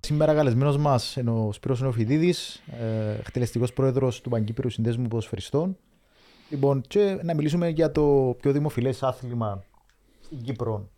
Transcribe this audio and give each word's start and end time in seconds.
Σήμερα 0.00 0.34
καλεσμένος 0.34 0.76
μας 0.76 1.16
είναι 1.16 1.30
ο 1.30 1.52
Σπύρος 1.52 1.80
Νεοφιδίδης, 1.80 2.62
ε, 2.80 3.18
εκτελεστικός 3.18 3.72
πρόεδρος 3.72 4.20
του 4.20 4.28
Παγκύπριου 4.30 4.70
Συνδέσμου 4.70 5.08
Ποδοσφαιριστών. 5.08 5.76
Λοιπόν, 6.50 6.80
και 6.88 7.18
να 7.22 7.34
μιλήσουμε 7.34 7.68
για 7.68 7.92
το 7.92 8.36
πιο 8.40 8.52
δημοφιλές 8.52 9.02
άθλημα 9.02 9.62
στην 10.24 10.42
Κύπρο. 10.42 10.88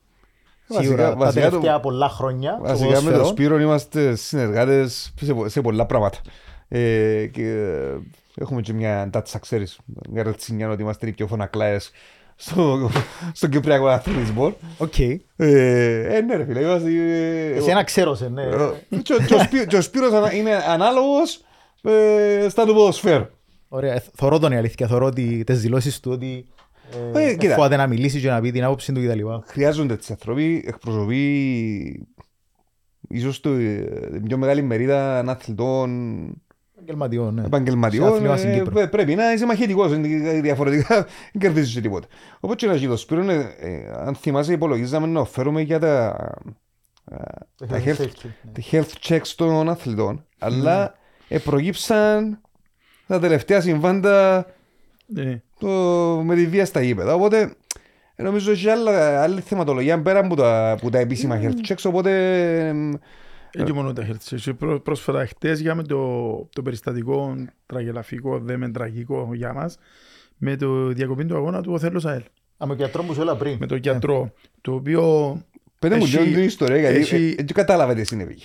Βασικά- 0.69 0.83
Σίγουρα 0.89 1.11
τα 1.11 1.17
βασικά 1.17 1.45
το- 1.45 1.51
τελευταία 1.51 1.81
πολλά 1.81 2.09
χρόνια. 2.09 2.57
το 2.57 2.63
Βασικά 2.63 2.89
με 2.89 2.95
τον 2.95 3.03
ποδόσφαιρο. 3.05 3.25
Σπύρο 3.27 3.61
είμαστε 3.61 4.15
συνεργάτες 4.15 5.13
σε, 5.21 5.35
πο- 5.35 5.49
σε 5.49 5.61
πολλά 5.61 5.87
πράγματα. 5.87 6.19
Ε, 6.75 7.27
και 7.27 7.43
ε, 7.49 7.99
έχουμε 8.35 8.61
και 8.61 8.73
μια 8.73 9.09
τάτσα, 9.13 9.39
ξέρεις, 9.39 9.79
μια 10.11 10.23
ρετσινιά 10.23 10.69
ότι 10.71 10.83
είμαστε 10.83 11.07
οι 11.07 11.13
πιο 11.13 11.27
φωνακλάες 11.27 11.91
στο, 12.37 12.91
στον 13.33 13.51
Κυπριακό 13.51 13.87
αθλητισμό. 13.87 14.55
ΟΚ. 14.79 14.99
Ε, 14.99 15.17
ε, 15.37 16.21
ναι 16.21 16.37
ρε 16.37 16.45
φίλε, 16.45 16.61
είμαστε... 16.61 16.91
ε, 16.91 17.57
Εσένα 17.57 17.85
ξέρω 17.85 18.15
σε, 18.15 18.29
ναι. 18.29 18.43
ε, 18.43 18.97
και 19.03 19.13
ο- 19.15 19.25
και 19.27 19.35
ο 19.35 19.39
Σπύ- 19.39 19.67
Και 19.67 19.77
ο 19.77 19.81
Σπύρος 19.81 20.13
ανα- 20.13 20.35
είναι 20.35 20.51
ανάλογος 20.69 21.41
ε, 21.83 22.47
στα 22.49 22.67
του 22.67 22.75
ποδοσφαίρου. 22.75 23.27
Ωραία. 23.69 23.95
Ε, 23.95 24.03
Θωρώ 24.15 24.39
τον 24.39 24.53
η 24.53 24.57
αλήθεια. 24.57 24.87
Θωρώ 24.87 25.07
ότι, 25.07 25.45
τις 25.47 25.61
δηλώσεις 25.61 26.01
του 26.01 26.11
ότι 26.13 26.47
Ε, 27.15 27.29
ε, 27.29 27.35
κοίτα. 27.37 27.55
φοβάται 27.55 27.77
να 27.77 27.87
μιλήσει 27.87 28.21
και 28.21 28.29
να 28.29 28.41
πει 28.41 28.51
την 28.51 28.65
άποψη 28.65 28.93
του 28.93 29.01
κτλ. 29.07 29.21
Χρειάζονται 29.47 29.97
τις 29.97 30.11
άνθρωποι, 30.11 30.65
εκπροσωπεί 30.67 32.07
ίσως 33.09 33.41
το, 33.41 33.51
ε, 33.51 33.85
την 34.13 34.23
πιο 34.23 34.37
μεγάλη 34.37 34.63
μερίδα 34.63 35.19
αθλητών 35.19 36.43
Επαγγελματιών, 36.83 37.35
ναι. 37.35 37.41
Σε 37.41 37.47
επαγγελματιών, 37.47 38.13
άθλημα 38.13 38.37
στην 38.37 38.51
ε, 38.51 38.55
Κύπρο. 38.55 38.71
πρέ- 38.73 38.91
πρέπει 38.91 39.15
να 39.15 39.33
είσαι 39.33 39.47
μαχητικός, 39.47 39.93
είναι 39.93 40.41
διαφορετικά 40.41 40.95
δεν 41.33 41.41
κερδίζεις 41.41 41.75
και 41.75 41.81
τίποτα. 41.81 42.07
Οπότε 42.41 42.55
και 42.55 42.67
να 42.67 42.75
γίνει 42.75 42.91
το 42.91 42.97
Σπύρο, 42.97 43.23
είναι, 43.23 43.55
ε, 43.61 43.91
αν 44.07 44.15
θυμάσαι 44.15 44.53
υπολογίζαμε 44.53 45.07
να 45.07 45.25
φέρουμε 45.25 45.61
για 45.61 45.79
τα, 45.79 46.17
ε, 47.11 47.67
τα 47.67 47.79
health, 47.85 47.99
Ναι. 47.99 48.53
τα 48.53 48.63
health 48.71 49.09
checks 49.09 49.27
των 49.37 49.69
αθλητών, 49.69 50.27
αλλά 50.39 50.95
ε, 51.29 51.39
προγύψαν 51.39 52.41
τα 53.07 53.19
τελευταία 53.21 53.61
συμβάντα 53.61 54.47
Ναι. 55.07 55.43
το, 55.59 55.69
με 56.25 56.35
τη 56.35 56.47
βία 56.47 56.65
στα 56.67 56.83
γήπεδα. 56.83 57.15
Οπότε 57.15 57.55
ε, 58.15 58.23
νομίζω 58.23 58.51
έχει 58.51 58.69
άλλα, 58.69 59.23
άλλη 59.23 59.41
θεματολογία 59.41 60.03
πέρα 60.03 60.19
από 60.19 60.37
τα, 60.37 60.71
από 60.71 60.91
τα 60.91 60.99
επίσημα 60.99 61.41
health 61.43 61.69
checks. 61.73 61.83
Οπότε 61.87 62.75
εμ, 63.55 63.61
Έτσι 63.61 63.73
μόνο 63.73 63.93
τα 63.93 64.07
health 64.09 64.35
checks. 64.37 64.53
Πρό- 64.59 64.81
Πρόσφατα 64.81 65.27
χτες 65.27 65.61
είχαμε 65.61 65.83
το, 65.83 66.49
το 66.53 66.63
περιστατικό 66.63 67.37
τραγελαφικό, 67.67 68.39
δε 68.39 68.57
με 68.57 68.71
τραγικό 68.71 69.31
για 69.35 69.53
μας, 69.53 69.79
με 70.37 70.57
το 70.57 70.87
διακοπή 70.87 71.25
του 71.25 71.37
αγώνα 71.37 71.63
του 71.63 71.73
Οθέλος 71.73 72.05
ΑΕΛ. 72.05 72.23
Α, 72.63 72.67
με 72.67 72.75
γιατρό 72.75 73.03
μου 73.03 73.15
σου 73.15 73.21
έλα 73.21 73.37
πριν. 73.37 73.57
Με 73.61 73.67
τον 73.67 73.79
γιατρό, 73.79 74.33
το 74.61 74.73
οποίο 74.75 75.03
πέντε 75.79 75.97
μου 75.97 76.03
Έχει- 76.03 76.19
λίγο 76.19 76.35
την 76.35 76.43
ιστορία 76.43 76.79
γιατί 76.79 76.97
έχει- 76.99 77.15
ε, 77.15 77.29
ε, 77.29 77.35
δεν 77.35 77.47
κατάλαβε 77.47 77.95
τι 77.95 78.05
συνέβη. 78.05 78.39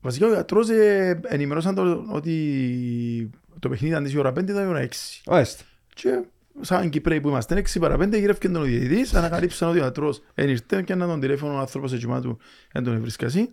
βασικά 0.00 0.26
ο 0.26 0.30
γιατρός 0.30 0.68
ε, 0.68 1.20
ενημερώσαν 1.24 1.74
το, 1.74 2.04
ότι 2.12 3.30
το 3.58 3.68
παιχνίδι 3.68 3.94
αντί 3.94 4.12
η 4.12 4.18
ώρα 4.18 4.32
5 4.32 4.50
ήταν 4.50 4.64
η 4.64 4.68
ώρα 4.68 4.80
6. 4.80 4.88
Μάλιστα. 5.26 5.64
Και 5.94 6.20
σαν 6.60 6.90
Κυπρέοι 6.90 7.20
που 7.20 7.28
είμαστε 7.28 7.54
6 7.54 7.80
παρα 7.80 7.96
5 7.96 8.18
γύρευκε 8.18 8.48
τον 8.48 8.62
ο 8.62 8.64
διαιτητής, 8.64 9.14
ανακαλύψαν 9.14 9.68
ότι 9.68 9.78
ο 9.78 9.82
γιατρός 9.82 10.22
εν 10.34 10.48
ήρθε 10.48 10.82
και 10.82 10.92
έναν 10.92 11.08
τον 11.08 11.20
τηλέφωνο 11.20 11.54
ο 11.54 11.58
άνθρωπος 11.58 11.92
έτσι 11.92 12.06
του 12.06 12.38
δεν 12.72 12.84
τον 12.84 13.00
βρίσκασαι 13.00 13.48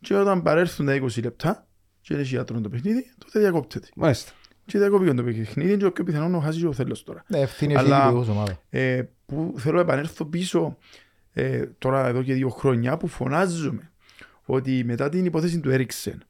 και 0.00 0.14
όταν 0.14 0.42
παρέλθουν 0.42 0.86
τα 0.86 1.00
20 1.02 1.22
λεπτά 1.22 1.66
και 2.00 2.14
έχει 2.14 2.22
γιατρό 2.22 2.60
το 2.60 2.68
παιχνίδι, 2.68 3.10
τότε 3.18 3.38
διακόπτεται. 3.38 3.88
Μάλιστα. 3.96 4.32
Και 4.64 4.78
διακόπηκε 4.78 5.12
το 5.14 5.22
παιχνίδι 5.22 5.76
και 5.76 5.84
ο 5.84 5.92
πιο 5.92 6.04
πιθανό 6.04 6.28
να 6.28 6.40
χάσει 6.44 6.58
και 6.60 6.66
ο 6.66 6.72
θέλος 6.72 7.02
τώρα. 7.02 7.24
Ναι, 7.26 7.38
ευθύνη 7.38 7.76
Αλλά- 7.76 7.96
έχει 8.02 8.08
λίγο 8.18 8.32
ομάδα. 8.32 8.60
Ε, 8.70 9.02
που 9.26 9.54
θέλω 9.58 9.74
να 9.74 9.80
επανέλθω 9.80 10.24
πίσω 10.24 10.76
ε, 11.32 11.66
τώρα 11.78 12.06
εδώ 12.06 12.22
και 12.22 12.34
δύο 12.34 12.48
χρόνια 12.48 12.96
που 12.96 13.06
φωνάζουμε 13.06 13.90
ότι 14.44 14.84
μετά 14.84 15.08
την 15.08 15.24
υπόθεση 15.24 15.60
του 15.60 15.70
Έριξεν 15.70 16.22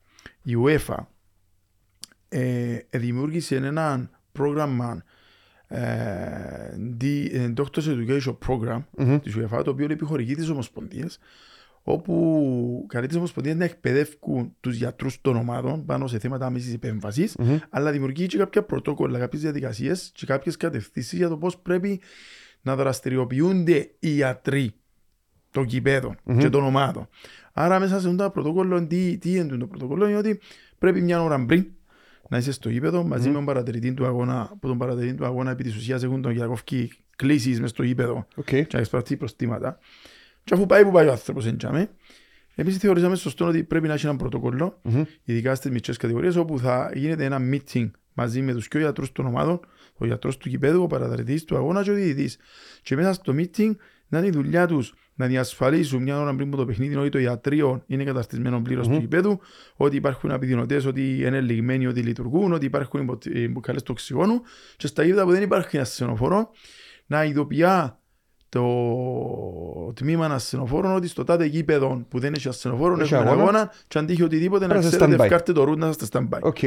η 0.42 0.52
UEFA 0.64 0.96
ε, 2.28 2.78
δημιούργησε 2.90 3.56
ένα 3.56 4.10
πρόγραμμα 4.32 5.02
ε, 5.66 5.80
the- 7.00 7.28
ε, 7.32 7.52
Doctors 7.56 7.84
Education 7.84 8.36
Program 8.48 8.82
Μμμ. 8.96 9.18
της 9.18 9.36
UEFA 9.38 9.60
το 9.64 9.70
οποίο 9.70 9.86
επιχορηγεί 9.90 10.34
τις 10.34 10.48
ομοσπονδίες 10.48 11.18
όπου 11.82 12.84
καλεί 12.88 13.06
τις 13.06 13.16
ομοσπονδίες 13.16 13.56
να 13.56 13.64
εκπαιδεύουν 13.64 14.56
τους 14.60 14.76
γιατρούς 14.76 15.20
των 15.20 15.36
ομάδων 15.36 15.84
πάνω 15.84 16.06
σε 16.06 16.18
θέματα 16.18 16.46
άμεσης 16.46 16.74
επέμβασης 16.74 17.36
Μμμ. 17.38 17.56
αλλά 17.70 17.90
δημιουργεί 17.90 18.26
και 18.26 18.36
κάποια 18.36 18.62
πρωτόκολλα, 18.62 19.18
κάποιες 19.18 19.42
διαδικασίες 19.42 20.10
και 20.14 20.26
κάποιες 20.26 20.56
κατευθύνσεις 20.56 21.18
για 21.18 21.28
το 21.28 21.36
πώς 21.36 21.58
πρέπει 21.58 22.00
να 22.62 22.76
δραστηριοποιούνται 22.76 23.90
οι 23.98 24.08
γιατροί 24.08 24.74
των 25.50 25.66
γηπέδων 25.66 26.16
Μμμ. 26.24 26.38
και 26.38 26.48
των 26.48 26.64
ομάδων. 26.64 27.08
Άρα 27.52 27.78
μέσα 27.78 28.00
σε 28.00 28.08
αυτό 28.08 28.22
το 28.22 28.30
πρωτόκολλο, 28.30 28.86
τι, 28.86 29.18
τι 29.18 29.34
είναι 29.34 29.56
το 29.56 29.66
πρωτόκολλο, 29.66 30.08
είναι 30.08 30.18
ότι 30.18 30.40
πρέπει 30.78 31.00
μια 31.00 31.22
ώρα 31.22 31.44
πριν 31.44 31.66
να 32.28 32.38
είσαι 32.38 32.52
στο 32.52 32.68
γήπεδο 32.68 33.04
μαζί 33.04 33.28
με 33.28 33.34
τον 33.34 33.44
παρατηρητή 33.44 33.94
του 33.94 34.06
αγώνα, 34.06 34.56
που 34.60 34.68
τον 34.68 34.78
παρατηρητή 34.78 35.14
του 35.14 35.24
αγώνα 35.24 35.50
επί 35.50 35.62
της 35.62 35.76
ουσίας 35.76 36.02
έχουν 36.02 36.22
τον 36.22 36.32
για 36.32 36.52
κόψει 36.52 36.92
κλήσεις 37.16 37.60
μες 37.60 37.70
στο 37.70 37.82
γήπεδο 37.82 38.26
Οκ. 38.36 38.44
και 38.44 38.66
να 38.72 38.80
εισπράττει 38.80 39.16
πρόστιμα. 39.16 39.78
Και 40.50 40.56
αφού 40.56 40.66
πάει 40.66 40.84
που 40.84 40.90
πάει 40.90 41.06
ο 41.06 41.10
άνθρωπος 41.10 41.46
εντιαμε, 41.46 41.90
εμείς 42.54 42.76
θεωρήσαμε 42.76 43.16
σωστό 43.16 43.46
ότι 43.46 43.64
πρέπει 43.64 43.86
να 43.88 43.94
έχει 43.94 44.06
ένα 44.06 44.16
πρωτοκόλλο, 44.16 44.78
Μμμ. 44.82 45.02
ειδικά 45.24 45.54
στις 45.54 45.70
μικρές 45.70 45.96
κατηγορίες, 45.96 46.36
όπου 46.36 46.58
θα 46.58 46.90
γίνεται 46.94 47.24
ένα 47.24 47.38
meeting 47.52 47.90
μαζί 48.12 48.42
με 48.42 48.52
τους 48.52 48.68
πιο 48.68 48.80
γιατρούς 48.80 49.12
των 49.12 49.26
ομάδων, 49.26 49.60
ο 49.96 50.06
γιατρός 50.06 50.36
του 50.36 50.48
κηπέδου, 50.48 50.82
ο 50.82 50.86
παρατηρητής 50.86 51.44
του 51.44 51.56
αγώνα 51.56 51.82
και 51.82 51.90
ο 51.90 51.94
διαιτητής. 51.94 52.38
Και 52.82 52.96
μέσα 52.96 53.12
στο 53.12 53.34
meeting 53.36 53.70
να 54.08 54.18
είναι 54.18 54.26
η 54.26 54.30
δουλειά 54.30 54.66
τους 54.66 54.94
να 55.14 55.26
διασφαλίσουν 55.26 56.02
μια 56.02 56.20
ώρα 56.20 56.34
πριν 56.34 56.48
από 56.48 56.56
το 56.56 56.66
παιχνίδι 56.66 56.96
ότι 56.96 57.08
το 57.08 57.18
ιατρείο 57.18 57.82
είναι 57.86 58.04
καταστισμένο 58.04 58.60
πλήρως 58.60 58.88
του 58.88 59.00
κηπέδου, 59.00 59.40
ότι 59.76 59.96
υπάρχουν 59.96 60.30
απειδηνωτές, 60.30 60.84
ότι 60.84 61.18
είναι 61.22 61.40
λιγμένοι, 61.40 61.86
ότι 61.86 62.00
λειτουργούν, 62.00 62.52
ότι 62.52 62.66
υπάρχουν 62.66 63.00
υπο- 63.02 63.18
ε, 63.32 63.48
μπουκάλες 63.48 63.82
του 63.82 63.90
οξυγόνου 63.92 64.40
και 64.76 64.86
στα 64.86 65.02
γήπεδα 65.04 65.24
που 65.24 65.30
δεν 65.30 65.42
υπάρχει 65.42 65.78
ασθενοφόρο 65.78 66.50
να 67.06 67.24
ειδοποιεί 67.24 67.64
το 68.50 69.92
τμήμα 69.94 70.26
ασθενοφόρων 70.26 70.94
ότι 70.94 71.08
στο 71.08 71.24
τάδε 71.24 71.44
γήπεδο 71.44 72.04
που 72.08 72.18
δεν 72.18 72.32
έχει 72.34 72.48
ασθενοφόρο 72.48 73.00
Έχει 73.00 73.14
έχουμε 73.14 73.30
αγώνα. 73.30 73.42
αγώνα 73.42 73.72
και 73.88 73.98
αν 73.98 74.06
τύχει 74.06 74.22
οτιδήποτε 74.22 74.60
να 74.66 74.68
Πρέπει 74.68 74.80
να 74.84 74.86
είστε 74.90 74.96
ξέρετε 74.96 75.16
stand-by. 75.22 75.24
ευκάλτε 75.24 75.52
το 75.52 75.64
route 75.64 75.78
να 75.78 75.88
είστε 75.88 76.06
stand-by. 76.12 76.38
OK. 76.40 76.58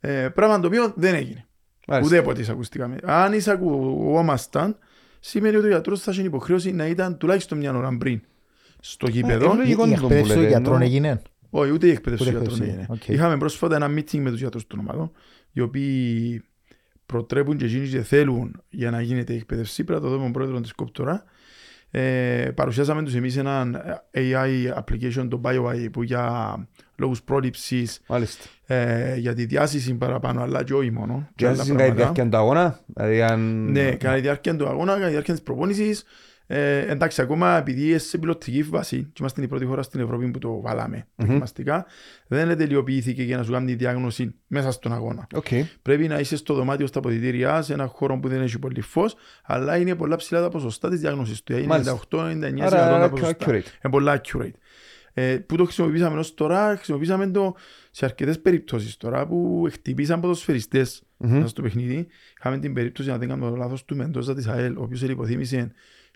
Ε, 0.00 0.28
πράγμα 0.34 0.60
το 0.60 0.66
οποίο 0.66 0.92
δεν 0.96 1.14
έγινε. 1.14 1.46
Μάλιστα. 1.86 2.16
Ουδέποτε 2.16 2.40
εισακουστήκαμε. 2.40 2.96
Αν 3.02 3.32
εισακουόμασταν, 3.32 4.76
σημαίνει 5.20 5.56
ότι 5.56 5.64
ο 5.64 5.68
γιατρός 5.68 6.00
θα 6.00 6.10
έχει 6.10 6.22
υποχρέωση 6.22 6.72
να 6.72 6.86
ήταν 6.86 7.16
τουλάχιστον 7.18 7.58
μια 7.58 7.76
ώρα 7.76 7.96
πριν 7.98 8.20
στο 8.80 9.08
γήπεδο. 9.08 9.52
ε, 9.52 9.54
λογικό 9.56 9.82
Η 9.86 9.88
είναι 9.90 9.94
το 10.00 10.06
που 10.06 10.12
εκπαίδευση 10.12 10.32
των 10.32 10.38
λέτε, 10.42 10.48
γιατρών 10.48 10.74
ενώ- 10.74 10.84
έγινε. 10.84 11.22
Όχι, 11.50 11.70
ούτε 11.72 11.86
η 11.86 11.90
εκπαίδευση 11.90 12.24
Ούτε 12.28 12.32
των 12.32 12.42
γιατρών 12.42 12.66
εκπαίδευση, 12.68 12.90
έγινε. 12.92 13.00
οκ. 13.12 13.14
Είχαμε 13.18 13.36
πρόσφατα 13.38 13.74
ένα 13.76 13.86
meeting 13.86 14.18
με 14.18 14.30
τους 14.30 14.40
γιατρούς 14.40 14.66
των 14.66 14.78
ομάδων, 14.78 15.12
οι 15.52 15.60
οποίοι 15.60 16.42
προτρέπουν 17.06 17.56
και 17.56 17.64
εκείνοι 17.64 17.88
και 17.88 18.02
θέλουν 18.02 18.62
για 18.68 18.90
να 18.90 19.00
γίνεται 19.00 19.32
η 19.32 19.36
εκπαίδευση. 19.36 19.84
Πρέπει 19.84 20.00
να 20.00 20.06
το 20.06 20.12
δούμε 20.12 20.22
τον 20.22 20.32
πρόεδρος 20.32 20.60
της 20.60 20.72
Κόπτορα. 20.72 21.24
Ε, 21.94 22.50
παρουσιάσαμε 22.54 23.02
τους 23.02 23.14
εμείς 23.14 23.36
ένα 23.36 23.82
AI 24.14 24.78
application, 24.78 25.26
το 25.30 25.40
BioAI, 25.44 25.88
που 25.92 26.02
για 26.02 26.54
λόγους 26.96 27.22
πρόληψης, 27.22 28.00
Μάλιστα. 28.08 28.44
ε, 28.66 29.16
για 29.16 29.34
τη 29.34 29.44
διάσηση 29.44 29.94
παραπάνω, 29.94 30.42
αλλά 30.42 30.64
και 30.64 30.74
όχι 30.74 30.90
μόνο. 30.90 31.28
Και 31.34 31.46
άλλα 31.46 31.62
αν 31.62 31.68
είναι 31.68 31.76
κάτι 31.76 31.92
πράγματα. 31.92 32.12
διάρκεια 32.12 32.28
του 32.28 32.36
αγώνα, 32.36 32.80
δηλαδή 32.86 33.22
αν... 33.22 33.70
Ναι, 33.70 33.90
κατά 33.90 34.14
τη 34.14 34.20
διάρκεια 34.20 34.56
του 34.56 34.68
αγώνα, 34.68 34.92
κατά 34.92 35.04
τη 35.04 35.10
διάρκεια 35.10 35.34
της 35.34 35.42
προπόνησης. 35.42 36.04
Ε, 36.54 36.90
εντάξει, 36.90 37.22
ακόμα 37.22 37.56
επειδή 37.56 37.88
είσαι 37.88 38.06
σε 38.08 38.18
πιλωτική 38.18 38.62
βάση 38.62 39.02
και 39.02 39.18
είμαστε 39.20 39.42
η 39.42 39.46
πρώτη 39.46 39.64
χώρα 39.64 39.82
στην 39.82 40.00
Ευρώπη 40.00 40.30
που 40.30 40.38
το 40.38 40.60
βάλαμε 40.60 41.06
δοκιμαστικά, 41.16 41.86
δεν 42.26 42.56
τελειοποιήθηκε 42.56 43.22
για 43.22 43.36
να 43.36 43.42
σου 43.42 43.52
κάνει 43.52 43.66
τη 43.66 43.74
διάγνωση 43.74 44.34
μέσα 44.46 44.70
στον 44.70 44.92
αγώνα. 44.92 45.26
Οκ. 45.34 45.46
Πρέπει 45.82 46.08
να 46.08 46.18
είσαι 46.18 46.36
στο 46.36 46.54
δωμάτιο 46.54 46.86
στα 46.86 46.98
αποδητήρια, 46.98 47.62
σε 47.62 47.72
ένα 47.72 47.86
χώρο 47.86 48.18
που 48.18 48.28
δεν 48.28 48.40
έχει 48.40 48.58
πολύ 48.58 48.80
φως, 48.80 49.14
αλλά 49.44 49.76
είναι 49.76 49.94
πολλά 49.94 50.16
ψηλά 50.16 50.40
τα 50.40 50.48
ποσοστά 50.48 50.88
της 50.88 51.00
διάγνωσης 51.00 51.42
του. 51.42 51.52
Είναι 51.52 51.66
Μάλιστα. 51.66 51.98
98-99% 52.10 52.60
Άρα, 52.60 53.00
τα 53.00 53.10
ποσοστά. 53.10 53.36
accurate. 53.38 53.52
Είναι 53.52 53.90
πολλά 53.90 54.20
accurate. 54.20 54.54
Ε, 55.14 55.36
που 55.36 55.56
το 55.56 55.64
χρησιμοποιήσαμε 55.64 56.18
ως 56.18 56.34
τώρα, 56.34 56.74
χρησιμοποιήσαμε 56.76 57.30
το 57.30 57.54
σε 57.90 58.04
αρκετές 58.04 58.40
περιπτώσεις 58.40 58.96
τώρα 58.96 59.26
που 59.26 59.68
χτυπήσαν 59.72 60.20
ποδοσφαιριστές 60.20 61.02
Μμμ. 61.16 61.32
μέσα 61.32 61.48
στο 61.48 61.62
παιχνίδι. 61.62 62.06
Είχαμε 62.38 62.58
την 62.58 62.72
περίπτωση, 62.72 63.08
να 63.08 63.18
δεν 63.18 63.28
κάνω 63.28 63.50
το 63.50 63.56
λάθος, 63.56 63.84
του 63.84 63.96
Μεντόζα 63.96 64.34
της 64.34 64.46
ΑΕΛ, 64.46 64.76
ο 64.76 64.82
οποίος 64.82 65.02
λιποθύμησε 65.02 65.72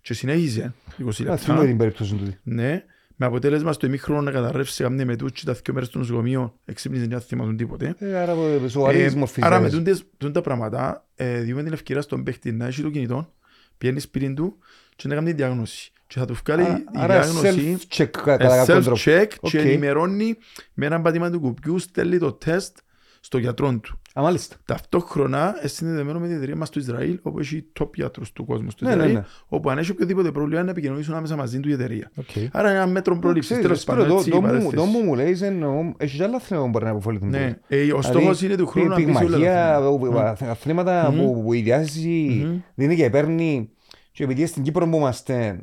και 0.07 0.15
συνέχισε 0.15 0.75
20 0.99 1.09
Α, 1.09 1.13
θυμούμαι 1.13 1.37
λεπτά. 1.37 1.65
την 1.67 1.77
περίπτωση 1.77 2.15
του. 2.15 2.35
Ναι, 2.43 2.85
με 3.17 3.27
αποτέλεσμα 3.27 3.73
στο 3.73 3.87
ημίχρονο 3.87 4.21
να 4.21 4.31
καταρρεύσει 4.31 4.83
κάμνει 4.83 5.05
με 5.05 5.17
τούτα 5.17 5.53
δύο 5.53 5.75
μέρες 5.75 5.89
στο 5.89 5.99
νοσοκομείο, 5.99 6.55
εξύπνησε 6.65 7.03
και 7.07 7.09
δεν 7.11 7.21
θυμάτουν 7.21 7.57
τίποτε. 7.57 7.95
Ε, 7.99 8.15
Άρα 8.17 8.33
ε, 8.65 8.69
σοβαρή 8.69 9.01
Ε, 9.01 9.11
μορφής. 9.11 9.43
άρα 9.45 9.61
με 9.61 9.69
ζημιάς. 9.69 9.85
τούντες- 9.85 10.05
τούντα 10.19 10.41
πράγματα 10.41 11.07
ε, 11.17 11.41
διούμεν 11.41 11.63
την 11.63 11.73
ευκαιρία 11.73 12.03
στον 12.03 12.23
παίχτη 12.23 12.53
να 12.53 12.67
έχει 12.67 12.83
το 12.83 12.91
κινητό, 12.91 13.33
πιαίνει 13.79 14.01
σπίτι 14.01 14.35
του 14.35 14.59
και 14.97 15.09
να 15.09 15.15
κάνει 15.15 15.31
τη 15.31 15.37
διάγνωση. 15.37 15.91
Και 16.07 16.19
θα 16.19 16.25
του 16.25 16.37
βγάλει 16.45 16.63
Άρα- 16.63 16.77
η 16.79 16.83
Άρα 16.95 17.21
διάγνωση 17.21 17.77
self-check 17.89 18.07
κα- 18.11 18.37
κατά 18.37 18.57
κάποιον 18.57 18.83
τρόπο. 18.83 19.01
self-check 19.05 19.27
και 19.43 19.59
Οκ. 19.59 19.65
ενημερώνει 19.65 20.37
με 20.75 20.87
έναν 20.87 21.03
πάτημα 21.03 21.31
του 21.31 21.41
κουμπιού, 21.41 21.79
στέλνει 21.79 22.19
το 22.19 22.33
τεστ 22.33 22.77
στο 23.21 23.39
γιατρό 23.39 23.79
του. 23.79 24.01
Α, 24.19 24.23
μάλιστα. 24.23 24.57
Ταυτόχρονα 24.65 25.55
είναι 25.59 25.69
συνδεδεμένο 25.69 26.19
με 26.19 26.27
την 26.27 26.37
εταιρεία 26.37 26.57
μας 26.57 26.69
στο 26.69 26.79
Ισραήλ, 26.81 27.19
όπου 27.23 27.39
έχει 27.39 27.67
top 27.81 27.95
γιατρούς 27.95 28.33
του 28.33 28.45
κόσμου 28.45 28.71
στο 28.71 28.85
Ναι, 28.85 28.91
ναι, 28.91 28.97
Ισραήλ, 28.97 29.15
ναι. 29.15 29.25
όπου 29.49 29.71
αν 29.71 29.79
έχει 29.79 29.91
οποιοδήποτε 29.91 30.31
πρόβλημα 30.31 30.63
να 30.63 30.71
επικοινωνήσουν 30.71 31.15
άμεσα 31.15 31.37
μαζί 31.37 31.61
του 31.61 31.69
η 31.69 31.73
εταιρεία. 31.73 32.11
Οκ. 32.17 32.27
Άρα 32.53 32.69
είναι 32.71 32.79
ένα 32.79 32.87
μέτρο 32.87 33.19
πρόληψης, 33.19 33.57
Ξέρεις, 33.59 33.65
τέλος 33.67 33.81
Σπύρο, 33.81 33.97
πάντων, 33.97 34.13
το- 34.13 34.19
έτσι, 34.19 34.31
το 34.31 34.37
η 34.37 34.41
μου- 34.41 34.47
παρέθεση. 34.47 34.75
Το 34.77 34.85
μου 34.85 34.99
μου 35.05 35.15
λέει, 35.15 35.39
εννοώ, 35.43 35.93
έχει 35.97 36.17
και 36.17 36.23
άλλα 36.23 36.37
αθλήματα 36.37 36.65
που 36.65 36.71
μπορεί 36.71 36.85
να 36.85 36.91
αποφεληθούν. 36.91 37.29
Ναι, 37.29 37.59
ε, 37.69 37.93
ο 37.93 38.03
στόχος 38.03 38.43
είναι 38.43 38.57
του 38.57 38.67
χρόνου 38.67 38.89
να 38.89 38.95
μπει 38.95 39.03
σε 39.03 39.09
όλα 39.09 39.19
τα 39.19 39.25
Πυγμαχία, 39.25 39.77
αθλήματα. 39.77 40.51
αθλήματα 40.51 41.11
Μμμ. 41.13 41.19
που 41.25 41.43
που 41.43 41.53
η 41.53 41.61
διάθεση 41.61 42.43
Μμμ. 42.47 42.61
δίνει 42.75 42.97
και 42.97 43.11
παίρνει 43.11 43.71
και 44.13 44.25
επειδή 44.25 44.47
στην 44.47 44.63
Κύπρο 44.63 44.89
που 44.89 44.97
είμαστε 44.97 45.59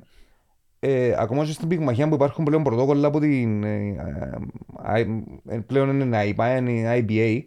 ε, 0.80 1.16
ακόμα 1.18 1.46
και 1.46 1.52
στην 1.52 1.68
πυγμαχία 1.68 2.08
που 2.08 2.16
υπάρχουν 2.16 2.46
πλέον 2.46 2.64
πρωτόκολλα 2.64 3.08
από 3.08 3.20
την 3.20 3.64
ε, 3.64 3.96
ε, 4.96 5.06
ε, 5.56 5.58
πλέον 5.58 6.00
είναι 6.00 6.22
IPA, 6.38 6.58
είναι 6.68 7.06
IBA 7.08 7.40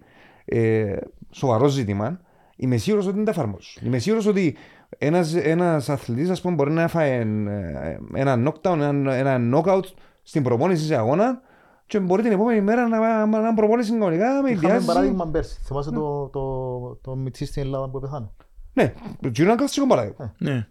ε, 0.49 0.97
σοβαρό 1.31 1.67
ζήτημα 1.69 2.21
είμαι 2.57 2.77
σίγουρος 2.77 3.07
ότι 3.07 3.15
δεν 3.17 3.25
τα 3.25 3.31
εφαρμόζουν. 3.31 3.83
Είμαι 3.87 3.99
σίγουρος 3.99 4.27
ότι 4.27 4.57
ένας, 4.99 5.35
ένας 5.35 5.89
αθλητής 5.89 6.31
ας 6.31 6.41
πούμε, 6.41 6.55
μπορεί 6.55 6.71
να 6.71 6.89
φάει 6.89 7.11
ε, 7.11 7.99
ένα 8.15 8.37
knockdown, 8.53 8.79
ένα, 8.81 9.15
ένα 9.15 9.39
knockout 9.57 9.83
στην 10.23 10.43
προπόνηση 10.43 10.85
σε 10.85 10.97
αγώνα 10.97 11.41
και 11.87 12.01
μπορεί 12.01 12.23
την 12.23 12.33
επόμενη 12.33 12.61
μέρα 12.61 12.89
να, 12.89 13.27
να, 13.27 13.41
να 13.41 13.55
προπόνηση 13.55 13.91
κανονικά 13.91 14.43
με 14.43 14.51
Είχαμε 14.51 14.67
διάθεση. 14.69 14.87
παράδειγμα 14.87 15.27
πέρσι. 15.29 15.61
Θυμάσαι 15.65 15.91
το, 15.91 16.27
το, 16.33 16.99
το 17.03 17.17
Μιτσί 17.17 17.45
στην 17.47 17.63
Ελλάδα 17.63 17.89
που 17.89 18.01
πεθάνε. 18.01 18.31
Ναι, 18.73 18.93
το 19.21 19.29
είναι 19.39 19.47
ένα 19.49 19.55
κλασικό 19.57 19.87
παράδειγμα. 19.87 20.35
Ναι. 20.39 20.67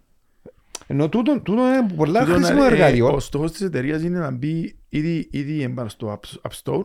Ενώ 0.86 1.08
τούτο, 1.08 1.40
τούτο 1.40 1.62
είναι 1.68 1.86
πολλά 1.96 2.20
Τούτο 2.24 2.34
χρήσιμο 2.34 2.58
να- 2.60 2.64
ε, 2.64 2.68
εργαλείο. 2.68 3.06
Ο 3.12 3.18
στόχος 3.20 3.52
της 3.52 3.60
εταιρείας 3.60 4.02
είναι 4.02 4.18
να 4.18 4.30
μπει 4.30 4.78
ήδη, 4.88 5.28
ήδη 5.32 5.62
έμπαρα 5.62 5.88
στο 5.88 6.18
App, 6.20 6.48
App 6.50 6.62
Store 6.62 6.82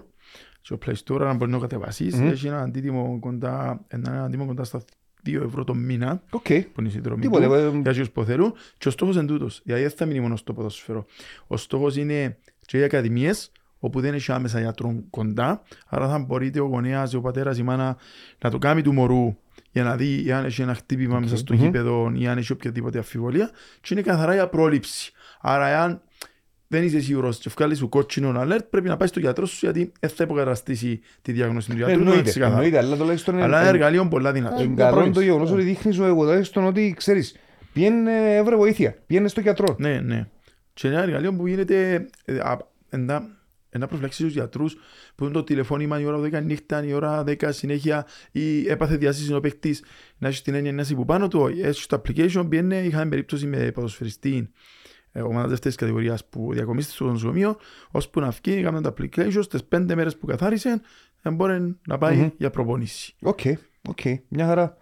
στο 0.61 0.77
Play 0.85 0.93
Store 1.05 1.19
να 1.19 1.33
μπορεί 1.33 1.51
να 1.51 1.57
το 1.57 1.61
κατεβάσεις. 1.61 2.15
Μμμ. 2.15 2.27
Έχει 2.27 2.47
ένα 2.47 2.61
αντίτιμο 2.61 3.17
κοντά, 3.19 3.85
ένα 3.87 4.23
αντίτιμο 4.23 4.45
κοντά 4.45 4.63
στα 4.63 4.81
2 5.25 5.41
ευρώ 5.45 5.63
το 5.63 5.73
μήνα 5.73 6.21
Οκ. 6.29 6.43
που 6.43 6.79
είναι 6.79 6.87
η 6.87 6.91
συνδρομή 6.91 7.21
Τίποτε. 7.21 7.45
του 7.47 7.53
ε, 7.53 7.79
για 7.81 7.91
όσους 7.91 8.11
που 8.11 8.23
θέλουν 8.23 8.53
και 8.77 8.87
ο 8.87 8.91
στόχος 8.91 9.15
είναι 9.15 9.25
τούτος. 9.25 9.61
Δηλαδή 9.63 9.83
δεν 9.83 9.91
θα 9.91 10.05
μείνει 10.05 10.19
μόνο 10.19 10.35
στο 10.35 10.53
ποδοσφαίρο. 10.53 11.05
Ο 11.47 11.57
στόχος 11.57 11.95
είναι 11.95 12.37
και 12.65 12.77
οι 12.77 12.83
ακαδημίες 12.83 13.51
όπου 13.79 13.99
δεν 13.99 14.13
έχει 14.13 14.31
άμεσα 14.31 14.59
γιατρών 14.59 15.09
κοντά 15.09 15.61
άρα 15.87 16.09
θα 16.09 16.19
μπορείτε 16.19 16.59
ο 16.59 16.65
γονέας, 16.65 17.13
ο 17.13 17.21
πατέρας, 17.21 17.57
η 17.57 17.63
μάνα 17.63 17.97
να 18.41 18.49
το 18.49 18.57
κάνει 18.57 18.81
του 18.81 18.93
μωρού 18.93 19.35
για 19.71 19.83
να 19.83 19.95
δει 19.95 20.31
αν 20.31 20.45
έχει 20.45 20.61
ένα 20.61 20.73
χτύπημα 20.73 21.19
μέσα 21.19 21.37
στο 21.37 21.53
Μμμ. 21.53 21.61
γήπεδο 21.63 22.11
ή 22.15 22.27
αν 22.27 22.37
έχει 22.37 22.51
οποιαδήποτε 22.51 22.97
αμφιβολία 22.97 23.49
και 23.81 23.93
είναι 23.93 24.01
καθαρά 24.01 24.33
για 24.33 24.47
πρόληψη. 24.47 25.11
Άρα 25.41 25.67
εάν 25.67 26.01
δεν 26.71 26.83
είσαι 26.83 26.99
σίγουρος 27.01 27.37
και 27.37 27.49
βγάλεις 27.55 27.77
σου 27.77 27.89
κότσινο 27.89 28.41
alert 28.41 28.59
πρέπει 28.69 28.87
να 28.87 28.97
πάει 28.97 29.07
στο 29.07 29.19
γιατρό 29.19 29.45
σου 29.45 29.57
γιατί 29.61 29.91
δεν 29.99 30.09
θα 30.09 30.23
υποκαταστήσει 30.23 30.99
τη 31.21 31.31
διάγνωση 31.31 31.69
του 31.69 31.75
γιατρού. 31.75 31.93
να 31.95 31.99
είναι 32.01 32.09
Εννοείται, 32.09 32.29
ξεκάθαρο. 32.29 32.55
εννοείται, 32.63 32.77
αλλά 32.85 32.97
τουλάχιστον 32.97 33.33
είναι- 33.33 33.43
Αλλά 33.43 33.59
είναι 33.59 33.67
είναι- 33.67 33.77
εργαλείο 33.77 34.07
πολλά 34.07 34.31
δυνατό. 34.31 34.63
είναι 34.63 34.73
για 34.73 34.83
καλό 34.83 34.91
πρόληψη. 34.95 35.19
το 35.19 35.25
γεγονός 35.25 35.49
Ναι. 35.49 35.55
ότι 35.55 35.63
δείχνεις 35.65 35.95
σου 35.95 36.03
εγώ 36.03 36.23
τουλάχιστον 36.25 36.65
ότι 36.65 36.93
ξέρεις 36.97 37.35
πιένε 37.73 38.35
έβρε 38.35 38.55
βοήθεια, 38.55 38.95
πιένε 39.07 39.27
στο 39.27 39.41
γιατρό. 39.41 39.75
Ναι, 39.79 39.99
ναι. 39.99 40.27
Και 40.73 40.87
είναι 40.87 40.95
ένα 40.95 41.05
εργαλείο 41.05 41.33
που 41.33 41.47
γίνεται 41.47 42.07
ε, 42.25 42.37
α- 42.37 42.67
εντά- 42.89 43.23
να 43.77 43.87
προφυλάξεις 43.87 44.25
τους 44.25 44.33
γιατρούς 44.33 44.77
που 45.15 45.23
είναι 45.23 45.33
το 45.33 45.43
τηλεφώνημα 45.43 45.99
η 45.99 46.05
ώρα 46.05 46.19
10 46.19 46.41
νύχτα, 46.43 46.83
η 46.85 46.93
ώρα 46.93 47.23
10 47.23 47.51
συνέχεια 47.51 48.05
ή 48.31 48.69
έπαθε 48.69 48.95
διάσηση 48.97 49.33
ο 49.33 49.39
παίκτης 49.39 49.83
να 50.17 50.27
έχεις 50.27 50.41
την 50.41 50.53
έννοια 50.55 50.71
να 50.71 50.81
είσαι 50.81 50.93
που 50.95 51.05
πάνω 51.05 51.27
του. 51.27 51.39
όχι. 51.39 51.61
Έχεις 51.61 51.85
το 51.85 52.01
application 52.05 52.45
πιένε, 52.49 52.75
είχαμε 52.81 53.09
περίπτωση 53.09 53.45
με 53.45 53.71
ποδοσφαιριστή 53.73 54.35
ε, 54.35 54.43
ομάδα 55.23 55.47
δεύτερης 55.47 55.77
κατηγορίας 55.77 56.25
που 56.25 56.49
διακομίστηκε 56.53 56.95
στο 56.95 57.05
νοσοκομείο 57.05 57.57
ώσπου 57.91 58.19
να 58.19 58.29
βγει, 58.29 58.57
έκαμε 58.57 58.81
το 58.81 58.93
application 58.97 59.39
στις 59.41 59.63
πέντε 59.63 59.95
μέρες 59.95 60.17
που 60.17 60.25
καθάρισε 60.25 60.81
δεν 61.21 61.35
μπορεί 61.35 61.75
να 61.87 61.97
πάει 61.97 62.15
Μμμ. 62.15 62.27
για 62.37 62.49
προπονήση. 62.49 63.13
OK, 63.21 63.39
OK, 63.89 63.99
μια 64.27 64.45
χαρά. 64.45 64.77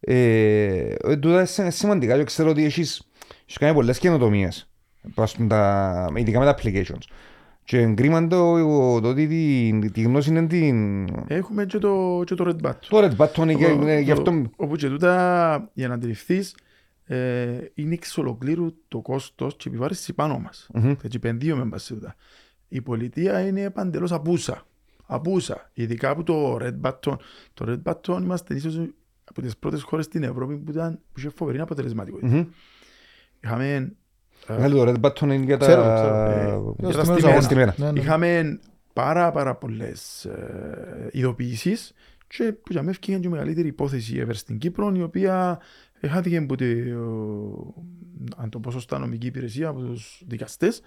Ε, 0.00 0.94
ε, 1.04 1.16
τούτα 1.16 1.46
είναι 1.58 1.70
σημαντικά 1.70 2.16
και 2.16 2.24
ξέρω 2.24 2.50
ότι 2.50 2.64
έχεις, 2.64 3.08
έχεις 3.42 3.58
κάνει 3.58 3.74
πολλές 3.74 3.98
καινοτομίες, 3.98 4.70
ας 5.14 5.34
πούμε, 5.36 5.48
τα- 5.48 6.10
ειδικά 6.14 6.38
με 6.38 6.44
τα 6.44 6.54
applications. 6.58 7.02
Και 7.64 7.78
εν 7.80 7.92
κρίμαν 7.92 8.28
το, 8.28 8.54
το 9.00 9.08
ότι 9.08 9.26
τη, 9.26 9.90
τη 9.90 10.02
γνώση 10.02 10.30
είναι 10.30 10.46
την... 10.46 11.08
Έχουμε 11.26 11.64
και 11.66 11.78
το, 11.78 12.22
και 12.26 12.34
το 12.34 12.44
Red 12.46 12.66
Button. 12.68 12.78
Το 12.88 12.98
Red 12.98 13.16
Button, 13.16 13.56
και- 13.56 13.66
Όπου- 13.66 13.86
ε, 13.86 13.98
γι' 13.98 14.10
αυτό... 14.10 14.30
όπου- 14.30 14.50
Όπου 14.56 14.76
και 14.76 14.88
τούτα, 14.88 15.70
για 15.74 15.88
να 15.88 15.94
αντιληφθείς, 15.94 16.56
ε, 17.08 17.58
είναι 17.74 17.94
εξ 17.94 18.18
ολοκλήρου 18.18 18.74
το 18.88 19.00
κόστος 19.00 19.56
και 19.56 19.68
επιβάρηση 19.68 20.12
πάνω 20.12 20.38
μας. 20.38 20.68
Μμμ. 20.74 20.90
Έτσι 20.90 21.16
επενδύουμε 21.16 21.64
μας 21.64 21.82
σε 21.82 21.94
τούτα. 21.94 22.14
Η 22.68 22.80
πολιτεία 22.80 23.40
είναι 23.46 23.70
παντελώς 23.70 24.12
απούσα. 24.12 24.66
Απούσα. 25.06 25.70
Ειδικά 25.74 26.10
από 26.10 26.22
το 26.22 26.56
Red 26.60 26.80
Button. 26.80 27.16
Το 27.54 27.64
Red 27.66 27.82
Button 27.82 28.20
είμαστε 28.22 28.54
ίσως 28.54 28.80
από 29.24 29.40
τις 29.42 29.56
πρώτες 29.56 29.82
χώρες 29.82 30.04
στην 30.04 30.22
Ευρώπη 30.22 30.56
που, 30.56 30.70
ήταν, 30.70 31.00
που 31.12 31.18
είχε 31.18 31.28
φοβερή 31.28 31.58
αποτελεσματικότητα. 31.60 32.34
Μμμ. 32.36 32.46
Είχαμε, 33.44 33.92
ε, 34.46 34.54
Βγάλε 34.54 34.74
το 34.74 34.82
Red 34.92 35.00
Button 35.00 35.22
είναι 35.22 35.34
για 35.34 35.56
τα... 35.56 35.66
Ξέρω, 35.66 35.94
ξέρω. 35.94 36.76
Ε, 36.78 36.86
Για 36.86 36.96
τα 36.96 37.04
στους 37.04 37.04
στημένα. 37.04 37.26
αγώνες. 37.26 37.44
Στημένα. 37.44 37.74
Ναι, 37.76 37.90
ναι. 37.92 38.00
Είχαμε 38.00 38.60
πάρα 38.92 39.30
πάρα 39.30 39.54
πολλές 39.54 40.24
ε, 40.24 41.08
ειδοποιήσεις 41.12 41.92
και 42.26 42.52
που 42.52 42.72
για 42.72 42.80
μένα 42.82 42.96
έφυγε 43.00 43.18
και 43.18 43.26
η 43.26 43.30
μεγαλύτερη 43.30 43.68
υπόθεση 43.68 44.24
ever 44.26 44.34
στην 44.34 44.58
Κύπρο 44.58 44.92
η 44.96 45.02
οποία 45.02 45.58
χάθηκε 46.06 46.36
από 46.36 46.56
τη, 46.56 46.90
ο, 46.90 47.74
αν 48.36 48.50
το 48.50 48.58
πω 48.60 48.70
σωστά, 48.70 48.98
νομική 48.98 49.26
υπηρεσία 49.26 49.68
από 49.68 49.80
τους 49.80 50.22
δικαστές 50.26 50.80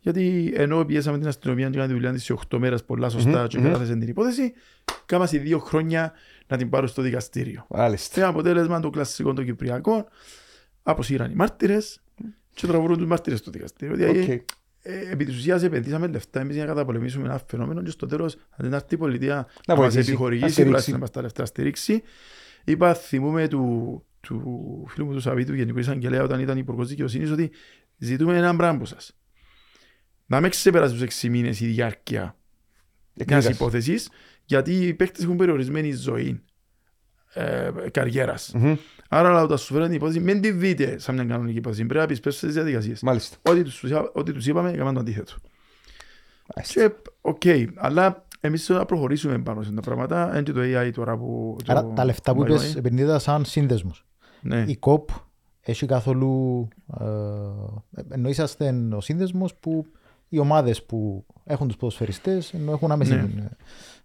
γιατί 0.00 0.52
ενώ 0.56 0.84
πιέσαμε 0.84 1.18
την 1.18 1.26
αστυνομία 1.28 1.64
και 1.66 1.70
κάναμε 1.72 1.88
τη 1.92 1.94
δουλειά 1.98 2.12
της 2.12 2.24
σε 2.24 2.34
8 2.54 2.58
μέρες 2.58 2.84
πολλά 2.84 3.08
σωστά 3.08 3.40
Μμμ, 3.40 3.46
και 3.46 3.56
μμμ. 3.58 3.64
παρέθεσαν 3.64 3.98
την 3.98 4.08
υπόθεση 4.08 4.52
κάμαν 5.06 5.38
δύο 5.38 5.58
χρόνια 5.58 6.12
να 6.46 6.56
την 6.56 6.68
πάρουν 6.68 6.88
στο 6.88 7.02
δικαστήριο. 7.02 7.66
Μάλιστα. 7.68 8.14
Και 8.14 8.22
αποτέλεσμα 8.22 8.80
το 8.80 8.90
κλασικό 8.90 9.32
των 9.32 9.44
Κυπριακών 9.44 10.04
αποσύραν 10.82 11.30
οι 11.30 11.34
μάρτυρες 11.34 12.00
και 12.54 12.66
τραβούν 12.66 12.96
τους 12.96 13.06
μάρτυρες 13.06 13.38
στο 13.38 13.50
δικαστήριο. 13.50 13.96
Δηλαδή, 13.96 14.20
Οκ. 14.20 14.28
ε, 14.28 15.10
επί 15.10 15.24
της 15.24 15.36
ουσίας 15.36 15.62
επενδύσαμε 15.62 16.06
λεφτά 16.06 16.40
εμείς 16.40 16.54
για 16.54 16.64
να 16.64 16.70
καταπολεμήσουμε 16.72 17.24
ένα 17.24 17.40
φαινόμενο 17.46 17.82
και 17.82 17.90
στο 17.90 18.06
τέλος 18.06 18.34
αν 18.34 18.40
δεν 18.56 18.72
έρθει 18.72 18.94
η 18.94 18.96
πολιτεία 18.98 19.34
Να 19.34 19.44
να 19.66 19.74
μας 19.74 19.76
βοηθήσει, 19.82 19.96
να 20.08 20.12
επιχορηγήσει 20.14 20.50
στηρίξει. 20.52 20.64
τουλάχιστον 20.64 20.94
να 20.94 21.00
μας 21.00 21.10
τα 21.10 21.22
λεφτά 21.22 21.44
στηρίξει. 21.44 22.02
Είπα, 22.64 22.94
θυμούμε 22.94 23.48
του, 23.48 24.04
του 24.24 24.84
φίλου 24.88 25.06
μου 25.06 25.12
του 25.12 25.20
Σαββίδη 25.20 25.44
του 25.44 25.54
Γενικού 25.54 25.78
Εισαγγελέα 25.78 26.22
όταν 26.22 26.40
ήταν 26.40 26.58
υπουργός 26.58 26.88
δικαιοσύνης 26.88 27.30
ότι 27.30 27.50
ζητούμε 27.98 28.36
έναν 28.36 28.56
πράγμα 28.56 28.76
από 28.76 28.84
σας. 28.84 29.16
Να 30.26 30.40
μην 30.40 30.50
ξεπεράσει 30.50 30.92
τους 30.92 31.02
6 31.22 31.28
μήνες 31.28 31.60
η 31.60 31.66
διάρκεια 31.66 32.20
μιας 32.22 32.36
Εκδίκασης. 33.16 33.50
υπόθεσης 33.56 34.10
γιατί 34.44 34.72
οι 34.86 34.94
παίκτες 34.94 35.24
έχουν 35.24 35.36
περιορισμένη 35.36 35.92
ζωή 35.92 36.42
ε, 37.34 37.70
καριέρας. 37.90 38.52
Μμμ. 38.54 38.74
Άρα 39.08 39.28
αλλά 39.28 39.42
όταν 39.42 39.58
σου 39.58 39.72
φέρουν 39.72 39.86
την 39.86 39.96
υπόθεση 39.96 40.20
μην 40.20 40.40
τη 40.40 40.50
δείτε 40.50 40.98
σαν 40.98 41.14
μια 41.14 41.24
κανονική 41.24 41.58
υπόθεση. 41.58 41.84
Πρέπει 41.84 42.00
να 42.00 42.06
πιστέψετε 42.06 42.46
στις 42.50 42.62
διαδικασίες. 42.62 43.02
Μάλιστα. 43.02 43.36
Ό,τι 43.42 43.62
τους, 43.62 43.84
ό,τι 44.12 44.32
τους 44.32 44.46
είπαμε, 44.46 44.70
έκαναν 44.70 44.94
το 44.94 45.00
αντίθετο. 45.00 45.32
Μάλιστα. 46.56 46.88
Και, 46.88 46.94
οκ, 47.20 47.42
αλλά 47.76 48.26
εμείς 48.40 48.68
να 48.68 48.84
προχωρήσουμε 48.84 49.38
πάνω 49.38 49.62
σε 49.62 49.68
αυτά 49.68 49.80
τα 49.80 49.86
πράγματα. 49.90 50.28
Είναι 50.32 50.42
και 50.42 50.52
το 50.52 50.60
AI 50.62 50.90
τώρα 50.94 51.16
που... 51.16 51.56
το- 51.64 51.72
Άρα 51.72 51.86
τα 51.92 52.04
λεφτά 52.04 52.34
που 52.34 52.44
το 52.44 52.54
είπες 52.54 52.72
AI. 52.74 52.76
επενδύεται 52.78 53.18
σαν 53.18 53.44
σύνδεσμος. 53.44 54.04
Ναι. 54.44 54.64
Η 54.66 54.76
ΚΟΠ 54.76 55.08
έχει 55.60 55.86
καθόλου... 55.86 56.68
Ε, 57.00 57.04
ενώ 58.08 58.28
είσαστε 58.28 58.74
ο 58.92 59.00
σύνδεσμος 59.00 59.54
που 59.54 59.86
οι 60.28 60.38
ομάδες 60.38 60.82
που 60.84 61.26
έχουν 61.44 61.66
τους 61.66 61.76
ποδοσφαιριστές 61.76 62.52
ενώ 62.54 62.72
έχουν 62.72 62.90
άμεση 62.92 63.14
Ναι. 63.14 63.48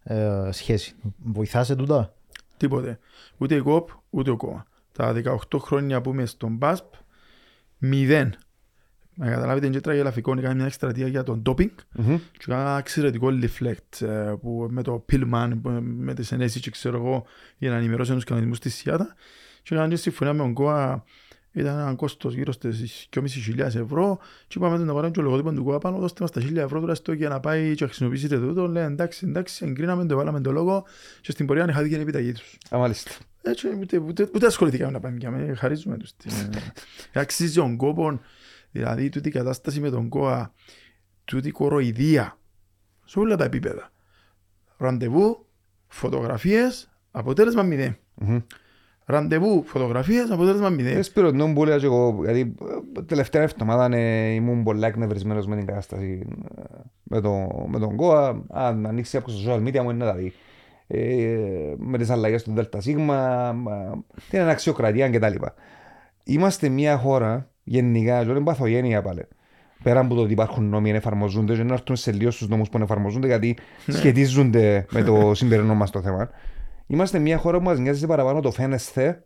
ε, 0.04 0.50
σχέση. 0.52 0.96
Βοηθά 1.24 1.64
σε 1.64 1.76
τούτα; 1.76 2.14
Τίποτε. 2.58 3.00
Ούτε 3.38 3.56
η 3.56 3.60
ΚΟΠ, 3.62 3.90
ούτε 4.10 4.30
ο 4.30 4.36
κόμμα. 4.38 4.66
Τα 4.92 5.14
18 5.50 5.60
χρόνια 5.60 6.02
που 6.02 6.10
είμαι 6.10 6.26
στον 6.26 6.58
ΠΑΣΠ, 6.58 6.94
μηδέν. 7.78 8.34
Να 9.16 9.30
καταλάβετε, 9.30 9.66
είναι 9.66 9.76
και 9.76 9.82
τραγελαφικό, 9.82 10.32
έκανα 10.38 10.54
μια 10.54 10.66
εκστρατεία 10.66 11.08
για 11.08 11.24
τον 11.24 11.42
ντόπινγκ 11.42 11.70
Μμμ. 11.96 12.16
και 12.32 12.40
έκανα 12.48 12.62
ένα 12.70 12.78
εξαιρετικό 12.78 13.28
leaflet 13.32 14.02
ε, 14.08 14.34
που 14.42 14.68
με 14.70 14.82
το 14.84 15.06
Pillman, 15.12 15.52
που- 15.62 15.70
με 15.84 16.14
τις 16.14 16.32
ενέσεις 16.32 16.62
και 16.62 16.70
ξέρω 16.70 16.98
εγώ, 16.98 17.24
για 17.58 17.70
να 17.70 17.76
ενημερώσουν 17.76 18.16
τους 18.16 18.24
κανονισμούς 18.24 18.60
της 18.60 18.76
ΣΥΑΤΑ 18.76 19.16
και 19.64 19.74
έκανα 19.74 19.90
και 19.90 19.96
συμφωνία 19.96 20.34
με 20.34 20.40
τον 20.40 20.54
ΚΟΑ 20.54 21.04
ήταν 21.52 21.80
ένα 21.80 21.94
κόστος 21.94 22.34
γύρω 22.34 22.52
στις 22.52 23.10
2.500 23.16 23.60
ευρώ 23.60 24.20
και 24.48 24.58
είπαμε 24.58 24.78
του 24.78 24.84
να 24.84 24.94
πάρουμε 24.94 25.12
και 25.12 25.18
το 25.18 25.22
λογότυπο 25.22 25.52
του 25.52 25.64
ΚΟΑ 25.64 25.78
πάνω, 25.78 25.98
δώστε 25.98 26.22
μας 26.22 26.32
τα 26.32 26.42
1.000 26.42 26.56
ευρώ 26.56 26.80
τουλάχιστον 26.80 27.16
για 27.16 27.30
να 27.30 27.40
πάει 27.40 27.76
και 27.76 27.84
να 27.84 27.88
χρησιμοποιήσετε 27.88 28.40
τούτο. 28.40 28.68
Λέει 28.68 28.84
εντάξει, 28.84 29.26
εντάξει, 29.28 29.66
εγκρίναμε 29.66 30.06
το, 30.06 30.16
βάλαμε 30.16 30.42
το 30.42 30.52
λόγο 30.52 30.86
και 31.22 31.32
στην 31.32 31.46
πορεία 31.46 31.74
χάθηκε 31.74 31.96
η 31.96 32.00
επιταγή 32.00 32.32
τους. 32.32 32.58
Α, 32.76 32.78
μάλιστα. 32.78 33.12
Έτσι, 33.42 33.68
ούτε, 33.80 33.98
ούτε, 33.98 34.30
ούτε 34.34 34.46
ασχοληθήκαμε 34.46 34.92
να 34.92 35.00
πάμε 35.00 35.18
για 35.18 35.32
μένα, 35.32 35.56
χαρίζουμε 35.56 35.98
τους. 35.98 36.16
την, 36.16 36.32
ε, 37.14 37.20
Αξίζει 37.20 37.54
τον 37.54 37.78
κόπο, 37.78 38.20
δηλαδή 38.72 39.10
τούτη 39.10 39.28
η 39.28 39.32
κατάσταση 39.32 39.80
με 39.80 39.90
τον 39.90 40.10
ΚΟΑ, 40.10 40.54
τούτη 41.26 41.48
η 41.48 41.52
κοροϊδία, 41.52 42.38
σε 43.06 43.20
όλα 43.20 43.36
τα 43.36 43.44
επίπεδα. 43.44 43.92
Ραντεβού, 44.78 45.46
φωτογραφίες, 45.88 46.90
αποτέλεσμα 47.12 47.64
μηδέν. 47.64 47.98
Μμμ. 48.16 48.40
Ραντεβού, 49.12 49.64
φωτογραφίες, 49.66 50.32
αποτέλεσμα 50.32 50.70
μηδέν. 50.70 50.94
Δεν 50.94 51.04
σπίρω 51.04 51.32
τον 51.32 51.54
που 51.54 51.62
έλεγα 51.64 51.78
και 51.78 51.86
εγώ, 51.86 52.20
γιατί 52.24 52.56
ε, 52.98 53.02
τελευταία 53.02 53.42
εβδομάδα 53.42 53.96
ε, 53.98 54.30
ήμουν 54.30 54.64
πολλά 54.64 54.88
εκνευρισμένος 54.88 55.46
με 55.48 55.56
την 55.56 55.66
κατάσταση 55.66 56.26
ε, 56.58 56.62
με, 57.04 57.22
το, 57.22 57.48
με 57.68 57.80
τον 57.80 57.96
ΚΟΑ. 57.96 58.44
Αν 58.50 58.86
ανοίξει 58.86 59.18
από 59.18 59.30
στο 59.30 59.52
social 59.52 59.58
media 59.58 59.80
μου 59.82 59.90
είναι 59.90 60.06
να 60.06 60.12
τα 60.12 60.14
δει. 60.14 60.34
ε, 60.88 61.36
με 61.78 61.98
τις 61.98 62.10
αλλαγές 62.10 62.44
του 62.44 62.54
ΔΣ, 62.56 62.86
μα, 62.98 63.56
την 64.30 64.40
αναξιοκρατία 64.40 65.10
κτλ. 65.10 65.36
Είμαστε 66.24 66.70
μια 66.70 66.98
χώρα 66.98 67.50
γενικά, 67.64 68.24
δεν 68.24 68.36
είναι 68.36 68.44
παθογένεια 68.44 69.02
πάλι. 69.02 69.26
Πέρα 69.84 70.00
από 70.00 70.16
το 70.16 70.22
ότι 70.22 70.32
υπάρχουν 70.32 70.70
νόμοι, 70.70 70.90
εφαρμοζούνται, 70.92 71.54
δεν 71.54 71.70
έρθουν 71.70 71.96
σε 71.96 72.12
λίγο 72.12 72.32
στους 72.32 72.48
νόμους 72.48 72.70
που 72.70 72.78
εφαρμοζούνται, 72.82 73.28
γιατί 73.28 73.58
Ναι. 73.86 73.96
σχετίζονται 73.96 74.86
με 74.92 75.04
το 75.04 75.34
σημερινό 75.40 75.76
μας 75.76 75.92
το 75.92 76.02
θέμα. 76.02 76.30
Είμαστε 76.92 77.20
μια 77.20 77.38
χώρα 77.38 77.58
που 77.58 77.64
μας 77.64 77.80
νοιάζει 77.80 78.08
παραπάνω 78.08 78.40
το 78.40 78.52
φαίνεσθε 78.52 79.24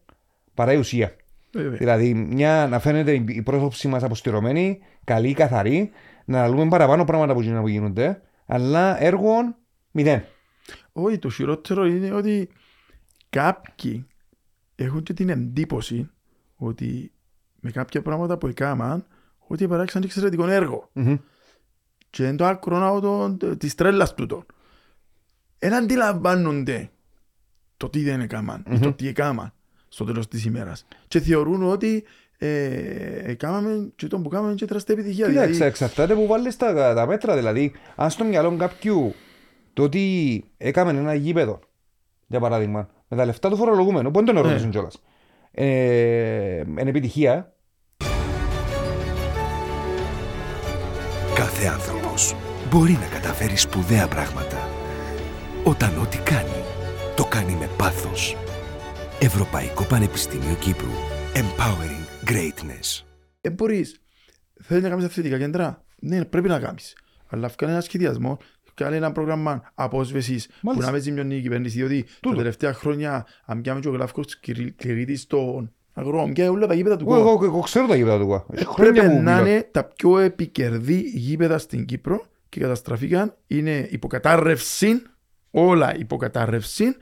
παρά 0.53 0.73
η 0.73 0.77
ουσία. 0.77 1.15
Βέβαια. 1.53 1.77
Δηλαδή, 1.77 2.13
μια, 2.13 2.67
να 2.67 2.79
φαίνεται 2.79 3.13
η 3.13 3.25
η 3.27 3.41
πρόσωψή 3.41 3.87
μας 3.87 4.03
αποστηρωμένη, 4.03 4.79
καλή, 5.03 5.33
καθαρή, 5.33 5.91
να 6.25 6.37
αναλύουμε 6.39 6.69
παραπάνω 6.69 7.03
πράγματα 7.05 7.33
που 7.33 7.41
γίνονται, 7.41 7.61
που 7.61 7.67
γίνονται 7.67 8.21
αλλά 8.45 9.03
έργων 9.03 9.55
μηδέν. 9.91 10.23
Όχι, 10.91 11.17
το 11.19 11.29
χειρότερο 11.29 11.85
είναι 11.85 12.11
ότι 12.11 12.49
κάποιοι 13.29 14.07
έχουν 14.75 15.03
και 15.03 15.13
την 15.13 15.29
εντύπωση 15.29 16.09
ότι 16.55 17.11
με 17.59 17.71
κάποια 17.71 18.01
πράγματα 18.01 18.37
που 18.37 18.47
έκαναν 18.47 19.05
ότι 19.47 19.67
παράξαν 19.67 20.03
εξαιρετικό 20.03 20.47
έργο. 20.47 20.89
Μμμ. 20.93 21.15
Και 22.09 22.23
είναι 22.23 22.35
το 22.35 22.45
άκρο 22.45 23.37
της 23.57 23.75
τρέλας 23.75 24.13
τούτο. 24.13 24.45
Δεν 25.59 25.73
αντιλαμβάνονται 25.73 26.89
το 27.83 27.89
τι 27.89 27.99
δεν 28.03 28.21
έκαναν 28.21 28.63
ή 28.71 28.79
το 28.79 28.93
τι 28.93 29.07
έκαναν 29.07 29.53
στο 29.87 30.05
τέλος 30.05 30.27
της 30.27 30.45
ημέρας. 30.45 30.85
Και 31.07 31.19
θεωρούν 31.19 31.63
ότι 31.63 32.03
ε, 32.37 32.49
έκαναμε 33.23 33.91
και 33.95 34.07
το 34.07 34.19
που 34.19 34.29
κάναμε 34.29 34.53
και 34.53 34.65
τεράστια 34.65 34.93
επιτυχία. 34.93 35.27
Κοίταξε, 35.27 35.49
Δηλαδή, 35.49 35.65
εξαρτάται 35.69 36.13
που 36.13 36.27
βάλεις 36.27 36.57
τα, 36.57 36.93
τα 36.93 37.05
μέτρα. 37.07 37.35
Δηλαδή, 37.35 37.71
αν 37.95 38.09
στο 38.09 38.23
μυαλό 38.23 38.55
κάποιου 38.55 39.13
το 39.73 39.83
ότι 39.83 40.43
έκαμε 40.57 40.91
ένα 40.91 41.13
γήπεδο, 41.13 41.59
για 42.27 42.39
παράδειγμα, 42.39 42.89
με 43.07 43.17
τα 43.17 43.25
λεφτά 43.25 43.49
του 43.49 43.55
φορολογούμενου, 43.55 44.11
που 44.11 44.15
δεν 44.23 44.25
τον 44.25 44.37
ερωτήσουν 44.37 44.65
Ναι. 44.67 44.71
κιόλας. 44.71 45.01
Ε, 45.51 46.63
εν 46.75 46.87
επιτυχία, 46.87 47.53
Κάθε 51.35 51.67
άνθρωπος 51.67 52.35
μπορεί 52.69 52.91
να 52.91 53.07
καταφέρει 53.07 53.55
σπουδαία 53.57 54.07
πράγματα. 54.07 54.69
Όταν 55.63 55.97
ό,τι 56.01 56.17
κάνει, 56.17 56.62
το 57.15 57.23
κάνει 57.25 57.55
με 57.59 57.69
πάθος. 57.77 58.37
Ευρωπαϊκό 59.19 59.83
Πανεπιστήμιο 59.83 60.55
Κύπρου. 60.59 60.89
Empowering 61.33 62.29
Greatness. 62.29 63.03
ε, 63.41 63.49
μπορείς. 63.49 64.01
Θέλεις 64.61 64.83
να 64.83 64.89
κάνεις 64.89 65.05
αθλητικά 65.05 65.37
κέντρα; 65.37 65.83
Ναι, 65.99 66.25
πρέπει 66.25 66.47
να 66.47 66.59
κάνεις. 66.59 66.95
Αλλά 67.27 67.49
κάνει 67.55 67.71
ένα 67.71 67.81
σχεδιασμό, 67.81 68.37
κάνει 68.73 68.95
ένα 68.95 69.11
πρόγραμμα 69.11 69.71
απόσβεσης 69.73 70.47
που 70.47 70.53
Μάλιστα. 70.61 70.85
να 70.85 70.91
παίζει 70.91 71.11
μια 71.11 71.23
νίκη 71.23 71.41
κυβέρνηση. 71.41 71.77
Διότι 71.77 72.03
τα 72.03 72.09
Τούτο. 72.19 72.35
τελευταία 72.35 72.73
χρόνια, 72.73 73.25
αν 73.45 73.61
πιάμε 73.61 73.79
και 73.79 73.87
ο 73.87 73.91
Γλαύκος 73.91 74.39
Κυρίτης 74.75 75.21
στον 75.21 75.71
αγρό, 75.93 76.29
πιάμε 76.33 76.49
όλα 76.49 76.67
τα 76.67 76.73
γήπεδα 76.73 76.95
του 76.97 77.05
εγώ, 77.07 77.13
κόσμου. 77.23 77.29
εγώ, 77.29 77.45
εγώ 77.45 77.59
ξέρω 77.59 77.87
τα 77.87 77.95
γήπεδα 77.95 78.17
του 78.19 78.25
ΚΟΑ. 78.27 78.45
Έχει 78.53 78.65
Πρέπει 78.75 78.99
χρόνια 78.99 79.15
που 79.15 79.21
να 79.21 79.35
μιλώ. 79.35 79.47
είναι 79.47 79.67
τα 79.71 79.83
πιο 79.83 80.17
επικερδή 80.19 80.99
γήπεδα 81.13 81.57
στην 81.57 81.85
Κύπρο 81.85 82.25
και 82.49 82.59
καταστραφήκαν. 82.59 83.33
Είναι 83.47 83.87
υποκατάρρευση, 83.91 85.01
όλα 85.53 85.95
υποκατάρρευση. 85.97 86.95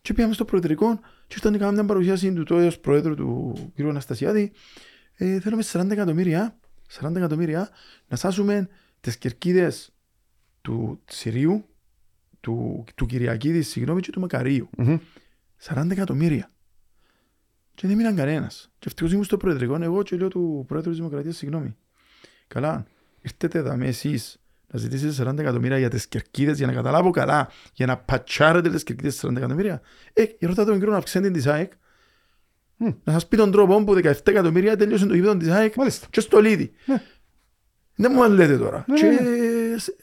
Και 0.00 0.14
πήγαμε 0.14 0.34
στο 0.34 0.44
προεδρικό 0.44 1.00
και 1.26 1.34
όταν 1.38 1.52
κάναμε 1.52 1.72
μια 1.72 1.84
παρουσίαση 1.84 2.32
του 2.32 2.42
τότε 2.42 2.66
ως 2.66 2.78
πρόεδρου 2.78 3.14
του 3.14 3.54
κ. 3.76 3.80
Αναστασιάδη 3.80 4.52
ε, 5.14 5.40
θέλουμε 5.40 5.62
40 5.72 5.90
εκατομμύρια, 5.90 6.58
40 7.00 7.16
εκατομμύρια 7.16 7.68
να 8.08 8.16
σάσουμε 8.16 8.68
τις 9.00 9.18
κερκίδες 9.18 9.92
του 10.60 11.00
Συρίου, 11.10 11.64
του, 12.40 12.84
του 12.94 13.06
Κυριακίδη, 13.06 13.62
συγγνώμη, 13.62 14.00
και 14.00 14.10
του 14.10 14.20
Μακαρίου. 14.20 14.68
Μμμ. 14.76 14.98
40 15.62 15.90
εκατομμύρια. 15.90 16.50
Και 17.74 17.86
δεν 17.86 17.96
μείναν 17.96 18.16
κανένας. 18.16 18.70
Και 18.78 18.86
ευτυχώς 18.88 19.12
ήμουν 19.12 19.24
στο 19.24 19.36
προεδρικό, 19.36 19.82
εγώ 19.82 20.02
και 20.02 20.16
λέω 20.16 20.28
του 20.28 20.64
πρόεδρου 20.68 20.90
της 20.90 20.98
Δημοκρατίας, 20.98 21.36
συγγνώμη. 21.36 21.76
Καλά, 22.46 22.86
ήρθετε 23.20 23.58
εδώ 23.58 23.78
εσείς 23.80 24.40
να 24.72 24.78
ζητήσετε 24.78 25.30
40 25.30 25.38
εκατομμύρια 25.38 25.78
για 25.78 25.88
τις 25.90 26.06
κερκίδες, 26.08 26.56
για 26.58 26.66
να 26.66 26.72
καταλάβω 26.72 27.10
καλά, 27.10 27.48
για 27.72 27.86
να 27.86 27.96
πατσάρετε 27.98 28.70
τις 28.70 28.82
κερκίδες 28.82 29.24
40 29.24 29.36
εκατομμύρια. 29.36 29.80
Ε, 30.12 30.24
ρωτάτε 30.40 30.70
τον 30.70 30.78
κύριο 30.78 30.94
Αυξέντη 30.94 31.30
τη 31.30 31.50
ΑΕΚ, 31.50 31.72
Μμ. 32.76 32.88
να 33.04 33.12
σας 33.12 33.26
πει 33.26 33.36
τον 33.36 33.50
τρόπο 33.50 33.84
που 33.84 33.94
17 33.94 34.30
εκατομμύρια 34.30 34.76
τέλειωσε 34.76 35.06
το 35.06 35.14
γήπεδο 35.14 35.36
της 35.36 35.48
ΑΕΚ 35.48 35.74
Μάλιστα. 35.76 36.06
και 36.10 36.20
στο 36.20 36.40
Λίδι. 36.40 36.72
Ναι. 36.84 37.02
Δεν 38.00 38.12
μου 38.14 38.30
λέτε 38.30 38.58
τώρα. 38.58 38.84
Ναι, 38.88 38.96
και 38.96 39.06
ναι, 39.06 39.18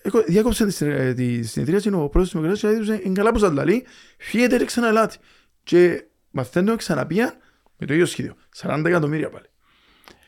εγώ 0.01 0.23
διάκοψε 0.27 0.65
τη, 0.65 0.71
συνε- 0.71 1.15
τη 1.15 1.43
συνεδρίαση 1.43 1.87
ο 1.87 1.91
πρόεδρος 1.91 2.23
της 2.23 2.31
Δημοκρατίας 2.31 2.59
και 2.59 2.67
έδωσε 2.77 3.01
«Εν 3.05 3.13
καλά 3.13 3.31
που 3.31 3.39
σας 3.39 3.51
λαλεί, 3.51 3.85
φύγετε 4.17 4.57
και 4.57 4.65
ξαναλάτε». 4.65 5.15
Και 5.63 6.03
μαθαίνω 6.31 6.75
ξαναπία 6.75 7.37
με 7.77 7.85
το 7.85 7.93
ίδιο 7.93 8.05
σχέδιο. 8.05 8.35
40 8.57 8.83
εκατομμύρια 8.85 9.29
πάλι. 9.29 9.45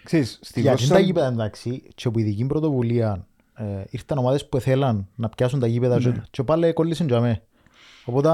Ξέρεις, 0.04 0.40
στη 0.42 0.62
Για 0.62 0.70
την 0.70 0.80
γλώσσα... 0.80 0.94
τα 0.94 1.00
γήπεδα 1.00 1.28
εντάξει, 1.28 1.84
και 1.96 2.08
από 2.08 2.20
ειδική 2.20 2.46
πρωτοβουλία 2.46 3.27
ε, 3.58 3.84
ήρθαν 3.90 4.18
ομάδες 4.18 4.48
που 4.50 4.60
θέλαν 4.60 5.08
να 5.16 5.30
πιάσουν 5.30 5.60
τα 5.60 5.68
γήπεδα 5.68 6.00
και, 6.00 6.22
και 6.30 6.44
πάλι 6.44 6.74
κολλήσαν 6.74 7.08
για 7.08 7.20
μέ. 7.20 7.42
Οπότε 8.06 8.30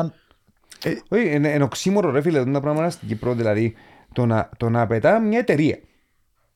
Όχι, 1.10 1.34
είναι, 1.34 1.50
είναι 1.50 1.64
οξύμορο 1.64 2.12
ρε 2.12 2.22
φίλε, 2.22 2.44
τα 2.46 2.60
πράγματα 2.62 2.90
στην 2.90 3.08
Κύπρο, 3.08 3.34
δηλαδή 3.34 3.74
το 4.14 4.26
να, 4.26 4.50
το 4.58 4.70
να 4.70 4.88
πετά 4.88 5.20
μια 5.20 5.40
εταιρεία. 5.40 5.80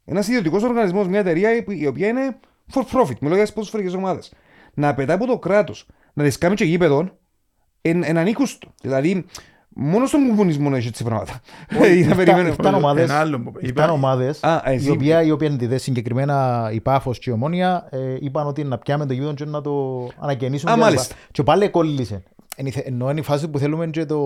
Ένας 0.05 0.27
ιδιωτικός 0.27 0.63
οργανισμός, 0.63 1.07
μια 1.07 1.19
εταιρεία 1.19 1.55
η- 1.55 1.63
η 1.67 1.87
οποία 1.87 2.07
είναι 2.07 2.39
for 2.73 2.81
profit, 2.81 3.17
μιλώ 3.21 3.33
για 3.35 3.43
τις 3.43 3.53
ποδοσφαιρικές 3.53 3.93
ομάδες. 3.93 4.33
Να 4.73 4.93
πετά 4.93 5.13
από 5.13 5.25
το 5.25 5.39
κράτος, 5.39 5.85
να 6.13 6.23
τις 6.23 6.37
κάνει 6.37 6.55
και 6.55 6.65
γήπεδο, 6.65 7.17
είναι 7.81 8.07
ανήκουστο. 8.19 8.73
Δηλαδή, 8.81 9.25
μόνος 9.79 10.09
στον 10.09 10.27
κομμουνισμό 10.27 10.71
έχει 10.73 10.87
έτσι 10.87 11.03
πράγματα. 11.03 11.41
Όχι, 11.81 11.89
Να 11.89 11.95
ήρθαν- 11.97 12.15
περιμένω. 12.17 12.47
ήρθαν 12.47 12.73
ομάδες- 12.73 13.09
Ένα 13.09 13.19
άλλο 13.19 13.39
που 13.39 13.49
είπα. 13.49 13.59
ήρθαν 13.61 13.89
ομάδες 13.89 14.43
Α, 14.43 14.61
εσύ- 14.65 14.87
οι 14.87 14.91
οποία 14.91 15.21
οι 15.23 15.31
οποίοι 15.31 15.47
αντιδέ 15.47 15.77
συγκεκριμένα 15.77 16.69
η 16.73 16.79
Πάφος 16.81 17.19
και 17.19 17.29
η 17.29 17.33
Ομόνια 17.33 17.87
ε, 17.89 17.97
είπαν 18.19 18.47
ότι 18.47 18.63
να 18.63 18.77
πιάμε 18.77 19.05
το 19.05 19.13
γήπεδο 19.13 19.33
και 19.33 19.45
να 19.45 19.61
το 19.61 20.07
ανακαινήσουμε. 20.19 20.71
Α, 20.71 20.73
και 20.73 20.79
να 20.79 20.85
μάλιστα. 20.85 21.13
πά- 21.15 21.23
Και 21.31 21.43
πάλι 21.43 21.69
κόλλησε. 21.69 22.23
Εν- 22.55 22.67
Ενώ 22.83 23.09
είναι 23.09 23.19
η 23.19 23.23
φάση 23.23 23.47
που 23.47 23.57
θέλουμε 23.59 23.87
και 23.87 24.05
το 24.05 24.19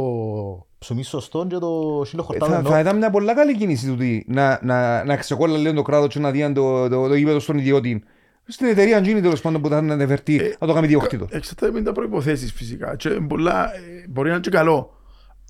ψωμί 0.80 1.04
σωστό 1.04 1.46
και 1.50 1.58
το 1.58 2.02
σύλλο 2.06 2.24
χορτάδο. 2.24 2.52
Θα, 2.52 2.58
ενώ- 2.60 2.70
θα 2.70 2.80
ήταν 2.80 2.98
μια 2.98 3.10
πολλά 3.10 3.34
καλή 3.36 3.56
κίνηση 3.58 3.88
τούτη 3.88 4.26
να, 4.28 4.60
να, 4.64 5.04
να 5.04 5.16
ξεκόλλα 5.16 5.58
λίγο 5.58 5.74
το 5.74 5.82
κράτος 5.82 6.14
και 6.14 6.20
να 6.20 6.32
δει 6.32 6.52
το, 6.54 6.88
το, 6.90 7.08
το 7.08 7.16
γήπεδο 7.16 7.40
στον 7.40 7.58
ιδιώτη. 7.58 8.04
Στην 8.48 8.68
εταιρεία 8.68 8.98
αν 8.98 9.04
γίνει 9.04 9.22
τέλος 9.22 9.42
πάντων 9.42 9.62
που 9.62 9.70
θα 9.70 9.78
ανεβερτεί, 9.78 10.56
να 10.60 10.68
το 10.68 10.74
κάνει 10.74 10.88
διοκτήτο. 10.88 11.28
Εξαρτάται 11.30 11.72
με 11.72 11.82
τα 11.82 11.92
προϋποθέσεις 11.92 12.52
φυσικά. 12.54 12.96
Και 12.96 13.10
πολλά, 13.10 13.64
ε, 13.76 13.80
μπορεί 14.10 14.28
να 14.28 14.34
είναι 14.34 14.44
και 14.44 14.50
καλό. 14.50 14.94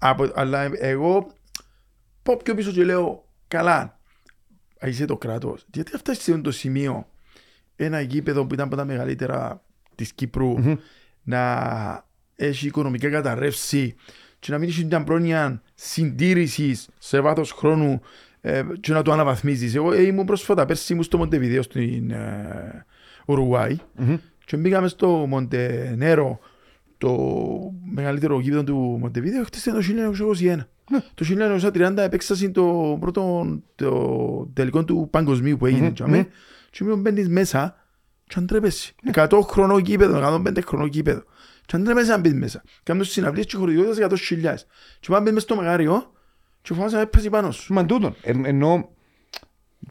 Από, 0.03 0.31
αλλά 0.33 0.69
εγώ 0.73 1.31
πω 2.23 2.37
πιο 2.43 2.55
πίσω 2.55 2.71
και 2.71 2.83
λέω 2.83 3.25
καλά. 3.47 3.99
Α, 4.79 4.87
Είσαι 4.87 5.05
το 5.05 5.17
κράτος. 5.17 5.65
Γιατί 5.73 5.91
αυτά 5.95 6.13
σε 6.13 6.37
το 6.37 6.51
σημείο 6.51 7.07
ένα 7.75 8.01
γήπεδο 8.01 8.45
που 8.45 8.53
ήταν 8.53 8.65
από 8.65 8.75
τα 8.75 8.85
μεγαλύτερα 8.85 9.63
της 9.95 10.13
κυπρου 10.13 10.53
να 11.23 12.05
έχει 12.35 12.67
οικονομικά 12.67 13.09
καταρρεύσει 13.09 13.95
και 14.39 14.51
να 14.51 14.57
μην 14.57 14.69
έχει 14.69 14.85
μια 14.85 15.03
πρόνοια 15.03 15.61
συντήρησης 15.73 16.89
σε 16.97 17.19
βάθος 17.19 17.51
χρόνου 17.51 18.01
ε, 18.41 18.63
και 18.79 18.93
να 18.93 19.01
το 19.01 19.11
αναβαθμίζεις. 19.11 19.75
Εγώ 19.75 19.93
ε, 19.93 20.01
ήμουν 20.01 20.25
πρόσφατα 20.25 20.65
πέρσι 20.65 20.93
ήμουν 20.93 21.03
στο 21.03 21.17
Μοντεβιδέο 21.17 21.61
στην 21.61 22.11
ε, 22.11 22.85
Ουρουάη 23.25 23.77
και 24.45 24.57
μπήκαμε 24.57 24.87
στο 24.87 25.07
Μοντενέρο 25.07 26.39
το 27.01 27.73
μεγαλύτερο 27.93 28.39
γήπεδο 28.39 28.63
του 28.63 28.97
Μοντεβίδεο 28.99 29.43
χτίστηκε 29.43 29.75
το 29.75 29.81
1921. 30.43 30.57
Το 31.13 31.25
1930 31.73 31.97
επέξασε 31.97 32.49
το 32.49 32.97
πρώτο 32.99 33.45
το 33.75 34.51
τελικό 34.53 34.85
του 34.85 35.07
παγκοσμίου 35.11 35.57
που 35.57 35.65
έγινε. 35.65 35.93
Mm-hmm. 35.97 36.25
Και 36.69 36.83
μείνουν 36.83 37.01
μπαίνεις 37.01 37.29
μέσα 37.29 37.75
και 38.27 38.35
αν 38.37 38.47
τρέπεσαι. 38.47 38.93
100 39.13 39.39
χρονό 39.43 39.77
γήπεδο, 39.77 40.41
105 40.45 40.57
χρονό 40.65 40.85
γήπεδο. 40.85 41.23
Και 41.65 41.75
αν 41.75 41.83
τρέπεσαι 41.83 42.11
να 42.11 42.17
μπεις 42.17 42.33
μέσα. 42.33 42.63
Κάνουν 42.83 43.03
συναυλίες 43.03 43.45
και 43.45 43.57
χωρητικότητας 43.57 44.19
100.000. 44.29 44.55
Και 44.99 45.07
πάμε 45.09 45.23
μπεις 45.23 45.33
μες 45.33 45.43
στο 45.43 45.55
μεγάριο 45.55 46.11
και 46.61 46.73
φοβάσαι 46.73 46.95
να 46.95 47.01
έπαιζε 47.01 47.29
πάνω 47.29 47.51
σου. 47.51 47.73
Μα 47.73 47.85
τούτον. 47.85 48.15
Ε, 48.21 48.31
ενώ. 48.43 48.89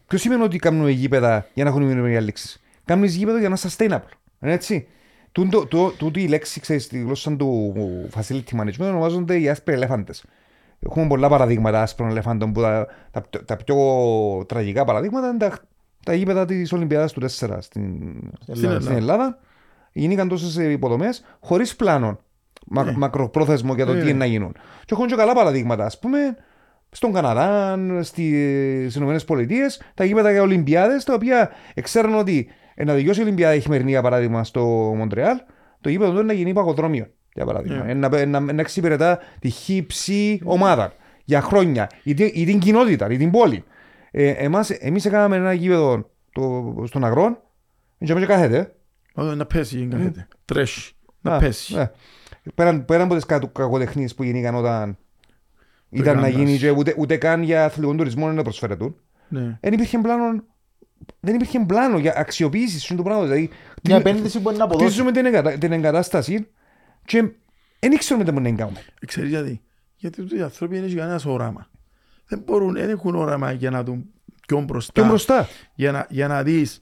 Ποιος 0.07 0.21
σημαίνει 0.21 0.43
ότι 0.43 0.59
κάνουμε 0.59 0.90
γήπεδα 0.90 1.47
για 1.55 1.64
να 1.64 1.71
έχουν 1.71 1.83
μηνύματα 1.83 2.21
λήξεις; 2.21 2.61
Κάνουμε 2.85 3.07
γήπεδο 3.07 3.38
για 3.38 3.49
να 3.49 3.57
είναι 3.62 3.75
sustainable. 3.76 4.12
Είναι 4.43 4.52
έτσι; 4.52 4.87
Τούτο- 5.33 5.67
το- 5.67 5.91
Τούτη 5.91 6.23
η 6.23 6.29
λέξη, 6.29 6.61
ξέρεις, 6.61 6.85
στη 6.85 6.99
γλώσσα 6.99 7.37
του 7.37 7.75
facility 8.15 8.61
management 8.61 8.81
ονομάζονται 8.81 9.41
οι 9.41 9.49
άσπροι 9.49 9.75
ελέφαντες. 9.75 10.25
Έχουμε 10.81 11.07
πολλά 11.07 11.29
παραδείγματα 11.29 11.83
άσπρων 11.83 12.09
ελεφάντων 12.11 12.53
που 12.53 12.61
τα, 12.61 12.87
τα, 13.11 13.21
πιο- 13.23 13.45
τα 13.45 13.57
πιο 13.57 13.77
τραγικά 14.49 14.85
παραδείγματα 14.85 15.29
είναι 15.29 15.39
τα, 15.39 15.59
τα 16.05 16.15
γήπεδα 16.15 16.45
της 16.45 16.73
Ολυμπιάδας 16.73 17.13
του 17.13 17.21
4 17.21 17.27
στην, 17.27 17.59
στην, 17.61 18.65
Ελλάδα. 18.65 18.95
Ελλάδα. 18.95 19.39
Γίνηκαν 19.93 20.29
τόσες 20.29 20.57
υποδομές 20.73 21.25
χωρίς 21.41 21.77
πλάνο 21.77 22.19
μα, 22.67 22.85
Ναι. 22.85 22.93
μακροπρόθεσμο 22.97 23.75
για 23.75 23.87
το 23.87 23.93
Ναι, 23.93 23.99
τι 23.99 24.05
ναι. 24.05 24.11
είναι 24.11 24.19
να 24.19 24.25
γίνουν. 24.25 24.53
Και 24.85 24.95
έχουν 24.95 25.07
και 25.07 25.15
καλά 25.15 25.35
παραδείγματα, 25.35 25.85
ας 25.85 25.99
πούμε, 25.99 26.19
στον 26.91 27.13
Καναδά, 27.13 27.79
στις 28.03 28.95
Ηνωμένες 28.95 29.25
Πολιτείες, 29.25 29.83
τα 29.95 30.05
γήπεδα 30.05 30.31
για 30.31 30.43
Ολυμπιάδες, 30.43 31.05
τα 31.05 31.15
οποία 31.15 31.51
ξέρουν 31.83 32.15
ότι 32.15 32.49
ε, 32.49 32.53
να 32.85 32.95
δικαιώσει 32.95 33.21
η 33.21 33.23
Ολυμπιάδα 33.23 33.55
η 33.55 33.61
χειμερινή, 33.61 33.91
για 33.91 34.03
παράδειγμα, 34.03 34.45
στο 34.45 34.61
Μοντρεάλ, 34.97 35.37
το 35.81 35.89
γήπεδο 35.89 36.11
του 36.11 36.17
είναι 36.17 36.27
να 36.27 36.33
γίνει 36.33 36.53
παγοδρόμιο. 36.53 37.07
Για 37.35 37.45
παράδειγμα. 37.45 37.85
Ναι. 37.85 37.91
Ε, 37.91 37.95
Να, 37.95 38.27
να, 38.27 38.41
να 38.41 38.61
εξυπηρετά 38.61 39.19
τη 39.39 39.49
χύψη 39.49 40.41
ομάδα 40.45 40.93
για 41.25 41.41
χρόνια. 41.41 41.91
Ή, 42.03 42.15
την- 42.15 42.31
ή 42.35 42.45
την 42.45 42.59
κοινότητα, 42.59 43.11
ή 43.11 43.17
την 43.17 43.31
πόλη. 43.31 43.65
Ε, 44.11 44.29
εμάς, 44.31 44.71
εμείς 44.71 45.05
έκαναμε 45.05 45.37
ένα 45.37 45.53
γήπεδο 45.53 46.11
το, 46.33 46.75
στον 46.87 47.05
Αγρόν, 47.05 47.39
και 47.99 48.15
και 48.15 48.27
κάθεται. 48.27 48.75
Ω, 49.15 49.23
Να 49.23 49.47
πέσει, 49.47 49.79
δεν 49.79 49.91
κάθεται. 49.91 50.29
Τρέχει. 50.45 50.93
Να 51.21 51.35
Α, 51.35 51.39
πέσει. 51.39 51.75
ε. 51.79 51.91
Πέραν, 52.55 52.85
πέραν 52.85 53.05
από 53.05 53.15
τις 53.15 53.25
κακο- 53.27 53.49
κακοτεχνίες 53.53 54.15
που 54.15 54.23
γίνηκαν 54.23 54.55
όταν 54.55 54.97
ήταν 55.91 56.15
να 56.15 56.21
Προγράμμας. 56.21 56.31
γίνει 56.49 56.59
και 56.59 56.71
ούτε, 56.71 56.95
ούτε 56.99 57.17
καν 57.17 57.43
για 57.43 57.65
αθλητικό 57.65 57.95
τουρισμό 57.95 58.29
να 58.33 58.43
προσφέρετουν. 58.43 58.97
Ναι. 59.29 59.59
Δεν 59.61 59.73
υπήρχε 59.73 59.99
πλάνο, 59.99 60.43
δεν 61.21 61.35
υπήρχε 61.35 61.64
πλάνο 61.66 61.99
για 61.99 62.14
αξιοποίησης 62.16 62.85
του 62.85 63.02
πράγματος. 63.02 63.28
Δηλαδή, 63.30 63.50
Μια 63.83 63.97
επένδυση 63.97 64.38
μπορεί 64.38 64.57
να 64.57 64.64
αποδώσει. 64.64 64.87
χτίζουμε 64.87 65.12
την, 65.12 65.26
εγκατα, 65.26 65.59
την 65.59 65.73
εγκατάσταση 65.73 66.49
και 67.04 67.30
δεν 67.78 67.92
ήξερουμε 67.92 68.25
τι 68.25 68.30
μπορεί 68.33 68.50
να 68.50 68.57
κάνουμε. 68.57 68.85
Ξέρεις 69.07 69.30
γιατί; 69.30 69.61
Γιατί 69.97 70.23
τούτοι 70.23 70.37
οι 70.37 70.42
άνθρωποι 70.42 70.75
δεν 70.75 70.85
έχουν 70.85 70.97
κανένας 70.97 71.25
όραμα. 71.25 71.71
Δεν 72.26 72.42
μπορούν, 72.47 72.73
δεν 72.73 72.90
έχουν 72.90 73.14
όραμα 73.14 73.52
για 73.52 73.71
να 73.71 73.83
δουν 73.83 74.04
πιο 74.47 74.61
μπροστά. 74.61 74.92
Πιο 74.92 75.04
μπροστά. 75.04 75.49
για 75.75 75.92
να, 75.92 76.07
για 76.09 76.28
να 76.28 76.42
δεις 76.42 76.80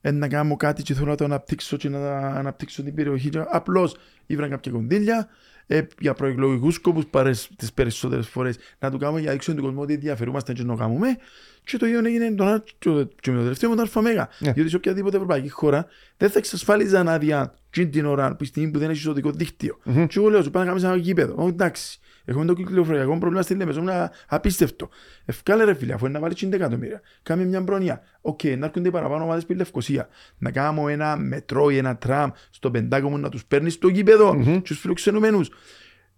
ε, 0.00 0.10
να 0.10 0.28
κάνω 0.28 0.56
κάτι 0.56 0.82
και 0.82 0.94
θέλω 0.94 1.06
να 1.06 1.16
το 1.16 1.24
αναπτύξω 1.24 1.76
και 1.76 1.88
να 1.88 2.16
αναπτύξω 2.18 2.82
την 2.82 2.94
περιοχή 2.94 3.28
και 3.28 3.42
απλώς 3.46 3.96
ήβραν 4.26 4.50
κάποια 4.50 4.72
κονδύλια 4.72 5.28
ε, 5.70 5.80
για 6.00 6.14
προεκλογικούς 6.14 6.74
σκοπούς 6.74 7.06
παρές, 7.06 7.50
τις 7.56 7.72
περισσότερες 7.72 8.28
φορές 8.28 8.56
να 8.78 8.90
το 8.90 8.96
κάνουμε 8.96 9.18
για 9.18 9.26
να 9.28 9.32
δείξουμε 9.34 9.56
τον 9.56 9.64
κόσμο 9.64 9.82
ότι 9.82 9.92
ενδιαφερούμαστε 9.92 10.52
και 10.52 10.62
να 10.62 10.68
το 10.68 10.74
κάνουμε. 10.74 11.16
Και 11.64 11.76
το 11.76 11.86
ίδιο 11.86 11.98
έγινε 12.06 12.30
τον, 12.32 12.48
Α- 12.48 12.62
και 12.78 12.88
το- 12.90 13.08
και 13.20 13.30
με 13.30 13.36
το 13.36 13.42
τελευταίο 13.42 13.70
με 13.70 13.76
το 13.76 13.90
ΑΜΕΓΑ 13.94 14.28
Ναι. 14.38 14.52
διότι 14.52 14.70
σε 14.70 14.76
οποιαδήποτε 14.76 15.16
ευρωπαϊκή 15.16 15.48
χώρα 15.48 15.86
δεν 16.16 16.30
θα 16.30 16.38
εξασφάλιζαν 16.38 17.08
άδεια 17.08 17.54
εκείνη 17.70 17.88
την 17.88 18.06
ώρα 18.06 18.28
που 18.30 18.36
τη 18.36 18.44
στιγμή 18.44 18.70
που 18.70 18.78
δεν 18.78 18.90
έχεις 18.90 19.06
οδικό 19.06 19.30
δίκτυο. 19.30 19.78
Μμμ. 19.84 20.06
και 20.06 20.18
εγώ 20.18 20.28
λέω 20.28 20.42
σου 20.42 20.50
πάμε 20.50 20.64
να 20.64 20.70
κάνεις 20.70 20.86
ένα 20.86 20.96
γήπεδο. 20.96 21.34
Ω, 21.44 21.48
εντάξει 21.48 21.98
Έχουμε 22.28 22.44
το 22.44 22.52
κυκλοφοριακό 22.52 23.18
πρόβλημα 23.18 23.42
στη 23.42 23.54
Λέμεσο, 23.54 23.80
είναι 23.80 24.10
απίστευτο. 24.28 24.88
Εύκαλε 25.24 25.64
ρε 25.64 25.74
φίλε, 25.74 25.92
αφού 25.92 26.04
είναι 26.04 26.14
να 26.14 26.20
βάλεις 26.20 26.44
50 26.46 26.52
εκατομμύρια. 26.52 27.00
Κάμε 27.22 27.44
μια 27.44 27.60
πρόνοια. 27.60 28.00
Οκ, 28.20 28.42
να 28.44 28.66
έρχονται 28.66 28.90
παραπάνω 28.90 29.24
ομάδες 29.24 29.46
που 29.46 29.52
είναι 29.52 29.60
Λευκοσία. 29.60 30.08
Να 30.38 30.50
κάνουμε 30.50 30.92
ένα 30.92 31.16
μετρό 31.16 31.70
ή 31.70 31.76
ένα 31.76 31.96
τραμ 31.96 32.30
στο 32.50 32.70
Πεντάκωμο 32.70 33.18
να 33.18 33.28
τους 33.28 33.44
παίρνεις 33.44 33.72
στο 33.74 33.88
γήπεδο 33.88 34.34
Μμμ. 34.34 34.44
και 34.54 34.60
τους 34.60 34.78
φιλοξενουμένους. 34.80 35.50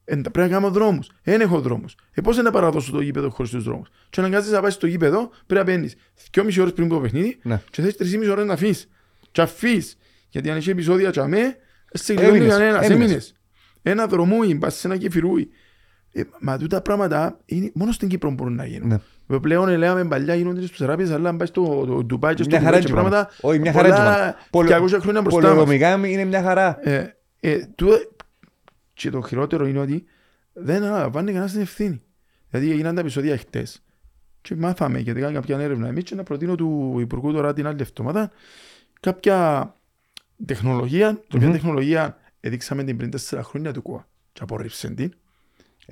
Ε, 0.05 0.15
πρέπει 0.17 0.39
να 0.39 0.49
κάνω 0.49 0.71
δρόμους. 0.71 1.11
Δεν 1.23 1.41
έχω 1.41 1.61
δρόμους. 1.61 1.95
Ε, 2.13 2.21
πώς 2.21 2.35
είναι 2.35 2.45
να 2.45 2.51
παραδώσω 2.51 2.93
το 2.93 3.01
γήπεδο 3.01 3.31
χωρίς 3.31 3.51
τους 3.51 3.65
δρόμους; 3.65 3.89
Και 4.11 4.21
αναγκάζεσαι 4.21 4.55
να 4.55 4.61
πάεις 4.61 4.75
στο 4.75 4.87
γήπεδο, 4.87 5.31
πρέπει 5.47 5.67
να 5.67 5.75
μπαίνεις 5.77 5.95
2,5 6.31 6.61
ώρες 6.61 6.73
πριν 6.73 6.87
από 6.87 6.95
το 6.95 7.01
παιχνίδι 7.01 7.39
Ναι. 7.43 7.61
και 7.71 7.83
θες 7.83 7.97
3,5 7.97 8.31
ώρες 8.31 8.45
να 8.47 8.53
αφήσεις. 8.53 8.89
Και 9.31 9.41
αφήσεις. 9.41 9.97
Γιατί 10.29 10.51
αν 10.51 10.57
έχει 10.57 10.71
επεισόδια 10.71 11.11
και 11.11 11.21
αμέ, 11.21 11.57
σε 11.93 12.15
κλειδώνει 12.15 12.37
Έμεινες, 12.37 12.57
κανένας. 12.57 12.85
έμεινες. 12.85 13.01
Έμεινες. 13.05 13.35
Ένα 13.83 14.07
δρομούι, 14.07 14.55
πας 14.55 14.75
σε 14.75 14.87
ένα 14.87 14.97
κεφυρούι. 14.97 15.51
Ε, 16.13 16.23
μα 16.41 16.59
τούτα 16.59 16.81
πράγματα 16.83 17.41
είναι, 17.45 17.71
μόνο 17.75 17.93
στην 17.93 18.09
Κύπρο 18.09 18.31
μπορούν 18.31 18.55
να 18.55 18.67
γίνουν. 18.67 18.89
Ναι. 19.27 19.39
Πλέον 19.39 19.69
ε, 19.69 19.77
λέγαμε 19.77 20.05
παλιά 20.05 20.35
γίνονται 20.35 20.67
στους 20.67 20.81
Αράπιες, 20.81 21.11
αλλά 21.11 21.29
αν 21.29 21.37
πάει 21.37 21.47
στο 21.47 21.85
το, 21.87 22.05
Ντουμπάι 22.05 22.35
και 22.35 22.43
στο 22.43 22.51
Μια 22.57 22.65
χαρά 22.65 22.79
Κουβέτ 22.81 22.87
και 22.87 22.93
έτσι 22.93 23.11
πράγματα, 23.11 23.31
Όχι, 23.41 23.59
μια 23.59 23.73
χαρά 23.73 23.89
έτσι 23.89 24.01
πολλά 24.01 24.15
πάμε. 24.15 24.35
Πολε- 24.51 24.97
200 24.97 25.01
χρόνια 25.01 25.21
μπροστά 25.21 25.41
μας. 25.41 25.49
Πολεοδομικά 25.49 26.09
είναι 26.09 26.25
μια 26.25 26.43
χαρά. 26.43 26.89
Ε, 26.89 27.17
ε, 27.41 27.59
τούτα- 27.75 28.09
και 28.93 29.11
το 29.11 29.23
χειρότερο 29.23 29.67
είναι 29.67 29.79
ότι 29.79 30.05
δεν 30.53 30.83
αναλαμβάνει 30.83 31.27
κανένας 31.27 31.53
την 31.53 31.61
ευθύνη. 31.61 32.03
Δηλαδή 32.51 32.71
έγιναν 32.71 32.95
τα 32.95 33.01
επεισόδια 33.01 33.37
χτες 33.37 33.83
και 34.41 34.57
μάθαμε 34.57 34.99
γιατί 34.99 35.21
κάναμε 35.21 35.39
κάποια 35.39 35.59
έρευνα 35.59 35.89
εμείς 35.89 36.05
και 36.05 36.15
να 36.15 36.23
προτείνω 36.23 36.55
του 36.55 36.97
Υπουργού 37.01 37.33
τώρα 37.33 37.53
την 37.53 37.67
άλλη 37.67 37.77
εβδομάδα 37.81 38.31
κάποια 39.01 39.75
τεχνολογία, 40.47 41.09
την 41.15 41.23
οποία 41.35 41.47
Μμμ. 41.47 41.53
τεχνολογία 41.55 42.17
έδειξαμε 42.41 42.85
την 42.85 42.97
πριν 42.97 43.11
4 43.31 43.41
χρόνια 43.43 43.73
του 43.73 43.83
ΚΟΑ 43.83 44.07
και 44.33 44.41
απορρίψε 44.43 44.89
την 44.91 45.13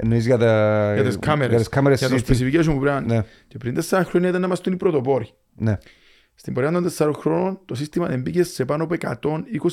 Εννοείς 0.00 0.26
για, 0.26 0.38
τα... 0.38 0.92
για 0.94 1.04
τις 1.04 1.18
κάμερες, 1.18 1.48
Για 1.50 1.58
τις 1.58 1.68
κάμερες 1.68 1.98
για 1.98 2.08
το 2.08 2.14
CCTV. 2.14 2.20
specification 2.30 2.64
που 2.64 2.78
πρέπει 2.78 2.84
να 2.84 3.00
Ναι, 3.00 3.22
Και 3.48 3.58
πριν 3.58 3.78
4 3.90 4.02
χρόνια 4.04 4.28
ήταν 4.28 4.40
να 4.40 4.46
είμαστε 4.46 4.70
οι 4.70 4.76
πρωτοπόροι. 4.76 5.28
ναι. 5.56 5.78
Στην 6.40 6.52
πορεία 6.54 6.70
των 6.72 6.90
4 6.98 7.12
χρόνων 7.18 7.60
το 7.64 7.74
σύστημα 7.74 8.16
μπήκε 8.16 8.42
σε 8.42 8.64
πάνω 8.64 8.84
από 8.84 8.94
120 9.00 9.06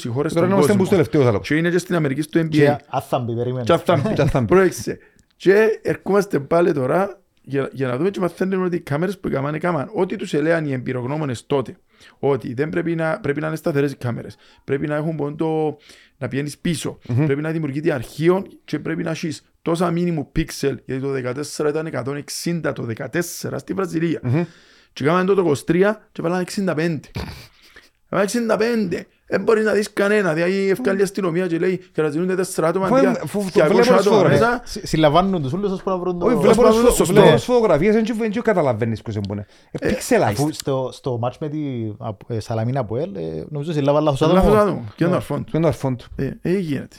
χώρες 0.08 0.34
Τώρα 0.34 0.46
στον 0.46 0.50
είμαστε 0.50 0.72
που 0.72 0.78
κόσμο. 0.78 0.86
τελευταίο 0.90 1.24
θα 1.24 1.32
λέω. 1.32 1.40
Και 1.40 1.56
είναι 1.56 1.70
και 1.70 1.78
στην 1.78 1.96
Αμερική 1.96 2.22
στο 2.22 2.40
NBA. 2.40 2.50
Και 2.50 2.76
άθαμπη, 2.90 3.36
περίμενε. 3.36 3.64
Και 3.64 3.74
αυτά 3.74 4.12
Και 4.16 4.22
αυτά 4.22 4.40
μπει. 4.40 4.46
Πρόεξε. 4.48 4.98
Και 5.36 5.80
ερχόμαστε 5.82 6.40
πάλι 6.40 6.74
τώρα 6.74 7.22
για, 7.42 7.70
για 7.74 7.88
να 7.88 7.98
δούμε 7.98 8.10
και 8.10 8.20
μαθαίνουμε 8.20 8.66
ότι 8.66 8.76
οι 8.76 8.80
κάμερες 8.80 9.20
που 9.20 9.28
έκαναν, 9.28 9.54
έκαναν 9.54 9.90
ό,τι 9.94 10.16
τους 10.16 10.34
έλεγαν 10.34 10.66
οι 10.66 10.72
εμπειρογνώμονες 10.74 11.46
τότε. 11.46 11.78
Ότι 12.20 12.54
δεν 12.54 12.70
πρέπει 12.70 12.96
να, 12.96 13.20
πρέπει 13.20 13.40
να 13.42 13.48
είναι 13.48 13.56
σταθερές 13.56 13.92
οι 13.92 13.96
κάμερες. 13.96 14.36
Πρέπει 14.64 14.88
να 14.88 14.96
έχουν 14.96 15.16
πόντο 15.16 15.78
να 16.18 16.28
πηγαίνεις 16.28 16.58
πίσω. 16.58 16.98
Πρέπει 17.26 17.42
να 17.42 17.52
δημιουργείται 17.52 17.92
αρχείο 17.92 18.46
και 18.66 18.80
πρέπει 18.80 19.04
να 19.04 19.10
έχεις 19.12 19.44
τόσα 19.66 19.92
μήνυμου 19.92 20.32
πίξελ. 20.32 20.80
Γιατί 20.86 21.02
το 21.02 21.32
14 21.66 21.70
ήταν 21.70 21.90
160 22.64 22.72
το 22.76 22.88
14 22.98 23.54
στη 23.56 23.74
Βραζιλία. 23.74 24.22
Και 24.94 25.04
κάνανε 25.04 25.34
το 25.34 25.54
23 25.68 25.92
και 26.12 26.22
βάλανε 26.22 26.44
65. 26.76 27.00
Βάλανε 28.10 28.30
65. 28.92 29.02
Δεν 29.28 29.42
μπορεί 29.42 29.64
να 29.64 29.72
δεις 29.72 29.94
κανένα. 29.94 30.34
Δηλαδή 30.34 30.70
ευκάλλει 30.70 31.00
η 31.00 31.04
αστυνομία 31.04 31.48
και 31.48 31.58
λέει 31.58 31.82
χαρακτηρίζονται 31.96 32.36
τέσσερα 32.36 32.68
άτομα 32.68 32.86
Αφού, 32.86 32.96
αντί 32.96 33.06
ε, 33.06 33.10
για 33.10 33.20
φου- 33.26 33.42
φου- 33.42 33.52
200 33.52 33.66
βλέπω 33.66 33.80
τις 33.80 33.90
άτομα 33.90 34.02
φωτογραφίες. 34.02 34.40
μέσα. 34.40 34.62
Συ- 34.66 34.86
Συλλαμβάνουν 34.88 35.42
τους 35.42 35.54
όλους 35.54 35.72
ώσπου 35.72 35.90
να 35.90 35.98
βρουν 35.98 36.20
το... 36.20 36.26
Όχι, 36.26 36.36
Ως 36.36 36.42
βλέπω 36.42 36.62
πάνω 36.62 36.70
τις 36.74 36.80
στο 36.80 36.88
φω- 36.90 36.96
σωστό. 36.98 37.14
βλέπω 37.14 37.36
τις 37.36 37.44
φωτογραφίες, 37.44 37.94
δεν 37.94 38.04
τσου- 38.04 38.18
δεν 38.18 38.42
καταλαβαίνεις 38.42 39.02
ποιος 39.02 39.16
είναι. 39.16 39.46
Ε, 39.72 39.88
Αφού 39.90 39.96
Pixelized. 40.48 40.54
στο, 40.54 40.90
στο 40.94 41.20
match 41.24 41.38
με 41.40 41.50
τη 41.50 41.60
απ- 41.98 42.30
ε, 42.32 42.40
Σαλαμίνα 42.40 42.80
από 42.80 42.98
ελ, 42.98 43.16
ε, 43.16 43.46
νομίζω 43.50 43.72
συλλάβαν 43.74 44.04
λάθος 44.04 44.20
Λάθος 44.22 44.38
άτομο. 44.38 44.62
άτομο. 44.62 44.84
Και 44.96 45.04
είναι 45.04 45.12
το 45.12 45.18
αρφόν 45.18 45.38
του. 45.38 45.44
Ποιο 45.52 45.60
είναι 45.60 45.68
το 45.68 45.74
αρφόν 45.74 45.96
του. 45.98 46.06
Ε, 46.16 46.32
ε, 46.42 46.58
γίνεται. 46.58 46.96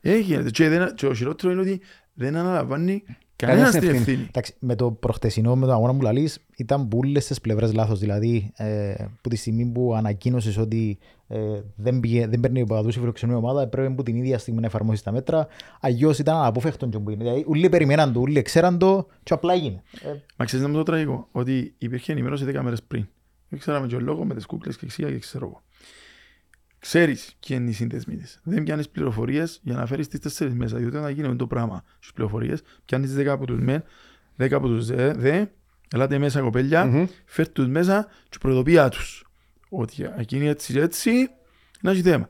Ε, 0.00 0.16
γίνεται. 0.18 0.50
Και 0.50 0.68
δεν- 0.68 0.94
Και 0.94 1.06
ο 1.06 1.14
χειρότερο 1.14 1.52
είναι 1.52 1.60
ότι 1.60 1.80
δεν 2.14 2.36
αναλαμβάνει 2.36 3.04
Κανένας 3.46 3.70
κανένας 3.70 3.80
την 3.80 3.82
ευθύνη. 3.82 4.12
ευθύνη. 4.12 4.28
Εντάξει, 4.28 4.54
με 4.58 4.74
το 4.74 4.90
προχτεσινό, 4.90 5.56
με 5.56 5.66
το 5.66 5.72
αγώνα 5.72 5.94
που 5.94 6.02
λαλείς, 6.02 6.38
ήταν 6.56 6.88
πουλές 6.88 7.24
στις 7.24 7.40
πλευρές 7.40 7.72
λάθος. 7.72 7.98
Δηλαδή, 7.98 8.52
ε, 8.56 8.94
που 9.20 9.28
τη 9.28 9.36
στιγμή 9.36 9.64
που 9.66 9.94
ανακοίνωσες 9.94 10.56
ότι 10.58 10.98
ε, 11.28 11.38
δεν, 11.76 12.00
πήγε, 12.00 12.26
δεν 12.26 12.40
παίρνει 12.40 12.62
οπαδούς 12.62 12.96
η 12.96 12.98
φιλοξενούμενη 12.98 13.44
ομάδα, 13.44 13.62
έπρεπε 13.62 13.94
που 13.94 14.02
την 14.02 14.16
ίδια 14.16 14.38
στιγμή 14.38 14.60
να 14.60 14.66
εφαρμόσεις 14.66 15.02
τα 15.02 15.12
μέτρα. 15.12 15.46
Αλλιώς 15.80 16.18
ήταν 16.18 16.36
αναπόφευκτο 16.36 16.86
και 16.86 16.98
που 16.98 17.10
είναι. 17.10 17.22
Δηλαδή, 17.22 17.44
όλοι 17.46 17.68
περιμέναν 17.68 18.12
το, 18.12 18.20
όλοι 18.20 18.42
ξέραν 18.42 18.78
το 18.78 19.06
και 19.22 19.32
απλά 19.32 19.52
έγινε. 19.52 19.82
Ε, 20.02 20.08
Μα 20.36 20.44
ξέρεις 20.44 20.64
να 20.64 20.70
μου 20.70 20.78
το 20.78 20.82
τραγικό, 20.82 21.28
ότι 21.32 21.74
υπήρχε 21.78 22.12
ενημέρωση 22.12 22.44
10 22.48 22.60
μέρες 22.62 22.82
πριν. 22.82 23.06
Δεν 23.48 23.58
ξέραμε 23.58 23.86
και 23.86 23.94
ο 23.94 24.00
λόγος 24.00 24.26
με 24.26 24.34
τις 24.34 24.46
κούκλες 24.46 24.76
και 24.76 24.84
εξήγα 24.84 25.10
και 25.10 25.18
ξέρω 25.18 25.46
εγώ. 25.46 25.62
Ξέρεις 26.82 27.36
ποιοι 27.46 27.56
είναι 27.60 27.70
οι 27.70 27.72
σύνδεσμοι 27.72 28.16
της. 28.16 28.40
Δεν 28.42 28.62
πιάνεις 28.62 28.88
πληροφορίες 28.88 29.60
για 29.62 29.74
να 29.74 29.86
φέρεις 29.86 30.08
τις 30.08 30.20
τέσσερις 30.20 30.54
μέσα. 30.54 30.76
Διότι 30.76 30.96
όταν 30.96 31.12
γίνεται 31.12 31.34
το 31.34 31.46
πράγμα 31.46 31.84
στις 31.98 32.12
πληροφορίες, 32.12 32.62
πιάνεις 32.84 33.08
τις 33.08 33.16
10 33.18 33.26
από 33.26 33.46
τους 33.46 33.60
μεν, 33.60 33.82
10 34.36 34.52
από 34.52 34.66
τους 34.66 34.86
δε, 34.86 35.12
δε 35.12 35.44
ελάτε 35.92 36.18
μέσα 36.18 36.40
κοπέλια, 36.40 36.84
Μμμ. 36.84 37.06
φέρ 37.24 37.48
τους 37.48 37.66
μέσα 37.66 38.06
και 38.28 38.38
προειδοποιά 38.40 38.88
τους. 38.88 39.24
Ότι 39.68 40.08
εκείνη 40.16 40.48
έτσι 40.48 40.72
και 40.72 40.80
έτσι, 40.80 41.30
να 41.80 41.90
έχει 41.90 42.02
θέμα. 42.02 42.28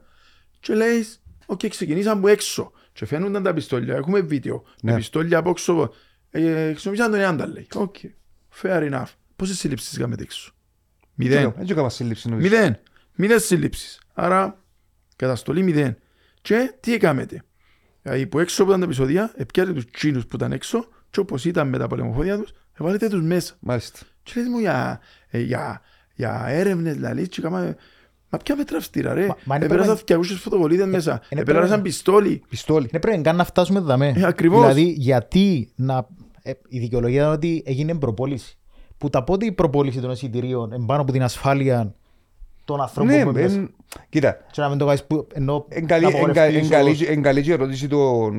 Και 0.60 0.74
λέει, 0.74 1.06
οκ, 1.46 1.66
ξεκινήσαμε 1.68 2.18
από 2.18 2.28
έξω. 2.28 2.72
Και 2.92 3.06
φαίνονταν 3.06 3.42
τα 3.42 3.52
πιστόλια, 3.52 3.94
έχουμε 3.96 4.20
βίντεο. 4.20 4.64
Ναι. 4.82 4.90
Με 4.90 4.96
πιστόλια 4.96 5.38
από 5.38 5.50
έξω. 5.50 5.92
Ε, 6.30 6.70
χρησιμοποιήσαν 6.70 7.10
τον 7.10 7.20
Ιάντα, 7.20 7.46
λέει. 7.46 7.66
OK, 7.74 7.96
fair 8.62 8.92
enough. 8.92 9.12
Πόσες 9.36 9.58
συλλήψεις 9.58 9.98
κάνετε 9.98 10.22
έξω. 10.22 10.52
Μηδέν. 11.14 11.54
Δεν 11.56 11.66
έκανα 11.68 11.88
σύλληψη 11.88 12.28
νομίζω. 12.28 12.48
Μηδέν. 12.48 12.78
Μηδέν 13.14 13.40
συλλήψεις. 13.40 14.01
Άρα, 14.12 14.58
καταστολή 15.16 15.62
μηδέν. 15.62 15.96
Και 16.42 16.74
τι 16.80 16.94
έκαμετε; 16.94 17.42
Δηλαδή, 18.02 18.26
που 18.26 18.38
έξω 18.38 18.62
που 18.62 18.68
ήταν 18.68 18.80
τα 18.80 18.86
επεισόδια, 18.86 19.32
επιάετε 19.36 19.72
τους 19.72 19.90
τζείνους 19.90 20.26
που 20.26 20.36
ήταν 20.36 20.52
έξω 20.52 20.84
και 21.10 21.20
όπως 21.20 21.44
ήταν 21.44 21.68
με 21.68 21.78
τα 21.78 21.86
πολεμοφόδια 21.86 22.38
τους, 22.38 22.52
εβάλετε 22.80 23.08
τους 23.08 23.22
μέσα. 23.22 23.54
Μάλιστα. 23.60 23.98
Και 24.22 24.32
λέει 24.40 24.48
μου 24.48 24.58
για, 24.58 25.00
ε, 25.30 25.38
για, 25.40 25.80
για 26.14 26.44
έρευνες 26.48 26.94
δηλαδή 26.94 27.28
και 27.28 27.40
κάμα, 27.40 27.74
Μα 28.34 28.38
ποια 28.38 28.56
μέτρα 28.56 28.76
αυστηρά 28.76 29.14
ρε. 29.14 29.26
Μα- 29.26 29.36
μα 29.44 29.56
είναι 29.56 29.64
Επέρασαν 29.64 29.94
πρέπει- 29.94 30.06
200 30.06 30.36
φωτοβολίδες 30.38 30.86
μέσα. 30.86 31.22
είναι 31.28 31.40
Επέρασαν 31.40 31.68
πρέπει- 31.68 31.82
πιστόλι. 31.82 32.42
Πιστόλι. 32.48 32.88
Δεν 32.90 33.00
πρέπει 33.00 33.20
καν 33.22 33.36
να 33.36 33.44
φτάσουμε 33.44 33.80
δαμέ. 33.80 34.12
Ε, 34.16 34.24
ακριβώς. 34.26 34.60
Δηλαδή, 34.60 34.94
γιατί 34.98 35.72
να... 35.74 36.06
ε, 36.42 36.52
η 36.68 36.78
δικαιολογία 36.78 37.20
ήταν 37.20 37.32
ότι 37.32 37.62
έγινε 37.66 37.94
προπόληση. 37.94 38.58
Που 38.98 39.10
τα 39.10 39.24
πότε 39.24 39.46
η 39.46 39.52
προπόληση 39.52 40.00
των 40.00 40.10
εισιτηρίων 40.10 40.72
εμπάνω 40.72 41.02
από 41.02 41.12
την 41.12 41.22
ασφάλεια 41.22 41.94
των 42.64 42.80
ανθρώπων 42.80 43.14
Ναι, 43.16 43.22
που 43.22 43.30
είναι 43.30 43.40
μέσα. 43.42 43.54
εν- 43.54 43.74
κοίτα. 44.08 44.36
Και 44.50 44.60
να 44.60 44.68
μην 44.68 44.78
το 44.78 44.84
κάνεις 44.86 45.04
που 45.04 45.26
ενώ 45.34 45.64
Εν 45.68 45.86
καλή- 45.86 46.02
να 46.02 46.08
εν 46.08 46.14
κα- 46.14 46.20
απαγορευτείς 46.30 46.56
εν 46.58 46.62
ως- 46.64 46.68
καλή- 46.70 47.08
εν 47.08 47.22
καλή 47.22 47.42
και 47.42 47.50
η 47.50 47.52
ερώτηση 47.52 47.88
του 47.88 48.30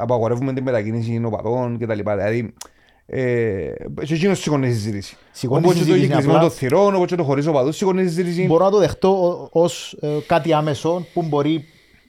απαγορεύουμε 0.00 0.52
την 0.52 0.62
μετακίνηση 0.62 1.22
οπαδών 1.24 1.78
και 1.78 1.86
τα 1.86 1.94
λοιπά. 1.94 2.16
Δηλαδή, 2.16 2.54
ε, 3.06 3.72
και 4.04 4.14
εκείνος 4.14 4.38
σηκώνεις 4.40 4.68
τη 4.70 4.74
συζήτηση. 4.80 5.16
Σηκώνεις 5.32 5.64
Όπως 5.64 5.76
τη 5.78 5.82
και 5.84 5.86
το 5.88 5.92
συζήτηση, 5.94 6.08
κυκλισμό 6.16 6.36
απλά- 6.36 6.48
των 6.48 6.56
θυρών, 6.58 6.94
όπως 6.94 7.06
και 7.08 7.14
το 7.16 7.24
χωρίς 7.24 7.46
οπαδούς, 7.46 7.76
σηκώνεις 7.76 8.04
τη 8.04 8.08
συζήτηση. 8.12 8.46
Μπορώ 8.46 8.64
να 8.64 8.70
το 8.70 8.78
δεχτώ 8.78 9.48
ως 9.52 9.96
κάτι 10.26 10.52
άμεσο 10.52 11.06
που 11.14 11.22
μπορεί 11.22 11.64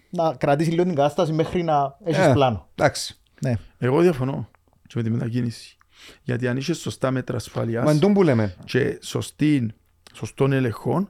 να 0.10 0.34
κρατήσει 0.38 0.70
λίγο 0.70 0.84
την 0.84 0.96
κατάσταση 0.96 1.32
μέχρι 1.34 1.64
να 1.64 1.98
έχεις 2.04 2.26
Ε, 2.26 2.32
πλάνο. 2.34 2.68
Εντάξει. 2.76 3.20
Ναι. 3.42 3.54
Εγώ 3.78 4.02
διαφωνώ 4.02 4.50
και 4.88 4.94
με 4.96 5.04
τη 5.04 5.10
μετακίνηση. 5.10 5.78
Γιατί 6.24 6.48
αν 6.48 6.58
είσαι 6.58 6.74
σωστά 6.74 7.12
μέτρα 7.12 7.36
ασφαλείας 7.36 7.84
Μα 7.86 7.92
εν 7.92 8.00
τόν 8.00 8.14
που 8.14 8.24
λέμε. 8.24 8.56
και 8.66 8.98
σωστή, 9.02 9.72
σωστών 10.14 10.52
ελεγχών, 10.52 11.10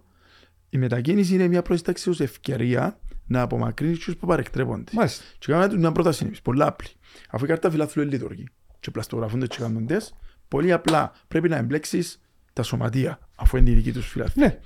η 0.74 0.78
μετακίνηση 0.78 1.34
είναι 1.34 1.48
μια 1.48 1.62
προσταξίως 1.62 2.20
ευκαιρία 2.20 3.00
να 3.28 3.42
απομακρύνεις 3.42 4.00
τους 4.00 4.18
που 4.18 4.28
παρεκτρέπονται. 4.28 4.92
Μάλιστα. 4.94 5.24
Και 5.38 5.52
κάνουμε 5.52 5.68
τους 5.70 5.78
μια 5.78 5.92
πρόταση 5.92 6.26
εμείς, 6.26 6.42
πολλά 6.42 6.68
απλή. 6.68 6.88
Αφού 7.30 7.46
η 7.46 7.48
κάρτα 7.48 7.72
φιλάθλου 7.72 8.02
εν 8.02 8.12
λειτουργεί 8.12 8.48
και 8.80 8.92
πλαστογραφούνται 8.92 9.48
και 9.48 9.58
κάνουν 9.60 9.88
τεστ, 9.88 10.14
πολύ 10.48 10.72
απλά 10.72 11.12
πρέπει 11.28 11.50
να 11.50 11.56
εμπλέξεις 11.56 12.22
τα 12.54 12.64
σωματεία, 12.64 13.20
αφού 13.36 13.58
είναι 13.58 13.70
η 13.70 13.74
δική 13.74 13.92
τους 13.92 14.08
φιλάθλη. 14.08 14.44
Ναι. 14.44 14.60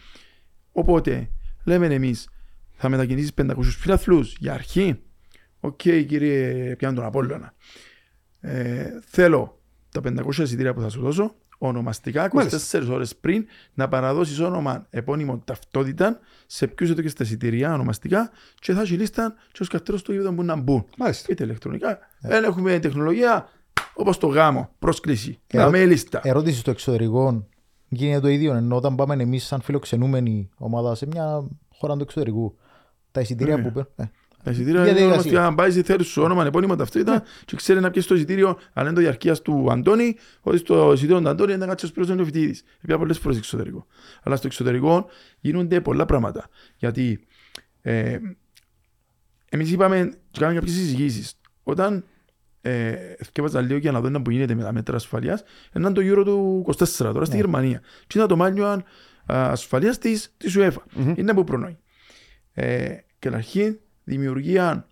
Οπότε, 0.71 1.29
λέμε 1.63 1.85
εμείς, 1.85 2.29
θα 2.71 2.89
μετακινήσεις 2.89 3.33
500 3.33 3.53
φιλαθλούς 3.61 4.35
για 4.39 4.53
αρχή. 4.53 4.99
Οκ, 5.59 5.81
κύριε, 5.81 6.75
πιάνω 6.75 6.95
τον 6.95 7.05
Απόλλωνα. 7.05 7.53
Ε, 8.39 8.85
θέλω 9.05 9.61
τα 9.91 10.01
500 10.01 10.37
εισιτήρια 10.37 10.73
που 10.73 10.81
θα 10.81 10.89
σου 10.89 11.01
δώσω, 11.01 11.35
ονομαστικά 11.57 12.29
24 12.33 12.87
ώρες 12.89 13.15
πριν 13.15 13.45
να 13.73 13.87
παραδώσεις 13.87 14.39
όνομα 14.39 14.87
επώνυμο 14.89 15.41
ταυτότητα 15.45 16.19
σε 16.47 16.67
ποιους 16.67 16.89
έδωκες 16.89 17.13
τα 17.13 17.23
εισιτήρια 17.23 17.73
ονομαστικά 17.73 18.29
και 18.59 18.73
θα 18.73 18.81
έχει 18.81 18.93
λίστα 18.93 19.33
και 19.51 19.57
ως 19.61 19.67
καρτέρος 19.67 20.01
του 20.01 20.11
γήπεδο 20.11 20.33
που 20.33 20.43
να 20.43 20.55
μπουν. 20.55 20.85
Μάλιστα. 20.97 21.27
Είτε 21.31 21.43
ηλεκτρονικά. 21.43 21.99
Δεν 22.19 22.43
έχουμε 22.43 22.79
τεχνολογία 22.79 23.49
όπως 23.93 24.17
το 24.17 24.27
γάμο, 24.27 24.69
πρόσκληση. 24.79 25.39
Ερώ- 25.47 25.63
Να 25.65 25.69
με 25.71 25.85
λίστα. 25.85 26.21
Ερώτηση 26.23 26.59
στο 26.59 26.71
εξωτερικό 26.71 27.47
γίνεται 27.87 28.19
το 28.19 28.27
ίδιο. 28.27 28.53
Ενώ 28.53 28.75
όταν 28.75 28.95
πάμε 28.95 29.13
εμείς, 29.23 29.45
σαν 29.45 29.61
φιλοξενούμενη 29.61 30.49
ομάδα 30.57 30.95
σε 30.95 31.05
μια 31.07 31.47
χώρα 31.73 31.95
του 31.95 32.01
εξωτερικού, 32.01 32.57
τα 33.11 33.21
εισιτήρια 33.21 33.57
Ναι. 33.57 33.61
που 33.63 33.71
παίρνουν. 33.71 34.11
Ε, 34.47 34.53
Τα 34.53 34.55
εισιτήρια 34.55 34.81
Για 34.83 34.91
είναι 34.91 34.99
διαδικασία. 34.99 35.05
ονομαστικά. 35.05 35.45
Αν 35.45 35.55
πάει 35.55 35.71
στη 35.71 35.81
θέση 35.81 36.03
σου 36.09 36.21
όνομα, 36.21 36.45
επώνυμα 36.45 36.75
ταυτότητα 36.75 37.23
και 37.45 37.55
ξέρει 37.55 37.79
να 37.79 37.91
πιέσει 37.91 38.07
το 38.07 38.15
εισιτήριο, 38.15 38.57
αν 38.73 38.85
είναι 38.85 38.95
το 38.95 39.01
διαρκείας 39.01 39.41
του 39.41 39.67
Αντώνη, 39.71 40.15
ότι 40.41 40.57
στο 40.57 40.91
εισιτήριο 40.93 41.21
του 41.21 41.29
Αντώνη 41.29 41.51
είναι 41.51 41.59
να 41.61 41.67
κάτσει 41.67 41.85
ως 41.85 41.91
πλήρως 41.91 42.15
νεοφοιτητής. 42.15 42.63
Επειδή 42.81 42.97
πολλές 42.99 43.17
φορές 43.19 43.37
στο 43.37 43.45
εξωτερικό. 43.45 43.85
Αλλά 44.23 44.35
στο 44.35 44.47
εξωτερικό 44.47 45.05
γίνονται 45.39 45.81
πολλά 45.81 46.05
πράγματα. 46.05 46.47
Γιατί 46.77 47.27
ε, 47.81 48.17
εμείς 49.49 49.71
είπαμε 49.71 50.11
και 50.31 50.39
κάναμε 50.39 50.59
κάποιες 50.59 50.75
συζητήσεις. 50.75 51.39
Όταν 51.63 52.03
ε, 52.61 52.95
θυκεύαζα 53.23 53.61
λίγο 53.61 53.77
για 53.77 53.91
να 53.91 54.01
δω 54.01 54.21
που 54.21 54.31
γίνεται 54.31 54.55
με 54.55 54.63
τα 54.63 54.71
μέτρα 54.73 54.95
ασφαλείας, 54.95 55.43
έναν 55.71 55.93
το 55.93 56.01
γύρο 56.01 56.23
του 56.23 56.65
24 56.77 56.85
τώρα 56.97 57.25
στη 57.25 57.35
Ναι. 57.35 57.41
Γερμανία. 57.41 57.79
Και 58.07 58.17
ήταν 58.17 58.27
το 58.27 58.35
μάνιο 58.35 58.83
ασφαλείας 59.25 59.97
της, 59.97 60.33
της 60.37 60.55
UEFA. 60.57 60.81
Είναι 61.15 61.33
που 61.33 61.43
προνοεί. 61.43 61.77
Ε, 62.53 62.95
και 63.19 63.27
αρχή 63.27 63.79
δημιουργία 64.07 64.87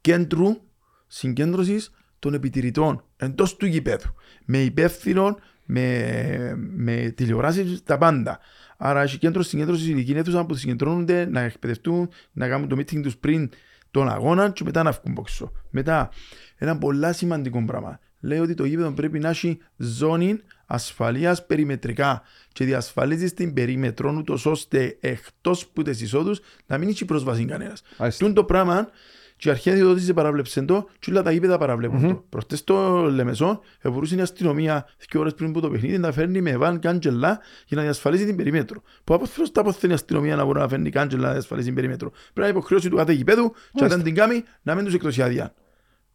κέντρου 0.00 0.60
συγκέντρωσης 1.06 1.92
των 2.18 2.34
επιτηρητών 2.34 3.04
εντός 3.16 3.56
του 3.56 3.66
γηπέδου. 3.66 4.14
Με 4.44 4.58
υπεύθυνο, 4.58 5.38
με, 5.64 6.52
με 6.56 7.12
τηλεοράσεις, 7.16 7.82
τα 7.82 7.98
πάντα. 7.98 8.38
Άρα 8.76 9.02
έχει 9.02 9.18
κέντρο 9.18 9.42
συγκέντρωσης 9.42 9.86
ειδική 9.86 10.12
αίθουσα 10.12 10.46
που 10.46 10.54
συγκεντρώνονται 10.54 11.26
να 11.30 11.40
εκπαιδευτούν, 11.40 12.08
να 12.32 12.48
κάνουν 12.48 12.68
το 12.68 12.76
meeting 12.78 13.02
τους 13.02 13.16
πριν 13.16 13.50
τον 13.90 14.08
αγώνα 14.08 14.50
και 14.50 14.64
μετά 14.64 14.82
να 14.82 14.90
βγουν 14.90 15.14
πόξο. 15.14 15.52
Μετά, 15.70 16.10
ένα 16.56 16.78
πολλά 16.78 17.12
σημαντικό 17.12 17.64
πράγμα. 17.64 18.00
Λέει 18.22 18.38
ότι 18.38 18.54
το 18.54 18.64
γήπεδο 18.64 18.90
πρέπει 18.90 19.18
να 19.18 19.28
έχει 19.28 19.58
ζώνη 19.76 20.40
ασφαλείας 20.66 21.46
περιμετρικά 21.46 22.22
και 22.52 22.64
διασφαλίζει 22.64 23.32
την 23.32 23.52
περίμετρο 23.52 24.14
ούτως 24.18 24.46
ώστε 24.46 24.96
εκτός 25.00 25.66
που 25.66 25.82
τις 25.82 26.00
εισόδους 26.00 26.40
να 26.66 26.78
μην 26.78 26.88
έχει 26.88 27.04
πρόσβαση 27.04 27.44
κανένας. 27.44 27.82
Μάλιστα. 27.98 28.24
Τούν 28.24 28.34
το 28.34 28.44
πράγμα 28.44 28.88
και 29.36 29.48
η 29.48 29.50
αρχαία 29.50 29.74
διοδότηση 29.74 30.14
παραβλέψε 30.14 30.62
το 30.62 30.88
και 30.98 31.10
όλα 31.10 31.22
τα 31.22 31.32
γήπεδα 31.32 31.58
παραβλέπουν 31.58 32.08
το. 32.08 32.24
Προχτές 32.28 32.64
το 32.64 33.02
Λεμεσόν 33.10 33.60
ευρούσε 33.80 34.16
η 34.16 34.20
αστυνομία 34.20 34.88
δύο 35.10 35.20
ώρες 35.20 35.34
πριν 35.34 35.48
από 35.48 35.60
το 35.60 35.70
παιχνίδι 35.70 35.98
να 35.98 36.12
φέρνει 36.12 36.40
με 36.40 36.56
βαν 36.56 36.78
κάντζελα 36.78 37.40
για 37.66 37.76
να 37.76 37.82
διασφαλίσει 37.82 38.26
την 38.26 38.36
περίμετρο. 38.36 38.82
Που 39.04 39.14
από 39.14 39.28
τα 39.52 39.60
αποθένει 39.60 39.92
η 39.92 39.94
αστυνομία 39.94 40.36
να 40.36 40.44
μπορεί 40.44 40.58
να 40.58 40.68
φέρνει 40.68 40.90
κάντζελα 40.90 41.26
να 41.26 41.32
διασφαλίσει 41.32 41.66
την 41.66 41.74
περίμετρο. 41.74 42.10
Πρέπει 42.10 42.32
να 42.34 42.46
είναι 42.46 42.56
υποχρέωση 42.56 42.88
του 42.88 42.96
κάθε 42.96 43.12
γηπέδου 43.12 43.54
και 43.72 43.84
αν 43.84 43.90
δεν 43.90 44.02
την 44.02 44.14
κάνει 44.14 44.44
να 44.62 44.74
μην 44.74 44.84
τους 44.84 44.94
εκτός 44.94 45.18
άδεια. 45.18 45.54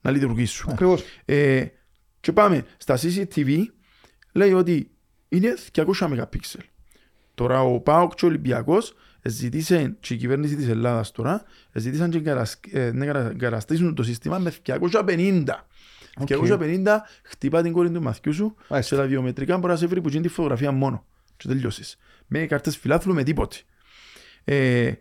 Να 0.01 0.11
λειτουργήσουν. 0.11 0.71
Ακριβώς. 0.71 1.03
Ε, 1.25 1.65
και 2.27 2.33
πάμε 2.33 2.65
στα 2.77 2.97
CCTV 3.01 3.61
λέει 4.31 4.53
ότι 4.53 4.91
είναι 5.29 5.53
200 5.71 5.83
MP. 5.99 6.25
Τώρα 7.35 7.61
ο 7.61 7.79
ΠΑΟΚ 7.79 8.13
και 8.15 8.25
ο 8.25 8.27
Ολυμπιακός 8.27 8.95
ζητήσαν 9.23 9.97
και 9.99 10.13
η 10.13 10.17
κυβέρνηση 10.17 10.55
της 10.55 10.67
Ελλάδας 10.67 11.11
τώρα 11.11 11.43
ζητήσαν 11.73 12.09
και 12.09 12.17
εγκαρασ- 12.17 12.73
ε, 12.75 12.91
να 12.93 13.03
εγκαρα- 13.03 13.29
εγκαραστήσουν 13.29 13.95
το 13.95 14.03
σύστημα 14.03 14.37
με 14.37 14.53
250. 14.61 15.67
250 16.25 17.01
χτυπά 17.23 17.61
την 17.61 17.71
κόρη 17.71 17.91
του 17.91 18.01
μαθιού 18.01 18.33
σου 18.33 18.55
Μάλιστα. 18.69 18.95
σε 18.95 19.01
τα 19.01 19.07
βιομετρικά 19.07 19.57
μπορεί 19.57 19.71
να 19.73 19.77
σε 19.79 19.85
βρει 19.87 20.01
που 20.01 20.09
γίνει 20.09 20.21
τη 20.23 20.29
φωτογραφία 20.29 20.71
μόνο 20.71 21.05
και 21.37 21.47
τελειώσεις. 21.47 21.97
Με 22.27 22.45
καρτές 22.45 22.77
φιλάθλου 22.77 23.13
με 23.13 23.23
τίποτε. 23.23 23.55
Ε, 24.43 24.91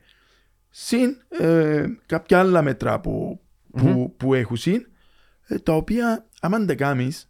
συν 0.71 1.17
ε, 1.29 1.85
κάποια 2.07 2.39
άλλα 2.39 2.63
μέτρα 2.63 3.01
που, 3.01 3.41
που, 3.73 4.15
που 4.17 4.35
έχουν 4.35 4.57
συν 4.57 4.75
ε, 4.75 4.87
τα 5.63 5.73
οποία 5.73 6.27
άμα 6.41 6.59
δεν 6.59 6.67
τα 6.67 6.75
κάνεις 6.75 7.29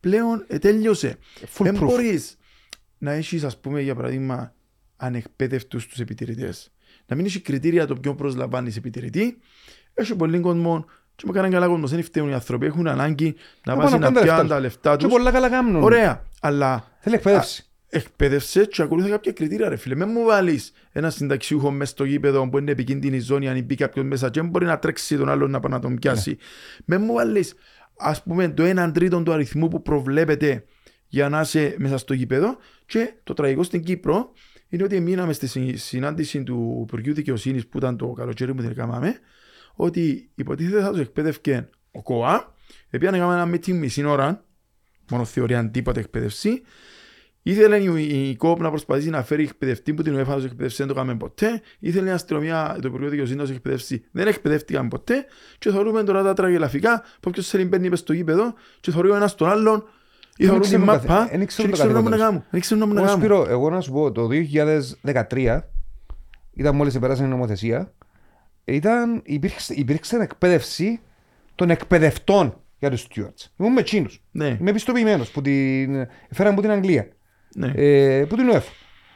πλέον 0.00 0.44
ε, 0.48 0.58
τέλειωσε. 0.58 1.16
Δεν 1.58 1.76
Foolproof. 1.76 1.84
μπορείς 1.84 2.36
να 2.98 3.12
έχεις 3.12 3.44
ας 3.44 3.58
πούμε 3.60 3.80
για 3.80 3.94
παράδειγμα 3.94 4.52
ανεκπαίδευτους 4.96 5.86
τους 5.86 5.98
επιτηρητές. 6.00 6.72
Να 7.06 7.16
μην 7.16 7.24
έχει 7.26 7.40
κριτήρια 7.40 7.86
το 7.86 7.94
ποιον 7.94 8.16
προσλαμβάνεις 8.16 8.76
επιτηρητή. 8.76 9.38
Έχει 9.94 10.14
πολύ 10.14 10.40
κόσμο 10.40 10.84
και 11.16 11.24
με 11.26 11.32
κανέναν 11.32 11.52
καλά 11.60 11.66
κόσμο 11.66 11.86
δεν 11.86 12.02
φταίουν 12.02 12.28
οι 12.28 12.34
άνθρωποι. 12.34 12.66
Έχουν 12.66 12.86
ανάγκη 12.88 13.34
να 13.64 13.74
Να 13.74 13.78
πάνε 13.78 13.90
πάνε 13.90 13.90
να 13.90 13.98
να 13.98 14.04
κάνουν 14.04 14.14
τα 14.14 14.20
πιάνουν 14.22 14.42
λεφτά 14.42 14.54
τα 14.54 14.60
λεφτά 14.60 14.96
Και 14.96 15.02
τους. 15.04 15.12
πολλά 15.12 15.30
καλά 15.30 15.48
κάνουν. 15.50 15.82
Ωραία. 15.82 16.24
Αλλά 16.40 16.92
Θέλει 17.00 17.14
εκπαίδευση. 17.14 17.67
Εκπαίδευσες 17.88 18.68
και 18.68 18.82
ακολούθησε 18.82 19.12
κάποια 19.14 19.32
κριτήρια 19.32 19.68
ρε 19.68 19.76
φίλε. 19.76 19.94
Μην 19.94 20.08
μου 20.10 20.24
βάλεις 20.24 20.72
ένα 20.92 21.10
συνταξιούχο 21.10 21.70
μέσα 21.70 21.90
στο 21.90 22.04
γήπεδο 22.04 22.48
που 22.48 22.58
είναι 22.58 22.70
επικίνδυνη 22.70 23.18
ζώνη 23.18 23.48
αν 23.48 23.62
μπει 23.62 23.74
κάποιος 23.74 24.04
μέσα 24.04 24.30
και 24.30 24.40
δεν 24.40 24.50
μπορεί 24.50 24.64
να 24.66 24.78
τρέξει 24.78 25.16
τον 25.16 25.28
άλλον 25.28 25.50
να 25.50 25.60
πάει 25.60 25.72
να 25.72 25.78
τον 25.78 25.96
πιάσει. 25.98 26.36
Μην 26.84 27.00
μου 27.02 27.12
βάλεις 27.14 27.54
ας 27.96 28.22
πούμε 28.22 28.48
το 28.48 28.62
1 28.86 28.90
τρίτο 28.94 29.22
του 29.22 29.32
αριθμού 29.32 29.68
που 29.68 29.82
προβλέπεται 29.82 30.64
για 31.08 31.28
να 31.28 31.40
είσαι 31.40 31.74
μέσα 31.78 31.98
στο 31.98 32.14
γήπεδο 32.14 32.56
και 32.86 33.12
το 33.24 33.32
τραγικό 33.34 33.62
στην 33.62 33.82
Κύπρο 33.84 34.32
είναι 34.68 34.82
ότι 34.84 35.00
μείναμε 35.00 35.32
στη 35.32 35.46
συ- 35.46 35.76
συνάντηση 35.76 36.42
του 36.42 36.80
Υπουργείου 36.86 37.14
Δικαιοσύνης 37.14 37.66
που 37.66 37.78
ήταν 37.78 37.96
το 37.96 38.12
καλοκαίρι 38.12 38.54
που 38.54 38.60
την 38.62 38.70
έκαναμε 38.70 39.18
ότι 39.74 40.30
υποτίθεται 40.34 40.82
θα 40.82 40.90
τους 40.90 41.00
εκπαίδευκε 41.00 41.68
ο 41.90 42.02
ΚΟΑ 42.02 42.54
επειδή 42.90 43.16
έκαναμε 43.16 43.42
ένα 43.42 43.50
meeting 43.56 43.72
μισή 43.72 44.04
ώρα 44.04 44.44
μόνο 45.10 45.24
θεωρία 45.24 45.70
τίποτα 45.70 46.00
εκπαίδευση 46.00 46.62
Ήθελε 47.50 47.76
η, 47.76 48.28
η 48.30 48.36
ΚΟΠ 48.36 48.60
να 48.60 48.68
προσπαθήσει 48.68 49.10
να 49.10 49.22
φέρει 49.22 49.42
εκπαιδευτή 49.42 49.94
που 49.94 50.02
την 50.02 50.14
UEFA 50.20 50.26
να 50.26 50.34
τους 50.34 50.44
εκπαιδεύσει, 50.44 50.76
δεν 50.76 50.86
το 50.86 50.94
κάναμε 50.94 51.16
ποτέ. 51.16 51.60
Ήθελε 51.78 52.08
η 52.08 52.12
αστυνομία, 52.12 52.78
το 52.82 52.88
Υπουργείο 52.88 53.08
Δικαιοσύνης 53.08 53.40
να 53.40 53.46
τους 53.46 53.56
εκπαιδεύσει, 53.56 54.04
δεν 54.10 54.26
εκπαιδεύτηκαν 54.26 54.88
ποτέ. 54.88 55.24
Και 55.58 55.70
θεωρούμε 55.70 56.02
τώρα 56.02 56.22
τα 56.22 56.32
τραγελαφικά 56.34 57.00
που 57.00 57.28
όποιος 57.28 57.48
θέλει 57.48 57.64
μπαίνει 57.64 57.88
μες 57.88 57.98
στο 57.98 58.12
γήπεδο 58.12 58.54
και 58.80 58.90
θεωρεί 58.90 59.10
ο 59.10 59.14
ένας 59.14 59.34
τον 59.34 59.48
άλλον 59.48 59.76
ή 60.36 60.46
Δεν 60.46 60.46
θεωρούν 60.46 60.60
την 60.60 60.68
ξέρουν 60.70 60.86
το 60.86 60.92
μάπα 60.92 61.06
καθε- 61.06 61.30
δεν 61.30 61.40
και 61.40 61.46
ξέρουν 61.46 61.70
δεν 61.70 61.80
το 61.80 61.86
ξέρουν 61.86 61.94
να 61.94 62.00
μου 62.00 62.08
να 62.08 62.16
καθήκον 62.16 62.28
κάνουν. 62.28 62.44
Δεν 62.50 62.60
ξέρουν 62.60 62.82
να 62.82 62.88
μου 62.88 62.94
να 62.94 63.00
Εγώ, 63.00 63.08
κάνουν. 63.08 63.24
Σπύρο, 63.24 63.46
εγώ 63.48 63.70
να 63.70 63.80
σου 63.80 63.92
πω, 63.92 64.12
το 64.12 64.28
2013 65.30 65.60
ήταν 66.54 66.74
μόλις 66.74 66.94
επέρασε 66.94 67.24
η 67.24 67.26
νομοθεσία 67.26 67.92
ήταν, 68.64 69.20
υπήρξε, 69.24 69.74
υπήρξε 69.74 70.16
εκπαίδευση 70.16 71.00
των 71.54 71.70
εκπαιδευτών 71.70 72.60
για 72.78 72.90
τους 72.90 73.06
stewards. 73.08 73.46
Ήμουν 73.56 73.72
με 73.72 73.82
τσίνους. 73.82 74.22
Ναι, 74.30 74.56
Είμαι 74.60 74.70
επιστοποιημένος 74.70 75.30
που 75.30 75.42
την, 75.42 76.06
φέραν 76.30 76.52
από 76.52 76.60
την 76.60 76.70
Αγγλία. 76.70 77.08
Ναι. 77.54 77.72
Ε, 77.74 78.24
που 78.24 78.36
την 78.36 78.50
UEFA. 78.52 78.72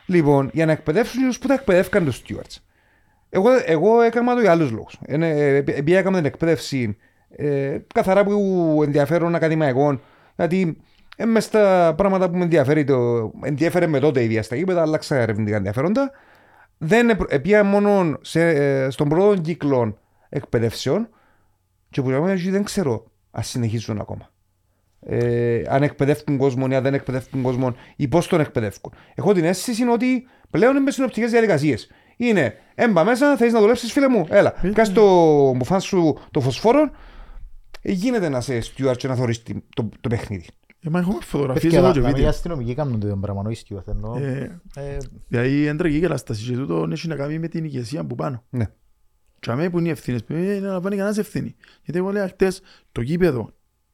Λοιπόν, 0.06 0.50
για 0.52 0.66
να 0.66 0.72
εκπαιδεύσουν 0.72 1.26
τους 1.26 1.38
που 1.38 1.46
τα 1.46 1.54
εκπαιδεύκαν 1.54 2.04
τους 2.04 2.22
stewards. 2.22 2.56
Εγώ, 3.30 3.48
εγώ 3.64 4.00
έκανα 4.00 4.34
το 4.34 4.40
για 4.40 4.50
άλλους 4.50 4.70
λόγους. 4.70 4.98
Ε, 5.06 5.16
ε, 5.26 5.56
επειδή 5.56 5.94
έκανα 5.94 6.16
την 6.16 6.26
εκπαίδευση 6.26 6.96
ε, 7.36 7.78
καθαρά 7.94 8.24
που 8.24 8.80
ενδιαφέρον 8.84 9.34
ακαδημαϊκών, 9.34 10.00
γιατί 10.36 10.76
ε, 11.16 11.24
μες 11.24 11.44
στα 11.44 11.94
πράγματα 11.96 12.30
που 12.30 12.36
με 12.36 12.42
ενδιαφέρει 12.42 12.84
το, 12.84 13.30
ενδιαφέρε 13.42 13.86
με 13.86 13.98
τότε 13.98 14.22
ίδια 14.22 14.42
στα 14.42 14.56
γήπεδα, 14.56 14.80
άλλαξα 14.80 15.16
ερευνητικά 15.16 15.56
ενδιαφέροντα. 15.56 16.10
Δεν 16.78 17.10
επ- 17.10 17.32
επία 17.32 17.64
μόνο 17.64 18.18
σε, 18.20 18.48
ε, 18.48 18.90
στον 18.90 19.08
πρώτο 19.08 19.40
κύκλο 19.40 19.98
εκπαιδεύσεων 20.28 21.08
και 21.90 22.02
που 22.02 22.10
λέμε, 22.10 22.34
δεν 22.34 22.64
ξέρω 22.64 23.04
αν 23.30 23.42
συνεχίζουν 23.42 24.00
ακόμα. 24.00 24.31
Ε, 25.06 25.62
αν 25.68 25.82
εκπαιδεύουν 25.82 26.36
κόσμο 26.36 26.66
ή 26.70 26.74
αν 26.74 26.82
δεν 26.82 26.94
εκπαιδεύουν 26.94 27.42
κόσμο 27.42 27.74
ή 27.96 28.08
πώς 28.08 28.26
τον 28.26 28.40
εκπαιδεύουν. 28.40 28.92
Έχω 29.14 29.32
την 29.32 29.44
αίσθηση 29.44 29.84
ότι 29.84 30.26
πλέον 30.50 30.76
είναι 30.76 30.90
συνοπτικέ 30.90 31.26
διαδικασίες. 31.26 31.90
Είναι 32.16 32.54
έμπα 32.74 33.04
μέσα, 33.04 33.36
θέλει 33.36 33.52
να 33.52 33.60
δουλέψεις, 33.60 33.92
φίλε 33.92 34.08
μου. 34.08 34.26
Έλα, 34.28 34.54
Ε, 34.66 34.68
κάτσε 34.70 34.92
το 34.92 35.04
μπουφάν 35.54 35.80
σου 35.80 36.18
το 36.30 36.40
φωσφόρο. 36.40 36.90
Ε, 37.82 37.92
γίνεται 37.92 38.28
να 38.28 38.40
σε 38.40 38.60
στιούαρτ 38.60 38.98
και 38.98 39.08
να 39.08 39.14
θωρείς 39.14 39.42
τη- 39.42 39.54
το, 39.74 39.88
το 40.00 40.08
παιχνίδι. 40.08 40.46
Ε, 40.84 40.88
Μα 40.90 40.98
έχουμε 40.98 41.18
φωτογραφίες 41.22 41.62
Παιδιά, 41.62 41.78
εδώ 41.78 41.86
να- 41.88 41.92
και 41.92 41.98
να 42.00 42.04
μην 42.06 42.12
οι 42.14 42.16
βίντεο. 42.18 42.30
αστυνομικοί 42.30 42.74
κάνουν 42.74 43.00
το 43.00 43.06
ίδιο 43.06 43.18
πράγμα, 43.18 43.42
ο 43.46 43.50
Ιστιούθ, 43.50 43.88
εννοώ. 43.88 44.16
Ε, 44.18 44.60
Ε, 44.76 44.96
Δηλαδή 45.28 45.62
είναι 45.62 45.76
τραγική 45.76 46.00
κατάσταση 46.00 46.44
και 46.50 46.56
τούτο 46.56 46.88
έχει 46.92 47.08
να 47.08 47.14
κάνει 47.16 47.38
με 47.38 47.48
την 47.48 47.64
ηγεσία 47.64 48.04
που 48.04 48.14
πάνω. 48.14 48.44
Ναι. 48.50 48.66
Και 49.40 49.50
αμέ 49.50 49.70
που 49.70 49.78
είναι 49.78 49.88
οι 49.88 49.90
ευθύνες, 49.90 50.20
ε, 50.20 50.34
δεν 50.60 50.62
λαμβάνει 50.62 50.96
κανένας 50.96 51.18
ευθύνη. 51.18 51.54
Γιατί 51.84 51.98
εγώ 52.00 52.10
λέω 52.12 52.26
χτες, 52.26 52.60
το 52.92 53.00
γήπεδο, 53.00 53.50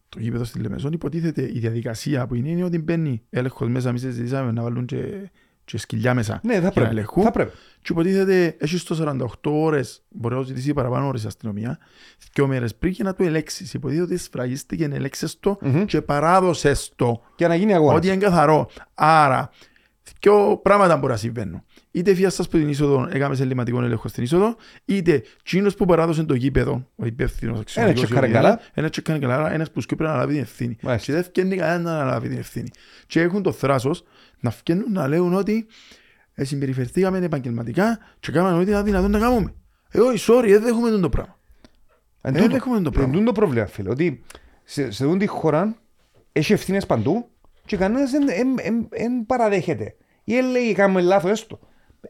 το 0.09 0.21
γήπεδο 0.21 0.45
στη 0.45 0.59
Λεμεσόν 0.59 0.93
υποτίθεται 0.93 1.43
η 1.43 1.59
διαδικασία 1.59 2.27
που 2.27 2.35
είναι, 2.35 2.49
είναι 2.49 2.65
ότι 2.65 2.79
μπαίνει 2.79 3.23
έλεγχος 3.31 3.69
μέσα, 3.69 3.89
εμείς 3.89 4.01
συζητήσαμε 4.01 4.53
να 4.53 4.63
βάλουν 4.63 4.87
και 4.87 5.31
και 5.65 5.79
σκυλιά 5.79 6.15
μέσα 6.15 6.41
Ναι, 6.43 6.53
θα 6.53 6.59
για 6.59 6.67
να 6.69 6.73
πρέπει. 6.75 6.91
ελεγχούν. 6.91 7.23
Θα 7.25 7.31
πρέπει. 7.31 7.51
Και 7.83 7.93
υποτίθεται 7.93 8.57
έχεις 8.59 8.83
το 8.85 8.95
48 9.43 9.51
ώρες, 9.51 10.03
μπορεί 10.09 10.35
να 10.35 10.43
ζητήσει 10.43 10.73
παραπάνω 10.73 11.07
ώρες 11.07 11.23
η 11.25 11.27
αστυνομία, 11.27 11.79
δύο 12.35 12.47
μέρες 12.47 12.75
πριν 12.75 12.93
και 12.93 13.03
να 13.03 13.15
το 13.15 13.25
ελέξεις. 13.25 13.75
Υποτίθεται 13.75 14.05
ότι 14.05 14.17
σφραγίστηκε, 14.17 14.85
ελέξες 14.85 15.41
το 15.41 15.59
Μμμ. 15.61 15.85
και 15.85 16.03
παράδοσες 16.03 16.93
το. 16.97 17.23
Για 17.37 17.49
να 17.49 17.55
γίνει 17.55 17.75
αγώνας. 17.75 17.97
Ότι 17.97 18.07
είναι 18.07 18.17
καθαρό. 18.17 18.71
Άρα, 18.95 19.51
δύο 20.21 20.59
πράγματα 20.63 20.97
μπορεί 20.97 21.13
να 21.13 21.19
συμβαίνουν. 21.19 21.63
Είτε 21.91 22.15
φιάστας 22.15 22.49
που 22.49 22.59
την 22.59 22.69
είσοδο 22.69 23.09
έκαμε 23.13 23.35
σε 23.35 23.43
ελληματικό 23.43 23.83
έλεγχο 23.83 24.09
στην 24.09 24.23
είσοδο, 24.23 24.57
είτε 24.85 25.23
τσίνος 25.45 25.75
που 25.75 25.85
παράδοσε 25.85 26.25
το 26.25 26.35
γήπεδο, 26.35 26.87
ο 26.97 27.07
υπεύθυνος 27.07 27.61
αξιωματικός, 27.61 28.05
τσεκάρει 28.05 28.31
ή 28.31 28.33
καλά. 28.33 28.61
Ένα 28.75 28.89
τσεκάρει 28.89 29.19
καλά, 29.19 29.35
άρα 29.35 29.53
ένας 29.53 29.71
που 29.71 29.81
σκέπει 29.81 30.03
να 30.03 30.09
αναλάβει 30.09 30.33
την 30.33 30.43
ευθύνη. 30.43 30.77
Μάλιστα. 30.83 31.07
Και 31.07 31.13
δεν 31.13 31.25
φτιάχνει 31.25 31.57
κανένα 31.57 31.79
να 31.91 31.99
αναλάβει 32.01 32.29
την 32.29 32.39
ευθύνη. 32.39 32.69
Και 33.07 33.21
έχουν 33.21 33.43
το 33.43 33.53
θράσος 33.53 34.05
να 34.41 34.51
φτιάχνουν 34.51 34.93
να 34.93 35.09
λέγουν 35.09 35.35
ότι 35.35 35.67
ε, 36.35 36.45
συμπεριφερθήκαμε 36.45 37.19
επαγγελματικά 37.19 37.99
και 38.21 38.33
κάναμε 38.33 38.59
ό,τι 38.59 38.71
ήταν 38.71 38.85
δυνατόν 38.85 39.11
να 39.11 39.19
κάνουμε. 39.19 39.55
Ε, 39.91 40.01
όχι, 40.01 40.25
sorry, 40.31 40.47
δεν 40.49 40.67
έχουμε 40.67 40.91
τον 40.91 41.01
το 41.01 41.09
πράγμα. 41.09 41.39
Εν 42.21 42.35
Ε, 42.35 42.37
τούτο- 42.39 42.49
δεν 42.49 42.57
έχουμε 42.57 42.77
το 42.77 42.83
εν 42.87 42.93
πράγμα. 42.93 43.13
τούτο 43.13 43.25
το 43.25 43.33
πρόβλημα, 43.33 43.67
φίλε. 43.67 43.91
Ότι 43.91 44.23
σε, 44.65 44.91
σε 44.91 45.05
αυτή 45.05 45.17
τη 45.19 45.27
χώρα 45.27 45.77
έχει 46.33 46.53
ευθύνες 46.53 46.87
παντού 46.87 47.29
και 47.67 47.77
κανένας 47.77 48.11
δεν 48.11 48.29
εν, 48.29 48.49
εν, 48.59 48.89
εν 48.91 49.27
παραδέχεται. 49.27 49.95
Ή 50.25 50.37
εν 50.37 50.51
λέει 50.51 50.73
κάνουμε 50.73 51.01
λάθος 51.01 51.31
έστω. 51.31 51.59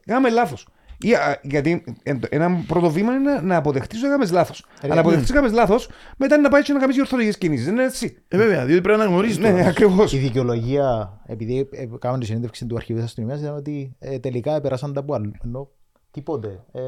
Κάνουμε 0.07 0.31
λάθος. 0.31 0.69
Ή, 1.01 1.15
α, 1.15 1.41
γιατί 1.43 1.85
εν- 2.03 2.21
ένα 2.29 2.65
πρώτο 2.67 2.91
βήμα 2.91 3.13
είναι 3.15 3.33
να, 3.33 3.43
να 3.43 3.57
αποδεχτείς 3.57 3.99
ότι 3.99 4.07
έκαμες 4.09 4.31
λάθος. 4.31 4.65
Ρε, 4.83 4.93
Αν 4.93 4.99
αποδεχτείς 4.99 5.29
ότι 5.31 5.39
έκαμες 5.39 5.57
λάθος, 5.57 5.89
μετά 6.17 6.35
είναι 6.35 6.43
να 6.43 6.49
πάει 6.49 6.63
και 6.63 6.73
να 6.73 6.79
κάνεις 6.79 6.95
διορθωτικές 6.95 7.39
κινήσεις. 7.39 7.65
Δεν 7.65 7.75
είναι 7.75 7.85
έτσι. 7.85 8.23
Ε, 8.29 8.37
βέβαια, 8.37 8.65
διότι 8.65 8.81
πρέπει 8.81 8.99
να 8.99 9.05
γνωρίζεις 9.05 9.37
το. 9.39 9.51
Ναι, 9.51 9.67
ακριβώς. 9.69 10.13
Η 10.13 10.19
δικαιολογία, 10.19 11.21
επειδή 11.27 11.69
ε, 11.73 11.87
κάναμε 11.99 12.21
τη 12.21 12.27
συνέντευξη 12.27 12.67
του 12.67 12.77
αρχηγού 12.77 12.99
της 12.99 13.07
αστυνομίας, 13.09 13.41
ήταν 13.41 13.55
ότι 13.57 13.97
ε, 13.99 14.19
τελικά 14.19 14.61
πέρασαν 14.61 14.93
τα 14.93 15.01
από 15.01 15.15
αλλού. 15.15 15.31
Ενώ 15.45 15.71
τίποτε. 16.11 16.65
Ε, 16.73 16.81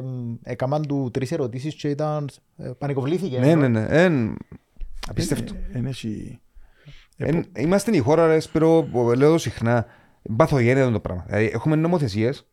έκαναν 0.42 0.86
του 0.86 1.10
τρεις 1.12 1.32
ερωτήσεις 1.32 1.74
και 1.74 1.88
ήταν, 1.88 2.28
ε, 2.56 2.70
πανικοβλήθηκε. 2.78 3.38
Ναι, 3.38 3.54
ναι, 3.54 3.68
ναι. 3.68 3.86
Εν, 3.88 4.36
απίστευτο. 5.08 5.54
Ε, 5.72 5.78
εν 5.78 5.86
έχει- 5.86 6.40
Εν, 7.16 7.44
είμαστε 7.56 7.90
η 7.96 7.98
χώρα, 7.98 8.26
ρε, 8.26 8.40
Σπύρο, 8.40 8.88
που 8.92 9.12
λέω 9.16 9.38
συχνά, 9.38 9.86
παθογένεια 10.36 10.90
το 10.90 11.00
πράγμα. 11.00 11.24
Δηλαδή, 11.26 11.50
έχουμε 11.54 11.76
νομοθεσίες 11.76 12.44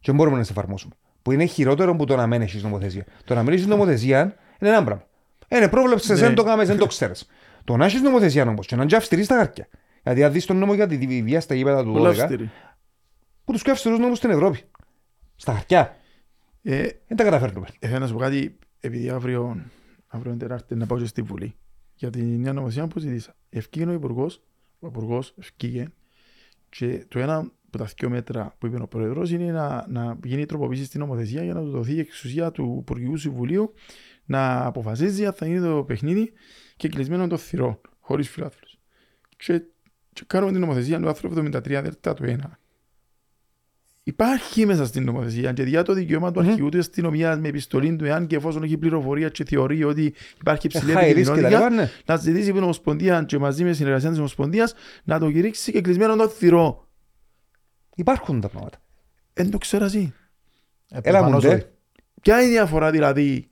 και 0.00 0.06
δεν 0.06 0.14
μπορούμε 0.14 0.36
να 0.36 0.42
τι 0.42 0.48
εφαρμόσουμε. 0.50 0.94
Που 1.22 1.32
είναι 1.32 1.44
χειρότερο 1.44 1.90
από 1.92 2.06
το 2.06 2.16
να 2.16 2.26
μην 2.26 2.42
έχεις 2.42 2.62
νομοθεσία. 2.62 3.04
Το 3.24 3.34
να 3.34 3.42
μην 3.42 3.52
έχεις 3.52 3.66
νομοθεσία 3.66 4.20
είναι 4.60 4.70
ένα 4.70 4.84
πράγμα. 4.84 5.04
Είναι 5.48 5.68
πρόβλεψε, 5.68 6.12
Ναι. 6.12 6.18
δεν 6.20 6.34
το 6.34 6.42
κάνουμε, 6.44 6.64
δεν 6.64 6.78
το 6.78 6.86
ξέρεις. 6.86 7.26
Το 7.64 7.76
να 7.76 7.84
έχεις 7.84 8.00
νομοθεσία 8.00 8.42
όμως 8.48 8.66
και 8.66 8.74
να 8.74 8.80
είναι 8.82 8.90
και 8.90 8.96
αυστηρή 8.96 9.24
στα 9.24 9.36
χαρτιά. 9.36 9.68
Δηλαδή, 10.02 10.24
αν 10.24 10.32
δεις 10.32 10.44
τον 10.46 10.56
νόμο 10.56 10.74
για 10.74 10.86
τη 10.86 11.22
βία 11.22 11.40
στα 11.40 11.54
γήπεδα 11.54 11.84
του 11.84 11.92
Πολλά 11.92 12.10
12, 12.10 12.18
αυστηρή. 12.22 12.50
που 13.44 13.52
τους 13.52 13.62
πιο 13.62 13.72
αυστηρού 13.72 13.98
νόμους 13.98 14.18
στην 14.18 14.30
Ευρώπη. 14.30 14.60
Στα 15.36 15.52
χαρτιά. 15.52 15.96
Ε, 16.62 16.82
Δεν 17.06 17.16
τα 17.16 17.24
καταφέρνουμε. 17.24 17.66
Ε, 17.78 17.86
Θέλω 17.86 17.98
να 18.00 18.06
σου 18.06 18.12
πω 18.12 18.18
κάτι, 18.18 18.58
επειδή 18.80 19.08
αύριο, 19.10 19.62
αύριο 20.06 20.30
είναι 20.32 20.40
Τετάρτη 20.40 20.74
να 20.74 20.86
πάω 20.86 20.98
και 20.98 21.04
στη 21.06 21.22
Βουλή 21.22 21.54
για 21.94 22.10
την 22.10 22.40
νέα 22.40 22.52
νομοθεσία 22.52 22.86
που 22.86 22.98
ζητήσα. 22.98 23.34
Ευκήγε 23.50 23.84
ο 23.86 23.92
Υπουργός, 23.92 24.42
ο 24.78 24.86
Υπουργός 24.86 25.34
ευκήγε 25.38 25.86
και 26.68 27.04
το 27.08 27.18
ένα 27.18 27.50
από 27.72 27.84
τα 27.84 27.90
δύο 27.98 28.10
μέτρα 28.10 28.54
που 28.58 28.66
είπε 28.66 28.82
ο 28.82 28.86
Πρόεδρος 28.86 29.30
είναι 29.30 29.52
να, 29.52 29.86
να 29.88 30.18
γίνει 30.24 30.46
τροποποίηση 30.46 30.84
στην 30.84 31.00
νομοθεσία 31.00 31.44
για 31.44 31.54
να 31.54 31.60
του 31.60 31.70
δοθεί 31.70 31.94
η 31.94 31.98
εξουσία 31.98 32.50
του 32.50 32.78
Υπουργικού 32.80 33.16
Συμβουλίου 33.16 33.74
να 34.24 34.64
αποφασίζει 34.64 35.26
αν 35.26 35.32
θα 35.32 35.46
είναι 35.46 35.60
το 35.60 35.84
παιχνίδι 35.84 36.32
και 36.76 36.88
κλεισμένο 36.88 37.26
το 37.26 37.36
θυρό, 37.36 37.80
χωρίς 38.00 38.28
φιλάθλους. 38.28 38.78
Και, 39.36 39.62
και 40.12 40.22
κάνουμε 40.26 40.52
την 40.52 40.60
νομοθεσία 40.60 41.00
του 41.00 41.08
άρθρου 41.08 41.30
73 41.30 41.60
δελτα 41.62 42.14
του 42.14 42.24
1 42.26 42.36
Υπάρχει 44.02 44.66
μέσα 44.66 44.86
στην 44.86 45.04
νομοθεσία 45.04 45.52
και 45.52 45.62
διά 45.62 45.82
το 45.82 45.92
δικαίωμα 45.92 46.30
του 46.30 46.40
Μμμ. 46.40 46.48
αρχηγού 46.48 46.68
τη 46.68 46.78
αστυνομία 46.78 47.36
με 47.36 47.48
επιστολή 47.48 47.96
του, 47.96 48.04
εάν 48.04 48.26
και 48.26 48.36
εφόσον 48.36 48.62
έχει 48.62 48.76
πληροφορία 48.76 49.28
και 49.28 49.44
θεωρεί 49.44 49.84
ότι 49.84 50.14
υπάρχει 50.40 50.66
υψηλή 50.66 50.92
High 50.96 50.98
risk 50.98 51.14
και 51.14 51.24
τα 51.24 51.32
επικοινωνία, 51.32 51.48
λοιπά, 51.48 51.70
ναι. 51.70 51.90
να 52.06 52.16
ζητήσει 52.16 52.44
από 52.44 52.54
την 52.54 52.62
Ομοσπονδία 52.62 53.22
και 53.22 53.38
μαζί 53.38 53.64
με 53.64 53.72
συνεργασία 53.72 54.08
της 54.08 54.18
Ομοσπονδίας 54.18 54.74
να 55.04 55.18
το 55.18 55.30
κηρύξει 55.30 55.72
και 55.72 55.80
κλεισμένο 55.80 56.16
το 56.16 56.28
θηρό. 56.28 56.88
Υπάρχουν 58.00 58.40
τα 58.40 58.48
πράγματα. 58.48 58.78
Εν 59.32 59.50
το 59.50 59.58
ξέρω 59.58 59.84
εσύ. 59.84 60.12
Ε, 60.90 60.98
Έλα 61.02 61.22
μου, 61.22 61.30
προφανώς 61.30 61.42
ντε. 61.42 61.54
όχι. 61.54 61.64
Ποια 62.22 62.40
είναι 62.40 62.48
η 62.48 62.52
διαφορά 62.52 62.90
δηλαδή 62.90 63.48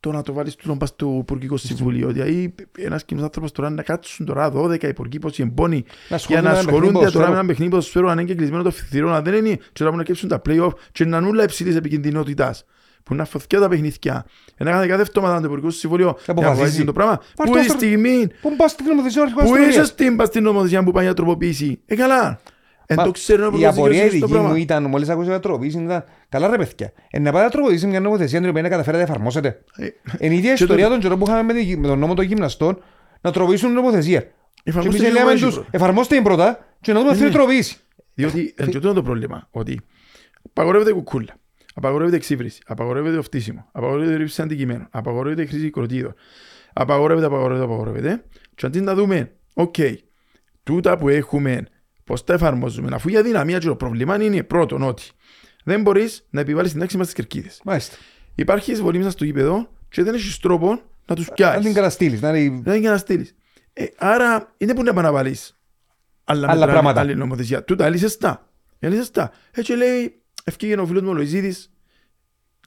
το 0.00 0.12
να 0.12 0.22
το 0.22 0.32
βάλεις 0.32 0.54
του 0.54 0.66
τον 0.66 0.78
πας 0.78 0.88
στο 0.88 1.16
Υπουργικό 1.20 1.56
Συμβουλίο. 1.56 2.10
Δηλαδή 2.10 2.54
ένας 2.78 3.04
κοινός 3.04 3.22
άνθρωπος 3.24 3.52
τώρα 3.52 3.70
να 3.70 3.82
κάτσουν 3.82 4.26
τώρα 4.26 4.52
12 4.54 4.82
υπουργοί 4.82 5.18
πως 5.18 5.38
εμπόνοι 5.38 5.84
Να 6.08 6.16
για 6.16 6.42
να 6.42 6.50
ασχολούνται 6.50 6.92
με 6.92 6.98
ένα 6.98 7.00
παιχνίδι 7.00 7.04
ασχολούνται 7.06 7.10
τώρα 7.10 7.26
με 7.28 7.32
ποδοσφαίρου. 7.32 7.32
ένα 7.38 7.46
παιχνίδι 7.46 7.70
ποδοσφαίρου 7.70 8.08
αν 8.10 8.18
είναι 8.18 8.28
και 8.28 8.34
κλεισμένο 8.34 8.62
το 8.62 8.70
θηρό 8.70 9.08
να 9.08 9.22
δεν 9.22 9.34
είναι 9.34 9.54
και 9.56 9.62
να 9.72 9.84
μπορούν 9.84 9.96
να 9.98 10.02
κέψουν 10.04 10.28
τα 10.28 10.42
play-off 10.48 10.70
και 10.92 11.04
να 11.04 11.20
νουλα 11.20 11.42
υψηλής 11.42 11.76
επικινδυνότητας 11.76 12.64
που 13.02 13.14
να 13.14 13.24
φωθιά 13.24 13.60
τα 13.60 13.68
παιχνίδια. 13.68 14.26
Ένα 14.56 14.70
κάθε 14.70 14.86
κάθε 14.86 15.00
εβδομάδα 15.02 15.38
το 15.40 15.44
Υπουργικό 15.46 15.70
Συμβουλίο 15.70 16.06
να 16.06 16.12
αποφασίζει. 16.26 16.52
αποφασίζει 16.52 16.84
το 16.84 16.92
πράγμα. 16.92 17.20
Πάρ' 17.36 17.46
Που 17.46 17.52
το 17.52 17.58
η 17.58 17.62
στο- 17.62 17.72
στιγμή; 17.72 18.26
Πού 18.40 18.56
πας 18.56 18.70
στην 18.70 18.86
νομοθεσία 18.86 19.22
αρχηγού 19.22 19.40
που 19.40 19.44
αστυνομίας. 19.46 19.74
είσαι 19.76 19.84
στην 19.84 20.16
πας 20.16 20.28
στην 20.28 20.42
νομοθεσία 20.42 20.84
που 20.84 20.90
πάει 20.92 21.04
για 21.04 21.14
τροποποίηση. 21.14 21.80
Ε 21.86 21.94
καλά. 21.94 22.40
Εν 22.88 22.96
Μα 22.98 23.04
το 23.04 23.10
ξέρουν 23.10 23.44
από 23.46 23.56
Η 23.58 23.60
το 23.60 23.68
απορία 23.68 24.04
η 24.04 24.08
δικαιοσύνη 24.08 24.20
το 24.20 24.26
δική 24.26 24.38
μου 24.38 24.42
πράγμα. 24.44 24.58
ήταν, 24.62 24.84
μόλις 24.84 25.08
άκουσα 25.08 25.28
για 25.28 25.40
τροποποίηση, 25.40 25.78
ήταν 25.78 26.04
καλά 26.28 26.48
ρε 26.48 26.56
παιδιά. 26.56 26.92
Ε, 27.10 27.18
να 27.18 27.32
πάτε 27.32 27.44
να 27.44 27.50
τροποποιήσει 27.50 27.86
μια 27.86 28.00
νομοθεσία 28.00 28.40
την 28.40 28.48
οποία 28.48 28.62
να 28.62 28.68
καταφέρετε 28.68 29.02
να 29.04 29.08
εφαρμόσετε. 29.10 29.62
Ε, 29.76 29.86
Είναι 30.18 30.34
η 30.34 30.36
ίδια 30.38 30.54
και 30.54 30.62
ιστορία 30.62 30.84
το- 30.84 30.90
των 30.90 31.00
καιρών 31.00 31.18
που 31.18 31.24
είχαμε 31.28 31.52
με, 31.52 31.60
τη- 31.60 31.76
με 31.76 31.86
τον 31.86 31.98
νόμο 31.98 32.14
των 32.14 32.24
γυμναστών 32.24 32.82
να 33.20 33.30
τροποποιήσουν 33.32 33.72
νομοθεσία. 33.72 34.20
Και 34.20 34.62
Εφαρμόστε 34.64 34.98
εμείς 34.98 35.12
και 35.12 35.18
λέμε 35.18 35.30
εγώ 35.30 35.38
τους, 35.38 35.42
έτσι 35.46 35.54
πρώτα. 35.60 35.68
εφαρμόστε 35.72 36.14
την 36.14 36.24
πρώτα 36.24 36.58
και 36.80 36.92
να 36.92 36.98
δούμε 36.98 37.10
αυτή 37.10 37.22
Ναι. 37.22 37.28
η 37.28 37.32
τροποποίηση. 37.32 37.76
Διότι 38.14 38.54
εν 38.56 38.68
και 38.68 38.76
αυτό 38.76 38.88
είναι 38.88 38.96
το 38.96 39.02
πρόβλημα. 39.02 39.48
Ότι 39.50 39.80
απαγορεύεται 40.48 40.92
κουκούλα, 40.92 41.34
απαγορεύεται 41.74 42.16
εξύβριση, 42.16 42.60
απαγορεύεται 42.66 43.16
το 43.16 43.26
φτύσιμο, 43.26 43.68
απαγορεύεται 43.72 44.16
ρίψη 44.16 44.42
αντικειμένων, 44.42 44.86
απαγορεύεται 44.90 45.46
χρήση 45.46 45.70
κροτίδων, 45.70 46.14
απαγορεύεται, 46.72 47.26
απαγορεύεται, 47.26 47.64
απαγορεύεται. 47.64 48.24
Και 48.54 48.66
αντί 48.66 48.80
να 48.80 48.94
δούμε, 48.94 49.30
οκ, 49.54 49.74
τούτα 50.62 50.98
που 50.98 51.08
έχουμε, 51.08 51.66
πώς 52.06 52.24
τα 52.24 52.32
εφαρμόζουμε, 52.32 52.88
αφού 52.92 53.08
η 53.08 53.16
αδυναμία 53.16 53.58
και 53.58 53.66
το 53.66 53.76
πρόβλημα 53.76 54.22
είναι 54.22 54.42
πρώτον 54.42 54.82
ότι 54.82 55.02
δεν 55.64 55.82
μπορείς 55.82 56.26
να 56.30 56.40
επιβάλλεις 56.40 56.70
την 56.70 56.80
τάξη 56.80 56.96
μα 56.96 57.02
στις 57.02 57.14
κερκίδες. 57.14 57.60
Μάλιστα. 57.64 57.96
Υπάρχει 58.34 58.72
εισβολή 58.72 58.98
μέσα 58.98 59.10
στο 59.10 59.24
γήπεδο 59.24 59.68
και 59.88 60.02
δεν 60.02 60.14
έχεις 60.14 60.38
τρόπο 60.38 60.80
να 61.06 61.14
τους 61.14 61.28
να 61.28 61.34
πιάσεις. 61.34 61.64
την 61.64 61.74
καταστείλεις, 61.74 62.20
να 62.20 62.28
είναι... 62.36 62.60
Δεν 62.62 62.72
είναι 62.72 62.76
για 62.82 62.90
να 62.90 62.96
στείλει. 62.96 63.28
Ε, 63.72 63.84
άρα 63.96 64.54
είναι 64.56 64.74
που 64.74 64.82
να 64.82 64.90
επαναβάλεις 64.90 65.58
άλλα, 66.24 66.46
Άλλα 66.48 66.58
μέτρα, 66.58 66.72
πράγματα. 66.72 67.00
άλλη 67.00 67.14
νομοθεσία. 67.14 67.64
Τούτα 67.64 67.88
λύσες 67.88 68.16
τα. 68.16 68.48
Ε, 68.78 68.88
λύσες 68.88 69.10
τα. 69.10 69.32
Έτσι 69.50 69.72
λέει, 69.72 70.20
ευκήγε 70.44 70.76
ο 70.80 70.86
φίλος 70.86 71.02
μου 71.02 71.08
ο 71.10 71.12
Λοϊζίδης 71.12 71.70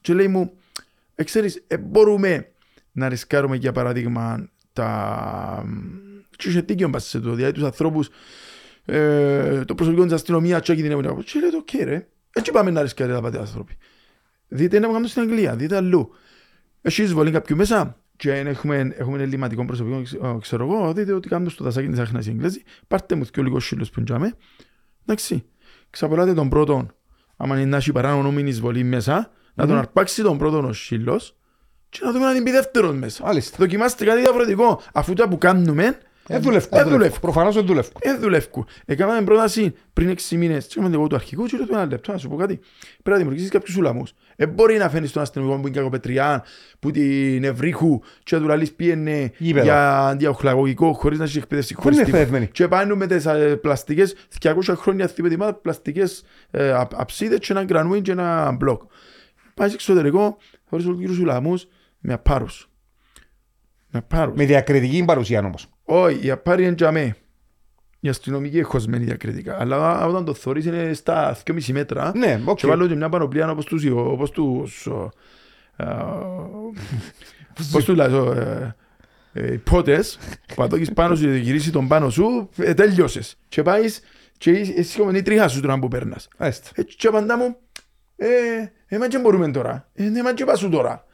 και 0.00 0.14
λέει 0.14 0.28
μου, 0.28 0.52
ε, 1.14 1.24
ξέρεις, 1.24 1.64
ε, 1.66 1.78
μπορούμε 1.78 2.50
να 2.92 3.08
ρισκάρουμε 3.08 3.56
για 3.56 3.72
παράδειγμα 3.72 4.50
τα... 4.72 5.64
Και 6.36 6.48
είχε 6.48 6.60
δίκιο 6.60 6.88
μπας 6.88 7.04
σε 7.04 7.20
το, 7.20 7.34
δηλαδή 7.34 7.52
τους 7.52 7.62
ανθρώπους 7.62 8.08
ε, 8.90 9.64
το 9.64 9.74
προσωπικό 9.74 10.04
της 10.04 10.12
αστυνομίας 10.12 10.60
και 10.60 10.74
κινδυνεύουν 10.74 11.04
κάπου. 11.04 11.22
Και 11.22 11.38
λέει, 11.38 11.50
οκ 11.54 11.88
ρε, 11.88 12.08
έτσι 12.32 12.50
πάμε 12.50 12.70
να 12.70 12.82
ρισκάρει 12.82 13.12
τα 13.12 13.20
πάτε 13.20 13.38
άνθρωποι. 13.38 13.76
Δείτε 14.48 14.78
να 14.78 14.86
κάνουμε 14.86 15.06
στην 15.06 15.22
Αγγλία, 15.22 15.56
δείτε 15.56 15.76
αλλού. 15.76 16.10
Έχει 16.82 17.02
εισβολή 17.02 17.30
κάποιου 17.30 17.56
μέσα 17.56 17.96
και 18.16 18.32
αν 18.34 18.46
έχουμε, 18.46 18.94
έχουμε 18.96 19.22
ελληματικό 19.22 19.64
προσωπικό, 19.64 20.02
ξε- 20.02 20.20
ξέρω 20.40 20.64
εγώ, 20.64 20.92
δείτε 20.92 21.12
ότι 21.12 21.28
κάνουμε 21.28 21.50
στο 21.50 21.64
δασάκι 21.64 21.88
της 21.88 21.98
Άχνας 21.98 22.26
οι 22.26 22.30
Εγγλέζοι, 22.30 22.62
πάρτε 22.88 23.14
μου 23.14 23.24
και 23.24 23.40
ο 23.40 23.42
λίγος 23.42 23.66
σύλλος 23.66 23.90
που 23.90 24.00
ντιάμε, 24.00 24.34
εντάξει, 25.06 25.44
ξαπολάτε 25.90 26.34
τον 26.34 26.48
πρώτον, 26.48 26.94
άμα 27.36 27.56
είναι 27.60 27.70
να 27.70 27.76
έχει 27.76 27.92
παράνομη 27.92 28.42
εισβολή 28.42 28.84
μέσα, 28.84 29.30
να 29.54 29.64
τον 29.64 29.72
Μμμ. 29.74 29.80
αρπάξει 29.80 30.22
τον 30.22 30.38
πρώτον 30.38 30.64
ο 30.64 30.72
σύλλος 30.72 31.36
και 31.88 32.00
να 32.02 32.12
δούμε 32.12 32.24
να 32.24 32.34
την 32.34 32.42
πει 32.42 32.50
δεύτερον 32.50 32.96
μέσα. 32.96 33.24
Μάλιστα. 33.24 33.56
Δοκιμάστε 33.60 34.04
κάτι 34.04 34.20
διαφορετικό, 34.20 34.82
αφού 34.92 35.12
τα 35.12 35.28
που 35.28 35.38
κάνουμε, 35.38 35.98
Δεν 36.30 36.42
δουλεύκουν. 36.42 36.78
δεν 36.78 36.88
δουλεύκουν. 36.88 37.20
Προφανώς 37.20 37.54
δεν 37.54 37.66
δουλεύκουν. 37.66 38.00
δεν 38.04 38.20
δουλεύκουν. 38.20 38.66
Έκαναμε 38.84 39.22
πρόταση 39.22 39.74
πριν 39.92 40.08
6 40.10 40.36
μήνες, 40.36 40.66
και 40.66 40.72
έκαναμε 40.72 40.94
εγώ 40.96 41.06
του 41.06 41.14
αρχικού 41.14 41.44
και 41.46 41.56
λέω 41.56 41.66
του 41.66 41.74
ένα 41.74 41.86
λεπτό 41.86 42.12
να 42.12 42.18
σου 42.18 42.28
πω 42.28 42.36
κάτι. 42.36 42.56
Πρέπει 42.56 43.10
να 43.10 43.16
δημιουργήσεις 43.16 43.50
κάποιους 43.50 43.76
ουλαμούς. 43.76 44.12
Ε, 44.36 44.46
μπορεί 44.46 44.76
να 44.76 44.88
φαίνεις 44.88 45.12
τον 45.12 45.22
αστυνομικό 45.22 45.60
που 45.60 45.66
είναι 45.66 45.76
κακοπετριά, 45.76 46.44
που 46.78 46.90
την 46.90 47.44
Ευρύχου 47.44 48.00
και 48.22 48.34
να 48.36 48.40
του 48.42 48.48
λαλείς 48.48 48.72
πήγαινε 48.72 49.32
Γήπεδο. 49.38 49.64
για 49.64 50.06
αντιοχλαγωγικό 50.06 50.92
χωρίς 50.92 51.18
να 51.18 51.24
έχει 51.24 51.38
εκπαίδευση. 51.38 51.74
Πού 51.74 51.80
είναι 51.80 51.90
χωρίς 51.90 52.04
τίποτα. 52.04 52.22
εκπαιδευμένοι. 52.22 52.52
Και 52.52 52.68
πάνε 52.68 52.94
με 52.94 53.06
τις 53.06 53.26
ε, 53.26 53.56
πλαστικές, 53.56 54.14
200 54.42 54.52
χρόνια 54.76 55.06
θυπητημά, 55.06 55.52
πλαστικές 55.52 56.24
ε, 56.50 56.70
α- 56.70 56.88
αψίδες 56.94 57.38
και 57.38 57.52
ένα 57.52 57.64
γκρανούιν 57.64 58.02
και 58.02 58.10
ένα 58.10 58.52
μπλοκ. 58.52 58.82
Πάει 59.54 59.68
στο 59.68 59.76
εξωτερικό, 59.80 60.36
χωρίς 60.68 60.86
όλους 60.86 61.18
ουλαμούς, 61.18 61.66
με 61.98 62.12
απάρους. 62.12 62.70
Με 63.90 63.98
απάρους. 63.98 64.36
Με 64.36 64.44
διακριτική 64.44 65.04
παρουσία 65.04 65.40
όμως. 65.44 65.68
Όχι, 65.92 66.26
η 66.26 66.30
απάρη 66.30 66.64
είναι 66.64 66.74
τζαμέ. 66.74 67.16
Η 68.00 68.08
αστυνομική 68.08 68.58
εχωσμένη 68.58 69.04
διακριτικά. 69.04 69.60
Αλλά 69.60 70.06
όταν 70.06 70.24
το 70.24 70.34
θωρείς 70.34 70.64
είναι 70.64 70.92
στα 70.92 71.36
2,5 71.44 71.72
μέτρα. 71.72 72.12
Ναι, 72.14 72.42
οκ. 72.44 72.58
Και 72.58 72.66
βάλω 72.66 72.86
και 72.86 72.94
μια 72.94 73.08
πανοπλία 73.08 73.50
όπως 73.50 73.64
τους, 73.64 73.84
όπως 73.86 74.30
τους, 74.30 74.86
ο, 74.86 75.10
α, 75.76 75.86
πώς 77.72 77.84
τους 77.84 77.96
λάζω, 77.96 78.32
ε, 78.32 78.76
ε, 79.32 79.52
οι 79.52 79.58
πότες, 79.58 80.18
που 80.46 80.54
πατώκεις 80.54 80.92
πάνω 80.92 81.14
σου 81.14 81.22
και 81.22 81.34
γυρίσει 81.34 81.72
τον 81.72 81.88
πάνω 81.88 82.10
σου, 82.10 82.48
ε, 82.56 82.74
τέλειωσες. 82.74 83.36
Και 83.48 83.62
πάεις 83.62 84.00
Και 84.38 84.50
εσύ 84.50 84.74
εσύ 84.76 84.98
κομμενή 84.98 85.22
τρίχα 85.22 85.48
σου 85.48 85.60
τώρα 85.60 85.78
που 85.78 85.88
περνάς. 85.88 86.28
Άιστα. 86.36 86.70
Έτσι 86.74 86.96
και 86.96 87.06
απαντά 87.06 87.36
μου, 87.36 87.56
ε, 88.16 88.28
ε, 88.86 88.98
μα 88.98 89.08
και 89.08 89.18
μπορούμε 89.18 89.50
τώρα. 89.50 89.88
Ε, 89.94 90.02
ναι, 90.02 90.22
μα 90.22 90.34
και 90.34 90.44
πάσου 90.44 90.68
τώρα. 90.68 91.04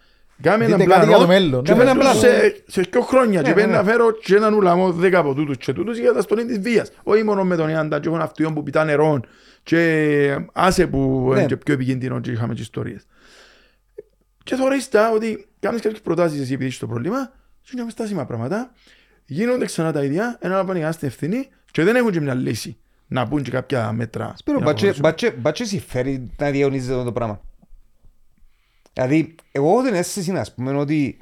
Κάμε 0.42 0.64
έναν 0.64 0.78
Δείτε 0.78 0.90
κάτι 0.90 1.06
πλάνο 1.06 1.16
για 1.16 1.16
το 1.20 1.26
μέλλον. 1.26 1.62
και 1.64 1.72
Ναι, 1.72 1.78
πέρα 1.78 1.90
έναν 1.90 2.02
πλάνο. 2.02 2.18
σε, 2.20 2.62
σε 2.66 2.80
δυο 2.90 3.00
χρόνια 3.00 3.42
και 3.42 3.48
Ναι, 3.48 3.54
πέρα 3.54 3.66
ναι, 3.66 3.72
να 3.72 3.82
ναι. 3.82 3.90
φέρω 3.90 4.10
και 4.10 4.34
έναν 4.36 4.54
ουλαμό 4.54 4.92
δέκα 4.92 5.18
από 5.18 5.34
τούτους 5.34 5.56
και 5.56 5.72
τούτους 5.72 5.98
για 5.98 6.12
τα 6.12 6.20
στολή 6.20 6.44
της 6.44 6.58
βίας. 6.60 6.90
Όχι 7.02 7.22
μόνο 7.22 7.44
με 7.44 7.56
τον 7.56 7.68
Ιάντα 7.68 8.00
και 8.00 8.08
έχουν 8.08 8.20
αυτοί 8.20 8.52
που 8.52 8.62
πιτά 8.62 8.84
νερό 8.84 9.20
και 9.62 10.36
άσε 10.52 10.86
που 10.86 11.28
Ναι. 11.32 11.38
είναι 11.38 11.46
και 11.48 11.56
πιο 11.56 11.74
επικίνδυνο 11.74 12.20
και 12.20 12.30
είχαμε 12.30 12.54
και 12.54 12.60
ιστορίες. 12.60 13.06
Και 14.44 14.54
τώρα 14.54 14.74
είστε 14.74 14.98
ότι 15.14 15.46
κάνεις 15.60 15.80
κάποιες 15.80 16.00
προτάσεις 16.00 16.40
εσύ 16.40 16.52
επειδή 16.52 16.64
έχεις 16.66 16.78
το 16.78 16.86
πρόβλημα 16.86 17.32
και 17.62 17.70
είναι 17.78 17.90
στάσιμα 17.90 18.24
πράγματα. 18.26 18.70
Γίνονται 19.26 19.64
ξανά 19.64 19.92
τα 19.92 20.02
ίδια, 20.04 20.38
ένα 20.40 20.64
πάνε 20.64 20.92
στην 20.92 21.08
ευθύνη 21.08 21.48
και 21.70 21.84
δεν 21.84 21.96
έχουν 21.96 22.10
και 22.10 22.20
μια 22.20 22.34
λύση 22.34 22.76
να 23.06 23.28
πούν 23.28 23.42
και 23.42 23.50
κάποια 23.50 23.92
μέτρα. 23.92 24.34
Σπύρο, 24.36 24.56
για 24.56 24.66
να 24.66 24.72
μπατσε- 24.72 24.92
προχωρήσουν. 24.94 25.02
μπατσε- 25.02 25.34
μπατσε 25.40 25.64
συμφέρει 25.64 26.30
να 26.38 26.50
διαιωνίζεται 26.50 26.92
αυτό 26.92 27.04
το 27.04 27.12
πράγμα. 27.12 27.40
Δηλαδή, 28.96 29.34
εγώ 29.52 29.68
έχω 29.70 29.82
την 29.82 29.94
αίσθηση, 29.94 30.32
ας 30.32 30.54
πούμε, 30.54 30.76
ότι 30.76 31.16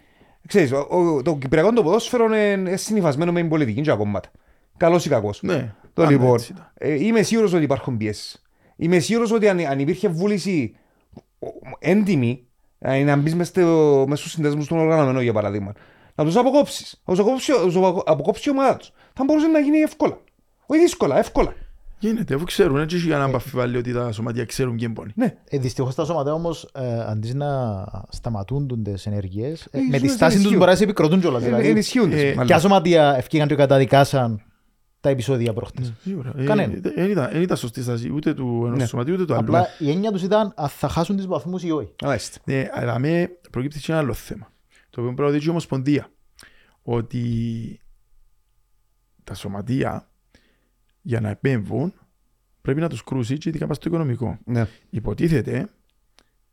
ξέρεις, 0.46 0.72
ο- 0.72 0.86
ο- 0.90 1.22
το 1.22 1.36
κυπριακό 1.36 1.72
το 1.72 1.82
ποδόσφαιρο 1.82 2.24
είναι 2.24 2.38
είναι 2.50 2.76
συνυφασμένο 2.76 3.32
με 3.32 3.40
την 3.40 3.48
πολιτική 3.48 3.80
και 3.80 3.88
τα 3.90 3.96
κόμματα. 3.96 4.30
Καλός 4.76 5.06
ή 5.06 5.08
κακός. 5.08 5.42
Ναι, 5.42 5.74
Το 5.82 5.88
πάντα 5.94 6.10
λοιπόν, 6.10 6.34
έτσι 6.34 6.52
ήταν. 6.52 6.72
ε, 6.74 7.04
είμαι 7.04 7.22
σίγουρος 7.22 7.52
ότι 7.52 7.62
υπάρχουν 7.62 7.96
πιέσεις. 7.96 8.42
Είμαι 8.76 8.98
σίγουρος 8.98 9.30
ότι 9.32 9.48
αν, 9.48 9.58
αν 9.60 9.78
υπήρχε 9.78 10.08
βούληση 10.08 10.76
ο- 11.38 11.46
έντιμη, 11.78 12.46
ε, 12.78 13.02
να 13.02 13.16
μπεις 13.16 13.34
μες, 13.34 13.48
στο, 13.48 14.04
μες 14.08 14.18
στους 14.18 14.30
συνδέσμους 14.32 14.66
των 14.66 14.78
οργανωμένων 14.78 15.22
για 15.22 15.32
παράδειγμα, 15.32 15.72
να 16.14 16.24
τους 16.24 16.36
αποκόψεις, 16.36 17.02
να 17.04 17.12
τους 17.14 17.22
αποκόψει, 17.22 17.52
να 17.52 17.58
τους 17.58 17.76
αποκο- 17.76 18.02
αποκόψει 18.06 18.48
η 18.48 18.52
ομάδα 18.52 18.76
τους, 18.76 18.92
θα 19.14 19.24
μπορούσε 19.24 19.46
να 19.46 19.58
γίνει 19.58 19.78
εύκολα. 19.78 20.18
Όχι 20.66 20.80
δύσκολα, 20.80 21.18
εύκολα. 21.18 21.54
Γίνεται, 22.08 22.34
αφού 22.34 22.44
ξέρουν, 22.44 22.76
έτσι 22.80 22.96
έχει 22.96 23.08
κανένα 23.08 23.34
αμφιβάλλει 23.34 23.76
ότι 23.76 23.92
τα 23.92 24.12
σωματεία 24.12 24.44
ξέρουν 24.44 24.76
ποιον 24.76 24.92
πόνει. 24.92 25.12
Ναι. 25.14 25.34
Ε, 25.44 25.58
Δυστυχώς 25.58 25.94
τα 25.94 26.04
σώματα 26.04 26.32
όμως 26.32 26.70
αντί 27.08 27.34
να 27.34 27.84
σταματούν 28.08 28.82
τι 28.82 28.92
ενεργείε, 29.04 29.46
Ε, 29.70 29.78
με 29.78 29.84
ίσως 29.96 30.00
τη 30.00 30.06
να 30.06 30.12
στάση 30.12 30.16
τους 30.16 30.24
ενισχύουν. 30.34 30.56
μπορεί 30.58 30.70
να 30.70 30.76
σε 30.76 30.84
επικροτούν 30.84 31.20
κιόλας. 31.20 31.42
Ε, 31.42 31.44
Δηλαδή, 31.44 31.68
Ενισχύονται. 31.68 32.20
ε, 32.20 32.28
μάλλον. 32.30 32.46
ποια 32.46 32.58
σωματεία 32.58 33.14
ευκήγαν 33.16 33.48
και 33.48 33.54
καταδικάσαν 33.54 34.42
τα 35.00 35.08
επεισόδια 35.08 35.52
προχτές; 35.52 35.92
Σίγουρα. 36.02 36.32
Ε, 36.36 36.44
Κανένα. 36.44 36.72
ε, 36.72 36.80
Δεν 36.80 37.10
ήταν- 37.10 37.30
δεν 37.32 37.42
ήταν 37.42 37.56
σωστή 37.56 37.82
στάση 37.82 38.12
ούτε 38.12 38.34
του 38.34 38.62
ενός 38.66 38.78
Ναι. 38.78 38.86
σωματείου 38.86 39.14
ούτε 39.14 39.24
του 39.24 39.34
άλλου. 39.34 39.42
Απλά 39.44 39.66
η 39.78 39.90
έννοια 39.90 40.10
τους 40.12 40.22
ήταν 40.22 40.52
αν 40.56 40.68
θα 40.68 40.88
χάσουν 40.88 41.16
τις 41.16 41.26
βαθμούς 41.26 41.62
ή 41.62 41.70
όχι. 41.70 41.94
Μάλιστα. 42.04 42.38
Ναι, 42.44 42.68
αλλά 42.72 42.98
με 42.98 43.28
προκύπτει 43.50 43.78
και 43.78 43.92
ένα 43.92 44.00
άλλο 44.00 44.12
θέμα. 44.12 44.52
Το 44.90 45.00
οποίο 45.00 45.12
πρέπει 45.12 45.22
να 45.22 45.30
δείξει 45.30 45.46
η 45.46 45.50
Ομοσπονδία. 45.50 46.08
Ότι 46.82 47.80
τα 49.24 49.34
σωματεία 49.34 50.08
για 51.06 51.20
να 51.20 51.28
επέμβουν 51.28 51.92
πρέπει 52.60 52.80
να 52.80 52.88
τους 52.88 53.04
κρούσει 53.04 53.38
και 53.38 53.48
ειδικά 53.48 53.66
πας 53.66 53.76
στο 53.76 53.88
οικονομικό. 53.88 54.38
Ναι. 54.44 54.66
Υποτίθεται 54.90 55.68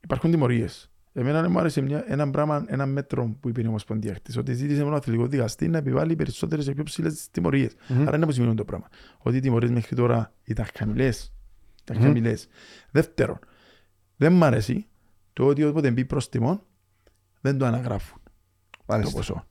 υπάρχουν 0.04 0.32
τιμωρίες. 0.32 0.92
Εμένα 1.14 1.50
μου 1.50 1.60
άρεσε 1.60 1.82
μια, 1.82 2.04
ένα 2.08 2.30
πράγμα, 2.30 2.66
ένα 2.68 2.86
μέτρο 2.86 3.36
που 3.40 3.50
είπε 3.50 3.62
η 3.62 3.68
Ομοσπονδία 3.68 4.14
χτες, 4.14 4.38
ότι 4.38 4.54
ζήτησε 4.54 4.84
μόνο 4.84 4.96
αθλητικό 4.96 5.28
δικαστή 5.28 5.68
να 5.68 5.78
επιβάλλει 5.78 6.16
περισσότερες 6.16 6.66
και 6.66 6.74
πιο 6.74 6.84
ψηλές 6.84 7.28
τιμωρίες. 7.32 7.76
Μμμ. 7.88 8.08
Άρα 8.08 8.16
είναι 8.16 8.26
που 8.26 8.32
σημαίνει 8.32 8.56
το 8.56 8.66
πράγμα. 8.66 8.88
Ότι 9.18 9.38
οι 9.38 9.40
τιμωρίες 9.40 9.72
μέχρι 9.72 9.96
τώρα 9.96 10.34
ήταν 10.44 10.66
χαμηλές. 10.74 11.34
Ήταν 11.84 11.98
Μμμ. 11.98 12.04
χαμηλές. 12.06 12.48
Δεύτερον, 12.92 13.40
δεν 14.16 14.34
μ' 14.34 14.44
αρέσει 14.44 14.88
το 15.34 15.46
ότι 15.46 15.64
όποτε 15.64 15.92
μπει 15.92 16.06
πρόστιμο 16.06 16.64
δεν 17.42 17.58
το 17.58 17.66
αναγράφουν 17.66 18.22
το 18.70 18.84
Μάλιστα. 18.86 19.16
ποσό. 19.16 19.46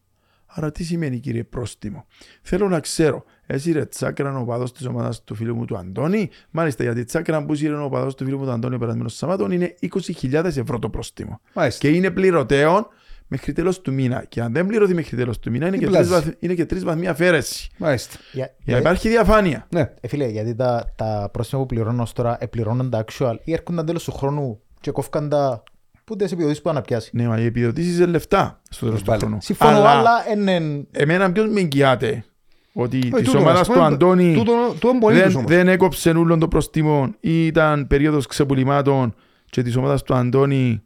Άρα 0.53 0.73
τι 0.73 0.85
σημαίνει 0.85 1.19
κύριε 1.19 1.45
πρόστιμο; 1.45 2.07
Θέλω 2.43 2.69
να 2.69 2.81
ξέρω, 2.81 3.25
εσύ 3.47 3.73
ρε 3.73 3.85
τσάκραν 3.87 4.37
ο 4.37 4.45
παδός 4.45 4.73
της 4.73 4.87
ομάδας 4.87 5.25
του 5.25 5.35
φίλου 5.35 5.57
μου 5.57 5.65
του 5.65 5.77
Αντώνη, 5.77 6.31
μάλιστα 6.51 6.83
γιατί 6.83 7.05
τσάκραν 7.05 7.47
που 7.47 7.55
είναι 7.55 7.83
ο 7.83 7.89
παδός 7.89 8.15
του 8.15 8.25
φίλου 8.25 8.39
μου 8.39 8.45
του 8.45 8.51
Αντώνη 8.51 8.79
περασμένο 8.79 9.09
Σαββάτων 9.09 9.51
είναι 9.51 9.75
20.000 10.23 10.45
ευρώ 10.45 10.79
το 10.79 10.91
πρόστιμο. 10.91 11.41
Μάλιστα. 11.55 11.89
Και 11.89 11.95
είναι 11.95 12.11
πληρωτέων 12.11 12.87
μέχρι 13.31 13.53
τέλος 13.53 13.81
του 13.81 13.93
μήνα. 13.93 14.25
Και 14.29 14.41
αν 14.41 14.53
δεν 14.53 14.67
πληρωθεί 14.67 14.95
μέχρι 14.95 15.17
τέλος 15.17 15.39
του 15.39 15.51
μήνα 15.51 15.67
είναι, 15.67 15.77
Τι 15.77 15.85
και 15.85 15.91
τρεις, 15.91 16.07
πλάζεις; 16.09 16.25
βαθ, 16.25 16.35
είναι 16.39 16.55
και 16.55 16.67
τρεις 16.67 16.85
βαθμοί 16.85 17.07
αφαίρεση. 17.07 17.71
Μάλιστα. 17.77 18.17
Για, 18.33 18.55
Για 18.65 18.75
να 18.75 18.81
υπάρχει 18.81 19.09
διαφάνεια. 19.09 19.67
Ναι. 19.71 19.93
Ε, 20.01 20.09
φίλε, 20.09 20.27
γιατί 20.27 20.55
τα, 20.55 20.93
τα 20.97 21.29
πρόστιμα 21.33 21.61
που 21.61 21.67
πληρώνω 21.67 22.03
ως 22.03 22.13
τώρα 22.13 22.37
επληρώνουν 22.41 22.91
τα 22.91 23.05
actual 23.05 23.37
ή 23.45 23.53
έρχονταν 23.53 23.87
τέλος 23.87 24.05
του 24.05 24.13
χρόνου 24.13 24.61
και 24.81 24.91
κόφκαν 24.91 25.29
τα 25.29 25.63
που 26.11 26.17
τις 26.17 26.33
επιδοτήσεις 26.33 26.63
που 26.63 26.71
αναπιάσει. 26.71 27.11
Ναι, 27.13 27.27
μα 27.29 27.41
οι 27.41 27.45
επιδοτήσεις 27.45 27.97
είναι 27.97 28.07
λεφτά 28.07 28.61
στο 28.71 28.85
τέλος 28.87 29.01
του 29.01 29.07
Πάλι. 29.07 29.21
χρόνου. 29.21 29.39
Συμφωνώ, 29.41 29.77
Αλλά 29.77 29.89
αλλά 29.91 30.11
είναι... 30.33 30.87
εμένα 30.91 31.33
ποιος 31.33 31.49
με 31.49 31.61
εγγυάται 31.61 32.25
ότι 32.73 32.97
Όχι, 32.99 33.11
της 33.11 33.25
τούτο, 33.25 33.39
ομάδας 33.39 33.61
ας 33.61 33.67
του 33.67 33.73
πούμε, 33.73 33.85
Αντώνη 33.87 34.35
τούτο- 34.35 34.75
τούτο 34.81 34.93
μπορεί 34.99 35.15
τους 35.15 35.23
δεν, 35.27 35.37
όμως. 35.37 35.51
δεν 35.51 35.69
έκοψε 35.69 36.11
όλων 36.11 36.39
των 36.39 36.49
προστιμών 36.49 37.17
ή 37.21 37.47
ήταν 37.47 37.87
περίοδος 37.87 38.27
ξεπουλημάτων 38.27 39.15
και 39.51 39.63
της 39.63 39.77
ομάδας 39.77 40.03
του 40.03 40.15
Αντώνη 40.15 40.83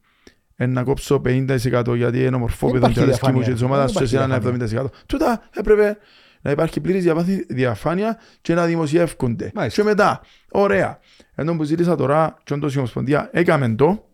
ε, 0.56 0.66
να 0.66 0.82
κόψω 0.82 1.22
50% 1.24 1.94
γιατί 1.96 2.24
είναι 2.24 2.37
ομορφόπεδο 2.37 2.76
υπάρχει 2.78 2.94
και 2.94 3.00
αρέσκει 3.00 3.26
μου 3.26 3.32
διαφάνεια. 3.32 3.46
και 3.46 3.52
της 3.52 3.62
ομάδας 3.62 3.92
Δεν 3.92 4.02
του 4.08 4.14
υπάρχει 4.14 4.66
σε 4.66 4.76
ένα 4.76 4.87
70%. 4.87 4.90
Τούτα 5.06 5.42
έπρεπε 5.54 5.96
να 6.40 6.50
υπάρχει 6.50 6.80
πλήρης 6.80 7.02
διαφάθη- 7.02 7.52
διαφάνεια 7.52 8.18
και 8.40 8.54
να 8.54 8.64
δημοσιεύκονται. 8.66 9.50
Μάλιστα. 9.54 9.82
Και 9.82 9.88
μετά, 9.88 10.20
ωραία, 10.50 10.98
ενώ 11.34 11.56
που 11.56 11.62
ζήτησα 11.64 11.96
τώρα 11.96 12.37
και 12.44 12.52
όντως 12.54 12.74
η 12.74 12.78
Ομοσπονδία 12.78 13.28
έκαμε 13.32 13.68
το 13.74 14.04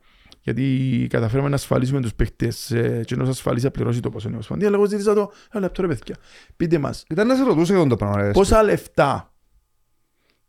γιατί 0.40 1.06
καταφέραμε 1.10 1.48
να 1.48 1.54
ασφαλίσουμε 1.54 2.00
τους 2.00 2.14
παίχτες 2.14 2.70
ε, 2.70 3.02
και 3.04 3.16
να 3.16 3.28
ασφαλίσει 3.28 3.64
να 3.64 3.70
πληρώσει 3.70 4.00
το 4.00 4.10
ποσό 4.10 4.28
η 4.28 4.32
Ομοσπονδία 4.32 4.68
αλλά 4.68 4.76
εγώ 4.76 4.86
ζήτησα 4.86 5.14
το, 5.14 5.32
ένα 5.52 5.62
λεπτό 5.62 5.82
ρε 5.82 5.88
παιδιά, 5.88 6.16
πείτε 6.56 6.78
μας 6.78 7.04
Ήταν 7.08 7.26
να 7.26 7.36
σε 7.36 7.42
ρωτούσε 7.42 7.72
εδώ 7.72 7.86
το 7.86 7.96
πράγμα. 7.96 8.16
ρε. 8.16 8.30
Πόσα 8.30 8.62
λεφτά 8.62 9.32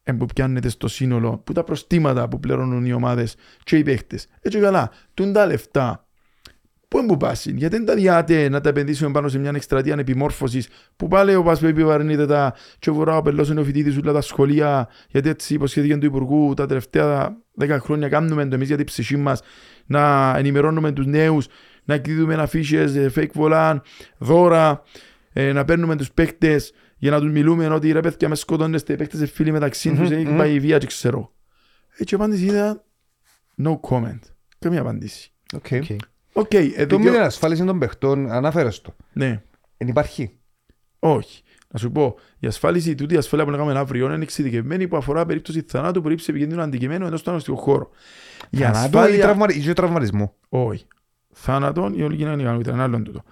ε, 0.04 0.12
που 0.12 0.26
πιάνετε 0.26 0.70
στο 0.70 0.88
σύνολο, 0.88 1.38
που 1.38 1.54
τα 1.54 1.64
προστήματα 1.64 2.28
που 2.28 2.40
πληρώνουν 2.40 2.86
οι 2.86 2.94
ομάδες 2.94 3.36
και 3.64 3.78
οι 3.78 3.84
παίχτες. 3.84 4.28
Έτσι 4.42 4.60
καλά, 4.60 4.92
τούν 5.14 5.34
τα 5.34 5.46
λεφτά. 5.46 6.06
Πού 6.88 6.98
είναι 6.98 7.08
που 7.08 7.18
πάσουν, 7.18 7.58
γιατί 7.58 7.76
δεν 7.76 7.86
τα 7.86 7.94
διάτε 7.94 8.50
να 8.50 8.62
τα 8.62 8.70
επενδύσουμε 8.70 9.12
πάνω 9.12 9.28
σε 9.28 9.40
μια 9.40 9.52
εκστρατεία 9.56 9.96
επιμόρφωσης 10.00 10.68
που 10.96 11.08
πάλι 11.08 11.36
ο 11.36 11.44
Πάσπε 11.44 11.68
επιβαρύνεται 11.68 12.26
τα 12.26 12.56
και 12.80 12.90
ο 12.90 12.94
Βορρά 12.94 13.18
ο 13.18 13.22
Πελός 13.22 13.50
είναι 13.50 13.60
ο 13.60 13.64
φοιτήτης 13.64 13.98
όλα 13.98 14.14
τα 14.14 14.22
σχολεία 14.22 14.88
γιατί 15.10 15.30
έτσι 15.30 15.54
υποσχέθηκε 15.54 15.98
του 15.98 16.06
Υπουργού 16.06 16.54
τα 16.54 16.66
τελευταία 16.66 17.38
δέκα 17.54 17.80
χρόνια 17.80 18.10
κάνουμε 18.10 18.48
το 18.48 18.56
εμείς 18.56 18.68
για 18.68 18.78
την 18.78 18.86
ψυχή 18.86 19.18
μας 19.18 19.42
να 19.86 20.34
ενημερώνουμε 20.38 20.92
τους 20.92 21.06
νέους 21.06 21.48
να 21.84 21.94
εκδίδουμε 21.94 22.34
αφήσεις, 22.34 22.96
ε, 22.96 23.12
fake 23.16 23.32
volant, 23.36 23.78
δώρα 24.18 24.84
ε, 25.34 25.52
να 25.52 25.66
παίρνουμε 25.66 25.96
τους 25.96 26.12
παίκτες 26.12 26.74
για 26.98 27.12
να 27.12 27.20
τους 27.20 27.32
μιλούμε 27.32 27.68
ότι 27.68 27.92
ρε 27.92 28.00
παιδιά 28.00 28.30
μες 28.30 28.40
σκοτώνεστε, 28.40 28.94
οι 28.94 28.96
παίκτες 28.96 29.20
είναι 29.20 29.28
φίλοι 29.28 29.52
μεταξύ 29.52 29.90
τους, 29.90 30.10
Μμμ, 30.10 30.12
έχει 30.18 30.26
μμμ. 30.26 30.38
πάει 30.38 30.54
η 30.54 30.60
βία 30.60 30.78
και 30.78 30.86
ξέρω. 30.86 31.34
Έτσι 31.98 32.14
η 32.16 32.18
απάντηση 32.18 32.46
ήταν 32.46 32.82
no 33.64 33.80
comment. 33.90 34.20
Καμία 34.60 34.82
απάντηση. 34.82 35.32
Οκ. 35.56 35.66
Οκ. 35.72 35.86
Οκ, 36.34 36.54
ε, 36.54 36.60
Το 36.62 36.68
δικαιώ- 36.68 37.00
μήνυμα 37.00 37.22
ασφάλισης 37.24 37.66
των 37.66 37.80
παιχτών, 37.80 38.32
αναφέρες 38.32 38.82
το. 38.82 38.96
Ναι, 39.14 39.42
Εν 39.78 39.88
υπάρχει; 39.88 40.38
όχι. 41.00 41.42
Να 41.74 41.80
σου 41.80 41.92
πω, 41.92 42.16
η 42.40 42.48
ασφάλιση 42.48 42.96
τούτη 42.96 43.14
η 43.14 43.18
ασφάλεια 43.18 43.46
που 43.46 43.52
λέγαμε 43.52 43.80
αύριο 43.80 44.14
είναι 44.14 44.24
εξειδικευμένη 44.24 44.88
που 44.88 44.98
αφορά 44.98 45.26
περίπτωση 45.26 45.66
θανάτου 45.68 46.02
που 46.02 46.08
ρήψει 46.08 46.26
επικίνδυνο 46.30 46.62
αντικειμένο 46.62 47.08
εντός 47.08 47.24
του 47.24 47.30
ανωστικού 47.30 47.58
χώρου. 47.58 47.90
Η 48.50 48.58
Θανάτου 48.58 48.78
ή 48.78 48.86
ασφάλεια... 48.86 49.22
τραυμα- 49.26 49.54
ή 49.54 49.60
και 49.60 49.74
τραυματισμού. 49.74 50.34
Όχι. 50.50 50.86
Θάνατον 51.34 51.94
ή 51.94 52.02
όλη 52.02 52.16
κοινωνία 52.16 52.44
ικανότητα. 52.44 52.72
Ένα 52.74 52.84
άλλο 52.84 52.96
είναι 52.96 53.06
τούτο. 53.06 53.24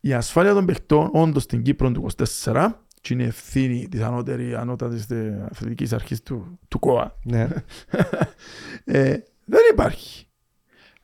Η 0.00 0.12
ασφάλεια 0.12 0.52
των 0.52 0.66
παιχτών, 0.66 1.10
όντως 1.12 1.42
στην 1.42 1.62
Κύπρο 1.62 1.90
του 1.92 2.06
24, 2.44 2.66
και 3.00 3.14
είναι 3.14 3.24
ευθύνη 3.24 3.88
της 3.90 4.00
ανώτερη 4.00 4.54
ανώτατης 4.54 5.06
αθλητικής 5.50 5.92
αρχής 5.92 6.22
του, 6.22 6.58
του 6.68 6.78
ΚΟΑ, 6.78 7.16
Ναι. 7.22 7.48
ε, 8.84 9.16
δεν 9.44 9.60
υπάρχει. 9.72 10.26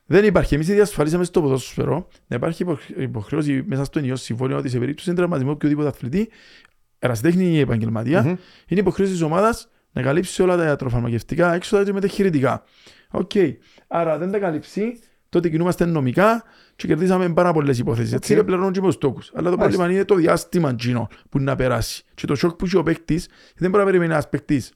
Δεν 0.06 0.24
υπάρχει. 0.24 0.54
Εμείς 0.54 0.66
διασφαλίσαμε 0.66 1.24
στο 1.24 1.40
ποδόσφαιρο 1.40 2.08
να 2.26 2.36
υπάρχει 2.36 2.62
υπο- 2.62 2.78
υποχρέωση 2.96 3.62
μέσα 3.66 3.84
στο 3.84 3.98
ενιαίο 3.98 4.16
συμβόλαιο 4.16 4.58
ότι 4.58 4.68
σε 4.68 4.78
περίπτωση 4.78 5.12
τραυματισμού 5.12 5.50
οποιοδήποτε 5.50 5.88
αθλητή, 5.88 6.28
ερασιτέχνη 6.98 7.44
ή 7.44 7.58
επαγγελματία, 7.60 8.22
Μμμ. 8.22 8.34
είναι 8.66 8.80
υποχρέωση 8.80 9.12
της 9.12 9.22
ομάδας 9.22 9.68
να 9.92 10.02
καλύψει 10.02 10.42
όλα 10.42 10.56
τα 10.56 10.64
ιατροφαρμακευτικά 10.64 11.54
έξοδα 11.54 11.84
και 11.84 11.92
μεταχειρητικά. 11.92 12.62
Οκ. 13.12 13.30
Άρα 13.88 14.18
δεν 14.18 14.30
τα 14.30 14.38
καλύψει, 14.38 14.98
τότε 15.28 15.48
κινούμαστε 15.48 15.84
νομικά 15.84 16.42
και 16.76 16.86
κερδίσαμε 16.86 17.32
πάρα 17.32 17.52
πολλές 17.52 17.78
υποθέσεις. 17.78 18.14
Έτσι 18.14 18.32
Οκ. 18.32 18.38
είναι 18.38 18.46
πλέον 18.56 18.72
και 18.72 18.80
με 18.80 18.90
στόχου. 18.90 19.18
Αλλά 19.34 19.50
το 19.50 19.56
Μάλιστα. 19.56 19.56
πρόβλημα 19.56 19.90
είναι 19.92 20.04
το 20.04 20.14
διάστημα 20.14 20.74
τζείνο 20.74 21.08
που 21.28 21.38
είναι 21.38 21.50
να 21.50 21.56
περάσει. 21.56 22.04
Και 22.14 22.26
το 22.26 22.34
σοκ 22.34 22.56
που 22.56 22.64
έχει 22.64 22.76
ο 22.76 22.82
παίκτης, 22.82 23.28
δεν 23.56 23.70
μπορεί 23.70 23.82
να 23.84 23.88
περιμένει 23.90 24.12
ένας 24.12 24.28
παίκτης 24.28 24.72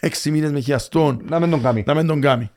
έξι 0.00 0.30
μήνες 0.30 0.52
με 0.52 0.60
χιαστόν 0.60 1.20
Να 1.28 1.40
μην 1.40 1.50
τον 1.50 1.62
κάνει. 1.62 1.82
να 1.86 1.94
μην 1.94 2.06
τον 2.06 2.20
κάνει. 2.20 2.50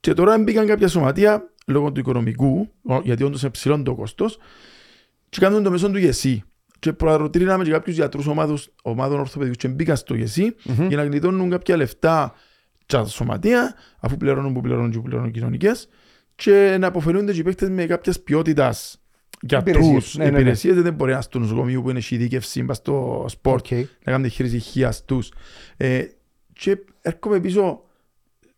Και 0.00 0.12
τώρα 0.12 0.38
μπήκαν 0.38 0.66
κάποια 0.66 0.88
σωματεία 0.88 1.50
λόγω 1.66 1.92
του 1.92 2.00
οικονομικού, 2.00 2.68
ο- 2.82 3.00
γιατί 3.00 3.22
όντως 3.24 3.42
είναι 3.42 3.50
ψηλό 3.50 3.82
το 3.82 3.94
κόστος, 3.94 4.38
και 5.28 5.38
κάνουν 5.40 5.62
το 5.62 5.70
μέσο 5.70 5.90
του 5.90 5.98
ΓΕΣΥ. 5.98 6.42
Και 6.78 6.92
προτρίναμε 6.92 7.64
και 7.64 7.70
κάποιους 7.70 7.96
γιατρούς 7.96 8.26
ομάδους, 8.26 8.68
ομάδων 8.82 9.18
ορθοπαιδικούς 9.20 9.58
και 9.62 9.68
μπήκαν 9.68 9.96
στο 9.96 10.14
ΓΕΣΥ 10.14 10.54
Μμμ. 10.64 10.86
για 10.88 10.96
να 10.96 11.04
γλιτώνουν 11.04 11.50
κάποια 11.50 11.76
λεφτά 11.76 12.34
στα 12.88 13.04
σωματεία, 13.04 13.74
αφού 14.00 14.16
πληρώνουν 14.16 14.52
που 14.52 14.60
πληρώνουν 14.60 14.90
και 14.90 14.96
που 14.96 15.02
πληρώνουν 15.02 15.30
κοινωνικές, 15.30 15.88
και 16.34 16.76
να 16.80 16.86
επωφελούνται 16.86 17.32
και 17.32 17.40
οι 17.40 17.42
παίκτες 17.42 17.68
με 17.68 17.86
κάποιας 17.86 18.20
ποιότητας 18.20 19.00
γιατρούς, 19.40 19.76
Υπηρεσίες. 19.76 20.16
Ναι, 20.16 20.24
ναι, 20.24 20.30
ναι. 20.30 20.38
υπηρεσίες, 20.38 20.82
δεν 20.82 20.94
μπορεί 20.94 21.12
να 21.12 21.20
στο 21.20 21.38
νοσοκομείο 21.38 21.82
που 21.82 21.90
είναι 21.90 22.00
ειδίκευση, 22.08 22.64
πας 22.64 22.76
στο 22.76 23.24
sport, 23.28 23.64
OK. 23.64 23.70
να 23.70 23.86
κάνουν 24.12 24.22
τη 24.22 24.28
χείριση 24.28 24.56
υγείας 24.56 25.04
τους. 25.04 25.32
Ε, 25.76 26.04
Και 26.52 26.78
έρχομαι 27.02 27.40
πίσω 27.40 27.82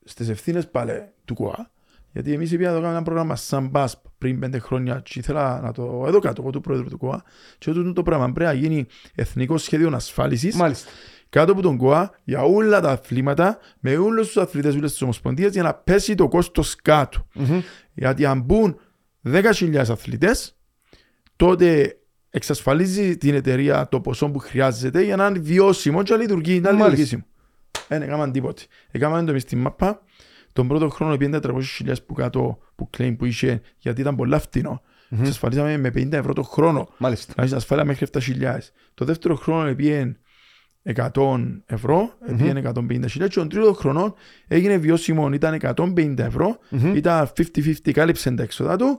στις 0.04 0.28
ευθύνες 0.28 0.68
πάλι 0.68 0.92
του 1.24 1.34
ΚΟΑ, 1.34 1.70
γιατί 2.12 2.32
εμείς 2.32 2.50
πήγαμε 2.50 2.66
να 2.66 2.72
κάνουμε 2.72 2.92
ένα 2.92 3.02
πρόγραμμα 3.02 3.36
σαν 3.36 3.70
BASP 3.74 3.92
πριν 4.18 4.38
πέντε 4.38 4.58
χρόνια 4.58 5.00
και 5.04 5.18
ήθελα 5.18 5.60
να 5.60 5.72
το 5.72 6.04
εδώ 6.06 6.18
κάτω, 6.18 6.42
εγώ 6.42 6.50
του 6.50 6.60
πρόεδρου 6.60 6.88
του 6.88 6.98
ΚΟΑ 6.98 7.22
και 7.58 7.70
αυτό 7.70 7.92
το 7.92 8.02
πράγμα 8.02 8.32
πρέπει 8.32 8.54
να 8.54 8.66
γίνει 8.66 8.86
εθνικό 9.14 9.58
σχέδιο 9.58 9.90
ασφάλισης 9.94 10.54
Μάλιστα. 10.54 10.90
Κάτω 11.30 11.52
από 11.52 11.62
τον 11.62 11.76
ΚΟΑ 11.76 12.10
για 12.24 12.42
όλα 12.42 12.80
τα 12.80 12.90
αθλήματα 12.90 13.58
με 13.80 13.96
όλους 13.96 14.26
τους 14.26 14.36
αθλητές 14.36 14.74
όλες 14.74 14.90
τις 14.90 15.02
ομοσπονδίες 15.02 15.52
για 15.52 15.62
να 15.62 15.74
πέσει 15.74 16.14
το 16.14 16.28
κόστος 16.28 16.76
κάτω. 16.76 17.26
Μμμ. 17.34 17.60
Γιατί 17.92 18.24
αν 18.24 18.40
μπουν 18.40 18.80
10.000 19.22 19.74
αθλητές, 19.76 20.56
τότε 21.36 21.98
εξασφαλίζει 22.30 23.16
την 23.16 23.34
εταιρεία 23.34 23.88
το 23.88 24.00
ποσό 24.00 24.30
που 24.30 24.38
χρειάζεται 24.38 25.02
για 25.02 25.16
να 25.16 25.26
είναι 25.26 25.38
βιώσιμο 25.38 26.02
και 26.02 26.12
να 26.12 26.18
λειτουργεί. 26.18 26.60
Να 26.60 26.72
Μάλιστα. 26.72 26.88
λειτουργήσει. 26.88 27.24
Δεν 27.88 28.02
έκαναν 28.02 28.32
τίποτε. 28.32 28.62
Έκαναν 28.90 29.26
το 29.26 29.32
μες 29.32 29.42
στην 29.42 29.58
μάπα. 29.58 30.02
Τον 30.52 30.68
πρώτο 30.68 30.88
χρόνο 30.88 31.16
πήγαινε 31.16 31.38
400.000 31.42 31.94
που 32.06 32.14
κάτω 32.14 32.58
που 32.74 32.90
claim 32.98 33.14
που 33.18 33.24
είχε 33.24 33.60
γιατί 33.78 34.00
ήταν 34.00 34.16
πολλά 34.16 34.38
φτηνό. 34.38 34.82
Εξασφαλίσαμε 35.18 35.76
με 35.76 35.88
50 35.88 36.12
ευρώ 36.12 36.32
το 36.32 36.42
χρόνο. 36.42 36.88
Μάλιστα. 36.98 37.32
Να 37.36 37.42
έχεις 37.42 37.54
ασφάλεια 37.54 37.84
μέχρι 37.84 38.06
7.000. 38.12 38.58
Το 38.94 39.04
δεύτερο 39.04 39.34
χρόνο 39.34 39.74
πήγαινε 39.74 40.16
100 40.94 41.60
ευρώ, 41.66 42.12
πήγαινε 42.36 42.62
150.000 42.74 43.06
και 43.10 43.28
τον 43.28 43.48
τρίτο 43.48 43.72
χρόνο 43.72 44.14
έγινε 44.48 44.76
βιώσιμο, 44.76 45.30
ήταν 45.32 45.58
150 45.60 46.18
ευρώ, 46.18 46.58
ήταν 46.94 47.30
50-50, 47.36 47.90
κάλυψε 47.92 48.30
τα 48.30 48.42
έξοδα 48.42 48.76
του 48.76 48.98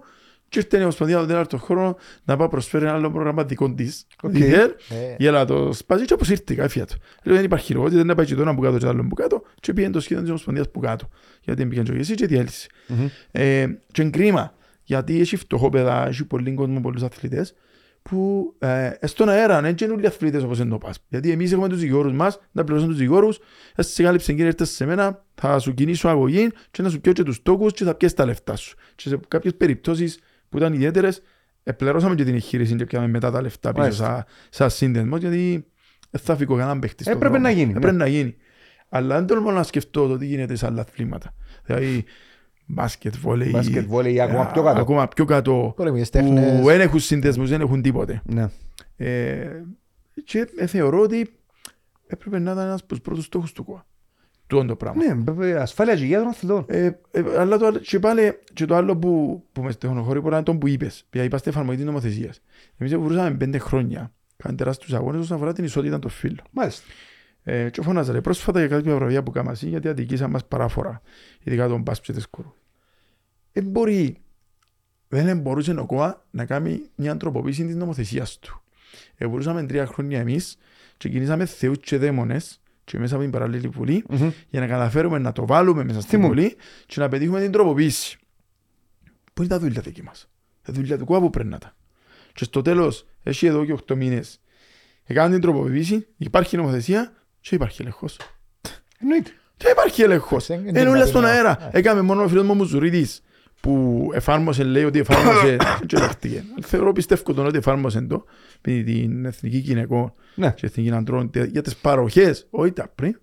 και 0.50 0.60
ήρθε 0.60 0.78
η 0.78 0.82
Ομοσπονδία 0.82 1.18
τον 1.18 1.28
τέταρτο 1.28 1.58
χρόνο 1.58 1.98
να 2.24 2.38
πάει 2.38 2.48
προσφέρει 2.48 2.86
ένα 2.86 2.94
άλλο 2.94 3.12
πρόγραμμα 3.12 3.44
δικό 3.44 3.74
της. 3.74 4.06
Οκ. 4.22 4.32
Διχέρ, 4.32 4.70
Ε. 4.70 5.16
για 5.18 5.32
να 5.32 5.46
το 5.46 5.74
σπάσει 5.74 6.06
και 6.06 6.14
όπως 6.14 6.30
ήρθε 6.30 6.56
κάφια 6.56 6.86
του. 6.86 6.96
Λέω 7.24 7.36
δεν 7.36 7.44
υπάρχει 7.46 7.74
λόγο, 7.74 7.90
δεν 7.90 8.16
πάει 8.16 8.26
και 8.26 8.36
το 8.36 8.42
ένα 8.42 8.56
που 8.56 8.62
κάτω 8.62 8.78
και 8.78 8.84
το 8.84 8.90
άλλο 8.90 9.06
που 9.10 9.16
κάτω 9.16 9.42
και 9.60 9.74
πήγαινε 9.74 9.94
το 9.94 10.00
σχέδιο 10.00 10.22
της 10.22 10.30
Ομοσπονδίας 10.30 10.70
που 10.72 10.80
κάτω. 10.80 11.10
Γιατί 11.42 11.66
πήγαινε 11.66 11.86
και 11.86 11.92
το 11.92 11.96
ΓΕΣΥ 11.96 12.16
και 12.16 12.26
διέλυσε. 12.28 12.68
Ε, 13.32 13.66
και 13.92 14.02
είναι 14.02 14.10
κρίμα, 14.12 14.54
γιατί 14.84 15.20
έχει 15.20 15.36
φτωχόπαιδα, 15.36 16.08
έχει 16.08 16.26
πολύ 16.26 16.54
κόσμο, 16.54 16.80
πολλούς 16.82 17.04
αθλητές, 17.04 17.54
που 18.02 18.54
ε, 18.60 18.92
στον 19.02 19.30
αέρα 19.30 19.62
δεν 19.62 19.76
είναι 19.82 19.92
όλοι 19.92 20.04
οι 20.04 20.08
αθλητές 20.08 20.44
όπως 20.44 20.60
είναι 20.60 20.70
το 20.70 20.78
ΠΑΣΠ. 20.78 20.98
Γιατί 21.08 21.32
εμείς 21.32 21.52
έχουμε 21.52 21.70
τους 21.70 21.80
δικηγόρους 21.80 22.14
μας, 22.14 22.40
να 22.52 22.64
πληρώσουμε 22.64 22.92
τους 22.92 23.02
δικηγόρους, 23.02 23.40
εσύ 23.76 23.94
σε 23.94 24.04
κάλυψε 24.04 24.32
κύριε 24.32 24.48
έρθες 24.48 24.70
σε 24.70 24.86
μένα, 24.86 25.24
θα 25.36 25.60
σου 25.60 25.74
κινήσω 25.74 26.08
αγωγή 26.08 26.50
και 26.72 26.82
να 26.82 26.90
σου 26.90 27.02
πιω 27.02 27.12
και 27.14 27.24
τους 27.24 27.42
τόκους 27.42 27.74
και 27.74 27.84
θα 27.84 27.96
πιέσεις 27.96 28.18
τα 28.18 28.26
λεφτά 28.26 28.56
σου. 28.56 28.76
Και 28.96 29.10
σε 29.10 29.20
κάποιες 29.28 29.56
περιπτώσεις 29.56 30.20
που 30.50 30.58
ήταν 30.58 30.74
ιδιαίτερες, 30.74 31.22
επληρώσαμε 31.64 32.16
και 32.16 32.24
την 32.24 32.34
εγχείρηση 32.34 32.76
και 32.76 32.86
πιάμε 32.86 33.08
μετά 33.08 33.32
τα 33.32 33.42
λεφτά 33.42 33.70
πίσω 33.70 33.82
Μάλιστα. 33.82 34.06
σαν, 34.06 34.26
σαν 34.50 34.70
σύνδεσμος, 34.70 35.20
γιατί 35.20 35.66
δεν 36.10 36.22
θα 36.22 36.36
φύγω 36.36 36.56
κανέναν 36.56 36.80
παίχτης 36.80 37.06
στον 37.06 37.18
Έπρεπε 37.18 37.34
δρόμο. 37.38 37.48
να 37.50 37.54
γίνει, 37.60 37.70
Έπρεπε 37.72 37.92
ναι. 37.92 37.98
να 37.98 38.08
γίνει. 38.08 38.36
Αλλά 38.90 39.16
δεν 39.16 39.26
τολμώ 39.26 39.52
να 39.52 39.64
σκεφτώ 39.64 40.08
το 40.08 40.18
τι 40.18 40.26
γίνεται 40.26 40.56
σε 40.56 40.66
άλλα 40.66 40.82
αθλήματα. 40.82 41.34
Δηλαδή, 41.66 42.04
μπάσκετ, 42.74 43.16
βόλεϊ, 43.18 43.50
Μπάσκετ, 43.50 43.86
βόλεϊ, 43.88 44.22
ακόμα 44.22 44.46
πιο 44.52 44.64
κάτω. 44.64 44.80
ακόμα 44.82 45.08
πιο 45.08 45.26
κάτω 45.26 45.74
Πολεμικές 45.76 46.10
που 46.10 46.18
τέχνες. 46.18 46.62
δεν 46.66 46.82
έχουν 46.82 47.00
συνδέσμους, 47.00 47.50
δεν 47.50 47.62
έχουν 47.62 47.82
τίποτε. 47.82 48.22
Ναι. 48.26 48.50
Ε, 48.98 49.64
και 50.24 50.48
ε, 50.58 50.66
θεωρώ 50.68 51.00
ότι 51.00 51.30
έπρεπε 52.08 52.40
να 52.40 52.52
ήταν 52.52 52.66
ένας 52.66 52.80
από 52.80 52.90
τους 52.90 53.02
πρώτους 53.02 53.26
στόχους 53.26 53.52
του 53.52 53.64
ΚΟΑ. 53.64 53.86
Τούτο 54.48 54.66
το 54.66 54.76
πράγμα. 54.76 55.06
Ναι, 55.06 55.14
βέβαια, 55.32 55.62
ασφάλεια 55.62 55.96
και 55.96 56.04
υγεία 56.04 56.20
των 56.20 56.28
αθλητών. 56.28 56.66
Ε, 56.68 56.86
ε, 57.12 57.24
αλλά 57.38 57.58
το, 57.58 57.66
άλλο- 57.66 57.80
και 57.80 58.00
πάλι 58.00 58.38
και 58.54 58.66
το 58.66 58.76
άλλο 58.76 58.98
που, 58.98 59.44
που 59.52 59.62
με 59.62 59.72
στεχονοχωρεί 59.72 60.20
μπορεί 60.20 60.30
να 60.32 60.36
είναι 60.36 60.46
το 60.46 60.56
που 60.56 60.68
είπες. 60.68 61.06
Πια 61.10 61.24
είπαστε 61.24 61.50
εφαρμογή 61.50 61.78
της 61.78 61.86
νομοθεσίας. 61.86 62.42
Εμείς 62.78 62.96
βρούσαμε 62.96 63.32
πέντε 63.32 63.58
χρόνια. 63.58 64.12
Κάνουν 64.38 64.58
τεράστιους 64.58 64.94
αγώνες 64.94 65.22
όσον 65.22 65.36
αφορά 65.38 65.54
την 65.54 65.64
ισότητα 65.64 66.00
των 66.00 66.10
φύλων. 66.12 66.46
Μάλιστα. 66.52 66.86
Ε, 67.44 67.70
και 67.70 67.82
φώναζα 67.82 68.12
ρε, 68.12 68.22
πρόσφατα 68.22 68.60
για 68.60 68.68
κάποια 68.68 68.96
βραβεία 68.96 69.24
που 69.24 69.32
κάμασαι 69.32 69.68
γιατί 69.68 69.88
αδικήσαν 69.88 70.30
μας 70.30 70.46
παράφορα. 70.46 71.02
Ειδικά 71.44 71.68
τον 71.68 71.82
Μπάσπι 71.82 72.14
της 72.14 72.28
Κούρου. 73.54 73.66
Ε, 73.68 73.70
μπορεί, 73.72 74.18
δεν 75.08 75.40
μπορούσε 75.40 75.72
ο 75.72 75.86
ΚΟΑ 75.86 76.26
να 76.32 76.46
κάνει 76.46 76.82
μια 76.96 77.18
τροποποίηση 77.18 77.66
της 77.66 77.76
νομοθεσίας 77.76 78.40
του. 78.40 78.62
Ε, 79.16 79.28
μπορούσαμε 79.28 79.64
τρία 79.66 79.86
χρόνια 79.86 80.20
εμείς 80.20 80.58
και 80.98 81.10
κινήσαμε 81.10 81.46
θεούς 81.46 81.78
και 81.80 81.98
δαίμονες 81.98 82.62
και 82.84 83.00
μέσα 83.00 83.14
από 83.14 83.24
την 83.24 83.32
παράλληλη 83.32 83.68
βουλή 83.68 84.04
Μμμ. 84.10 84.30
για 84.50 84.60
να 84.60 84.68
καταφέρουμε 84.68 85.18
να 85.18 85.32
το 85.32 85.46
βάλουμε 85.46 85.84
μέσα 85.84 86.02
στην 86.02 86.20
μου. 86.20 86.28
βουλή 86.28 86.56
και 86.86 87.00
να 87.00 87.10
πετύχουμε 87.10 87.42
την 87.42 87.52
τροποποίηση. 87.52 88.18
Πού 89.34 89.42
είναι 89.42 89.52
τα 89.52 89.60
δουλειά 89.60 89.82
δική 89.82 90.04
μας; 90.04 90.30
Τα 90.62 90.74
δουλειά 90.74 90.98
του 90.98 91.06
ΚΟΑ 91.06 91.20
που 91.20 91.30
πρέπει 91.30 91.50
να 91.50 91.58
τα. 91.58 91.76
Και 92.34 92.44
στο 92.44 92.62
τέλος, 92.62 93.06
έχει 93.24 93.46
εδώ 93.46 93.66
και 93.66 93.72
8 93.74 93.96
μήνες. 93.96 94.40
Έκαναν 95.04 95.32
την 95.32 95.42
τροποποίηση, 95.42 96.08
υπάρχει 96.18 96.58
νομοθεσία 96.58 97.14
και 97.42 97.56
υπάρχει 97.56 97.82
ελεγχός. 97.82 98.18
Εννοείται. 99.00 99.32
Και 99.58 99.68
υπάρχει 99.70 100.02
έλεγχος. 100.02 100.48
Δεν- 100.48 100.60
δεν 100.64 100.68
Είναι 100.70 100.80
όλα 100.82 100.98
είναι 100.98 101.06
στον 101.06 101.22
δυνατόν. 101.22 101.46
αέρα. 101.46 101.70
Έκαμε 101.74 102.02
μόνο 102.02 102.24
ο 102.24 102.28
φίλος 102.28 102.44
μου 102.44 102.52
ο 102.52 102.56
Μουζουρίδης 102.56 103.22
που 103.62 104.08
εφάρμοσε, 104.14 104.64
λέει 104.64 104.84
ότι 104.84 105.00
εφάρμοσε 105.00 105.58
και 105.88 105.98
δέχτηκε. 105.98 106.44
Θεωρώ 106.62 106.92
πιστεύω 106.92 107.34
τον 107.34 107.46
ότι 107.46 107.58
εφάρμοσε 107.58 108.02
το 108.02 108.26
με 108.68 108.82
την 108.82 109.26
Εθνική 109.26 109.58
Γυναικών 109.58 110.14
Ναι. 110.36 110.54
και 110.56 110.66
Εθνική 110.66 110.92
Αντρών 110.92 111.30
τε- 111.32 111.50
για 111.52 111.62
τις 111.62 111.76
παροχές, 111.76 112.48
όχι 112.50 112.72
τα 112.72 112.92
πριν. 112.96 113.20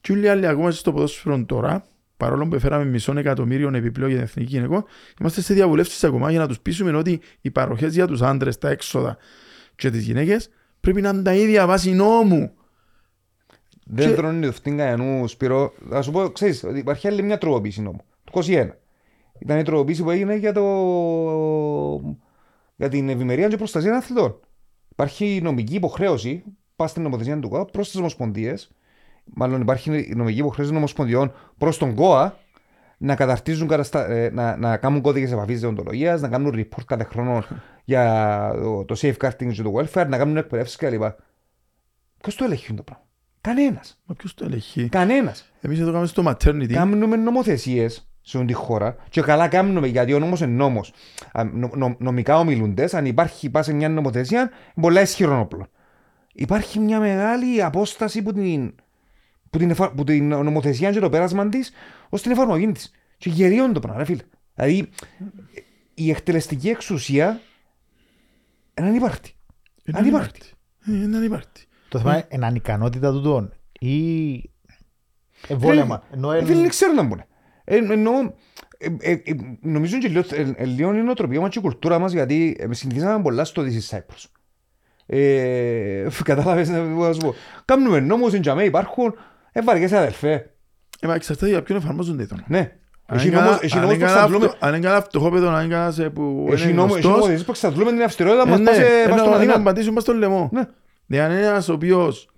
Και 0.00 0.12
όλοι 0.12 0.24
οι 0.24 0.28
άλλοι 0.28 0.46
ακόμα 0.46 0.70
στο 0.70 0.92
ποδόσφαιρο 0.92 1.44
τώρα, 1.44 1.84
παρόλο 2.16 2.48
που 2.48 2.54
έφεραμε 2.54 2.84
μισό 2.84 3.18
εκατομμύριο 3.18 3.70
επιπλέον 3.74 4.08
για 4.10 4.18
την 4.18 4.26
Εθνική 4.26 4.52
Γυναικών, 4.54 4.84
είμαστε 5.20 5.40
σε 5.40 5.54
διαβουλεύσεις 5.54 6.04
ακόμα 6.04 6.30
για 6.30 6.40
να 6.40 6.46
τους 6.48 6.60
πείσουμε 6.60 6.96
ότι 6.96 7.20
οι 7.40 7.50
παροχές 7.50 7.94
για 7.94 8.06
τους 8.06 8.22
άντρες, 8.22 8.58
τα 8.58 8.68
έξοδα 8.70 9.16
και 9.76 9.90
τις 9.90 10.04
γυναίκες 10.04 10.48
πρέπει 10.80 11.00
να 11.00 11.08
είναι 11.08 11.22
τα 11.22 11.34
ίδια 11.34 11.66
βάση 11.66 11.90
νόμου. 11.92 12.50
Δεν 13.84 14.08
Και- 14.08 14.14
τρώνε 14.14 14.46
το 14.46 14.52
φτύν 14.52 14.76
κανενού, 14.76 15.28
Σπύρο. 15.28 15.72
Θα 15.90 16.02
σου 16.02 16.10
πω, 16.10 16.28
ξέρεις, 16.30 16.64
ότι 16.64 16.78
υπάρχει 16.78 17.08
άλλη 17.08 17.22
μια 17.22 17.38
τροποποίηση 17.38 17.82
νόμου. 17.82 18.00
Το 18.24 18.30
21. 18.46 18.68
Ήταν 19.38 19.58
η 19.58 19.62
τροποποίηση 19.62 20.02
που 20.02 20.10
έγινε 20.10 20.36
για, 20.36 20.52
το... 20.52 20.64
για 22.76 22.88
την 22.88 23.08
ευημερία 23.08 23.48
και 23.48 23.56
προστασία 23.56 23.90
των 23.90 23.98
αθλητών. 23.98 24.40
Υπάρχει 24.88 25.40
νομική 25.42 25.74
υποχρέωση, 25.74 26.44
πας 26.76 26.90
στην 26.90 27.02
νομοθεσία 27.02 27.38
του 27.38 27.48
ΚΟΑ, 27.48 27.64
προς 27.64 27.90
τις 27.90 28.00
Ομοσπονδίες. 28.00 28.70
Μάλλον 29.24 29.60
υπάρχει 29.60 29.98
η 29.98 30.14
νομική 30.16 30.38
υποχρέωση 30.38 30.70
των 30.70 30.78
Ομοσπονδιών 30.78 31.32
προς 31.58 31.78
τον 31.78 31.94
ΚΟΑ 31.94 32.38
να 32.98 33.14
καταρτίζουν, 33.14 33.68
καταστα... 33.68 34.10
ε, 34.10 34.30
να, 34.30 34.56
να 34.56 34.76
κάνουν 34.76 35.00
κώδικες 35.00 35.32
επαφής 35.32 35.60
δεοντολογίας, 35.60 36.20
να 36.20 36.28
κάνουν 36.28 36.54
report 36.54 36.84
κάθε 36.86 37.04
χρόνο 37.04 37.44
για 37.84 38.52
το, 38.62 38.84
το 38.84 38.94
safeguarding 38.98 39.52
και 39.52 39.62
το 39.62 39.72
welfare, 39.76 40.06
να 40.08 40.18
κάνουν 40.18 40.36
εκπαιδεύσεις 40.36 40.76
κλπ. 40.76 41.02
Ποιος 42.20 42.34
το 42.36 42.44
ελέγχει 42.44 42.74
το 42.74 42.82
πράγμα; 42.82 43.04
Κανένας. 43.40 44.00
Μα 44.04 44.14
ποιος 44.14 44.34
το 44.34 44.44
ελεγχεί. 44.44 44.88
Κανένας. 44.88 45.52
Εμείς 45.60 45.78
εδώ 45.80 45.90
κάνουμε 45.90 46.06
στο 46.06 46.22
maternity. 46.26 46.72
Κάνουμε 46.72 47.16
νομοθεσίες 47.16 48.08
σε 48.28 48.36
όλη 48.38 48.46
τη 48.46 48.52
χώρα 48.52 48.96
και 49.08 49.20
καλά 49.20 49.48
κάνουμε 49.48 49.86
γιατί 49.86 50.12
ο 50.12 50.18
νόμος 50.18 50.40
είναι 50.40 50.52
νόμος. 50.52 50.92
Α, 51.32 51.44
νο- 51.44 51.70
νο- 51.74 51.96
νομικά 51.98 52.38
ομιλούντες, 52.38 52.94
αν 52.94 53.06
υπάρχει 53.06 53.50
πάση 53.50 53.72
μια 53.74 53.88
νομοθεσία, 53.88 54.40
είναι 54.40 54.50
πολλά 54.80 55.00
ισχυρό 55.00 55.40
όπλο. 55.40 55.66
Υπάρχει 56.32 56.78
μια 56.78 57.00
μεγάλη 57.00 57.62
απόσταση 57.62 58.22
που 58.22 58.32
την, 58.32 58.74
που 59.50 59.58
την, 59.58 59.70
εφα- 59.70 59.90
που 59.94 60.04
την 60.04 60.28
νομοθεσία 60.28 60.92
και 60.92 61.00
το 61.00 61.08
πέρασμα 61.10 61.48
της 61.48 61.72
ως 62.08 62.22
την 62.22 62.30
εφαρμογή 62.30 62.72
της. 62.72 62.90
Και 63.18 63.30
γερίων 63.30 63.72
το 63.72 63.80
πράγμα, 63.80 63.98
ρε 63.98 64.04
φίλε. 64.04 64.22
Δηλαδή, 64.54 64.88
η 65.94 66.10
εκτελεστική 66.10 66.68
εξουσία 66.68 67.40
είναι 68.78 68.88
ανύπαρκτη. 68.88 69.32
Είναι 69.84 69.98
Ανύπαρκτη. 69.98 70.40
ανύπαρκτη. 70.40 71.00
Ε, 71.02 71.04
Είναι 71.04 71.16
ανύπαρκτη. 71.16 71.64
Το 71.88 71.98
θέμα 71.98 72.24
είναι 72.28 72.46
ανικανότητα 72.46 73.12
του 73.12 73.22
τόν 73.22 73.52
ή 73.80 74.50
εμβόλεμα. 75.48 76.02
Ενώ 76.12 76.32
Ε, 76.32 76.38
εν- 76.38 76.46
Φίλε, 76.46 76.60
δεν 76.60 76.68
ξέρω 76.68 76.92
να 76.92 77.02
μπουν. 77.02 77.22
Ε, 77.68 77.76
εννοώ, 77.76 78.12
ε, 78.78 78.88
ε, 79.00 79.10
ε, 79.12 79.20
νομίζω 79.60 79.98
και 79.98 80.08
λίγο, 80.08 80.22
ε, 80.30 80.52
ε, 80.56 80.64
λίγο 80.64 80.90
είναι 80.90 80.98
η 80.98 81.02
νοοτροπία 81.02 81.40
μας 81.40 81.50
και 81.50 81.58
η 81.58 81.62
κουλτούρα 81.62 81.98
μας 81.98 82.12
γιατί 82.12 82.56
ε, 82.60 82.74
συνηθίσαμε 82.74 83.22
πολλά 83.22 83.44
στο 83.44 83.62
This 83.62 83.94
is 83.94 83.96
Cyprus. 83.96 84.24
Ε, 85.06 86.06
κατάλαβες 86.24 86.68
να 86.68 86.82
να 86.82 87.12
σου 87.12 87.18
πω. 87.20 87.34
Κάνουμε 87.64 88.00
νόμους, 88.00 88.32
είναι 88.32 88.40
τζαμέ, 88.40 88.64
υπάρχουν, 88.64 89.14
ε, 89.52 89.62
βαριέσαι 89.62 89.96
αδελφέ. 89.96 90.50
Ε, 91.00 91.06
μα 91.06 91.14
εξαρτάται 91.14 91.48
για 91.50 91.62
ποιον 91.62 91.78
εφαρμόζονται 91.78 92.26
τον. 92.26 92.44
Ναι. 92.46 92.72
Αν 93.06 93.16
Έχει 93.16 93.26
είναι 93.26 93.36
νόμος- 93.36 93.50
κανένα- 93.50 93.64
έχει 93.64 93.74
αν 93.76 93.80
νόμος 93.80 93.94
είναι 93.96 94.04
που 94.04 94.10
κανένα 94.10 94.24
εξαντλούμε- 94.26 94.52
αυτο- 94.52 94.66
Αν 94.66 94.74
είναι 94.74 94.82
κανένα 94.86 95.02
φτωχόπεδο, 95.04 95.48
αν 95.48 95.64
είναι 95.64 95.72
κανένας 95.74 95.98
ε, 95.98 96.08
που 96.08 96.48
έχει 96.52 96.62
είναι 96.64 96.72
νόμο- 96.72 96.82
έχει 96.84 96.92
γνωστός, 96.92 97.10
νομοθεσίες 97.12 97.44
που 97.44 97.50
εξαντλούμε 97.50 97.90
την 97.90 98.02
αυστηρότητα 98.02 98.42
ε, 98.46 98.50
μας 98.50 98.58
ναι, 98.58 98.64
πας 98.64 98.76
σε- 98.76 98.82
ε, 98.82 99.08
πας 99.08 99.18
στον 99.20 99.30
να- 99.30 99.36
να 99.36 99.36
Αθήνα. 99.36 99.62
πατήσουν 99.62 99.94
πας 99.94 100.02
στον 100.02 100.16
λαιμό. 100.18 100.48
Ναι. 100.52 100.62
Δηλαδή, 101.06 101.26
αν 101.32 101.38
είναι 101.38 101.46
ένας 101.46 101.68
ο 101.68 101.72
οποίος 101.72 102.28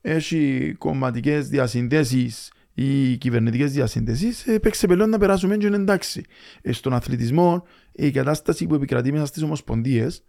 έχει 0.00 0.74
κομματικές 0.78 1.48
διασυνδέσεις 1.48 2.52
ή 2.74 3.16
κυβερνητικές 3.16 3.72
διασύνδεσεις, 3.72 4.46
ε, 4.46 4.58
παίξε 4.58 4.86
πελών 4.86 5.08
να 5.08 5.18
περάσουμε 5.18 5.56
και 5.56 5.66
είναι 5.66 5.76
εντάξει. 5.76 6.24
Ε, 6.62 6.72
Στον 6.72 6.92
αθλητισμό, 6.92 7.64
η 7.92 8.10
κατάσταση 8.10 8.66
που 8.66 8.74
επικρατεί 8.74 9.12
μέσα 9.12 9.26
στις 9.26 9.42
ομοσπονδίες, 9.42 10.24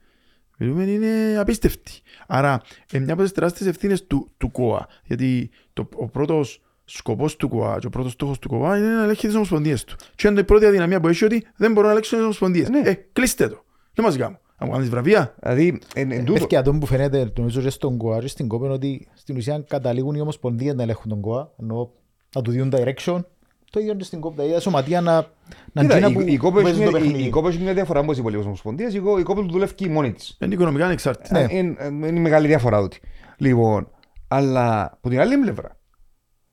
μιλούμε, 0.57 0.83
είναι 0.83 1.37
απίστευτη. 1.39 1.91
Άρα, 2.27 2.61
ε, 2.91 2.99
μια 2.99 3.13
από 3.13 3.21
τις 3.21 3.31
τεράστιες 3.31 3.69
ευθύνες 3.69 4.07
του, 4.07 4.31
του 4.37 4.51
ΚΟΑ, 4.51 4.87
γιατί 5.03 5.49
το, 5.73 5.89
ο 5.95 6.07
πρώτος 6.07 6.61
σκοπός 6.85 7.35
του 7.35 7.49
ΚΟΑ 7.49 7.79
και 7.79 7.87
ο 7.87 7.89
πρώτος 7.89 8.11
στόχος 8.11 8.39
του 8.39 8.47
ΚΟΑ 8.47 8.77
είναι 8.77 8.87
να 8.87 9.03
ελέγχει 9.03 9.25
τις 9.27 9.35
ομοσπονδίες 9.35 9.83
του. 9.83 9.95
Και 10.15 10.27
είναι 10.27 10.39
η 10.39 10.43
πρώτη 10.43 10.65
αδυναμία 10.65 10.99
που 10.99 11.07
έχει 11.07 11.25
ότι 11.25 11.45
δεν 11.55 11.69
μπορούν 11.69 11.83
να 11.83 11.89
ελέγξουν 11.89 12.17
τις 12.17 12.25
ομοσπονδίες. 12.25 12.69
Ναι. 12.69 12.79
Ε, 12.79 12.93
κλείστε 13.13 13.47
το. 13.47 13.63
Δεν 13.93 14.05
μας 14.05 14.15
γάμω. 14.15 14.39
Να 14.59 14.65
μου 14.65 14.71
κάνεις 14.71 14.89
βραβεία. 14.89 15.35
Δηλαδή, 15.39 15.79
εν, 15.95 16.11
εν 16.11 16.25
τούτο, 16.25 16.39
Παιδιά, 16.39 16.59
αυτό 16.59 16.73
που 16.73 16.85
φαίνεται 16.85 17.31
νομίζω 17.37 17.61
και 17.61 17.69
στον 17.69 17.97
ΚΟΑ 17.97 18.19
και 18.19 18.27
στην 18.27 18.47
ΚΟΠΕΝ 18.47 18.71
ότι 18.71 19.07
στην 19.13 19.37
ουσία 19.37 19.63
καταλήγουν 19.67 20.15
οι 20.15 20.21
ομοσπονδίες 20.21 20.73
να 20.73 20.83
ελέγχουν 20.83 21.09
τον 21.09 21.21
ΚΟΑ 21.21 21.51
ενώ 21.59 21.91
να 22.35 22.41
του 22.41 22.51
δίνουν 22.51 22.73
direction 22.75 23.23
το 23.71 23.79
ίδιο 23.79 23.95
και 23.95 24.03
στην 24.03 24.19
ΚΟΠ, 24.19 24.35
τα 24.37 24.43
ίδια 24.43 24.59
σωματεία 24.59 25.01
να, 25.01 25.25
να 25.71 25.81
κοίτα, 25.81 25.95
γίνα 25.95 26.07
η- 26.09 26.13
που 26.13 26.21
η 26.21 26.37
κόπη 26.37 26.55
έχει 26.57 26.63
παίζουν 26.65 26.83
το 26.85 26.89
μια- 26.91 26.99
η- 26.99 27.03
παιχνίδι. 27.03 27.27
η 27.27 27.29
κόπη 27.29 27.47
έχει 27.47 27.59
μια 27.61 27.73
διαφορά 27.73 27.99
από 27.99 28.09
τις 28.09 28.19
υπόλοιπες 28.19 28.45
ομοσπονδίες. 28.45 28.93
Η 28.93 28.99
κό- 28.99 29.19
η 29.19 29.23
κόπη 29.23 29.41
του 29.41 29.51
δουλεύει 29.51 29.73
και 29.73 29.89
μόνη 29.89 30.11
της. 30.13 30.37
Είναι 30.41 30.53
οικονομικά 30.53 30.85
ανεξάρτητη. 30.85 31.33
Ναι. 31.33 31.45
Είναι, 31.49 31.75
είναι 32.07 32.19
μεγάλη 32.19 32.47
διαφορά 32.47 32.79
ότι. 32.79 32.99
Λοιπόν, 33.37 33.89
αλλά 34.27 34.83
από 34.93 35.09
την 35.09 35.19
άλλη 35.19 35.37
πλευρά, 35.37 35.77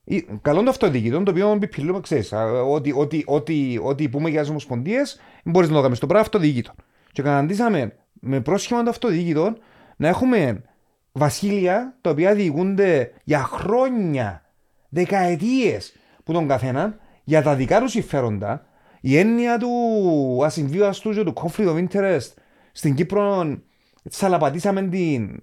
ή- 0.04 0.26
καλό 0.42 0.62
το 0.62 0.70
αυτοδιοικητό, 0.70 1.22
το 1.22 1.30
οποίο 1.30 1.50
επιπλέον 1.52 2.02
ξέρεις, 2.02 2.32
α, 2.32 2.62
ότι, 2.62 2.92
ότι, 2.96 3.22
ότι, 3.26 3.80
ότι 3.82 4.08
πούμε 4.08 4.30
για 4.30 4.40
τις 4.40 4.50
ομοσπονδίες, 4.50 5.20
μπορείς 5.44 5.68
να 5.68 5.74
το 5.76 5.82
κάνεις 5.82 5.98
το 5.98 6.06
πράγμα 6.06 6.24
αυτοδιοικητό. 6.24 6.72
Και 7.12 7.22
καταντήσαμε 7.22 7.96
με 8.12 8.40
πρόσχημα 8.40 8.82
το 8.82 8.90
αυτοδιοικητό 8.90 9.54
να 9.96 10.08
έχουμε 10.08 10.62
βασίλεια 11.12 11.96
τα 12.00 12.10
οποία 12.10 12.34
διοικούνται 12.34 13.12
για 13.24 13.38
χρόνια, 13.42 14.42
δεκαετίες 14.92 15.94
που 16.24 16.32
τον 16.32 16.48
καθέναν 16.48 17.00
για 17.24 17.42
τα 17.42 17.54
δικά 17.54 17.80
του 17.80 17.88
συμφέροντα. 17.88 18.66
Η 19.00 19.16
έννοια 19.16 19.58
του 19.58 19.70
ασυμβίβαστου 20.44 21.10
και 21.10 21.22
του 21.22 21.32
conflict 21.36 21.68
of 21.68 21.86
interest 21.88 22.32
στην 22.72 22.94
Κύπρο 22.94 23.56
τσαλαπατήσαμε 24.10 24.82
την 24.82 25.42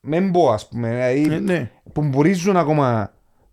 μεμπό, 0.00 0.50
ας 0.52 0.68
πούμε, 0.68 0.88
δηλαδή, 0.88 1.34
Ε, 1.34 1.38
Ναι. 1.38 1.70
που 1.92 2.02
μπορίζουν 2.02 2.56
ακόμα 2.56 3.12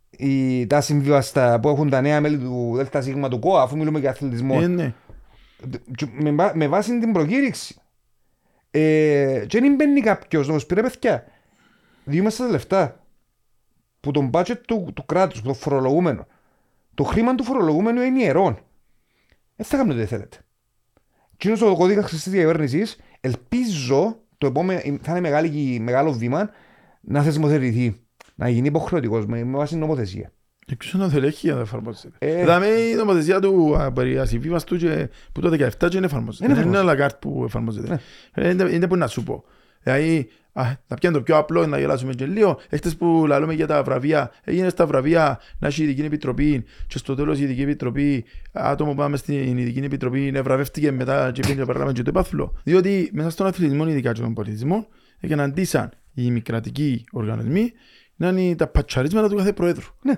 οι, 0.09 0.67
τα 0.67 0.81
συμβιβαστά 0.81 1.59
που 1.59 1.69
έχουν 1.69 1.89
τα 1.89 2.01
νέα 2.01 2.21
μέλη 2.21 2.37
του 2.37 2.73
ΔΣ 2.91 3.05
του 3.29 3.39
ΚΟΑ, 3.39 3.61
αφού 3.61 3.77
μιλούμε 3.77 3.99
για 3.99 4.09
αθλητισμό, 4.09 4.59
Ε, 4.61 4.67
ναι. 4.67 4.93
και 5.95 6.05
με, 6.11 6.31
βά- 6.31 6.55
με 6.55 6.67
βάση 6.67 6.99
την 6.99 7.11
προκήρυξη. 7.11 7.75
Ε, 8.71 9.43
και 9.47 9.59
δεν 9.59 9.75
μπαίνει 9.75 10.01
κάποιος 10.01 10.47
να 10.47 10.53
μας 10.53 10.65
πει 10.65 10.75
ρε 10.75 10.81
παιδιά, 10.81 11.23
δύο 12.03 12.23
μέσα 12.23 12.45
τα 12.45 12.51
λεφτά 12.51 13.02
που 14.03 14.11
τον 14.11 14.29
budget 14.33 14.57
του, 14.67 14.91
του 14.93 15.05
κράτους, 15.05 15.41
που 15.41 15.47
το 15.47 15.53
φορολογούμενο. 15.53 16.27
Το 16.93 17.03
χρήμα 17.03 17.35
του 17.35 17.43
φορολογούμενου 17.43 18.01
είναι 18.01 18.21
ιερό. 18.23 18.57
Δεν 19.55 19.65
θα 19.65 19.77
κάνετε 19.77 19.99
ό,τι 19.99 20.07
θέλετε. 20.07 20.37
Και 21.37 21.49
είναι 21.49 21.57
ο 21.65 21.75
κώδικας 21.75 22.05
χρηστή 22.05 22.29
διακυβέρνησης, 22.29 22.97
ελπίζω 23.21 24.17
το 24.37 24.47
επόμενο, 24.47 24.79
θα 25.01 25.11
είναι 25.11 25.19
μεγάλη, 25.19 25.79
μεγάλο 25.79 26.11
βήμα 26.11 26.49
να 27.01 27.21
θεσμοθετηθεί. 27.23 28.01
Να 28.35 28.49
γίνει 28.49 28.67
υποχρεωτικός 28.67 29.25
με, 29.25 29.43
με 29.43 29.57
βάση 29.57 29.75
νομοθεσία. 29.75 30.31
Εκτός 30.67 30.95
αν 30.95 31.09
θέλει 31.09 31.25
έχει 31.25 31.49
να 31.49 31.59
εφαρμόζεται. 31.59 32.15
Ε. 32.19 32.39
Δηλαδή 32.39 32.91
η 32.91 32.95
νομοθεσία 32.95 33.39
του 33.39 33.77
α, 33.77 33.91
περί 33.91 34.19
ασυμβίβαστου 34.19 34.77
και 34.77 35.09
που 35.31 35.41
το 35.41 35.47
17 35.49 35.69
και 35.77 35.87
δεν 35.87 36.03
εφαρμόζεται. 36.03 36.47
Δεν 36.47 36.55
Δεν 36.55 36.65
είναι 36.67 36.77
εφαρμόζεται. 36.77 36.79
άλλα 36.79 36.95
κάρτ 36.95 37.15
που 37.19 37.43
εφαρμόζεται. 37.45 37.99
Ε, 38.33 38.49
Είναι 38.49 38.63
είναι 38.71 38.87
που 38.87 38.95
να 38.95 39.07
σου 39.07 39.23
πω. 39.23 39.43
Δηλαδή, 39.83 40.17
α, 40.19 40.42
να 40.87 40.95
πιάνει 40.99 41.15
το 41.15 41.21
πιο 41.21 41.37
απλό 41.37 41.67
να 41.67 41.79
γελάσουμε 41.79 42.13
και 42.13 42.25
λίγο. 42.25 42.59
Έχτες 42.69 42.95
που 42.95 43.25
λαλούμε 43.27 43.53
για 43.53 43.67
τα 43.67 43.83
βραβεία, 43.83 44.31
έγινε 44.43 44.69
στα 44.69 44.85
βραβεία 44.85 45.39
να 45.59 45.67
έχει 45.67 45.83
ειδική 45.83 46.01
επιτροπή 46.01 46.63
και 46.87 46.97
στο 46.97 47.15
τέλος 47.15 47.39
η 47.39 47.43
ειδική 47.43 47.61
επιτροπή, 47.61 48.25
άτομο 48.51 48.91
που 48.91 48.97
πάμε 48.97 49.17
στην 49.17 49.57
ειδική 49.57 49.79
επιτροπή, 49.79 50.31
να 50.31 50.43
βραβεύτηκε 50.43 50.91
μετά 50.91 51.31
και 51.31 51.41
πήγαινε 51.41 51.59
και 51.59 51.65
παράλαβε 51.65 51.91
και 51.91 52.01
το 52.01 52.09
επάθλο. 52.09 52.53
Διότι 52.63 53.09
μέσα 53.13 53.29
στον 53.29 53.47
αθλητισμό, 53.47 53.87
ειδικά 53.87 54.11
και 54.11 54.19
στον 54.19 54.33
πολιτισμό, 54.33 54.87
έκαναν 55.19 55.53
τίσαν 55.53 55.91
οι 56.13 56.31
μη 56.31 56.41
κρατικοί 56.41 57.03
οργανισμοί 57.11 57.71
να 58.15 58.27
είναι 58.27 58.55
τα 58.55 58.67
πατσαρίσματα 58.67 59.29
του 59.29 59.35
κάθε 59.35 59.53
προέδρου. 59.53 59.87
Ναι. 60.01 60.13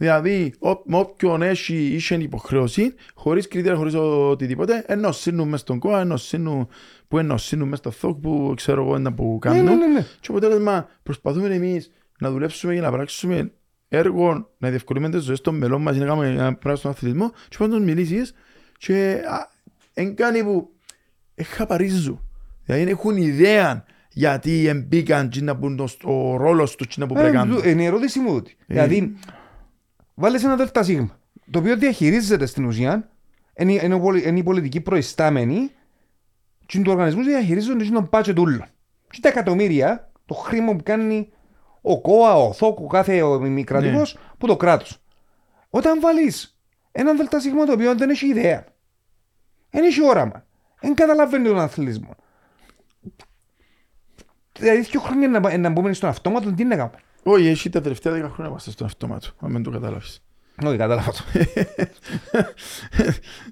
Δηλαδή, 0.00 0.52
ό- 0.58 0.82
με 0.84 0.96
όποιον 0.98 1.42
έχει 1.42 1.76
είχε 1.76 2.14
υποχρέωση, 2.14 2.94
χωρίς 3.14 3.48
κριτήρια, 3.48 3.76
χωρίς 3.76 3.94
οτιδήποτε, 3.94 4.84
ενώ 4.86 5.12
σύνουν 5.12 5.48
μες 5.48 5.60
στον 5.60 5.78
κόα, 5.78 6.00
ενώ 6.00 6.16
σύνουν 6.16 6.68
που 7.08 7.18
ενώ 7.18 7.36
σύνουν 7.36 7.68
μες 7.68 7.78
στο 7.78 7.90
θόκ 7.90 8.16
που 8.20 8.52
ξέρω 8.56 8.82
εγώ 8.84 8.94
ένα 8.94 9.12
που 9.12 9.32
Ναι, 9.32 9.38
κάνουν. 9.50 9.64
ναι, 9.64 9.74
ναι, 9.74 9.86
ναι. 9.86 10.00
Και 10.20 10.26
αποτέλεσμα 10.30 10.88
προσπαθούμε 11.02 11.54
εμείς 11.54 11.90
να 12.20 12.30
δουλέψουμε 12.30 12.72
για 12.72 12.82
να 12.82 12.90
πράξουμε 12.90 13.52
έργο, 13.88 14.50
να 14.58 14.68
διευκολύνουμε 14.68 15.12
τις 15.16 15.24
ζωές 15.24 15.40
των 15.40 15.56
μελών 15.56 15.82
μας, 15.82 15.96
να 15.96 16.06
κάνουμε 16.06 16.28
ένα 16.28 16.54
πράγμα 16.54 16.78
στον 16.78 16.90
αθλητισμό 16.90 17.30
και 17.48 17.56
πάντα 17.58 17.76
τους 17.76 17.84
μιλήσεις 17.84 18.32
και 18.78 19.20
α, 19.28 19.48
εν 19.94 20.14
κάνει 20.14 20.42
που 20.42 20.70
εχαπαρίζουν. 21.34 22.20
Δηλαδή 22.64 22.84
δεν 22.84 22.92
έχουν 22.92 23.16
ιδέα 23.16 23.84
γιατί 24.12 24.66
εμπήκαν 24.66 25.28
και 25.28 25.42
να 25.42 25.54
μπουν 25.54 25.76
το- 25.76 25.88
ο 26.02 26.36
ρόλος 26.36 26.74
τους 26.76 26.86
και 26.86 26.94
να 26.98 27.06
που 27.06 27.14
πρέπει 27.14 27.34
να 27.34 27.40
Ε, 27.42 27.44
κάνουν. 27.44 27.62
Είναι 27.68 27.82
η 27.82 27.86
ερώτηση 27.86 28.18
μου 28.20 28.34
ότι. 28.34 28.56
Δηλαδή, 28.66 29.14
βάλει 30.18 30.40
ένα 30.44 30.56
ΔΣ, 30.56 30.90
το 31.50 31.58
οποίο 31.58 31.76
διαχειρίζεται 31.76 32.46
στην 32.46 32.64
ουσία, 32.64 33.10
είναι, 33.56 33.72
είναι, 33.72 33.94
ο 33.94 34.00
πολι- 34.00 34.26
είναι 34.26 34.38
οι 34.38 34.42
πολιτικοί 34.42 34.80
προϊστάμενοι, 34.80 35.70
και 36.66 36.80
του 36.80 36.90
οργανισμούς 36.92 37.26
διαχειρίζονται 37.26 37.84
και 37.84 37.90
τον 37.90 38.08
πάτσο 38.08 38.32
τούλο. 38.32 38.66
Και 39.10 39.18
τα 39.20 39.28
εκατομμύρια, 39.28 40.10
το 40.26 40.34
χρήμα 40.34 40.76
που 40.76 40.82
κάνει 40.82 41.32
ο 41.80 42.00
ΚΟΑ, 42.00 42.34
ο 42.34 42.52
ΘΟΚ, 42.52 42.80
ο 42.80 42.86
κάθε 42.86 43.38
μη 43.38 43.64
κρατικό, 43.64 44.02
που 44.38 44.46
το 44.46 44.56
κράτος. 44.56 45.02
Όταν 45.70 46.00
βάλεις 46.00 46.58
ένα 46.92 47.14
ΔΣ 47.14 47.44
το 47.66 47.72
οποίο 47.72 47.94
δεν 47.94 48.10
έχει 48.10 48.26
ιδέα, 48.26 48.64
δεν 49.70 49.84
έχει 49.84 50.04
όραμα, 50.04 50.46
δεν 50.80 50.94
καταλαβαίνει 50.94 51.48
τον 51.48 51.58
αθλητισμό. 51.58 52.14
Δηλαδή, 54.58 54.80
δύο 54.80 55.00
χρόνια 55.00 55.28
να, 55.28 55.58
να 55.58 55.70
μπούμε 55.70 55.92
στον 55.92 56.08
αυτόματο, 56.08 56.52
τι 56.52 56.64
να 56.64 56.76
κάνουμε; 56.76 56.98
Όχι, 57.22 57.46
έχει 57.46 57.68
τα 57.68 57.80
τελευταία 57.80 58.12
δέκα 58.12 58.28
χρόνια 58.28 58.46
είμαστε 58.46 58.70
στον 58.70 58.86
αυτόματο, 58.86 59.28
αν 59.40 59.52
δεν 59.52 59.62
το 59.62 59.70
καταλάβεις. 59.70 60.22
Όχι, 60.64 60.76
κατάλαβα 60.76 61.10
το. 61.10 61.24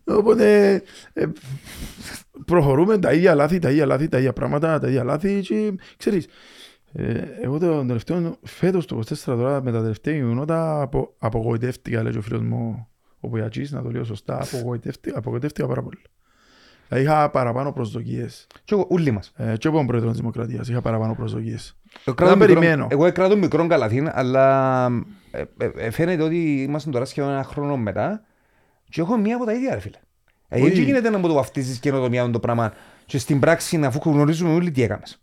Οπότε 0.18 0.74
ε, 1.12 1.26
προχωρούμε 2.44 2.98
τα 2.98 3.12
ίδια 3.12 3.34
λάθη, 3.34 3.58
τα 3.58 3.70
ίδια 3.70 3.86
λάθη, 3.86 4.08
τα 4.08 4.18
ίδια 4.18 4.32
πράγματα, 4.32 4.78
τα 4.78 4.88
ίδια 4.88 5.04
λάθη 5.04 5.40
και 5.40 5.74
ξέρεις, 5.96 6.26
ε, 6.92 7.24
εγώ 7.42 7.58
το 7.58 7.86
τελευταίο 7.86 8.38
φέτος 8.42 8.86
το 8.86 9.02
24 9.08 9.14
τώρα 9.24 9.62
με 9.62 9.72
τα 9.72 9.80
τελευταία 9.80 10.14
γεγονότα 10.14 10.80
απο, 10.80 11.14
απογοητεύτηκα 11.18 12.02
λέει 12.02 12.12
και 12.12 12.18
ο 12.18 12.22
φίλος 12.22 12.42
μου 12.42 12.88
ο 13.20 13.28
Πογιατζής, 13.28 13.70
να 13.70 13.82
το 13.82 13.90
λέω 13.90 14.04
σωστά, 14.04 14.42
απογοητεύτηκα, 14.42 15.18
απογοητεύτηκα 15.18 15.66
πάρα 15.66 15.82
πολύ. 15.82 16.02
Δηλαδή, 16.88 17.06
είχα 17.06 17.30
παραπάνω 17.30 17.72
προσδοκίες. 17.72 18.46
Και 18.64 18.74
εγώ, 18.74 18.86
ούλοι 18.90 19.10
μας. 19.10 19.32
Ε, 19.36 19.56
και 19.56 19.68
εγώ 19.68 19.76
είμαι 19.76 19.86
πρόεδρος 19.86 20.10
της 20.10 20.20
Δημοκρατίας, 20.20 20.68
είχα 20.68 20.80
παραπάνω 20.80 21.14
προσδοκίες. 21.14 21.76
Εγώ 22.04 22.14
Να 22.14 22.14
κρατώ 22.14 22.36
μικρό- 22.36 22.54
περιμένω. 22.54 22.86
Εγώ 22.90 23.12
κράτω 23.12 23.36
μικρό 23.36 23.66
καλαθί, 23.66 24.08
αλλά 24.12 24.86
ε, 25.30 25.42
ε, 25.58 25.70
ε, 25.76 25.90
φαίνεται 25.90 26.22
ότι 26.22 26.62
είμαστε 26.62 26.90
τώρα 26.90 27.04
σχεδόν 27.04 27.30
ένα 27.30 27.42
χρόνο 27.44 27.76
μετά 27.76 28.22
και 28.88 29.00
έχω 29.00 29.16
μία 29.16 29.36
από 29.36 29.44
τα 29.44 29.52
ίδια, 29.52 29.74
ρε 29.74 29.80
φίλε. 29.80 29.96
Ε, 30.48 30.60
Όχι. 30.62 30.70
δεν 30.72 30.82
γίνεται 30.82 31.10
να 31.10 31.18
μου 31.18 31.26
το 31.26 31.34
βαφτίζεις 31.34 31.78
καινοτομία 31.78 32.30
το 32.30 32.40
πράγμα 32.40 32.72
και 33.06 33.18
στην 33.18 33.40
πράξη 33.40 33.76
να 33.76 33.86
αφού 33.86 34.10
γνωρίζουμε 34.10 34.54
όλοι 34.54 34.70
τι 34.70 34.82
έκανες. 34.82 35.20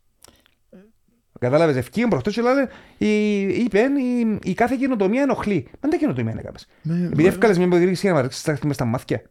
Κατάλαβες, 1.40 1.76
ευκήγεν 1.76 2.10
προχτές 2.10 2.34
και 2.34 2.42
λένε, 2.42 2.70
η, 2.98 3.42
είπεν, 3.48 3.96
η, 3.96 4.40
η 4.44 4.54
κάθε 4.54 4.76
καινοτομία 4.80 5.22
ενοχλεί. 5.22 5.68
Μα 5.82 5.90
δεν 5.90 6.00
καινοτομία 6.00 6.36
έκανες. 6.40 6.68
Με- 6.82 7.06
Επειδή 7.06 7.26
εύκαλες 7.26 7.58
μια 7.58 7.66
υποδείξη 7.66 7.94
για 8.02 8.10
να 8.10 8.16
μας 8.16 8.24
ρίξεις 8.24 8.44
τα 8.44 8.58
μες 8.68 8.76
στα 8.76 8.86
μάτια. 8.86 9.22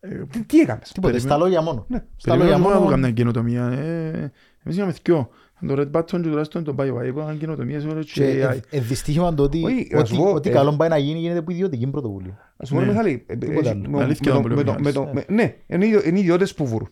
Ε, 0.00 0.08
Τι, 0.30 0.42
τι 0.44 0.60
έκανες. 0.60 0.92
Τίποτε, 0.92 1.18
στα 1.18 1.36
λόγια 1.36 1.60
μόνο. 1.62 1.84
Ναι. 1.88 2.04
Στα 2.16 2.36
λόγια 2.36 2.50
Περιμένουμε 2.52 2.74
να 2.74 2.78
μόνο. 2.80 2.90
κάνουμε 2.90 3.10
καινοτομία. 3.10 3.66
Ε, 3.66 4.32
Εμείς 4.64 4.76
είχαμε 4.76 4.94
δυο. 5.02 5.30
Το 5.66 5.74
Red 5.78 5.90
Button 5.98 6.04
και 6.04 6.18
τουλάχιστον 6.18 6.64
το 6.64 6.74
BioWare 6.78 7.10
που 7.12 7.18
έκαναν 7.18 7.38
καινοτομίες 7.38 7.84
όλες 7.84 8.04
Και 8.12 8.12
και 8.32 8.46
AI. 8.46 8.56
ε, 8.70 8.76
ε, 8.76 8.80
δυστύχημα 8.80 9.34
το 9.34 9.42
ότι 9.42 9.62
Όχι, 9.64 9.88
να 9.92 9.98
ό,τι- 9.98 10.08
σου 10.08 10.16
πω, 10.16 10.32
ό,τι 10.32 10.48
ε, 10.50 10.52
καλό 10.52 10.76
πάει 10.76 10.88
να 10.88 10.98
γίνει 10.98 11.18
γίνεται 11.18 11.42
που 11.42 11.50
ιδιωτική 11.50 11.86
πρωτοβουλία. 11.86 12.54
Ας 12.56 12.68
πούμε, 12.68 12.80
Ναι. 12.80 12.86
Μιχάλη, 12.90 13.24
ε, 13.26 13.36
Τίποτα 13.36 13.68
ε, 13.68 13.70
άλλο. 13.70 13.88
με- 13.88 14.02
Αλήθεια 14.02 14.34
με 14.34 14.40
το 14.42 14.48
το- 14.48 14.54
με 14.54 14.62
το- 14.62 14.62
πλέον, 14.62 14.82
με 14.82 14.92
το- 14.92 15.00
μάλιστα. 15.04 15.24
με- 15.32 15.42
Ναι, 15.42 15.54
είναι 15.66 15.86
οι- 15.86 16.02
είναι 16.04 16.18
οι 16.18 16.20
ιδιώτες 16.20 16.54
που 16.54 16.66
βουρούν. 16.66 16.88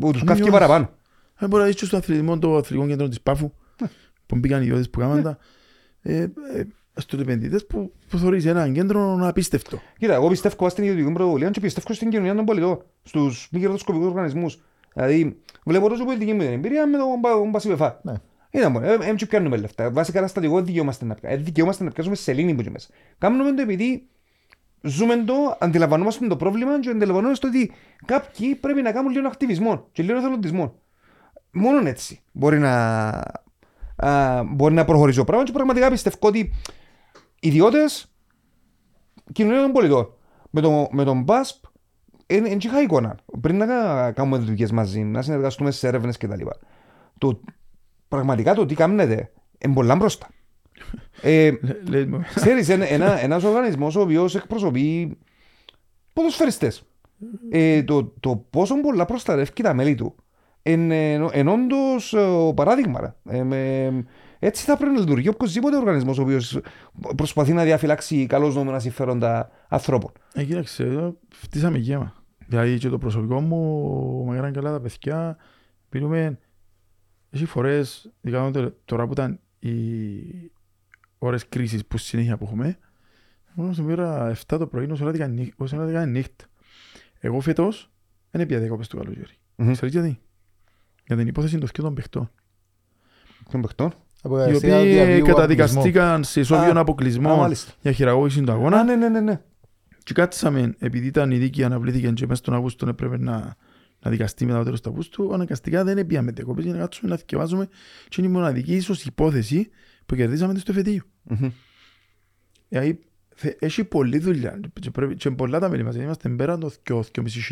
Που 0.00 0.10
τους 0.10 0.20
Είναι 0.20 0.30
καύκει 0.30 0.40
ιδιώτες. 0.46 0.52
παραπάνω. 0.66 0.90
Ε, 1.38 1.46
Μπορεί 1.46 1.62
να 1.62 1.68
δεις 1.68 1.76
και 1.76 1.84
στο 1.84 1.96
αθλητισμό 1.96 2.38
το 2.38 2.56
αθλητικό 2.56 2.88
κέντρο 2.88 3.08
της 3.08 3.20
Πάφου 3.20 3.50
που 4.26 4.36
μπήκαν 4.38 4.60
οι 4.60 4.64
ιδιώτες 4.64 4.90
που 4.90 4.98
κάμαν 4.98 5.22
τα. 5.22 5.38
Ε, 6.02 6.16
ε, 6.22 6.28
Στους 6.94 7.20
επενδυτές 7.20 7.66
που, 7.66 7.92
που 8.08 8.18
θεωρείς 8.18 8.46
ένα 8.46 8.68
κέντρο 8.68 9.18
απίστευτο. 9.22 9.78
Κοίτα, 9.98 10.14
εγώ 10.14 10.28
πιστεύω 10.28 10.68
στην 10.68 10.84
ιδιωτική 10.84 11.12
πρωτοβουλία 11.12 11.50
και 11.50 11.60
πιστεύω 11.60 11.94
στην 11.94 12.10
κοινωνία 12.10 12.34
των 12.34 12.44
πολιτών, 12.44 12.82
στους 13.02 13.48
μη 13.52 13.60
κερδοσκοπικούς 13.60 14.06
οργανισμούς. 14.08 14.60
Δηλαδή, 14.94 15.38
βλέπω 15.64 15.88
τόσο 15.88 16.04
πολιτική 16.04 16.32
μου 16.32 16.40
την 16.40 16.52
εμπειρία 16.52 16.86
με 16.86 16.98
τον 16.98 17.20
Πα- 17.20 17.30
τον 17.30 17.50
Πασιβεφά. 17.50 18.00
Ναι. 18.02 18.12
Είδαμε, 18.50 18.88
ε, 18.88 19.08
ε, 19.10 19.14
και 19.14 19.26
πιάνουμε 19.26 19.56
λεφτά. 19.56 19.90
Βάσει 19.90 20.12
καταστατικό 20.12 20.54
δεν 20.54 20.64
δικαιούμαστε 20.64 21.04
να 21.04 21.14
πιάσουμε. 21.14 21.40
Ε, 21.40 21.44
δικαιούμαστε 21.44 21.84
να 21.84 21.90
πιάσουμε 21.90 22.14
σελήνη 22.14 22.54
που 22.54 22.60
είναι 22.60 22.70
μέσα. 22.70 22.88
Κάνουμε 23.18 23.52
το 23.52 23.62
επειδή 23.62 24.08
ζούμε 24.82 25.16
το, 25.16 25.56
αντιλαμβανόμαστε 25.60 26.26
το 26.26 26.36
πρόβλημα 26.36 26.80
και 26.80 26.90
αντιλαμβανόμαστε 26.90 27.46
ότι 27.46 27.72
κάποιοι 28.04 28.54
πρέπει 28.54 28.82
να 28.82 28.92
κάνουν 28.92 29.12
λίγο 29.12 29.26
ακτιβισμό 29.26 29.88
και 29.92 30.02
λίγο 30.02 30.18
εθελοντισμό. 30.18 30.74
Μόνο 31.52 31.88
έτσι 31.88 32.20
μπορεί 32.32 32.58
να, 32.58 33.08
α, 33.96 34.42
μπορεί 34.44 34.74
να 34.74 34.84
προχωρήσει 34.84 35.18
το 35.18 35.24
πράγμα 35.24 35.44
και 35.44 35.52
πραγματικά 35.52 35.90
πιστεύω 35.90 36.16
ότι 36.20 36.52
ιδιώτες 37.40 38.12
κοινωνία 39.32 39.60
των 39.62 39.72
πολιτών. 39.72 40.14
Με, 40.50 40.60
το, 40.60 40.88
με 40.90 41.04
τον 41.04 41.24
BASP 41.28 41.69
δεν 42.38 42.58
είχα 42.62 42.80
εικόνα. 42.82 43.16
Πριν 43.40 43.56
να 43.56 43.66
κα- 43.66 44.12
κάνουμε 44.12 44.38
δουλειές 44.38 44.70
μαζί, 44.72 45.00
να 45.02 45.22
συνεργαστούμε 45.22 45.70
σε 45.70 45.86
έρευνες 45.88 46.16
κτλ. 46.16 46.42
Το, 47.18 47.40
πραγματικά 48.08 48.54
το 48.54 48.66
τι 48.66 48.74
κάνετε 48.74 49.30
είναι 49.58 49.74
πολλά 49.74 49.96
μπροστά. 49.96 50.28
ε, 51.22 51.50
Λέ- 51.62 51.88
λέει 51.88 52.04
μου, 52.04 52.20
Ξέρεις, 52.34 52.68
ένα, 52.68 52.86
ένα, 52.92 53.20
ένας 53.22 53.44
οργανισμός 53.44 53.96
ο 53.96 54.00
οποίος 54.00 54.34
εκπροσωπεί 54.34 55.18
ποδοσφαιριστές. 56.12 56.82
Ε, 57.50 57.82
το, 57.82 58.04
το 58.20 58.44
πόσο 58.50 58.80
πολλά 58.80 59.04
προστατεύει 59.04 59.62
τα 59.62 59.74
μέλη 59.74 59.94
του 59.94 60.14
εν, 60.62 60.90
εν, 60.90 61.28
εν 61.32 61.48
όντως 61.48 62.12
ε, 62.14 62.52
παράδειγμα. 62.54 63.00
ρε. 63.00 63.38
Ε, 63.38 63.42
με- 63.42 64.04
έτσι 64.38 64.64
θα 64.64 64.76
πρέπει 64.76 64.92
να 64.94 65.00
λειτουργεί 65.00 65.28
οποιοδήποτε 65.28 65.76
οργανισμός 65.76 66.18
ο 66.18 66.22
οποίος 66.22 66.60
προσπαθεί 67.16 67.52
να 67.52 67.64
διαφυλάξει 67.64 68.26
καλώς 68.26 68.54
νόμινα 68.54 68.78
συμφέροντα 68.78 69.50
ανθρώπων. 69.68 70.12
Ε, 70.34 70.44
κοίταξε, 70.44 70.82
εδώ 70.82 71.16
φτύσαμε 71.34 71.78
γέμα. 71.78 72.14
Δηλαδή 72.50 72.78
και 72.78 72.88
το 72.88 72.98
προσωπικό 72.98 73.40
μου, 73.40 74.24
μεγάλα 74.28 74.50
καλά 74.50 74.70
τα 74.72 74.80
παιδιά, 74.80 75.36
πήρουμε, 75.88 76.38
έχει 77.30 77.44
φορές, 77.44 78.10
ειδικά 78.20 78.50
τώρα- 78.50 78.74
τώρα 78.84 79.06
που 79.06 79.12
ήταν 79.12 79.40
οι 79.58 79.72
ώρες 81.18 81.48
κρίσης 81.48 81.86
που 81.86 81.98
συνέχεια 81.98 82.36
που 82.36 82.44
έχουμε, 82.44 82.78
μόνο 83.54 83.72
στην 83.72 83.90
ώρα 83.90 84.28
7 84.28 84.58
το 84.58 84.66
πρωί, 84.66 84.90
όσο 84.90 85.08
έλεγα 85.08 85.26
νύχ- 85.28 85.60
όσο 85.60 85.80
έλεγα 85.82 86.06
νύχτα. 86.06 86.44
Εγώ 87.20 87.40
φέτος 87.40 87.90
δεν 88.30 88.40
έπια 88.40 88.58
δεκόπες 88.60 88.88
του 88.88 88.96
καλοκαίρι. 88.96 89.38
Μμμ. 89.56 89.72
Ξέρεις 89.72 89.94
γιατί; 89.94 90.20
Για 91.06 91.16
την 91.16 91.26
υπόθεση 91.26 91.58
των 91.58 91.68
δυο 91.74 91.84
των 91.84 91.94
παιχτών. 91.94 92.30
Των 93.50 93.60
παιχτών; 93.60 93.92
Από 94.22 94.38
Οι 94.38 94.42
αστεία 94.42 94.78
οποίοι 94.78 94.92
διαβίου 94.92 95.24
καταδικαστήκαν 95.24 96.24
σε 96.24 96.40
ισόβιον 96.40 96.76
Α, 96.76 96.78
Α, 96.78 96.82
αποκλεισμό 96.82 97.36
μάλιστα. 97.36 97.72
για 97.80 97.92
χειραγώγηση 97.92 98.42
του 98.42 98.52
αγώνα. 98.52 98.78
Α, 98.80 98.84
ναι, 98.84 98.96
ναι, 98.96 99.08
ναι, 99.08 99.20
ναι. 99.20 99.40
Και 100.02 100.12
κάτσαμε, 100.14 100.74
επειδή 100.78 101.06
ήταν 101.06 101.30
η 101.30 101.36
δίκη 101.38 101.64
αναβλήθηκε 101.64 102.10
και 102.10 102.26
μέσα 102.26 102.40
στον 102.40 102.54
Αύγουστο 102.54 102.88
έπρεπε 102.88 103.18
να, 103.18 103.56
να 104.00 104.10
δικαστεί 104.10 104.46
μετά 104.46 104.58
το 104.58 104.64
τέλος 104.64 104.80
του 104.80 104.88
Αυγούστου, 104.88 105.34
αναγκαστικά 105.34 105.84
δεν 105.84 105.98
έπιαμε 105.98 106.32
δεκόπες 106.32 106.64
για 106.64 106.72
να 106.72 106.78
κάτσουμε 106.78 107.10
να 107.10 107.16
θυκευάζουμε 107.16 107.68
και 108.08 108.16
είναι 108.20 108.28
η 108.30 108.32
μοναδική 108.32 108.74
ίσως 108.74 109.04
υπόθεση 109.04 109.68
που 110.06 110.14
κερδίσαμε 110.14 110.58
στο 110.58 110.72
εφετείο. 110.72 111.02
Μμμ. 111.22 111.50
Δηλαδή, 112.68 113.00
θε- 113.34 113.62
έχει 113.62 113.84
πολλή 113.84 114.18
δουλειά 114.18 114.60
και, 114.80 114.90
πρέπει, 114.90 115.14
και 115.14 115.30
πολλά 115.30 115.58
τα 115.58 115.68
μέλη 115.68 115.82
μας, 115.82 115.90
γιατί 115.90 116.06
είμαστε 116.06 116.28
πέρα 116.28 116.58
των 116.58 116.70
2.500 116.88 117.02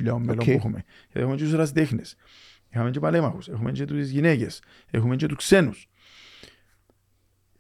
μέλων 0.03 0.29
Οκ. 0.29 0.45
που 0.45 0.51
έχουμε. 0.51 0.85
Γιατί 1.05 1.21
έχουμε 1.21 1.37
και 1.37 1.43
τους 1.43 1.53
ερασιτέχνες, 1.53 2.17
έχουμε 2.71 2.91
και 2.91 3.01
παλαίμαχους, 3.01 3.49
έχουμε 3.49 3.73
και 3.73 3.85
τις 3.85 4.11
γυναίκες, 4.11 4.63
έχουμε 4.91 5.17
και 5.17 5.27
τους 5.27 5.37
ξένους. 5.37 5.89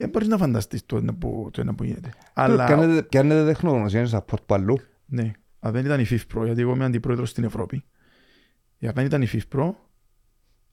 Δεν 0.00 0.08
μπορείς 0.08 0.28
να 0.28 0.36
φανταστείς 0.36 0.86
το 0.86 0.96
ένα 0.96 1.14
που, 1.14 1.48
το 1.52 1.60
ένα 1.60 1.74
που 1.74 1.84
γίνεται. 1.84 2.12
Αλλά, 2.34 2.64
Πιάνετε- 2.66 3.02
Πιάνετε 3.08 3.44
τεχνογνωσία 3.44 4.06
support 4.06 4.22
που 4.22 4.42
αλλού. 4.46 4.78
ναι, 5.06 5.30
αν 5.60 5.72
δεν 5.72 5.84
ήταν 5.84 6.00
η 6.00 6.06
FIFPro, 6.10 6.42
γιατί 6.44 6.60
εγώ 6.60 6.74
είμαι 6.74 6.84
αντιπρόεδρος 6.84 7.30
στην 7.30 7.44
Ευρώπη, 7.44 7.84
αν 8.82 8.92
δεν 8.94 9.04
ήταν 9.04 9.22
η 9.22 9.28
FIFPro, 9.32 9.70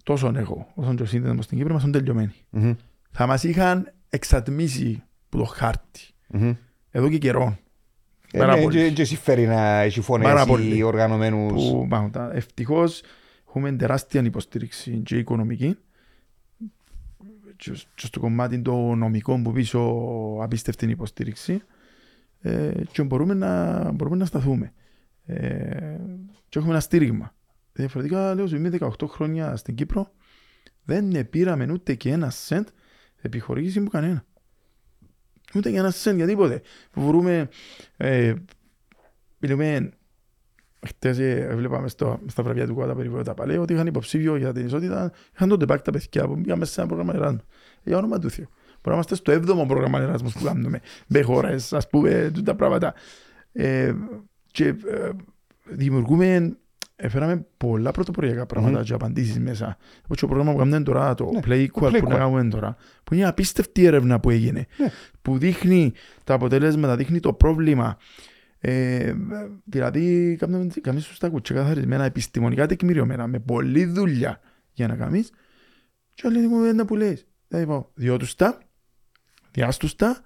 τόσο 0.03 0.31
εγώ, 0.35 0.67
όσο 0.75 0.93
και 0.95 1.01
ο 1.01 1.05
σύνδεσμος 1.05 1.45
στην 1.45 1.57
Κύπρο, 1.57 1.71
ήμασταν 1.71 1.91
τελειωμένοι. 1.91 2.33
Μμμ. 2.49 2.73
Θα 3.11 3.27
μας 3.27 3.43
είχαν 3.43 3.93
εξατμίσει 4.09 5.03
που 5.29 5.37
το 5.37 5.43
χάρτη, 5.43 5.99
Μμμ. 6.27 6.53
εδώ 6.91 7.09
και 7.09 7.17
καιρό. 7.17 7.57
Ε, 8.31 8.37
Πάρα 8.37 8.55
ναι, 8.55 8.61
πολύ. 8.61 8.77
και- 8.77 8.91
και 8.91 9.03
συμφέρει 9.03 9.45
να 9.47 9.79
έχει 9.79 10.01
φωνές 10.01 10.27
Πάρα 10.27 10.41
ή 10.41 10.45
πολύ. 10.45 10.83
οργανωμένους. 10.83 11.69
Που, 11.69 11.87
πάντα, 11.89 12.35
ευτυχώς 12.35 13.01
έχουμε 13.47 13.71
τεράστια 13.71 14.21
υποστήριξη 14.23 15.01
και 15.05 15.17
οικονομική 15.17 15.77
και, 17.57 17.71
και 17.71 18.05
στο 18.05 18.19
κομμάτι 18.19 18.61
το 18.61 18.95
νομικό 18.95 19.41
που 19.41 19.51
πίσω 19.51 19.79
απίστευτη 20.41 20.89
υποστήριξη 20.89 21.61
ε, 22.41 22.71
και 22.91 23.03
μπορούμε 23.03 23.33
να, 23.33 23.91
μπορούμε 23.91 24.15
να 24.15 24.25
σταθούμε. 24.25 24.73
Ε, 25.25 25.97
και 26.49 26.57
έχουμε 26.57 26.71
ένα 26.71 26.81
στήριγμα. 26.81 27.35
Διαφορετικά, 27.73 28.35
λέω, 28.35 28.47
σου, 28.47 28.55
είμαι 28.55 28.71
18 28.79 28.89
χρόνια 29.07 29.55
στην 29.55 29.75
Κύπρο, 29.75 30.11
δεν 30.83 31.29
πήραμε 31.29 31.71
ούτε 31.71 31.95
και 31.95 32.11
ένα 32.11 32.29
σεντ 32.29 32.67
επιχορήγηση 33.21 33.79
μου 33.79 33.87
κανένα. 33.87 34.25
Ούτε 35.55 35.71
και 35.71 35.77
ένα 35.77 35.91
σεντ 35.91 36.15
για 36.15 36.27
τίποτε. 36.27 36.61
Που 36.91 37.07
βρούμε, 37.07 37.49
ε, 37.97 38.33
μιλούμε, 39.39 39.91
χτες 40.87 41.19
ε, 41.19 41.47
έβλεπαμε 41.49 41.87
στο, 41.87 42.19
στα 42.25 42.43
βραβεία 42.43 42.67
του 42.67 42.73
Κουάτα 42.73 42.95
περιβόητα 42.95 43.33
πάλι 43.33 43.57
ότι 43.57 43.73
είχαν 43.73 43.87
υποψήφιο 43.87 44.35
για 44.35 44.53
την 44.53 44.65
ισότητα, 44.65 45.11
είχαν 45.35 45.49
τον 45.49 45.59
τεπάκ 45.59 45.81
τα 45.81 45.91
παιδιά 45.91 46.27
που 46.27 46.41
πήγαμε 46.41 46.65
σε 46.65 46.81
ένα 46.81 46.89
πρόγραμμα 46.89 47.13
Εράσμους. 47.15 47.41
Για 47.83 47.97
όνομα 47.97 48.19
του 48.19 48.29
Θεού. 48.29 48.47
Μπορεί 48.49 48.81
να 48.83 48.93
είμαστε 48.93 49.15
στο 49.15 49.33
7ο 49.33 49.67
πρόγραμμα 49.67 49.99
Εράσμους 49.99 50.33
που 50.33 50.43
κάνουμε 50.43 50.79
με 51.07 51.21
χώρες, 51.21 51.73
ας 51.73 51.89
πούμε, 51.89 52.31
τούτα 52.33 52.55
πράγματα. 52.55 52.93
Ε, 53.51 53.93
και 54.51 54.65
ε, 54.67 55.09
δημιουργούμε, 55.65 56.57
έφεραμε 56.95 57.45
πολλά 57.57 57.91
πρωτοποριακά 57.91 58.45
πράγματα 58.45 58.83
και 58.83 58.93
απαντήσεις 58.93 59.39
μέσα. 59.39 59.77
Όπως 60.03 60.19
το 60.19 60.27
πρόγραμμα 60.27 60.51
που 60.51 60.57
κάνουμε 60.57 60.81
τώρα, 60.81 61.13
το 61.13 61.29
Ναι, 61.33 61.39
Play 61.39 61.67
το 61.71 61.79
Equal 61.81 61.87
Play 61.89 61.99
που 61.99 62.05
Equal. 62.07 62.09
να 62.09 62.17
κάνουμε 62.17 62.43
τώρα, 62.43 62.75
που 63.03 63.13
είναι 63.13 63.27
απίστευτη 63.27 63.85
έρευνα 63.85 64.19
που 64.19 64.29
έγινε, 64.29 64.65
Ναι. 64.77 64.87
που 65.21 65.37
δείχνει 65.37 65.93
τα 66.23 66.33
αποτελέσματα, 66.33 66.95
δείχνει 66.95 67.19
το 67.19 67.33
πρόβλημα. 67.33 67.97
Ε, 68.67 69.13
δηλαδή, 69.65 70.35
κάνουμε 70.39 70.67
κάνεις 70.81 71.05
σωστά 71.05 71.29
κουτσέ 71.29 71.53
καθαρισμένα, 71.53 72.03
επιστημονικά 72.03 72.65
τεκμηριωμένα, 72.67 73.27
με 73.27 73.39
πολλή 73.39 73.85
δουλειά 73.85 74.39
για 74.73 74.87
να 74.87 74.95
κάνεις. 74.95 75.31
Και 76.13 76.23
άλλη 76.27 76.47
μου 76.47 76.63
είναι 76.63 76.83
που 76.85 76.95
λες. 76.95 77.25
Δηλαδή, 77.47 77.67
πω, 77.67 77.89
διώτους 77.93 78.35
τα, 78.35 78.57
διάστους 79.51 79.95
τα, 79.95 80.17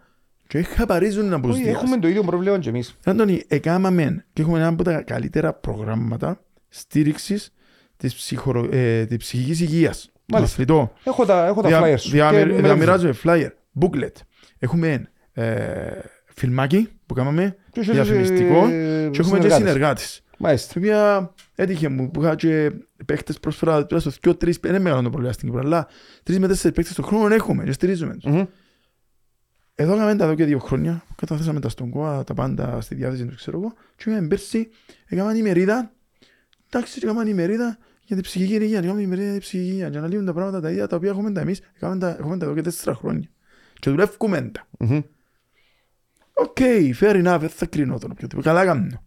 και 0.48 0.62
χαπαρίζουν 0.62 1.26
να 1.26 1.34
Όχι, 1.36 1.42
προσδιάς. 1.44 1.76
Έχουμε 1.76 1.98
το 1.98 2.08
ίδιο 2.08 2.24
πρόβλημα 2.24 2.60
και 2.60 2.70
εμείς. 2.70 2.98
Άντωνη, 3.06 3.44
εκάμαμε 3.48 4.26
και 4.34 4.42
έχουμε 4.42 4.58
ένα 4.60 4.68
από 4.68 4.84
τα 4.84 5.02
καλύτερα 5.02 5.54
προγράμματα 5.54 6.44
στήριξης 6.70 7.54
της, 7.98 8.16
ψυχορο... 8.16 8.68
ε, 8.72 9.06
της 9.06 9.18
ψυχικής 9.18 9.60
υγείας. 9.60 10.12
Το 10.14 10.36
Μάλιστα. 10.36 10.54
αθλητό. 10.54 10.94
Έχω 11.04 11.26
τα, 11.26 11.46
έχω 11.46 11.62
τα 11.62 11.68
Δια- 11.68 11.82
flyers 11.84 12.00
σου. 12.00 12.10
διαμερ- 12.10 12.48
Και 12.48 12.54
μες 12.54 12.62
Διαμοιράζουμε 12.62 13.14
flyer, 13.24 13.50
booklet. 13.80 14.14
Έχουμε 14.60 15.10
ε, 15.32 16.00
φιλμάκι 16.34 16.90
που 17.10 17.16
κάναμε, 17.16 17.55
Και 17.72 17.80
έχει, 17.80 17.91
διαφημιστικό 17.91 18.68
ε, 18.68 19.10
και 19.12 19.20
έχουμε 19.20 19.39
και 19.39 19.49
συνεργάτες. 19.49 19.57
συνεργάτες. 19.57 20.24
Μάλιστα. 20.38 20.70
Στην 20.70 20.82
οποία 20.82 21.34
έτυχε 21.55 21.89
μου 21.89 22.12
που 22.12 22.22
είχα 22.22 22.36
και 22.36 22.72
παίχτες 23.05 23.39
πρόσφατα 23.39 23.86
τουλάχιστον 23.86 24.14
δυο 24.22 24.36
τρεις, 24.36 24.57
δεν 24.57 24.72
είναι 24.72 24.80
μεγάλο 24.80 25.01
το 25.01 25.10
πρόβλημα 25.10 25.34
στην 25.34 25.47
Κύπρο, 25.47 25.64
αλλά 25.66 25.88
τρεις 26.24 26.39
με 26.39 26.47
τέσσερις 26.47 26.76
παίχτες 26.76 26.95
τον 26.95 27.05
χρόνο 27.05 27.34
έχουμε 27.34 27.64
και 27.64 27.72
στηρίζουμε 27.72 28.14
τους. 28.14 28.32
Μμμ. 28.32 28.43
Εδώ 29.76 29.93
έκαμε 29.93 30.16
τα 30.16 30.24
εδώ 30.24 30.36
και 30.36 30.45
δύο 30.45 30.60
χρόνια, 30.60 31.03
καταθέσαμε 31.16 31.60
τα 31.60 31.70
στον 31.70 31.89
ΚΟΑ, 31.89 32.24
τα 32.24 32.34
πάντα 32.34 32.82
στη 32.82 32.95
διάθεση 32.95 33.26
του, 33.26 33.36
ξέρω 33.36 33.57
εγώ, 33.57 33.74
και 33.95 34.10
είχαμε 34.10 34.28
πέρσι, 34.28 34.70
έκαναν 35.05 35.36
ημερίδα, 35.36 35.91
εντάξει, 36.70 36.99
και 36.99 37.05
έκαναν 37.05 37.28
ημερίδα 37.28 37.78
για 38.05 38.16
την 38.16 38.26
ψυχική 38.26 38.53
υγεία, 38.53 38.78
έκαναν 38.78 38.99
ημερίδα 38.99 39.24
για 39.24 39.32
την 39.32 39.41
ψυχική 39.41 39.70
υγεία, 39.70 39.88
για 39.88 39.99
να 39.99 40.07
λύνουν 40.07 40.26
τα 40.26 40.34
πράγματα 40.34 40.62
τα 40.62 40.72
ίδια 40.72 40.88
τα 40.88 40.95
οποία 40.95 41.10
έχουμε 41.10 41.32
τα 41.32 41.41
εμείς, 41.41 41.62
έκαναν 41.76 41.99
τα, 41.99 42.16
έχουμε 42.20 42.38
τα 42.38 42.45
εδώ 42.45 42.53
και 42.53 42.62
τέσσερα 42.62 42.95
χρόνια. 42.95 43.30
Και 43.80 43.89
δουλεύουμε 43.89 44.41
τα. 44.41 44.68
Μμμ. 44.80 44.99
OK, 46.41 46.57
fair 47.00 47.26
enough, 47.26 47.38
δεν 47.40 47.50
θα 47.50 47.66
κρίνω 47.66 47.98
τον 47.98 48.12
οποιοδήποτε, 48.12 48.48
καλά 48.50 48.66
κάνουν. 48.66 49.03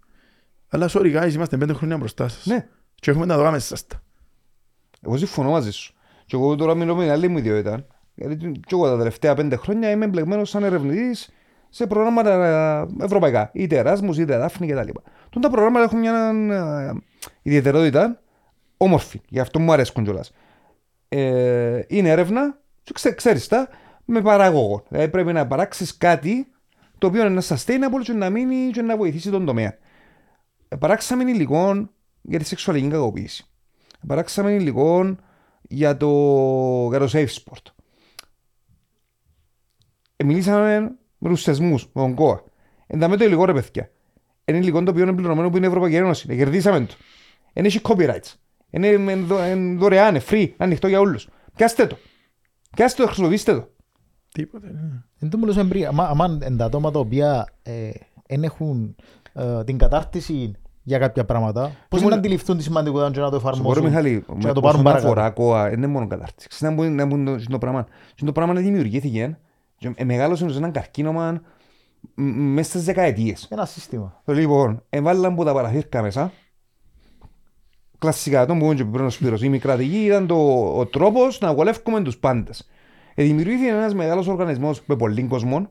Αλλά 0.68 0.88
sorry 0.90 1.22
guys, 1.22 1.32
είμαστε 1.32 1.56
πέντε 1.56 1.72
χρόνια 1.72 1.96
μπροστά 1.96 2.28
σας. 2.28 2.46
Ναι. 2.46 2.68
Και 2.94 3.10
έχουμε 3.10 3.26
τα 3.26 3.36
δω 3.36 3.50
μέσα 3.50 3.76
στα. 3.76 4.02
Εγώ 5.00 5.16
συμφωνώ 5.16 5.50
μαζί 5.50 5.70
σου. 5.70 5.94
Και 6.26 6.36
εγώ 6.36 6.56
τώρα 6.56 6.74
μιλώ 6.74 6.94
με 6.94 7.02
την 7.02 7.12
άλλη 7.12 7.28
μου 7.28 7.38
ιδιότητα. 7.38 7.86
Γιατί 8.14 8.50
και 8.50 8.74
εγώ 8.74 8.88
τα 8.88 8.96
τελευταία 8.96 9.34
πέντε 9.34 9.56
χρόνια 9.56 9.90
είμαι 9.90 10.04
εμπλεγμένος 10.04 10.48
σαν 10.48 10.64
ερευνητής 10.64 11.30
σε 11.68 11.86
προγράμματα 11.86 12.46
ε, 13.00 13.04
ευρωπαϊκά. 13.04 13.50
Είτε 13.52 13.76
Εράσμου 13.76 14.12
είτε 14.12 14.38
Δάφνη 14.38 14.66
κτλ. 14.66 14.90
Τον 15.30 15.42
τα 15.42 15.50
προγράμματα 15.50 15.84
έχουν 15.84 15.98
μια 15.98 16.32
ε, 16.50 16.92
ιδιαιτερότητα 17.42 18.20
όμορφη. 18.76 19.20
Γι' 19.28 19.40
αυτό 19.40 19.60
μου 19.60 19.72
αρέσκουν 19.72 20.04
κιόλας. 20.04 20.32
Ε, 21.08 21.80
είναι 21.86 22.08
έρευνα, 22.08 22.60
και 22.82 22.92
ξέ, 22.94 23.12
ξέρεις 23.12 23.48
τα, 23.48 23.68
με 24.04 24.20
παράγωγο. 24.20 24.84
Δηλαδή 24.88 25.08
πρέπει 25.08 25.32
να 25.32 25.46
παράξεις 25.46 25.96
κάτι 25.96 26.46
το 27.02 27.08
οποίο 27.08 27.26
είναι 27.26 27.42
sustainable 27.48 28.02
και 28.02 28.12
να 28.12 28.30
μείνει 28.30 28.70
και 28.70 28.82
να 28.82 28.96
βοηθήσει 28.96 29.30
τον 29.30 29.44
τομέα. 29.44 29.78
Ε, 30.68 30.76
παράξαμε 30.76 31.30
υλικό 31.30 31.90
για 32.22 32.38
τη 32.38 32.44
σεξουαλική 32.44 32.88
κακοποίηση. 32.88 33.44
Παράξαμε 34.06 34.52
υλικό 34.52 35.16
για 35.62 35.96
το, 35.96 36.08
για 36.88 36.98
το 36.98 37.08
safe 37.12 37.26
sport. 37.26 37.70
Ε, 40.16 40.24
μιλήσαμε 40.24 40.80
με 41.18 41.28
τους 41.28 41.42
θεσμούς, 41.42 41.84
με 41.92 42.02
τον 42.02 42.14
ΚΟΑ. 42.14 42.44
Εντάμε 42.86 43.16
το 43.16 43.24
υλικό 43.24 43.44
ρε 43.44 43.52
παιδιά. 43.52 43.90
Είναι 44.44 44.58
υλικό 44.58 44.82
το 44.82 44.90
οποίο 44.90 45.02
είναι 45.02 45.12
πληρωμένο 45.12 45.50
που 45.50 45.56
είναι 45.56 45.66
η 45.66 45.68
Ευρωπαϊκή 45.68 45.96
Ένωση. 45.96 46.26
Ε, 46.30 46.36
κερδίσαμε 46.36 46.80
το. 46.86 46.94
Δεν 47.52 47.64
έχει 47.64 47.80
copyrights. 47.82 48.34
Είναι, 48.70 48.86
είναι 48.86 49.14
δω- 49.14 49.46
είναι 49.46 49.78
δωρεάν, 49.78 50.14
είναι 50.14 50.24
free, 50.28 50.50
ανοιχτό 50.56 50.88
για 50.88 51.00
όλους. 51.00 51.28
Πιάστε 51.54 51.86
το. 51.86 51.98
Πιάστε 52.76 53.02
το, 53.02 53.06
χρησιμοποιήστε 53.08 53.54
το. 53.54 53.70
Τίποτε. 54.32 54.66
ναι. 54.66 55.02
Εν 55.18 55.30
τω 55.30 55.38
μιλούσαμε 55.38 55.68
πριν, 55.68 55.86
άμα- 55.86 56.06
άμα 56.08 56.38
εν 56.40 56.56
τα 56.56 56.64
άτομα 56.64 56.90
τα 56.90 56.98
οποία 56.98 57.46
δεν 58.26 58.44
έχουν 58.44 58.94
ε, 59.32 59.64
την 59.64 59.78
κατάρτιση 59.78 60.52
για 60.82 60.98
κάποια 60.98 61.24
πράγματα, 61.24 61.62
πώς 61.62 61.72
μόνο- 61.90 62.02
είναι 62.02 62.08
να 62.10 62.16
αντιληφθούν 62.16 62.56
τη 62.56 62.62
σημαντικότητα 62.62 63.10
και 63.10 63.20
να 63.20 63.30
το 63.30 63.36
Σου 63.36 63.42
μπορώ, 63.42 63.54
εφαρμόσουν 63.56 63.84
Μιχάλη, 63.84 64.24
και 64.26 64.32
με 64.34 64.44
να 64.44 64.52
το 64.52 64.60
πάρουν 64.60 64.80
όσον 64.80 64.82
παρακάτω. 64.82 65.06
αφορά 65.06 65.30
κόα, 65.30 65.62
δεν 65.68 65.72
είναι 65.78 65.86
μόνο 65.86 66.06
κατάρτιση. 66.06 66.48
Να 66.64 66.70
μπουν, 66.70 66.94
να 66.94 67.04
μπουν 67.06 67.24
το, 67.24 67.36
το 67.50 67.58
πράγμα. 67.58 67.86
Και 68.14 68.24
το 68.24 68.32
πράγμα 68.32 68.54
δημιουργήθηκε 68.54 69.38
και 69.76 69.92
ε, 69.94 70.04
μεγάλωσε 70.04 70.48
σε 70.50 70.56
έναν 70.58 70.72
καρκίνωμα 70.72 71.40
μ- 72.14 72.36
μέσα 72.54 72.70
στις 72.70 72.84
δεκαετίες. 72.84 73.46
Ένα 73.50 73.64
σύστημα. 73.64 74.22
Λοιπόν, 74.26 74.82
έβαλαν 74.88 75.34
που 75.34 75.44
τα 75.44 75.52
παραθύρκα 75.52 76.02
μέσα. 76.02 76.32
Κλασικά, 77.98 78.46
το 78.46 78.54
που 78.56 78.72
είπε 78.72 78.84
πριν 78.84 79.04
ο 79.04 79.10
Σπύρος, 79.10 79.42
η 79.42 79.48
μικρατική 79.48 80.04
ήταν 80.04 80.26
το, 80.26 80.36
ο 80.78 80.86
τρόπος 80.86 81.40
να 81.40 81.54
βολεύουμε 81.54 82.02
τους 82.02 82.18
πάντες. 82.18 82.68
Ε, 83.14 83.22
δημιουργήθηκε 83.24 83.68
ένας 83.68 83.94
μεγάλος 83.94 84.26
οργανισμός 84.26 84.82
με 84.86 84.96
πολλοί 84.96 85.22
κόσμο. 85.22 85.70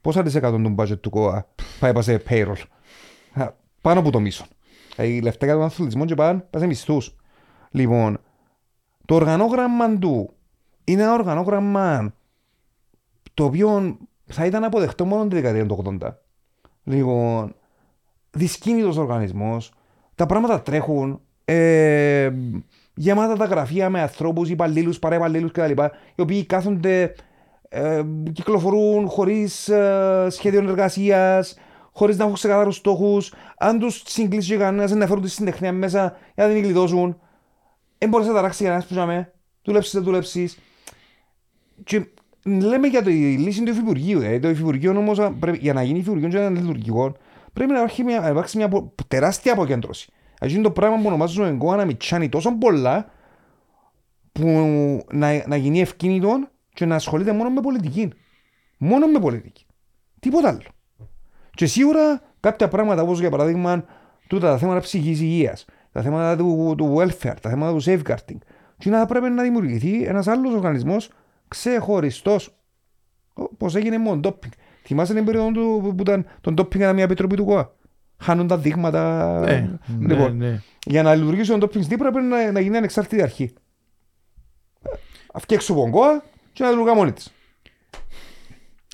Πόσα 0.00 0.22
της 0.22 0.34
εκατόν 0.34 0.62
του 0.62 0.74
budget 0.78 1.00
του 1.00 1.10
ΚΟΑ 1.10 1.46
πάει 1.80 1.92
πάει 1.92 2.02
σε 2.02 2.22
payroll. 2.28 2.62
Α, 3.32 3.52
Πάνω 3.80 4.00
από 4.00 4.10
το 4.10 4.20
μίσο. 4.20 4.44
Ε, 4.96 5.06
Οι 5.06 5.20
λεφτά 5.20 5.46
για 5.46 5.54
τον 5.54 5.64
αθλητισμό 5.64 6.04
και 6.04 6.14
πάνε, 6.14 6.46
πάνε 6.50 6.64
σε 6.64 6.66
μισθούς. 6.66 7.16
Λοιπόν, 7.70 8.18
το 9.04 9.14
οργανόγραμμα 9.14 9.98
του 9.98 10.32
είναι 10.84 11.02
ένα 11.02 11.12
οργανόγραμμα 11.12 12.14
το 13.34 13.44
οποίο 13.44 13.98
θα 14.24 14.46
ήταν 14.46 14.64
αποδεκτό 14.64 15.04
μόνο 15.04 15.26
τη 15.28 15.34
δεκαετία 15.34 15.66
του 15.66 15.98
80. 16.02 16.10
Λοιπόν, 16.84 17.54
δυσκίνητος 18.30 18.96
οργανισμός, 18.96 19.72
τα 20.14 20.26
πράγματα 20.26 20.62
τρέχουν, 20.62 21.20
ε, 21.44 22.30
γεμάτα 22.94 23.36
τα 23.36 23.44
γραφεία 23.44 23.90
με 23.90 24.00
ανθρώπους, 24.00 24.50
υπαλλήλους, 24.50 24.98
παραεπαλλήλους 24.98 25.50
κτλ. 25.52 25.82
Οι 26.14 26.20
οποίοι 26.20 26.44
κάθονται, 26.44 27.14
ε, 27.68 28.02
κυκλοφορούν 28.32 29.08
χωρίς 29.08 29.68
ε, 29.68 30.26
σχέδιο 30.30 30.60
εργασίας, 30.60 31.56
χωρίς 31.92 32.16
να 32.16 32.22
έχουν 32.22 32.34
ξεκαθαρούς 32.34 32.76
στόχους. 32.76 33.32
Αν 33.58 33.78
τους 33.78 34.02
συγκλήσεις 34.06 34.58
κανένας 34.58 34.90
να 34.90 35.06
φέρουν 35.06 35.22
τη 35.22 35.30
συντεχνία 35.30 35.72
μέσα 35.72 36.16
για 36.34 36.46
να 36.46 36.52
την 36.52 36.62
γλιτώσουν. 36.62 37.20
Δεν 37.98 38.08
μπορείς 38.08 38.26
να 38.26 38.34
ταράξει 38.34 38.64
κανένας 38.64 38.86
που 38.86 38.94
ζάμε. 38.94 39.32
Δουλέψεις, 39.64 39.92
δεν 39.92 40.02
δουλέψεις. 40.02 40.58
Και 41.84 42.06
λέμε 42.44 42.86
για 42.86 43.02
τη 43.02 43.10
λύση 43.36 43.62
του 43.62 43.70
Υφυπουργείου. 43.70 44.20
Ε. 44.20 44.38
Το 44.38 44.48
Υφυπουργείο 44.48 44.98
όμως, 44.98 45.18
πρέπει, 45.40 45.58
για 45.58 45.72
να 45.72 45.82
γίνει 45.82 45.98
Υφυπουργείο 45.98 46.28
και 46.28 46.38
να 46.38 46.44
είναι 46.44 46.60
λειτουργικό, 46.60 47.16
πρέπει 47.52 47.72
να 47.72 47.78
υπάρχει 47.78 48.04
μια, 48.04 48.20
να 48.20 48.28
υπάρξει 48.28 48.56
μια 48.56 48.66
απο- 48.66 48.94
τεράστια 49.08 49.52
αποκέντρωση. 49.52 50.12
Αυτό 50.42 50.54
είναι 50.54 50.62
το 50.62 50.70
πράγμα 50.70 50.96
που 50.96 51.06
ονομάζουμε 51.06 51.48
εγώ 51.48 51.76
να 51.76 51.84
μιτσάνει 51.84 52.28
τόσο 52.28 52.58
πολλά 52.58 53.10
που 54.32 54.46
να, 55.12 55.46
να 55.46 55.56
γίνει 55.56 55.80
ευκίνητο 55.80 56.48
και 56.74 56.84
να 56.86 56.94
ασχολείται 56.94 57.32
μόνο 57.32 57.50
με 57.50 57.60
πολιτική. 57.60 58.12
Μόνο 58.78 59.06
με 59.06 59.18
πολιτική. 59.18 59.66
Τίποτα 60.20 60.48
άλλο. 60.48 60.60
Και 61.54 61.66
σίγουρα 61.66 62.22
κάποια 62.40 62.68
πράγματα 62.68 63.02
όπως 63.02 63.20
για 63.20 63.30
παράδειγμα 63.30 63.84
τούτα 64.26 64.50
τα 64.50 64.58
θέματα 64.58 64.80
ψυχικής 64.80 65.20
υγείας, 65.20 65.64
τα 65.92 66.02
θέματα 66.02 66.36
του, 66.36 66.74
του 66.76 66.96
welfare, 66.96 67.36
τα 67.40 67.50
θέματα 67.50 67.72
του 67.72 67.82
safeguarding. 67.84 68.38
Και 68.78 68.90
να 68.90 69.06
πρέπει 69.06 69.28
να 69.28 69.42
δημιουργηθεί 69.42 70.04
ένας 70.04 70.26
άλλος 70.26 70.54
οργανισμός 70.54 71.10
ξεχωριστός 71.48 72.56
όπως 73.34 73.74
έγινε 73.74 73.98
με 73.98 74.08
τον 74.08 74.20
ντόπινγκ. 74.20 74.52
Θυμάσαι 74.84 75.14
την 75.14 75.24
περίοδο 75.24 75.50
του 75.50 75.94
που 75.96 76.02
ήταν 76.02 76.26
τον 76.40 76.54
ντόπινγκ 76.54 76.82
ήταν 76.82 76.94
μια 76.94 77.04
επιτροπή 77.04 77.36
του 77.36 77.44
ΚΟΑ; 77.44 77.72
Χάνουν 78.22 78.46
τα 78.46 78.58
δείγματα. 78.58 79.34
Ε, 79.46 79.78
ναι, 79.98 80.14
λοιπόν, 80.14 80.36
ναι. 80.36 80.62
για 80.86 81.02
να 81.02 81.14
λειτουργήσει 81.14 81.50
τον 81.50 81.58
ντόπινγκ 81.58 81.84
στή 81.84 81.96
πρέπει 81.96 82.20
να, 82.20 82.52
να 82.52 82.60
γίνει 82.60 82.76
ανεξάρτητη 82.76 83.22
αρχή. 83.22 83.52
Φτιάξω 85.34 85.74
τον 85.74 85.90
ΚΟΑ 85.90 86.24
και 86.52 86.64
να 86.64 86.70
λειτουργά 86.70 86.94
μόνη 86.94 87.12
της. 87.12 87.32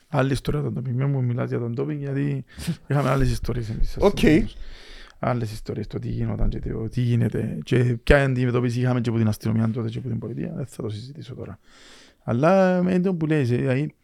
Άλλη 0.09 0.33
ιστορία 0.33 0.61
το 0.63 0.75
ντόπινγκ. 0.75 0.97
Μην 0.97 1.09
μου 1.09 1.23
μιλάς 1.23 1.49
για 1.49 1.59
το 1.59 1.75
ντόπινγκ 1.75 2.01
γιατί 2.01 2.45
είχαμε 2.87 3.09
άλλες 3.09 3.31
ιστορίες 3.31 3.69
εμείς. 3.71 3.97
Οκ. 4.01 4.19
Άλλες 5.19 5.53
ιστορίες 5.53 5.87
το 5.87 5.99
τι 5.99 6.09
γινόταν 6.09 6.49
και 6.49 6.61
το 6.61 6.89
τι 6.89 7.01
γίνεται 7.01 7.59
και 7.65 7.77
ποια 8.03 8.23
αντιμετώπιση 8.23 8.81
είχαμε 8.81 9.01
και 9.01 9.09
από 9.09 9.19
την 9.19 9.29
αστυνομία 9.29 9.71
τότε 9.71 9.89
και 9.89 9.99
από 9.99 10.09
την 10.09 10.19
πολιτεία. 10.19 10.53
Δεν 10.57 10.67
θα 10.67 10.83
το 10.83 10.89
συζητήσω 10.89 11.35
τώρα. 11.35 11.59
Αλλά 12.23 12.83
με 12.83 13.01
το 13.01 13.15
που 13.15 13.27
λες, 13.27 13.51
ε, 13.51 13.57
δηλαδή, 13.57 13.95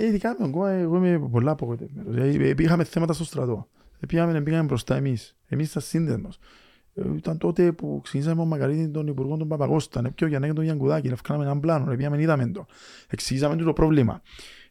ε, 0.00 0.06
ειδικά 0.06 0.28
με 0.28 0.34
τον 0.34 0.50
ΚΟΑ, 0.50 0.70
εγώ 0.70 0.96
είμαι 0.96 1.28
πολλά 1.30 1.50
απογοητευμένος. 1.50 2.14
Δηλαδή, 2.14 2.48
ε, 2.48 2.54
είχαμε 2.58 2.84
θέματα 2.84 3.12
στο 3.12 3.24
στρατό. 3.24 3.68
Ε, 4.00 4.06
Πήγαμε, 4.06 4.40
πήγαμε 4.42 4.64
μπροστά 4.66 4.96
εμείς. 4.96 5.36
Εμείς 5.48 5.70
ήταν 5.70 5.82
σύνδεσμος. 5.82 6.38
Ε, 6.94 7.02
Ήταν 7.16 7.38
τότε 7.38 7.72
που 7.72 8.00
ξεκινήσαμε 8.02 8.34
με 8.34 8.40
τον 8.40 8.48
Μακαρίτη 8.50 8.88
τον 8.88 9.06
Υπουργό 9.06 9.36
τον 9.36 9.48
Παπαγώστα. 9.48 10.00
Ναι, 10.02 10.10
πιο 10.10 10.26
για 10.26 10.38
να 10.38 10.52
τον 10.54 10.64
Γιανκουδάκη. 10.64 11.08
Ευκάλαμε 11.08 11.44
έναν 11.44 11.60
πλάνο. 11.60 11.92
Ε, 11.92 11.96
Πήγαμε, 11.96 12.22
είδαμε 12.22 12.46
το. 12.46 12.66
Εξηγήσαμε 13.08 13.56
του 13.56 13.64
το 13.64 13.72
πρόβλημα. 13.72 14.22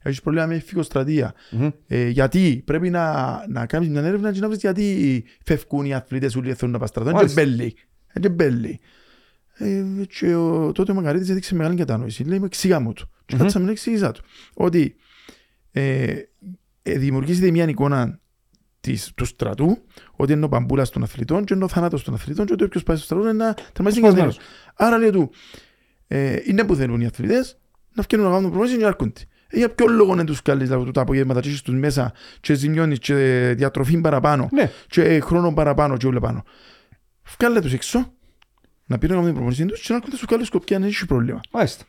Έχεις 0.02 0.22
πρόβλημα 0.22 0.46
με 0.48 0.60
φυγοστρατεία. 0.60 1.34
Μμμ. 1.52 1.70
Ε, 1.88 2.08
γιατί 2.08 2.62
πρέπει 2.66 2.90
να, 2.90 3.32
να 3.48 3.66
κάνεις 3.66 3.90
μια 3.90 4.02
έρευνα 4.04 4.32
και 4.32 4.40
να 4.40 4.48
βρεις 4.48 4.60
γιατί 4.60 5.24
φεύγουν 5.46 5.86
οι 5.86 5.94
αθλητές 5.94 6.36
όλοι 6.36 6.54
θέλουν 6.54 6.74
να 6.74 6.80
πας 6.80 6.90
στρατό. 6.90 7.10
Είναι 7.10 7.18
Μάλιστα. 7.20 7.42
μπέλη. 7.42 7.76
Είναι 8.18 8.30
μπέλη. 8.30 8.80
Ε, 9.58 9.84
και 10.20 10.36
ο, 10.36 10.72
τότε 10.72 10.92
ο 10.92 10.96
Μακαρίτης 10.96 11.30
έδειξε 11.30 11.56
μεγάλη 11.56 11.76
κατανόηση. 11.76 12.24
Λέει 12.24 12.40
μου 12.40 12.46
εξήγα 12.46 12.80
μου 12.80 12.94
του. 12.94 13.10
Και 13.26 13.36
Μμμ. 13.36 13.42
κάτσαμε 13.42 13.66
να 13.66 13.72
εξήγησα 13.72 14.12
του. 14.12 14.24
Ότι 14.54 14.96
ε, 15.72 16.14
ε, 16.82 16.98
δημιουργήσετε 16.98 17.52
μια 17.52 17.68
εικόνα 17.70 18.20
της, 18.86 19.12
του 19.16 19.26
στρατού, 19.26 19.78
ότι 20.12 20.34
είναι 20.34 20.46
ο 20.46 20.50
παμπούλας 20.50 20.90
των 20.90 21.04
αθλητών 21.04 21.46
και 21.46 21.54
είναι 21.54 21.64
ο 21.64 21.68
θάνατος 21.68 22.04
των 22.04 22.14
αθλητών 22.14 22.46
και 22.46 22.54
ότι 22.54 22.64
όποιος 22.64 22.84
πάει 22.84 22.96
στο 22.96 23.06
στρατό 23.06 23.24
είναι 23.24 23.34
να 23.46 23.54
τερματίσει 23.54 24.00
Σπασμένος. 24.02 24.36
κινδύνος. 24.36 24.38
Άρα 24.76 24.98
λέει 24.98 25.10
του, 25.10 25.32
ε, 26.08 26.38
είναι 26.44 26.64
που 26.64 26.76
θέλουν 26.76 27.02
οι 27.02 27.06
αθλητές 27.06 27.58
να 27.94 28.04
φτιάχνουν 28.04 28.30
να 28.30 28.36
κάνουν 28.36 28.50
προπονήσεις 28.50 28.78
και 28.78 28.84
να 28.84 28.90
έρχονται. 28.90 29.22
Ε, 29.48 29.58
για 29.58 29.70
ποιο 29.70 29.88
λόγο 29.88 30.16
να 30.16 30.24
τους 30.24 30.42
καλείς 30.42 30.70
δηλαδή, 30.70 30.92
τα 30.92 31.02
απογεύματα 31.02 31.40
και 31.40 31.48
έχεις 31.48 31.62
τους 31.62 31.76
μέσα 31.76 32.14
και 32.40 32.54
ζημιώνεις 32.54 33.00
και 33.00 33.14
διατροφή 33.58 33.98
παραπάνω 34.02 34.50
Ναι. 34.52 34.72
και 34.88 35.20
χρόνο 35.20 35.54
παραπάνω 35.54 35.98
και 35.98 36.08
όλα 36.08 36.20
πάνω. 36.20 36.44
Βγάλε 37.38 37.62
τους 37.62 37.74
έξω, 37.74 38.14
να 38.86 38.98
πήραν 38.98 39.16
να 39.16 39.22
κάνουν 39.22 39.26
την 39.26 39.34
προπονήση 39.34 39.66
τους 39.66 39.82
και 39.82 39.88
να 39.90 39.96
έρχονται 39.96 40.16
σου 40.18 40.26
καλούς 40.26 40.48
σκοπιά 40.48 40.80
να 40.80 40.86
έχεις 40.86 41.06
πρόβλημα. 41.06 41.40
Μάλιστα. 41.52 41.84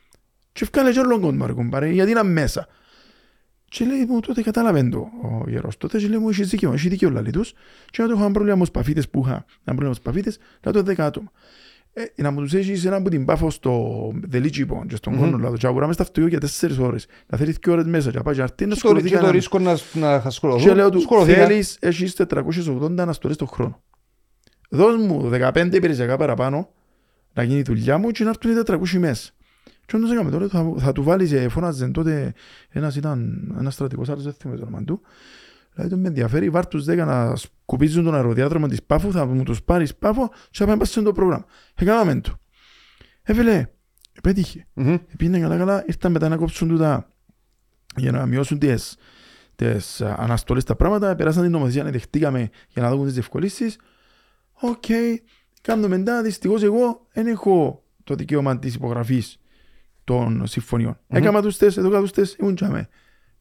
Και 0.52 0.66
βγάλε 0.72 0.92
και 0.92 0.98
όλον 1.00 1.20
κόσμο 1.20 1.46
ρε 1.46 1.52
κουμπάρε, 1.52 1.88
γιατί 1.88 2.10
είναι 2.10 2.22
μέσα. 2.22 2.66
Και 3.78 3.84
λέει 3.84 4.04
μου 4.08 4.20
τότε 4.20 4.42
κατάλαβε 4.42 4.88
το 4.88 4.98
ο 4.98 5.44
ιερός 5.48 5.76
τότε 5.76 5.98
και 5.98 6.08
λέει 6.08 6.18
μου 6.18 6.28
έχεις 6.28 6.48
δίκιο, 6.48 6.72
έχεις 6.72 6.88
δίκιο 6.90 7.10
λαλή 7.10 7.30
τους 7.30 7.52
και 7.90 8.02
να 8.02 8.08
το 8.08 8.14
είχα 8.18 8.30
πρόβλημα 8.30 8.56
με 8.56 8.64
σπαφίτες 8.64 9.08
που 9.08 9.20
είχα, 9.24 9.32
ένα 9.34 9.44
πρόβλημα 9.64 9.88
με 9.88 9.94
σπαφίτες, 9.94 10.38
να 10.62 10.72
το 10.72 10.82
δέκα 10.82 11.04
άτομα. 11.06 11.30
Ε, 11.92 12.22
να 12.22 12.30
μου 12.30 12.40
τους 12.40 12.54
έχεις 12.54 12.84
ένα 12.84 12.96
από 12.96 13.08
την 13.10 13.24
πάφο 13.24 13.50
στο 13.50 14.12
δελίτσιπο 14.26 14.84
και 14.88 14.96
στον 14.96 15.12
Μμμ. 15.12 15.20
κόνο 15.20 15.38
λάδο 15.38 15.56
και 15.56 15.66
αγοράμε 15.66 15.92
στα 15.92 16.02
αυτοκίνητα 16.02 16.30
για 16.38 16.40
τέσσερις 16.48 16.78
ώρες, 16.78 17.06
να 17.26 17.38
θέλεις 17.38 17.56
δύο 17.62 17.72
ώρες 17.72 17.84
μέσα 17.86 18.10
και 18.10 18.16
να 18.16 18.22
πάει 18.22 18.34
και 18.34 18.40
να 18.40 18.46
έρθει 18.46 18.66
να 18.66 18.74
Και 18.74 18.80
το, 18.80 18.88
ασχοληθεί 18.88 19.08
και 19.08 19.14
το 19.14 19.20
κανένας. 19.20 19.36
ρίσκο 19.40 19.58
να, 19.58 19.76
να 19.92 20.14
ασχοληθούν. 20.14 20.62
Και 20.68 20.74
λέω 20.74 20.90
του, 20.90 20.98
Ασχοληθήκα. 20.98 21.46
θέλεις, 21.46 21.76
έχεις 21.80 22.14
480 22.14 22.98
αναστολές 22.98 23.36
το 23.36 23.46
χρόνο. 23.46 23.82
Δώσ' 24.70 24.96
μου 24.96 25.30
15 25.32 25.68
υπηρεσιακά 25.74 26.16
παραπάνω, 26.16 26.68
να 27.32 27.42
γίνει 27.42 27.58
η 27.58 27.62
δουλειά 27.62 27.98
μου 27.98 28.10
και 28.10 28.24
να 28.24 28.30
έρθουν 28.30 28.50
οι 28.50 28.54
400 28.66 28.98
μέσα. 28.98 29.30
Και 29.86 29.96
όντως 29.96 30.10
έκαμε 30.12 30.30
τώρα, 30.30 30.48
θα, 30.48 30.72
θα 30.78 30.92
του 30.92 31.02
βάλεις, 31.02 31.32
ε, 31.32 31.48
φώναζε 31.48 31.88
τότε, 31.88 32.34
ένας 32.68 32.96
ήταν, 32.96 33.50
ένας 33.58 33.74
στρατικός, 33.74 34.08
άλλος 34.08 34.22
δεν 34.22 34.32
θυμάμαι 34.32 34.58
το 34.58 34.66
όνομα 34.66 34.84
του, 34.84 35.00
Δηλαδή 35.76 35.94
το 35.94 36.00
με 36.00 36.08
ενδιαφέρει, 36.08 36.50
βάρ 36.50 36.66
τους 36.66 36.84
10 36.84 36.96
να 36.96 37.36
σκουπίζουν 37.36 38.04
τον 38.04 38.14
αεροδιάδρομο 38.14 38.66
της 38.66 38.82
Πάφου, 38.82 39.12
θα 39.12 39.26
μου 39.26 39.42
τους 39.42 39.62
πάρεις 39.62 39.96
Πάφο 39.96 40.28
και 40.50 40.58
θα 40.58 40.66
πάμε 40.66 40.84
σε 40.84 41.02
το 41.02 41.12
πρόγραμμα. 41.12 41.44
Έκαναμε 41.74 42.20
το. 42.20 42.38
Έφελε, 43.22 43.66
πέτυχε. 44.22 44.66
Μμμ. 44.72 44.96
Πήγαινε 45.16 45.40
καλά 45.40 45.56
καλά, 45.56 45.84
ήρθαν 45.86 46.12
μετά 46.12 46.28
να 46.28 46.36
κόψουν 46.36 46.68
τούτα 46.68 47.12
για 47.96 48.12
να 48.12 48.26
μειώσουν 48.26 48.58
τις, 48.58 48.96
τις 49.56 50.00
α, 50.00 50.16
αναστολές 50.18 50.64
τα 50.64 50.76
πράγματα, 50.76 51.14
περάσαν 51.14 51.42
την 51.42 51.50
νομοθεσία, 51.50 51.82
να 51.82 51.90
δεχτήκαμε 51.90 52.48
για 52.68 52.82
να 52.82 52.90
δούμε 52.90 53.04
τις 53.04 53.12
διευκολύσεις. 53.12 53.78
Οκ, 54.52 54.84
κάνουμε 55.62 55.88
μετά, 55.88 56.22
δυστυχώς 56.22 56.62
εγώ 56.62 57.06
δεν 57.12 57.26
έχω 57.26 57.84
το 58.04 58.14
δικαίωμα 58.14 58.58
της 58.58 58.74
υπογραφής 58.74 59.38
των 60.06 60.46
συμφωνιών. 60.46 60.98
Μμμ. 61.06 61.18
Έκανα 61.18 61.42
τους 61.42 61.56
τες, 61.56 61.76
εδώ 61.76 61.88
κάτω 61.90 62.02
τους 62.02 62.12
τες, 62.12 62.36
ήμουν 62.40 62.54
τζάμε. 62.54 62.88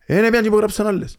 Ε, 0.06 0.14
ναι, 0.22 0.28
πήγαν 0.28 0.42
και 0.42 0.48
υπογράψαν 0.48 0.88
άλλες. 0.88 1.18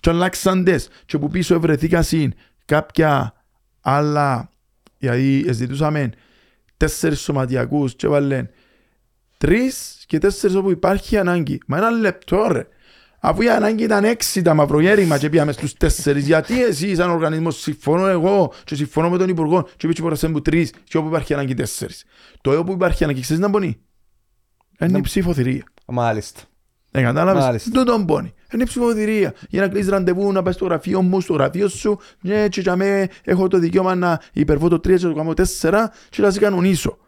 Και 0.00 0.10
αλλάξαν 0.10 0.64
τες, 0.64 0.88
και 1.06 1.18
που 1.18 1.28
πίσω 1.28 1.60
βρεθήκα 1.60 2.02
συν 2.02 2.32
κάποια 2.64 3.34
άλλα, 3.80 4.50
γιατί 4.98 5.46
ζητούσαμε 5.52 6.10
τέσσερις 6.76 7.20
σωματιακούς 7.20 7.94
και 7.94 8.08
βάλεν 8.08 8.48
τρεις 9.38 10.04
και 10.06 10.18
τέσσερις 10.18 10.56
όπου 10.56 10.70
υπάρχει 10.70 11.16
ανάγκη. 11.16 11.60
Μα 11.66 11.76
ένα 11.76 11.90
λεπτό 11.90 12.46
ρε. 12.50 12.66
Αφού 13.20 13.42
η 13.42 13.50
ανάγκη 13.50 13.84
ήταν 13.84 14.04
έξι 14.04 14.42
τα 14.42 14.54
μαυρογέρημα 14.54 15.18
και 15.18 15.28
πήγαμε 15.28 15.52
στους 15.52 15.74
τέσσερις, 15.74 16.26
γιατί 16.26 16.62
εσύ 16.62 16.94
σαν 16.94 17.10
οργανισμός 17.10 17.60
συμφωνώ 17.60 18.06
εγώ 18.06 18.52
και 18.64 18.74
συμφωνώ 18.74 19.10
με 19.10 19.18
τον 19.18 19.28
Υπουργό 19.28 19.68
και 19.76 19.86
πήγε 19.86 20.02
πορασέν 20.02 20.32
που 20.32 20.42
τρεις 20.42 20.72
και 20.84 20.96
όπου 20.96 21.08
υπάρχει 21.08 21.32
ανάγκη 21.34 21.54
τέσσερις. 21.54 22.04
Το 22.40 22.58
όπου 22.58 22.72
υπάρχει 22.72 23.04
ανάγκη, 23.04 23.20
ξέρεις 23.20 23.42
να 23.42 23.48
μπονεί. 23.48 23.80
Είναι 24.80 24.98
η 24.98 25.00
ψηφοθυρία. 25.00 25.64
Μάλιστα. 25.86 26.40
Ε, 26.90 27.02
κατάλαβες; 27.02 27.44
Μάλιστα. 27.44 27.70
Δεν 27.72 27.84
τον 27.84 28.06
πόνει. 28.06 28.34
Είναι 28.52 28.62
η 28.62 28.66
ψηφοθυρία. 28.66 29.34
Για 29.48 29.60
να 29.60 29.68
κλείσεις 29.68 29.88
ραντεβού, 29.88 30.32
να 30.32 30.42
πας 30.42 30.54
στο 30.54 30.64
γραφείο 30.64 31.02
μου, 31.02 31.20
στο 31.20 31.32
γραφείο 31.32 31.68
σου. 31.68 31.98
Ναι, 32.20 32.48
και 32.48 32.60
για 32.60 32.76
μέ 32.76 33.08
έχω 33.24 33.48
το 33.48 33.58
δικαίωμα 33.58 33.94
να 33.94 34.20
υπερβώ 34.32 34.68
το 34.68 34.76
3 34.76 34.80
και 34.82 34.96
το 34.98 35.14
κάνω 35.14 35.32
4 35.60 35.84
και 36.10 36.22
να 36.22 36.30
σε 36.30 36.38
κανονίσω. 36.38 36.98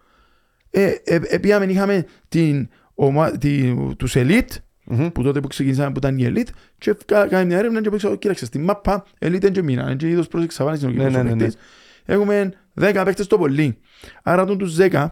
Ε, 0.71 0.95
ε, 1.05 1.21
ε, 1.23 1.39
πήγαμε, 1.39 1.65
είχαμε 1.65 2.07
την, 2.29 2.69
ομα, 2.95 3.31
την, 3.31 3.97
τους 3.97 4.15
elite, 4.17 4.57
Μμμ. 4.85 5.09
που 5.09 5.23
τότε 5.23 5.41
που 5.41 5.49
ξεκινήσαμε 5.49 5.91
που 5.93 5.99
ήταν 5.99 6.19
η 6.19 6.33
elite 6.35 6.49
και 6.79 6.97
κάναμε 7.07 7.45
μια 7.45 7.59
έρευνα 7.59 7.81
και 7.81 7.91
πήγα, 7.91 8.17
κοίταξε, 8.17 8.45
στη 8.45 8.59
μάπα 8.59 9.05
elite 9.19 9.27
είναι 9.27 9.51
και 9.51 9.63
μήνα, 9.63 9.83
είναι 9.83 9.95
και 9.95 10.09
είδος 10.09 10.29
προς 10.29 10.45
εξαφάνιση 10.45 10.85
ο 10.85 10.89
Ναι, 10.89 10.95
κύριος 10.95 11.13
ναι, 11.13 11.19
ο 11.19 11.23
ναι, 11.23 11.31
ναι. 11.31 11.37
παίκτης. 11.37 11.57
Έχουμε 12.05 12.53
10 12.81 13.03
παίκτες 13.05 13.27
το 13.27 13.39
πολύ. 13.39 13.79
Άρα 14.23 14.45
τον 14.45 14.59
τους 14.59 14.77
10 14.79 15.07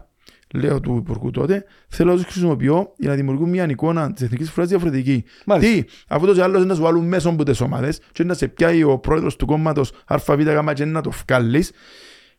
λέω 0.53 0.79
του 0.79 0.95
Υπουργού 0.95 1.31
τότε, 1.31 1.65
θέλω 1.87 2.09
να 2.09 2.15
τους 2.15 2.25
χρησιμοποιώ 2.25 2.93
για 2.97 3.09
να 3.09 3.15
δημιουργούν 3.15 3.49
μια 3.49 3.65
εικόνα 3.69 4.13
της 4.13 4.23
εθνικής 4.23 4.51
φοράς 4.51 4.69
διαφορετική. 4.69 5.23
Μάλιστα. 5.45 5.73
Τι, 5.73 5.83
αφού 6.07 6.25
τόσο 6.25 6.41
άλλος 6.41 6.65
να 6.65 6.75
σου 6.75 6.81
βάλουν 6.81 7.07
μέσα 7.07 7.29
από 7.29 7.43
τις 7.43 7.61
ομάδες 7.61 8.01
και 8.11 8.23
να 8.23 8.33
σε 8.33 8.47
πιάει 8.47 8.83
ο 8.83 8.97
πρόεδρος 8.97 9.35
του 9.35 9.45
κόμματος 9.45 9.91
ΑΒ 10.05 10.43
και 10.73 10.85
να 10.85 11.01
το 11.01 11.11
βγάλεις, 11.25 11.71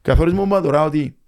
καθορισμό 0.02 0.44
μου 0.44 0.60
τώρα 0.60 0.84
ότι 0.84 1.18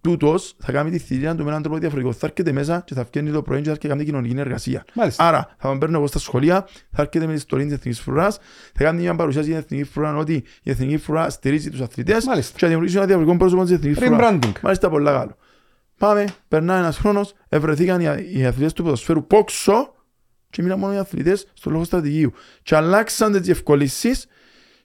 τούτος 0.00 0.54
θα 0.58 0.72
κάνει 0.72 0.90
τη 0.90 0.98
θηρία 0.98 1.34
του 1.34 1.44
με 1.44 1.50
έναν 1.50 1.62
τρόπο 1.62 1.78
διαφορετικό. 1.78 2.12
Θα 2.12 2.26
έρχεται 2.26 2.52
μέσα 2.52 2.82
και 2.86 2.94
θα 2.94 3.06
βγαίνει 3.12 3.30
το 3.30 3.42
πρωί 3.42 3.58
και 3.58 3.64
θα 3.64 3.70
έρχεται 3.70 3.88
να 3.88 3.94
κάνει 3.94 4.04
κοινωνική 4.04 4.38
εργασία. 4.38 4.84
Μάλιστα. 4.94 5.28
Άρα 5.28 5.54
θα 5.58 5.68
τον 5.68 5.78
παίρνω 5.78 5.96
εγώ 5.96 6.06
στα 6.06 6.18
σχολεία, 6.18 6.68
θα 6.90 7.02
έρχεται 7.02 7.26
με 7.26 7.32
τη 7.32 7.38
ιστορία 7.38 7.64
της 7.64 7.74
Εθνικής 7.74 8.00
Φρουράς, 8.00 8.38
θα 8.74 8.84
κάνει 8.84 9.00
μια 9.00 9.14
παρουσίαση 9.14 9.48
για 9.50 9.62
την 9.62 9.66
Εθνική 9.66 9.92
Φρουρά 9.92 10.16
ότι 10.16 10.32
η 10.62 10.70
Εθνική 10.70 10.96
Φρουρά 10.96 11.30
στηρίζει 11.30 11.70
τους 11.70 11.80
αθλητές 11.80 12.24
Μάλιστα. 12.24 12.52
και 12.52 12.58
θα 12.58 12.66
δημιουργήσει 12.66 12.96
ένα 12.96 13.06
διαφορετικό 13.06 13.38
πρόσωπο 13.38 13.62
της 13.62 13.72
Εθνικής 13.72 13.98
Φρουράς. 13.98 14.32
Rebranding. 14.32 14.52
Μάλιστα 14.62 14.88
πολλά 14.90 15.12
καλό. 15.12 15.36
Πάμε, 15.98 16.24
περνάει 16.48 16.78
ένας 16.78 16.98
χρόνος, 16.98 17.34
ευρεθήκαν 17.48 18.00
οι, 18.00 18.04
οι 18.34 18.46
αθλητές 18.46 18.72
του 18.72 18.82
ποδοσφαίρου 18.82 19.26
πόξο 19.26 19.94
και 20.50 20.62
μείναν 20.62 20.78
μόνο 20.78 20.92
οι 20.94 20.98
αθλητές 20.98 21.46
στο 21.52 21.70
λόγο 21.70 21.84
στρατηγίου. 21.84 22.32
Και 22.62 22.76
αλλάξαν 22.76 23.32
τις 23.32 23.40
διευκολύσεις 23.40 24.26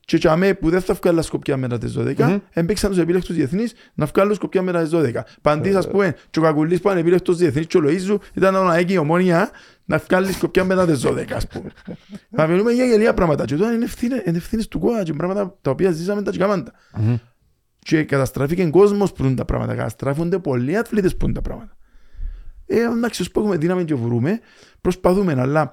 και 0.05 0.18
για 0.18 0.36
μέ 0.36 0.53
που 0.53 0.70
δεν 0.70 0.82
θα 0.82 0.93
βγάλουν 0.93 1.24
σκοπιά 1.24 1.57
μετά 1.57 1.78
τις 1.78 1.95
12, 1.97 2.16
Μμμ. 2.18 2.38
έμπαιξαν 2.51 2.89
τους 2.89 2.99
επίλεκτους 2.99 3.36
διεθνείς 3.36 3.74
να 3.93 4.05
βγάλουν 4.05 4.36
σκοπιά 4.36 4.61
μετά 4.61 4.82
τις 4.82 4.91
12. 4.93 5.11
Παντής 5.41 5.76
ας 5.76 5.88
πούμε, 5.89 6.16
και 6.30 6.39
ο 6.39 6.41
Κακουλής 6.41 6.82
που 6.82 6.89
είναι 6.89 6.99
επίλεκτος 6.99 7.38
διεθνής 7.38 7.68
και 7.68 7.78
ο 7.78 7.82
Λοΐζου 7.84 8.18
ήταν 8.34 8.53
να 8.53 8.76
έχει 8.76 8.93
η 8.93 8.97
ομόνια 8.97 9.49
να 9.86 9.97
βγάλει 9.97 10.32
σκοπιά 10.32 10.64
μετά 10.64 10.86
τις 10.86 11.05
12 11.05 11.32
ας 11.34 11.47
πούμε. 11.47 11.72
Να 12.30 12.47
μιλούμε 12.47 12.72
για 12.72 12.86
γελία 12.86 13.14
πράγματα 13.14 13.45
και 13.45 13.55
τώρα 13.55 13.74
είναι 13.74 13.84
ευθύνες, 13.86 14.22
είναι 14.26 14.38
ευθύνες 14.38 14.68
του 14.68 14.80
κόμμα 14.80 15.03
και 15.03 15.14
πράγματα 15.14 15.57
τα 15.61 15.72
οποία 15.72 15.91
ζήσαμε 15.91 16.22
τα 16.22 16.32
και 16.32 16.38
κάμαντα. 16.38 16.72
Μμμ. 17.86 17.97
Και 17.97 18.03
καταστράφηκε 18.03 18.65
κόσμος 18.69 19.13
που 19.13 19.25
είναι 19.25 19.36
τα 19.36 19.45
πράγματα, 19.45 19.75
καταστράφονται 19.75 20.39
πολλοί 20.39 20.77
αθλητές 20.77 21.17
που 21.17 21.25
είναι 21.25 21.34
τα 21.34 21.41
πράγματα. 21.41 21.77
Ε, 22.65 22.79
εντάξει, 22.81 23.21
όσο 23.21 23.31
που 23.31 23.39
έχουμε 23.39 23.57
δύναμη 23.57 23.86
και 23.86 23.95
βρούμε, 23.95 24.39
προσπαθούμε, 24.81 25.36
αλλά 25.38 25.71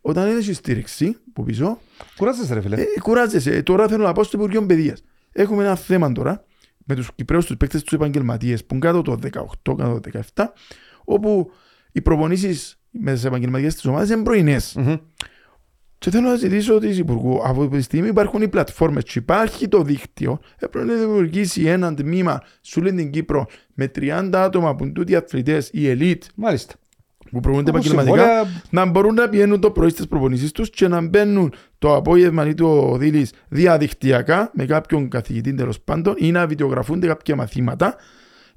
όταν 0.00 0.30
είναι 0.30 0.52
στήριξη 0.52 1.16
που 1.32 1.44
πίσω, 1.44 1.78
Κουράζεσαι 2.16 2.54
ρε 2.54 2.60
φίλε. 2.60 2.76
ε, 2.80 2.84
κουράζεσαι. 3.02 3.50
Ε, 3.54 3.62
Τώρα 3.62 3.88
θέλω 3.88 4.04
να 4.04 4.12
πάω 4.12 4.24
στο 4.24 4.36
Υπουργείο 4.36 4.66
Παιδείας. 4.66 5.02
Έχουμε 5.32 5.64
ένα 5.64 5.74
θέμα 5.76 6.12
τώρα 6.12 6.44
με 6.84 6.94
τους 6.94 7.10
Κυπρέους 7.14 7.46
τους 7.46 7.56
παίκτες 7.56 7.82
τους 7.82 7.92
επαγγελματίες 7.92 8.64
που 8.64 8.74
είναι 8.74 8.86
κάτω 8.86 9.02
το 9.02 9.18
18, 9.22 9.76
κάτω 9.76 10.00
το 10.00 10.10
17, 10.34 10.44
όπου 11.04 11.50
οι 11.92 12.00
προπονήσεις 12.02 12.78
με 12.90 13.12
τις 13.12 13.24
επαγγελματίες 13.24 13.74
της 13.74 13.84
ομάδας 13.84 14.10
είναι 14.10 14.22
πρωινές. 14.22 14.74
Μμμ. 14.76 14.94
Και 16.04 16.10
θέλω 16.10 16.28
να 16.28 16.34
ζητήσω 16.34 16.78
της 16.78 16.98
Υπουργού, 16.98 17.40
από 17.44 17.68
τη 17.68 17.80
στιγμή 17.80 18.08
υπάρχουν 18.08 18.42
οι 18.42 18.48
πλατφόρμες 18.48 19.04
και 19.04 19.18
υπάρχει 19.18 19.68
το 19.68 19.82
δίκτυο, 19.82 20.40
έπρεπε 20.58 20.86
να 20.86 20.94
δημιουργήσει 20.94 21.62
ένα 21.64 21.94
τμήμα 21.94 22.42
σε 22.60 22.80
όλη 22.80 22.92
την 22.92 23.10
Κύπρο 23.10 23.46
με 23.74 23.90
30 23.98 24.30
άτομα 24.32 24.74
που 24.76 24.84
είναι 24.84 24.92
τούτοι 24.92 25.14
αθλητές, 25.16 25.68
οι 25.72 25.96
elite 25.98 26.26
Μάλιστα. 26.34 26.74
που 27.30 27.40
προπονούνται 27.40 27.70
Όπως 27.70 27.84
επαγγελματικά, 27.86 28.24
συμβόλαια- 28.26 28.62
να 28.70 28.84
μπορούν 28.84 29.14
να 29.14 29.28
πηγαίνουν 29.28 29.60
το 29.60 29.70
πρωί 29.70 29.88
στις 29.88 30.06
προπονήσεις 30.08 30.52
τους 30.52 30.70
και 30.70 30.88
να 30.88 31.00
μπαίνουν 31.00 31.52
το 31.78 31.94
απόγευμα 31.94 32.46
ή 32.48 32.54
το 32.54 32.96
δίλης 32.96 33.32
διαδικτυακά 33.48 34.50
με 34.54 34.64
κάποιον 34.66 35.08
καθηγητή 35.08 35.54
τέλος 35.54 35.80
πάντων 35.80 36.14
ή 36.18 36.30
να 36.30 36.46
βιντεογραφούνται 36.46 37.06
κάποια 37.06 37.36
μαθήματα 37.36 37.96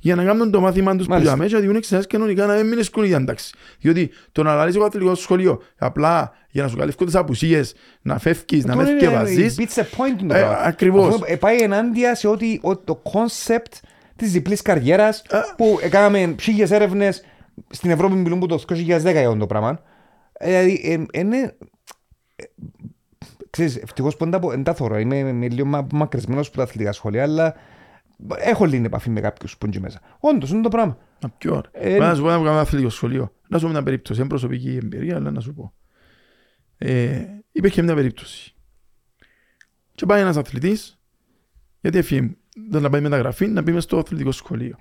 για 0.07 0.15
να 0.15 0.23
κάνουν 0.23 0.51
το 0.51 0.59
μάθημα 0.61 0.95
τους 0.95 1.05
που 1.05 1.11
Μάλιστα. 1.11 1.33
για 1.33 1.41
μέσα 1.43 1.49
και 1.49 1.55
να 1.55 1.61
διούν 1.61 1.75
εξαιρέσεις 1.75 2.07
κανονικά 2.11 2.45
να 2.45 2.53
μην 2.53 2.67
μείνουν 2.67 2.83
η 2.95 3.01
διάνταξη. 3.07 3.53
Διότι 3.79 4.09
το 4.31 4.43
να 4.43 4.55
λαλείς 4.55 4.75
εγώ 4.75 4.85
αθλητικό 4.85 5.15
σχολείο 5.15 5.61
απλά 5.77 6.31
για 6.49 6.63
να 6.63 6.69
σου 6.69 6.77
καλύφω 6.77 7.05
τις 7.05 7.15
απουσίες, 7.15 7.75
να 8.01 8.17
φεύγεις, 8.19 8.65
να 8.65 8.75
με 8.75 8.81
Αυτό 8.81 8.93
είναι- 8.93 9.01
θυκευαζείς, 9.01 9.55
Beats 9.59 9.79
the 9.79 9.83
point 9.83 10.19
είναι 10.21 10.33
το 10.33 10.35
Ε, 10.39 10.39
πράγμα. 10.39 10.57
ακριβώς. 10.57 11.07
Αυτό, 11.13 11.25
ε, 11.27 11.35
Πάει 11.35 11.57
ενάντια 11.57 12.15
σε 12.15 12.27
ότι 12.27 12.59
ο- 12.63 12.77
το 12.77 12.95
concept 12.95 13.73
της 14.15 14.31
διπλής 14.31 14.61
καριέρας 14.61 15.21
Α. 15.29 15.55
που 15.55 15.79
έκαναμε 15.81 16.35
χίλιες 16.39 16.71
έρευνες 16.71 17.23
στην 17.69 17.89
Ευρώπη 17.91 18.13
μιλούν 18.15 18.39
που 18.39 18.45
το 18.45 18.57
2010 18.57 19.19
για 19.19 19.27
αυτό 19.27 19.39
το 19.39 19.45
πράγμα. 19.45 19.79
Ε, 20.33 20.47
Δηλαδή, 20.47 20.81
ε, 21.13 21.19
είναι... 21.19 21.55
ε, 22.35 22.43
Ξέρεις, 23.49 23.75
ευτυχώς 23.75 24.15
που 24.17 24.23
δεν 24.23 24.33
τα 24.33 24.39
πω- 24.39 24.49
δεν 24.49 24.63
τα 24.63 24.73
θωρώ. 24.73 24.97
Είμαι, 24.99 25.15
είμαι 25.17 25.47
λίγο 25.47 25.67
μα- 25.67 25.87
μακρισμένος 25.91 26.47
από 26.47 26.57
τα 26.57 26.63
αθλητικά 26.63 26.91
σχολεία, 26.91 27.23
αλλά 27.23 27.55
έχω 28.37 28.65
λίγη 28.65 28.85
επαφή 28.85 29.09
με 29.09 29.21
κάποιους 29.21 29.57
που 29.57 29.65
είναι 29.65 29.75
εκεί 29.75 29.83
μέσα. 29.83 29.99
Όντως, 30.19 30.49
είναι 30.49 30.61
το 30.61 30.69
πράγμα. 30.69 30.97
Να 31.21 31.29
ποιο 31.29 31.55
ώρα. 31.55 31.69
Ε, 31.71 31.97
Να 31.97 32.15
σου 32.15 32.21
πω 32.21 32.27
να 32.27 32.35
κάνω 32.37 32.49
αθλητικό 32.59 32.89
σχολείο. 32.89 33.31
Να 33.47 33.57
σου 33.57 33.65
πω 33.65 33.71
μια 33.71 33.83
περίπτωση, 33.83 34.19
είναι 34.19 34.29
προσωπική 34.29 34.79
εμπειρία, 34.83 35.15
αλλά 35.15 35.31
να 35.31 35.39
σου 35.39 35.53
πω. 35.53 35.73
Ε, 36.77 37.25
υπήρχε 37.51 37.81
μια 37.81 37.95
περίπτωση. 37.95 38.55
Και 39.95 40.05
πάει 40.05 40.21
ένας 40.21 40.37
αθλητής, 40.37 40.99
γιατί 41.81 41.97
έφυγε, 41.97 42.35
δεν 42.69 42.81
να 42.81 42.89
πάει 42.89 43.01
μεταγραφή, 43.01 43.47
να 43.47 43.63
πει 43.63 43.71
μες 43.71 43.83
στο 43.83 43.97
αθλητικό 43.97 44.31
σχολείο. 44.31 44.75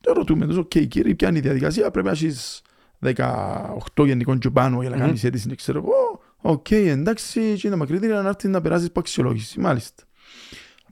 Και 0.00 0.10
ρωτούμε 0.10 0.46
τους, 0.46 0.56
οκ 0.56 0.68
κύριε, 0.68 1.14
ποια 1.14 1.28
είναι 1.28 1.38
η 1.38 1.40
διαδικασία, 1.40 1.90
πρέπει 1.90 2.06
να 2.06 2.12
έχεις 2.12 2.62
18 3.04 4.04
γενικών 4.06 4.38
και 4.38 4.50
πάνω 4.50 4.80
για 4.80 4.90
να 4.90 4.96
Μμμ. 4.96 5.04
κάνεις 5.04 5.24
αίτηση, 5.24 5.54
ξέρω 5.54 5.78
εγώ. 5.78 6.20
Οκ, 6.36 6.70
εντάξει, 6.70 7.54
και 7.58 7.66
είναι 7.66 7.76
μακρύτερα 7.76 8.22
να 8.22 8.28
έρθει 8.28 8.48
να 8.48 8.60
περάσεις 8.60 8.86
από 8.88 9.00
αξιολόγηση. 9.00 9.60
Μάλιστα. 9.60 10.02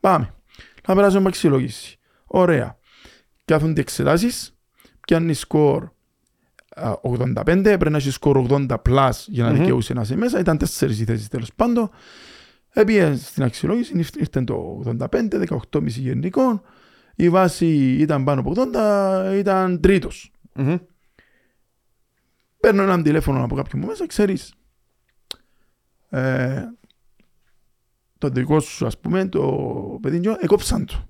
Πάμε. 0.01 0.35
Να 0.91 0.97
περάσουμε 0.97 1.21
από 1.21 1.29
αξιολόγηση. 1.29 1.99
Ωραία. 2.27 2.79
Κάθονται 3.45 3.81
εξετάσεις, 3.81 4.57
πιάνει 5.01 5.33
σκορ 5.35 5.89
α, 6.75 6.93
85, 7.03 7.45
πρέπει 7.63 7.91
να 7.91 7.97
έχει 7.97 8.11
σκορ 8.11 8.47
80 8.51 8.67
plus 8.89 9.11
για 9.27 9.45
να 9.45 9.51
Μμμ. 9.51 9.59
δικαιούσε 9.59 9.95
να 9.95 10.01
είσαι 10.01 10.17
μέσα. 10.17 10.39
Ήταν 10.39 10.59
τέσσερις 10.59 11.01
οι 11.01 11.05
θέσεις 11.05 11.29
τέλος 11.29 11.51
πάντων. 11.57 11.91
Έπιε 12.71 13.15
στην 13.17 13.43
αξιολόγηση, 13.43 13.97
ήρθε- 13.97 14.21
ήρθε 14.21 14.43
το 14.43 14.55
85, 14.85 15.39
18,5 15.39 16.01
γενικών. 16.01 16.63
Η 17.15 17.31
βάση 17.31 17.67
ήταν 17.97 18.25
πάνω 18.25 18.41
από 18.41 18.51
80, 18.51 19.35
ήταν 19.39 19.81
τρίτος. 19.81 20.33
Μμμ. 20.55 20.77
Παίρνω 22.61 22.83
έναν 22.83 23.03
τηλέφωνο 23.03 23.45
από 23.45 23.55
κάποιον 23.55 23.83
που 23.83 23.89
μέσα, 23.89 24.07
ξέρεις. 24.07 24.55
Ε, 26.11 26.63
το 28.21 28.29
δικό 28.29 28.61
σου, 28.61 28.87
ας 28.87 28.99
πούμε, 28.99 29.29
το 29.29 29.43
παιδί 30.03 30.29
μου, 30.29 30.37
έκοψαν 30.41 30.85
το. 30.85 31.09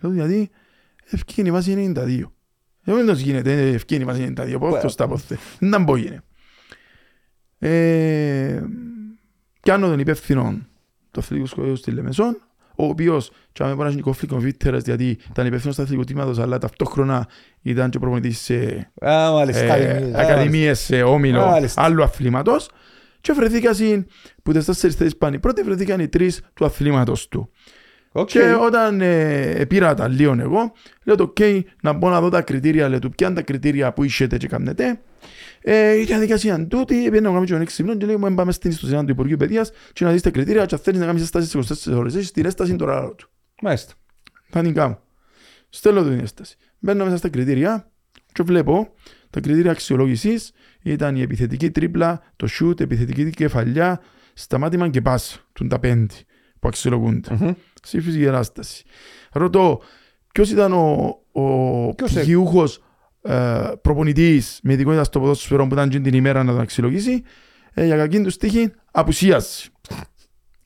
Λέω, 0.00 0.12
γιατί 0.12 0.50
ευκήγαινε 1.10 1.48
η 1.48 1.52
βάση 1.52 1.92
92. 1.96 2.22
Εγώ 2.84 3.04
δεν 3.04 3.14
γίνεται, 3.14 3.68
ευκήγαινε 3.68 4.10
η 4.10 4.14
βάση 4.14 4.32
92, 4.40 4.52
από 4.54 4.66
αυτό 4.74 4.88
στα 4.88 5.08
ποθε. 5.08 5.38
Δεν 5.58 5.68
ήταν 5.68 5.84
πω 5.84 5.96
γίνει. 5.96 6.18
Ε, 7.58 8.62
πιάνω 9.62 9.88
τον 9.88 9.98
υπεύθυνο 9.98 10.58
του 11.10 11.20
αθλητικού 11.20 11.46
σχολείου 11.48 11.76
στη 11.76 11.90
Λεμεσόν, 11.90 12.36
ο 12.76 12.84
οποίος 12.84 13.30
και 13.52 13.62
αν 13.62 13.68
μπορεί 13.74 13.82
να 13.82 13.88
έχει 13.88 14.00
κόφλικο 14.00 14.38
βίτερας, 14.38 14.82
γιατί 14.84 15.18
ήταν 15.30 15.46
υπεύθυνος 15.46 15.76
του 15.76 15.82
αθλητικού 15.82 16.06
τμήματος, 16.06 16.38
αλλά 16.38 16.58
ταυτόχρονα 16.58 17.28
ήταν 17.62 17.90
και 17.90 17.98
προπονητής 17.98 18.38
σε 18.40 18.90
Α, 19.06 19.30
μάλιστα. 19.32 19.64
Ακαδημίες. 19.64 20.14
ε, 20.14 20.20
ακαδημίες 20.20 20.80
σε 20.80 21.02
όμιλο 21.02 21.46
Μάλιστα. 21.46 21.82
άλλου 21.82 22.02
αθλήματος 22.02 22.70
και 23.22 23.32
βρεθήκαν 23.32 23.74
συν- 23.74 24.06
που 24.42 24.52
τις 24.52 24.64
τέσσερις 24.64 24.96
θέσεις 24.96 25.16
πάνε 25.16 25.36
οι 25.36 25.38
πρώτοι 25.38 25.62
βρεθήκαν 25.62 26.00
οι 26.00 26.08
τρεις 26.08 26.40
του 26.54 26.64
αθλήματος 26.64 27.28
του. 27.28 27.50
Οκ. 28.12 28.28
Και 28.28 28.54
όταν 28.60 29.00
ε, 29.00 29.64
πήρα 29.68 29.94
τα 29.94 30.08
λίγο 30.08 30.36
εγώ, 30.40 30.72
λέω 31.04 31.16
το 31.16 31.32
ok, 31.36 31.60
να 31.82 31.92
μπω 31.92 32.08
να 32.10 32.20
δω 32.20 32.28
τα 32.28 32.42
κριτήρια, 32.42 32.88
λέω 32.88 32.98
του 32.98 33.10
ποια 33.10 33.26
είναι 33.26 33.36
τα 33.36 33.42
κριτήρια 33.42 33.92
που 33.92 34.04
είσετε 34.04 34.36
και 34.36 34.46
κάνετε. 34.46 35.00
Ε, 35.60 35.98
η 35.98 36.04
διαδικασία 36.04 36.54
είναι 36.54 36.64
τούτη, 36.64 36.94
πήγαινε 36.94 37.20
να 37.20 37.28
κάνω 37.32 37.44
και 37.44 37.52
τον 37.52 37.60
έξυπνο 37.60 37.94
και 37.96 38.06
λέει 38.06 38.16
μου 38.16 38.34
πάμε 38.34 38.52
στην 38.52 38.70
ιστοσελίδα 38.70 39.04
του 39.04 39.10
Υπουργείου 39.10 39.36
Παιδείας 39.36 39.72
και 39.92 40.04
να 40.04 40.10
δεις 40.12 40.22
τα 40.22 40.30
κριτήρια 40.30 40.66
και 40.66 40.74
αν 40.74 40.80
θέλεις 40.80 41.00
να 41.00 41.06
κάνεις 41.06 41.22
ένσταση 41.22 41.48
σε 41.48 41.58
24 41.92 41.96
ώρες, 41.96 42.14
έχεις 42.14 42.30
την 42.30 42.44
ένσταση 42.46 42.76
τώρα 42.76 42.96
άλλο 42.96 43.14
του. 43.14 43.28
Μάλιστα. 43.62 43.92
Θα 44.50 44.62
την 44.62 44.74
κάνω. 44.74 45.00
Στέλνω 45.68 46.02
την 46.02 46.18
ένσταση. 46.20 46.56
Μπαίνω 46.78 47.04
μέσα 47.04 47.16
στα 47.16 47.28
κριτήρια 47.28 47.90
και 48.32 48.42
βλέπω 48.42 48.94
τα 49.30 49.40
κριτήρια 49.40 49.70
αξιολόγησης 49.70 50.52
ήταν 50.82 51.16
η 51.16 51.20
επιθετική 51.20 51.70
τρίπλα, 51.70 52.22
το 52.36 52.48
shoot, 52.60 52.80
επιθετική 52.80 53.30
κεφαλιά, 53.30 54.00
σταμάτημα 54.34 54.88
και 54.88 55.00
πάσα. 55.00 55.38
Του 55.52 55.66
τα 55.66 55.78
πέντε 55.78 56.14
που 56.60 56.68
αξιολογούνται. 56.68 57.34
Μμμ. 57.34 57.52
Στη 57.82 58.00
φυσική 58.00 58.24
εράσταση. 58.24 58.84
Ρωτώ, 59.32 59.80
ποιος 60.32 60.50
ήταν 60.50 60.72
ο, 60.72 61.16
ο 61.32 61.94
Ποιος, 61.94 62.16
ε; 62.16 62.18
πτυχιούχος 62.18 62.82
ε, 63.22 63.70
προπονητής 63.82 64.60
με 64.62 64.72
ειδικότητα 64.72 65.04
στο 65.04 65.20
ποδόσφαιρο 65.20 65.66
που 65.66 65.72
ήταν 65.74 65.88
εκείνη 65.88 66.02
την 66.02 66.14
ημέρα 66.14 66.42
να 66.42 66.52
τον 66.52 66.60
αξιολογήσει, 66.60 67.22
ε, 67.74 67.84
για 67.84 67.96
κακή 67.96 68.20
τους 68.20 68.36
τύχη 68.36 68.72
απουσίαση. 68.90 69.70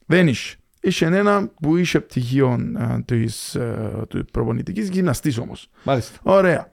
Δεν 0.07 0.29
είχε. 0.29 0.57
Είχε 0.81 1.07
ένα 1.07 1.49
που 1.49 1.77
είχε 1.77 2.01
πτυχίο 2.01 2.73
ε, 2.79 3.03
της, 3.05 3.55
ε, 3.55 4.03
του 4.09 4.25
προπονητικής 4.33 4.89
γυμναστής 4.89 5.39
όμως. 5.39 5.69
Μάλιστα. 5.83 6.19
Ωραία. 6.23 6.71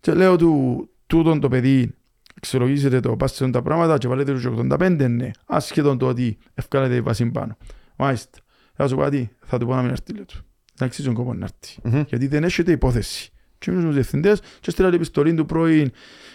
Και 0.00 0.14
λέω 0.14 0.36
του, 0.36 0.88
τούτον 1.06 1.40
το 1.40 1.48
παιδί, 1.48 1.94
αξιολογήσετε 2.42 3.00
το, 3.00 3.16
πάστε 3.16 3.50
τα 3.50 3.62
πράγματα 3.62 3.98
και 3.98 4.08
βάλετε 4.08 4.32
τους 4.32 4.46
85, 4.46 5.06
ναι. 5.08 5.30
Άσχετον 5.46 5.98
το 5.98 6.06
ότι 6.06 6.38
ευκάλετε 6.54 6.94
η 6.94 7.00
βάση 7.00 7.26
πάνω. 7.26 7.56
Μάλιστα. 7.96 8.38
Θα 8.74 8.88
σου 8.88 8.94
πω 8.94 9.02
κάτι, 9.02 9.30
θα 9.44 9.58
του 9.58 9.66
πω 9.66 9.74
να 9.74 9.82
μην 9.82 9.90
έρθει, 9.90 10.14
λέω 10.14 10.24
τους. 10.24 10.42
Δεν 10.74 10.88
αξίζει 10.88 11.06
τον 11.06 11.16
κόπο 11.16 11.34
να 11.34 11.44
έρθει. 11.44 11.78
Μμμ. 11.82 12.04
Γιατί 12.08 12.26
δεν 12.26 12.44
έχετε 12.44 12.72
υπόθεση. 12.72 13.32
Και 13.58 13.70
ήμουν 13.70 13.82
στους 13.82 13.94
διευθυντές 13.94 14.40
και 14.60 14.70
στείλατε 14.70 14.96
επιστολή 14.96 15.34
του 15.34 15.46
πρώην 15.46 15.90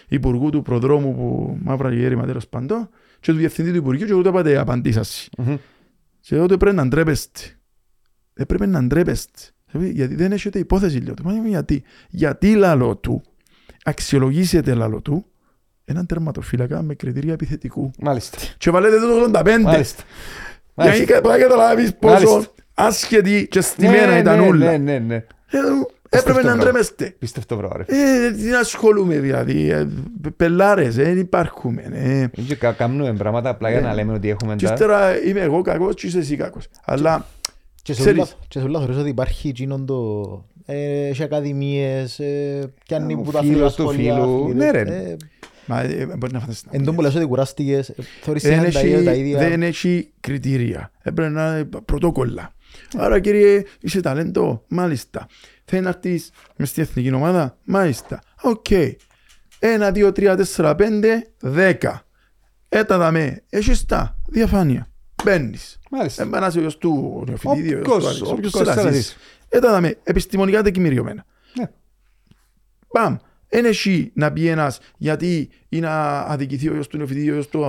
υπουργού 0.08 0.50
του 0.50 0.62
προδρόμου 0.62 1.14
που 1.14 1.58
μαύρα 1.62 1.92
γέρημα 1.92 2.26
τέλος 2.26 2.48
παντό 2.48 2.88
και 3.20 3.32
του 3.32 3.38
διευθυντή 3.38 3.70
του 3.70 3.76
Υπουργείου 3.76 4.06
και 4.06 4.14
ούτε 4.14 4.30
πάτε 4.30 4.58
απαντήσασαι. 4.58 5.28
Μμμ. 5.38 5.56
Και 6.20 6.36
τότε 6.36 6.56
πρέπει 6.56 6.76
να 6.76 6.86
ντρέπεστε. 6.86 7.40
Δεν 8.32 8.46
πρέπει 8.46 8.66
να 8.66 8.82
ντρέπεστε. 8.82 9.40
Γιατί 9.72 10.14
δεν 10.14 10.32
έχετε 10.32 10.58
υπόθεση, 10.58 10.98
λέω 10.98 11.14
του. 11.14 11.24
Μα 11.24 11.32
είμαι 11.32 11.48
γιατί. 11.48 11.82
Γιατί 12.08 12.54
λαλό 12.54 12.96
του, 12.96 13.22
αξιολογήσετε 13.84 14.74
λαλό 14.74 15.02
του, 15.02 15.26
έναν 15.88 16.06
τερματοφύλακα 16.06 16.82
με 16.82 16.94
κριτήρια 16.94 17.32
επιθετικού. 17.32 17.90
Μάλιστα. 18.00 18.38
Και 18.58 18.70
βάλετε 18.70 18.96
το 18.98 19.06
85. 19.32 19.60
Μάλιστα. 19.62 20.02
Για 20.74 20.84
Μάλιστα. 20.86 21.20
να 21.28 21.38
καταλάβεις 21.38 21.94
πόσο 21.94 22.30
Μάλιστα. 22.30 22.50
άσχετη 22.74 23.46
και 23.50 23.60
στημένα 23.60 24.12
Ναι, 24.12 24.18
ήταν 24.18 24.40
ναι, 24.40 24.46
όλα. 24.46 24.66
Ναι, 24.70 24.76
ναι, 24.76 24.98
ναι. 24.98 25.14
Ε, 25.14 25.58
Έπρεπε 26.10 26.38
να 26.42 26.42
μπράβο. 26.54 26.62
ντρέπεστε. 26.62 27.14
Πίστευτο 27.18 27.56
μπράβο 27.56 27.76
ρε. 27.76 27.84
Ε, 28.26 28.30
τι 28.32 28.42
να 28.42 28.58
ασχολούμαι 28.58 29.18
δηλαδή. 29.18 29.70
Ε, 29.70 29.88
πελάρες, 30.36 30.96
ε, 30.98 31.02
δεν 31.02 31.18
υπάρχουμε. 31.18 31.82
Ε. 31.92 32.08
Είναι 32.18 32.30
και 32.58 32.66
κάνουμε 32.76 33.12
πράγματα 33.12 33.48
απλά 33.48 33.70
για 33.70 33.80
να 33.80 33.94
λέμε 33.94 34.12
ότι 34.12 34.28
έχουμε 34.28 34.54
Και 34.56 34.66
τα... 34.66 34.72
ύστερα 34.72 35.22
είμαι 35.24 35.40
εγώ 35.40 35.62
κακός 35.62 35.94
και 35.94 36.06
είσαι 36.06 36.18
εσύ 36.18 36.36
κακός. 36.36 36.68
Αλλά 36.84 37.26
Και 37.82 37.92
σε 37.92 38.00
Ξέρεις. 38.00 38.18
όλα, 38.20 38.28
και 38.48 38.58
σε 38.58 38.64
όλα 38.64 38.78
θεωρείς 38.78 38.96
ότι 38.96 39.08
υπάρχει 39.08 39.48
εκείνον 39.48 39.86
το... 39.86 40.22
Ε, 40.66 41.06
έχει 41.06 41.22
ακαδημίες, 41.22 42.18
ε, 42.18 42.72
πιάνει 42.84 43.12
Ε, 43.12 43.16
που 43.16 43.24
ο 43.26 43.30
τα 43.30 43.40
φίλος 43.40 43.54
φίλα 43.54 43.66
του 43.68 43.72
σχολεία, 43.92 44.14
φίλου. 44.14 44.44
φίλες. 44.48 44.56
Ναι, 44.64 44.70
ρε. 44.70 45.16
Ε, 45.68 45.72
Μα 45.74 45.80
ε, 45.80 46.16
μπορεί 46.18 46.32
να 46.32 46.40
φανταστείς. 46.40 46.66
Εν 46.70 46.84
τω 46.84 46.94
που 46.94 47.00
λες 47.00 47.14
ότι 47.14 47.24
κουράστηκες, 47.24 47.88
ε, 47.88 47.94
θεωρείς 48.22 48.42
Δεν 48.42 48.52
είναι 48.58 48.70
τα 48.70 48.80
ίδια, 48.80 49.04
τα 49.04 49.10
έχει, 49.10 49.20
ίδια. 49.20 49.38
δεν 49.38 49.62
έχει 49.62 50.12
κριτήρια. 50.20 50.90
Έπρεπε 51.02 51.28
να 51.30 51.48
είναι 51.58 51.64
πρωτόκολλα. 51.64 52.52
Άρα 52.96 53.20
κύριε, 53.20 53.62
είσαι 53.80 54.00
ταλέντο. 54.00 54.64
Μάλιστα. 54.68 55.26
Θέλεις 55.64 55.84
να 55.84 55.90
έρθεις 55.90 56.30
μες 56.56 56.68
στην 56.68 56.82
εθνική 56.82 57.12
ομάδα. 57.12 57.56
Μάλιστα. 57.64 58.20
Οκ. 58.42 58.66
Ένα, 59.58 59.90
δύο, 59.92 60.12
τρία, 60.12 60.36
τέσσερα, 60.36 60.74
πέντε, 60.74 61.26
δέκα. 61.40 62.02
Έτα 62.68 62.98
δαμέ. 62.98 63.42
Έχεις 63.48 63.84
τα. 63.84 64.16
Διαφάνεια. 64.28 64.86
Μπαίνεις. 65.24 65.78
Μάλιστα. 65.90 66.22
Εμπανάς 66.22 66.56
ο 66.56 66.60
γιος 66.60 66.78
του 66.78 67.24
νεοφοιτήδη, 67.28 67.74
ο 67.74 67.78
γιος 67.78 67.86
Όποιος- 67.88 67.98
του 67.98 68.06
Άλεξ, 68.06 68.20
όποιος 68.20 68.30
όποιος 68.32 68.52
θέλει 68.52 68.66
να 68.66 68.72
θέλεις 68.72 68.84
να 68.84 68.90
ζήσει. 68.90 69.02
ζήσει. 69.08 69.16
Έτα 69.48 69.70
δαμέ. 69.70 69.96
Επιστημονικά 70.02 70.62
τεκμηριωμένα. 70.62 71.24
Ναι. 71.58 71.64
Παμ. 72.88 73.16
Εν 73.48 73.64
έχει 73.64 74.10
να 74.14 74.32
πει 74.32 74.46
ένας 74.46 74.78
γιατί 74.96 75.48
είναι 75.68 75.86
να 75.86 76.18
αδικηθεί 76.20 76.68
ο 76.68 76.72
γιος 76.72 76.86
του 76.86 76.96
νεοφοιτή, 76.96 77.30
ο 77.30 77.32
γιος 77.32 77.48
του 77.48 77.60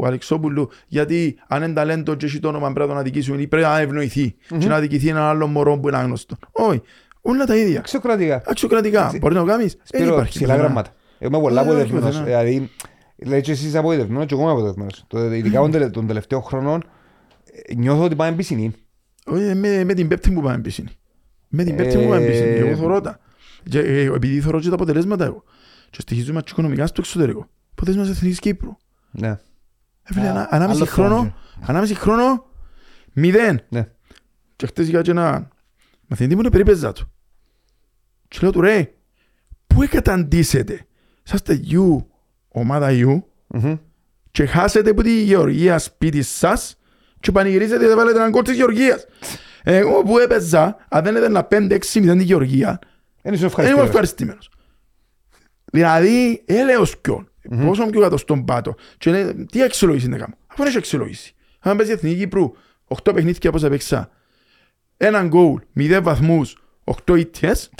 ο 0.00 0.06
Αλεξόπουλου, 0.06 0.70
γιατί 0.86 1.36
αν 1.48 1.62
είναι 1.62 1.72
ταλέντο 1.72 2.14
και 2.14 2.26
έχει 2.26 2.38
το 2.38 2.48
όνομα 2.48 2.64
πρέπει 2.66 2.80
να 2.80 2.86
τον 2.86 2.96
αδικήσουν 2.98 3.38
ή 3.38 3.46
πρέπει 3.46 3.66
να 3.66 3.78
ευνοηθεί 3.80 4.34
και 4.58 4.66
να 4.68 4.74
αδικηθεί 4.74 5.08
έναν 5.08 5.22
άλλο 5.22 5.46
μωρό 5.46 5.78
που 5.78 5.88
είναι 5.88 5.96
άγνωστο. 5.96 6.36
Όχι. 6.52 6.82
Όλα 7.20 7.44
τα 7.44 7.56
ίδια. 7.56 7.78
Αξιοκρατικά. 7.78 8.42
Αξιοκρατικά. 8.46 9.04
Έτσι. 9.04 9.18
Μπορεί 9.18 9.34
να 9.34 9.40
το 9.40 9.46
κάνεις; 9.46 9.74
Δεν 9.74 9.82
Σπύρο, 9.84 10.12
υπάρχει. 10.12 10.28
ψηλά 10.30 10.46
πουθενά. 10.46 10.62
γραμμάτα. 10.64 10.90
Είμαι 11.18 11.40
πολλά 11.40 11.60
Ε, 11.60 11.64
όχι 11.64 11.70
απογοητευμένος. 11.70 12.08
πουθενά. 12.18 12.24
Δηλαδή, 12.24 12.70
λέει 13.26 13.40
και 13.40 13.50
εσείς 13.52 13.74
απογοητευμένος 13.74 14.26
και 14.26 14.34
εγώ 14.34 14.42
είμαι 14.42 14.50
απογοητευμένος. 14.52 15.04
Το- 15.06 15.32
Ειδικά 15.32 15.60
των 15.60 15.70
τελε- 15.70 15.90
των 15.92 16.06
τελευταίων 16.06 16.42
χρόνων 16.42 16.82
ε, 17.66 17.74
νιώθω 17.74 18.02
ότι 18.04 18.14
πάμε 18.14 18.36
πισινή. 18.36 18.72
Όχι, 19.26 19.54
με, 19.54 19.84
με 19.84 19.94
την 19.94 20.08
πέπτη 20.08 20.30
που 20.30 20.40
πάμε 20.42 20.58
πισίνη. 20.58 20.88
Με 21.48 21.64
την 21.64 21.76
πέπτη 21.76 21.96
που 21.98 22.08
πάμε 22.08 22.24
Ε, 22.24 22.28
πισίνη. 22.28 22.48
Εγώ 22.68 22.76
θωρώ 22.76 23.00
τα. 23.00 23.18
Και, 23.70 23.78
ε, 23.80 24.04
επειδή 24.04 24.40
θωρώ 24.40 24.60
και 24.60 24.68
τα 24.68 24.74
αποτελέσματα 24.74 25.24
εγώ. 25.24 25.44
Και 25.90 26.00
στοιχίζουμε 26.00 26.40
και 26.40 26.48
οικονομικά 26.50 26.86
στο 26.86 27.00
εξωτερικό. 27.00 27.48
Αποτέλεσμα 27.72 28.06
της 28.06 28.12
Εθνικής 28.16 28.38
Κύπρου. 28.38 28.76
Ναι. 29.10 29.28
Ε, 29.28 29.38
φίλε, 30.12 30.26
Α, 30.26 30.30
ανά- 30.30 30.48
ανάμιση 30.50 30.80
άλλο 30.80 30.90
χρόνο, 30.90 31.14
χρόνο. 31.14 31.34
ανάμιση 31.66 31.94
χρόνο, 31.94 32.44
μηδέν. 33.12 33.60
Ναι. 33.68 33.88
Και 34.56 34.66
χτες 34.66 34.88
είχα 34.88 35.02
και 35.02 35.10
ένα 35.10 35.48
μαθητή 36.06 36.34
μου 36.34 36.40
είναι 36.40 36.50
περίπεζα 36.50 36.92
του. 36.92 37.10
Και 38.28 38.38
λέω 38.42 38.50
του 38.52 38.60
ρε, 38.60 38.92
πού 39.66 39.82
εκαταντήσετε; 39.82 40.86
Είσαστε 41.26 41.60
U, 41.70 42.04
ομάδα 42.48 42.88
U, 42.90 43.22
Μμμ. 43.46 43.76
και 44.30 44.46
χάσετε 44.46 44.90
από 44.90 45.02
τη 45.02 45.22
Γεωργία 45.22 45.78
σπίτι 45.78 46.22
σας 46.22 46.76
και 47.20 47.32
πανηγυρίζετε 47.32 47.86
ότι 47.86 47.94
βάλετε 47.94 48.18
έναν 48.18 48.30
κόλ 48.30 48.42
της 48.42 48.56
Γεωργίας. 48.56 49.06
Εγώ 49.62 50.02
που 50.02 50.18
έπαιζα, 50.18 50.76
αν 50.88 51.04
δεν 51.04 51.16
έδωνα 51.16 51.44
5-6-0 51.50 52.16
τη 52.18 52.22
Γεωργία, 52.24 52.78
Δεν 53.26 53.34
είσαι 53.34 53.46
δεν 53.46 53.66
ήμουν 53.66 53.84
ευχαριστημένος. 53.84 53.88
ευχαριστημένος. 53.88 54.50
Δηλαδή, 55.72 56.42
έλεος 56.46 56.98
ποιον. 56.98 57.30
Πόσο 57.64 57.86
πιο 57.86 58.00
κάτω 58.00 58.16
στον 58.16 58.44
πάτο. 58.44 58.74
Και 58.98 59.10
λέει, 59.10 59.46
τι 59.50 59.62
αξιολόγηση 59.62 60.08
να 60.08 60.18
κάνω. 60.18 60.34
Αφού 60.46 60.58
δεν 60.58 60.66
έχει 60.66 60.78
αξιολόγηση. 60.78 61.34
Αν 61.58 61.76
παίζει 61.76 61.92
η 61.92 61.94
Εθνική 61.94 62.16
Κύπρου, 62.16 62.52
8 63.02 63.14
παιχνίδια 63.14 63.50
πώς 63.50 63.62
έπαιξα, 63.62 64.10
έναν 64.96 65.28
γκολ, 65.28 65.60
0 65.76 66.00
βαθμούς, 66.02 66.56
8 66.84 67.16
ήττιες, 67.18 67.70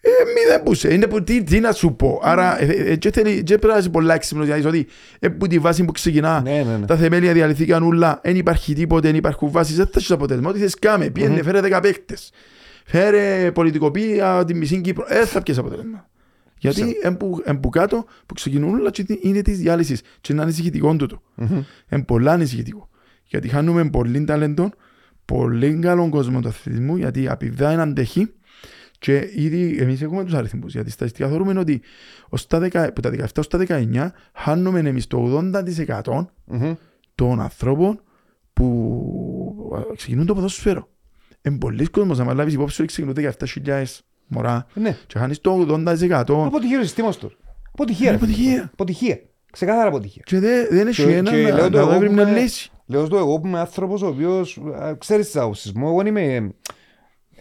ε, 0.00 0.10
μηδέν 0.34 0.62
που 0.62 0.74
σε, 0.74 0.94
είναι 0.94 1.06
που 1.06 1.24
τι, 1.24 1.42
τι 1.42 1.60
να 1.60 1.72
σου 1.72 1.94
πω. 1.94 2.20
Άρα, 2.22 2.62
ε, 2.62 2.66
ε, 2.66 2.90
ε, 2.90 2.96
και 2.96 3.10
θέλει, 3.10 3.42
και 3.42 3.58
πρέπει 3.58 3.72
να 3.72 3.78
είσαι 3.78 3.88
πολλά 3.88 4.14
έξυπνος 4.14 4.46
για 4.46 4.56
να 4.56 4.60
δεις 4.60 4.70
ότι 4.70 4.86
ε, 5.18 5.28
που 5.28 5.46
τη 5.46 5.58
βάση 5.58 5.84
που 5.84 5.92
ξεκινά, 5.92 6.40
Ναι, 6.40 6.62
ναι, 6.62 6.76
ναι. 6.76 6.86
τα 6.86 6.96
θεμέλια 6.96 7.32
διαλυθήκαν 7.32 7.82
ούλα, 7.82 8.20
δεν 8.22 8.36
υπάρχει 8.36 8.74
τίποτε, 8.74 9.06
δεν 9.06 9.16
υπάρχουν 9.16 9.50
βάσεις, 9.50 9.76
δεν 9.76 9.86
θα 9.86 9.92
έχεις 9.96 10.10
αποτέλεσμα. 10.10 10.50
Ό,τι 10.50 10.58
θες 10.58 10.74
κάμε, 10.74 11.10
πήγαινε, 11.10 11.42
φέρε 11.42 11.60
10 11.62 11.78
παίκτες. 11.82 12.30
Φέρε 12.90 13.52
πολιτικοποίηση 13.52 14.20
τη 14.46 14.54
μισή 14.54 14.80
Κύπρο, 14.80 15.04
δεν 15.08 15.26
θα 15.26 15.42
πιέσει 15.42 15.60
αποτέλεσμα. 15.60 16.08
Γιατί 16.58 16.96
εν 17.02 17.16
που, 17.16 17.42
εν 17.44 17.60
που 17.60 17.68
κάτω 17.68 18.04
που 18.26 18.34
ξεκινούν 18.34 18.74
όλα 18.74 18.90
και 18.90 19.04
είναι 19.20 19.42
της 19.42 19.58
διάλυσης 19.58 20.02
και 20.20 20.32
είναι 20.32 20.42
ανησυχητικό 20.42 20.96
τούτο. 20.96 21.22
Είναι 21.90 22.02
πολλά 22.04 22.32
ανησυχητικό. 22.32 22.88
Γιατί 23.24 23.48
χάνουμε 23.48 23.90
πολύ 23.90 24.24
ταλέντο, 24.24 24.70
πολύ 25.24 25.78
καλό 25.78 26.08
κόσμο 26.08 26.40
του 26.40 26.48
αθλητισμού, 26.48 26.96
γιατί 26.96 27.28
απειδά 27.28 27.72
είναι 27.72 27.82
αντέχει 27.82 28.32
και 28.98 29.30
ήδη 29.34 29.76
εμείς 29.80 30.02
έχουμε 30.02 30.24
τους 30.24 30.34
αριθμούς. 30.34 30.72
Γιατί 30.72 30.90
στατιστικά 30.90 31.28
θεωρούμε 31.28 31.58
ότι 31.58 31.82
ως 32.28 32.46
τα 32.46 32.58
10, 32.58 32.76
από 32.76 33.02
τα 33.02 33.10
17 33.10 33.24
ως 33.38 33.48
τα 33.48 33.58
19 33.68 34.08
χάνουμε 34.34 34.78
εμείς 34.78 35.06
το 35.06 35.50
80% 36.04 36.26
Μμμ. 36.44 36.74
των 37.14 37.40
ανθρώπων 37.40 38.00
που 38.52 39.74
α, 39.76 39.94
ξεκινούν 39.96 40.26
το 40.26 40.34
ποδόσφαιρο. 40.34 40.88
Είναι 41.42 41.58
πολλοίς 41.58 41.90
κόσμος 41.90 42.18
να 42.18 42.34
λάβεις 42.34 42.54
υπόψη 42.54 42.82
ότι 42.82 42.92
ξεκινούν 42.92 43.14
17.000 43.64 43.84
μωρά 44.26 44.66
Ναι. 44.74 44.96
και 45.06 45.18
χάνεις 45.18 45.40
το 45.40 45.66
80% 45.68 46.44
Αποτυχία 46.46 46.78
ο 46.78 46.82
συστήματος 46.82 47.18
του. 47.18 47.32
Αποτυχία. 47.72 48.10
ρε. 48.10 48.16
αποτυχία. 48.16 48.70
Αποτυχία. 48.72 49.18
Ξεκάθαρα 49.52 49.88
αποτυχία. 49.88 50.22
και 50.26 50.38
δεν 50.38 50.66
δεν 50.70 50.86
έχει 50.86 51.04
Και- 51.04 51.16
ένα 51.16 51.30
και 51.30 51.36
λέω 51.42 51.56
να 51.56 51.70
το 51.70 51.78
εγώ 51.78 51.90
να 51.90 51.98
βρει 51.98 52.06
που 52.08 52.14
μια 52.14 52.28
είμαι- 52.28 52.40
λύση. 52.40 52.70
Λέω 52.86 53.06
στο 53.06 53.16
εγώ 53.16 53.40
που 53.40 53.46
είμαι 53.46 53.58
άνθρωπος 53.58 54.02
ο 54.02 54.06
οποίος 54.06 54.60
α, 54.82 54.94
ξέρεις 54.98 55.26
τις 55.26 55.36
άποψεις 55.36 55.72
μου. 55.72 55.86
Εγώ 55.88 55.96
δεν 55.96 56.06
είμαι, 56.06 56.54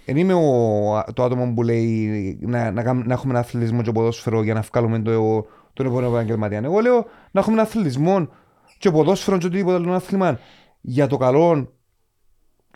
δεν 0.05 0.17
είμαι 0.17 0.33
ο, 0.33 1.03
το 1.13 1.23
άτομο 1.23 1.53
που 1.55 1.63
λέει 1.63 2.37
να, 2.41 2.71
να, 2.71 2.83
κάνουμε- 2.83 3.05
να 3.07 3.13
έχουμε 3.13 3.31
ένα 3.31 3.39
αθλητισμό 3.41 3.81
και 3.81 3.91
ποδόσφαιρο 3.91 4.43
για 4.43 4.53
να 4.53 4.61
βγάλουμε 4.61 4.99
το, 4.99 5.45
τον 5.73 5.85
επόμενο 5.85 6.07
επαγγελματία. 6.07 6.61
Εγώ 6.63 6.79
λέω 6.79 7.05
να 7.31 7.39
έχουμε 7.39 7.53
ένα 7.55 7.63
αθλητισμό 7.63 8.29
και 8.79 8.91
ποδόσφαιρο 8.91 9.37
και 9.37 9.45
οτιδήποτε 9.45 9.75
άλλο 9.75 9.93
άθλημα 9.93 10.39
για 10.81 11.07
το 11.07 11.17
καλό 11.17 11.73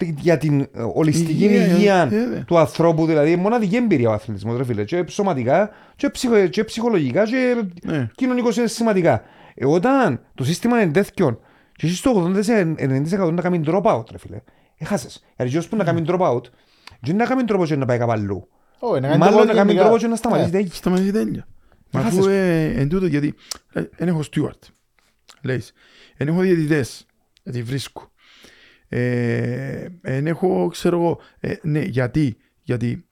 για 0.06 0.38
την 0.38 0.60
ε, 0.62 0.68
ολιστική 0.94 1.32
Υγεία, 1.44 1.66
υγεία, 1.66 2.02
ε, 2.02 2.08
βέβαια. 2.08 2.44
του 2.46 2.58
ανθρώπου, 2.58 3.06
δηλαδή 3.06 3.36
μοναδική 3.36 3.76
εμπειρία 3.76 4.10
ο 4.10 4.14
αθλητισμός, 4.14 4.58
ρε 4.58 4.64
φίλε, 4.64 4.84
και 4.84 5.06
σωματικά, 5.08 5.70
και, 5.96 6.10
ψυχο, 6.10 6.48
και 6.48 6.64
ψυχολογικά, 6.64 7.24
και 7.26 7.64
Ναι. 7.84 8.10
κοινωνικώς 8.16 8.58
σημαντικά. 8.64 9.22
Ε, 9.56 9.66
όταν 9.66 10.22
το 10.36 10.44
σύστημα 10.44 10.82
είναι 10.82 10.92
τέτοιο 10.92 11.40
και 11.76 11.86
εσύ 11.86 11.96
στο 11.96 12.12
80-90% 12.16 13.32
να 13.34 13.42
κάνει 13.42 13.62
drop 13.66 13.82
out, 13.82 14.12
ρε 14.12 14.18
φίλε, 14.18 14.42
έχασες. 14.78 15.24
Γιατί 15.38 15.58
όσοι 15.58 15.70
που 15.70 15.76
να 15.76 15.84
κάνει 15.84 16.04
drop 16.08 16.20
out, 16.20 16.42
δεν 17.02 17.16
να 17.16 17.26
κάνει 17.26 17.44
τρόπο 17.44 17.66
και 17.66 17.76
να 17.76 17.86
πάει 17.86 17.98
κάπου 17.98 18.12
αλλού. 18.12 18.48
Όχι, 18.80 19.02
να 19.02 19.08
κάνει 19.08 19.20
Μάλλον 19.20 19.38
το 19.40 19.46
να 19.46 19.54
κάνει 19.54 19.66
γενικά. 19.68 19.82
τρόπο 19.84 19.98
και 19.98 20.08
να 20.08 20.16
σταματήσει. 20.16 20.58
Ε, 20.58 20.64
τα 20.64 20.76
Σταματήσει 20.76 21.12
τέλεια. 21.12 21.48
Μα 21.92 22.02
χάσες. 22.02 22.20
αφού 22.20 22.28
ε, 22.30 22.66
εν 22.66 22.90
τούτο 22.90 23.06
γιατί 23.06 23.34
δεν 23.98 24.08
έχω 24.08 24.24
στιούαρτ. 24.24 24.64
Λέεις. 25.42 25.74
Εν 26.18 26.28
έχω 26.28 26.40
διαιτητές. 26.40 27.06
Γιατί 27.44 27.64
βρίσκω. 27.64 28.11
Ε, 28.94 29.88
εν 30.02 30.28
έχω, 30.28 30.68
ξέρω 30.68 30.98
εγώ, 30.98 31.20
ε, 31.40 31.54
ναι, 31.62 31.80
γιατί, 31.80 32.38
γιατί 32.62 33.06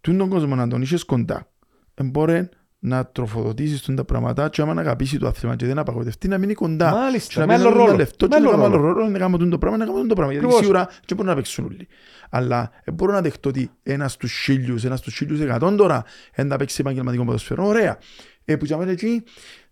τούν 0.00 0.18
τον 0.18 0.28
κόσμο 0.28 0.54
να 0.54 0.68
τον 0.68 0.82
είσαι 0.82 0.98
κοντά, 1.06 1.50
ε, 1.94 2.02
μπορεί 2.04 2.48
να 2.78 3.06
τροφοδοτήσεις 3.06 3.82
τον 3.82 3.96
τα 3.96 4.04
πράγματα 4.04 4.48
και 4.48 4.62
άμα 4.62 4.74
να 4.74 4.80
αγαπήσει 4.80 5.18
το 5.18 5.26
άθλημα 5.26 5.56
και 5.56 5.66
δεν 5.66 5.78
απαγοητευτεί 5.78 6.28
να 6.28 6.38
μείνει 6.38 6.54
κοντά. 6.54 6.90
Μάλιστα, 6.90 7.32
Και 7.32 7.40
να 7.40 7.46
με 7.46 7.52
μην 7.56 7.60
άλλο 7.66 7.70
δώσει 7.70 7.80
ένα 7.80 7.86
ρόλο. 7.86 7.98
λεφτό 7.98 8.26
και 8.28 8.34
Με 8.34 8.40
να 8.40 8.48
άλλο 8.48 8.50
κάνω 8.50 8.64
άλλο 8.74 8.82
ρόλο. 8.82 8.92
ρόλο, 8.98 9.08
να 9.08 9.18
κάνω 9.18 9.36
το 9.36 9.58
πράγμα, 9.58 9.78
να 9.78 9.84
κάνω 9.84 10.06
το 10.06 10.14
πράγμα. 10.14 10.32
Γιατί 10.32 10.46
Ακριβώς. 10.46 10.64
σίγουρα 10.66 10.86
δεν 10.86 11.16
μπορούν 11.16 11.26
να 11.26 11.34
παίξουν 11.34 11.64
όλοι. 11.64 11.88
Αλλά 12.30 12.70
ε, 12.84 12.90
μπορώ 12.90 13.12
να 13.12 13.20
δεχτώ 13.20 13.48
ότι 13.48 13.70
ένας 13.82 14.12
στους 14.12 14.32
χίλιους, 14.32 14.84
ένας 14.84 14.98
στους 14.98 15.14
χίλιους 15.16 15.40
εκατόν 15.40 15.76
τώρα 15.76 16.04
δεν 16.34 16.48
θα 16.48 16.56
παίξει 16.56 16.76
επαγγελματικό 16.80 17.24
ποδοσφαιρό. 17.24 17.66
Ωραία. 17.66 17.98
Ε, 18.44 18.56
που 18.56 18.64
τζάμε 18.64 18.90
εκεί, 18.90 19.22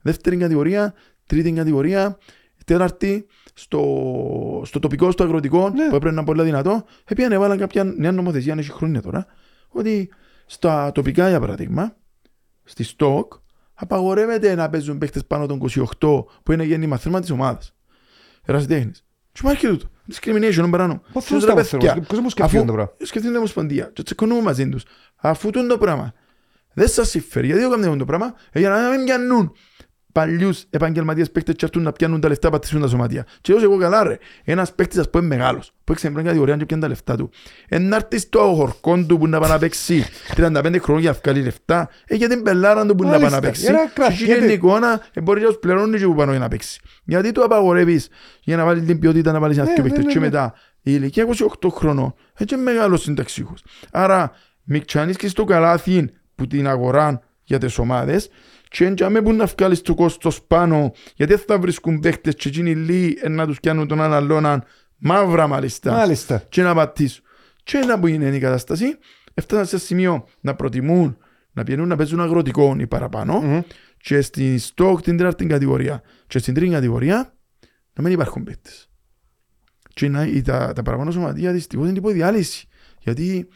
δεύτερη 0.01 0.37
κατηγορία, 0.37 0.95
τρίτη 1.27 1.53
κατηγορία, 1.53 2.19
τέταρτη, 2.67 3.27
στο, 3.53 4.63
στο 4.65 4.79
τοπικό, 4.79 5.11
στο 5.11 5.23
αγροτικό, 5.25 5.61
Ναι. 5.69 5.89
που 5.89 5.95
έπρεπε 5.97 6.05
να 6.05 6.21
είναι 6.21 6.25
πολύ 6.25 6.43
δυνατό, 6.43 6.85
επειδή 7.05 7.35
έβαλαν 7.35 7.59
κάποια 7.59 7.85
νέα 7.85 8.13
νομοθεσία, 8.13 8.53
αν 8.53 8.59
έχει 8.59 8.71
χρόνια 8.73 9.03
τώρα, 9.03 9.27
ότι 9.69 10.11
στα 10.47 10.93
τοπικά, 10.93 11.29
για 11.29 11.41
παράδειγμα, 11.41 11.97
στη 12.65 12.83
ΣΤΟΚ, 12.83 13.33
απαγορεύεται 13.75 14.55
να 14.55 14.69
παίζουν 14.71 14.99
παίχτες 14.99 15.25
πάνω 15.27 15.47
των 15.47 15.59
28 15.59 16.25
που 16.43 16.53
είναι 16.53 16.65
γέννημα 16.65 16.97
θέμα 16.97 17.21
της 17.21 17.31
ομάδας. 17.31 17.75
Ερασιτέχνης. 18.45 19.05
Και 19.33 19.41
υπάρχει 19.43 19.67
τούτο. 19.67 19.87
Discrimination, 20.13 20.69
παράνομο. 20.71 21.03
Πώς 21.13 21.25
Και 21.25 21.29
θέλουν 21.29 21.45
ρε 21.45 21.49
τα 21.49 21.55
παιδιά, 21.55 21.79
παιδιά, 21.79 22.03
πώς 22.09 22.19
μου 22.21 22.29
σκεφτούν 22.29 22.55
αφού- 22.57 22.67
το 22.69 22.73
πράγμα; 22.73 22.93
Σκεφτείτε 22.97 23.27
την 23.27 23.37
Ομοσπονδία 23.37 23.91
και 23.93 24.03
τσεκωνούμε 24.03 24.43
μαζί 24.43 24.69
τους. 24.69 24.85
Αφού 25.17 25.51
τούν 25.51 25.69
το 25.69 25.79
πράγμα 25.79 26.13
δεν 26.75 26.89
σας 26.89 27.09
συμφέρει, 27.09 27.47
γιατί 27.47 27.61
δεν 27.63 27.81
κάνουν 27.81 27.99
το 27.99 28.05
πράγμα, 28.05 28.35
ε, 28.53 28.59
για 28.59 28.69
να 28.71 28.89
μην 28.91 29.05
πιανούν 29.05 29.53
παλιούς 30.13 30.65
επαγγελματίες 30.71 31.31
παίκτες 31.31 31.55
και 31.55 31.65
έρθουν 31.65 31.83
να 31.83 31.93
πιάνουν 31.93 32.21
τα 32.21 32.29
λεφτά 32.29 32.51
πατήσουν 32.51 32.81
τα 32.81 32.87
σωματεία. 32.89 33.27
Και 33.41 33.53
όσο 33.53 33.65
εγώ 33.65 33.77
καλά 33.77 34.03
ρε, 34.03 34.19
ένας 34.45 34.73
παίκτης 34.75 34.99
ας 34.99 35.11
πούμε 35.11 35.27
μεγάλος, 35.27 35.73
που 35.85 35.93
έξε 35.93 36.11
πρώτη 36.11 36.27
κατηγορία 36.27 36.57
και 36.57 36.67
πιάνει 36.67 36.83
τα 36.83 36.89
λεφτά 36.89 37.17
του, 37.17 37.31
εν 37.69 37.89
να 37.89 37.97
έρθει 37.97 38.19
στο 38.19 38.53
χορκόν 38.57 39.07
του 39.07 39.19
που 39.19 39.27
να 39.29 39.41
πάει 39.41 39.51
να 39.51 39.59
παίξει 39.59 40.05
35 40.37 40.77
χρόνια 40.81 41.01
για 41.03 41.11
να 41.11 41.19
βγάλει 41.25 41.43
λεφτά, 41.45 41.89
ε, 42.07 42.15
για 42.15 42.29
την 42.29 42.43
πελάρα 42.43 42.87
του 42.87 42.95
που 42.95 43.03
να 43.05 43.11
πάει 43.11 43.19
να 43.21 43.29
Μάλιστα, 43.31 43.41
παίξει, 43.41 43.63
για 43.63 43.73
να 43.73 43.85
και 43.85 43.91
κρατιέται. 43.95 44.41
γίνει 44.41 44.53
εικόνα, 44.53 45.01
ε, 45.13 45.21
μπορεί 45.21 45.41
να 45.41 45.47
τους 45.47 45.59
πληρώνεις 45.59 46.01
και 46.01 46.07
που 46.07 46.15
πάνω 46.15 46.31
για 46.31 46.41
να 46.41 46.49
παίξει. 46.49 46.81
Γιατί 47.05 47.33
το 47.33 47.43
απαγορεύεις 47.43 48.09
για 48.43 48.57
να 48.57 48.65
βάλεις 48.65 48.85
την 48.85 48.99
ποιότητα 48.99 49.33
να 49.33 49.39
βάλεις 49.41 49.57
ένα 49.57 49.67
Ναι, 49.67 49.73
δυο 49.73 49.83
ναι, 49.83 49.89
παίκτες 49.89 50.05
ναι, 50.07 50.13
και 50.13 50.19
ναι. 50.19 50.25
μετά 50.25 50.55
η 50.83 50.91
ηλικία 50.95 51.27
28 51.61 51.69
χρονών 51.71 52.15
έτσι 52.37 52.55
είναι 52.55 52.63
μεγάλος 52.63 53.03
συνταξίχος. 53.03 53.65
Άρα 53.91 54.33
μικτσάνεις 54.65 55.17
και 55.17 55.29
στο 55.29 55.45
καλάθι 55.45 56.11
που 56.35 56.47
την 56.47 56.69
αγοράν 56.69 57.21
για 57.45 57.59
τις 57.59 57.79
ομάδες 57.79 58.29
και 58.69 58.85
εντιαμε 58.85 59.23
που 59.23 59.33
να 59.33 59.47
βγάλεις 59.47 59.81
το 59.81 59.95
κόστος 59.95 60.43
πάνω 60.43 60.93
γιατί 61.15 61.35
δεν 61.35 61.43
θα 61.47 61.59
βρίσκουν 61.59 62.01
παίχτες 62.01 62.35
και 62.35 62.49
εκείνοι 62.49 62.75
λίγοι 62.75 63.19
ε, 63.21 63.29
να 63.29 63.47
τους 63.47 63.61
πιάνουν 63.61 63.87
τον 63.87 64.01
άλλον 64.01 64.65
Μαύρα 65.05 65.47
μάλιστα. 65.47 65.93
Μάλιστα. 65.93 66.45
Και 66.49 66.63
να 66.63 66.75
πατήσω. 66.75 67.23
Και 67.63 67.79
να 67.79 67.99
που 67.99 68.07
είναι 68.07 68.37
η 68.37 68.39
κατάσταση, 68.39 68.97
έφτασαν 69.35 69.67
σε 69.67 69.79
σημείο 69.79 70.27
να 70.41 70.55
προτιμούν 70.55 71.17
να 71.53 71.65
πηγαίνουν 71.65 71.89
να 71.89 71.97
παίζουν 71.97 72.21
αγροτικό 72.21 72.77
ή 72.79 72.87
παραπάνω 72.87 73.41
Μμμ. 73.41 73.61
και 73.97 74.21
στη 74.21 74.59
στόκ 74.59 75.03
την 75.03 75.17
τέταρτη 75.17 75.47
κατηγορία 75.47 76.03
και 76.27 76.39
στην 76.39 76.55
τρίτη 76.55 76.73
κατηγορία 76.73 77.35
να 77.95 78.03
μην 78.03 78.13
υπάρχουν 78.13 78.45
παίκτες. 78.45 78.91
Και 79.95 80.09
να, 80.09 80.25
ή 80.25 80.43
τα, 80.43 80.73
τα 80.73 80.83
παραπάνω 80.83 81.11
σωματεία 81.11 81.53
δυστυχώς 81.53 81.89
είναι 81.89 81.99
υποδιάλυση. 81.99 82.67
Γιατί 82.99 83.49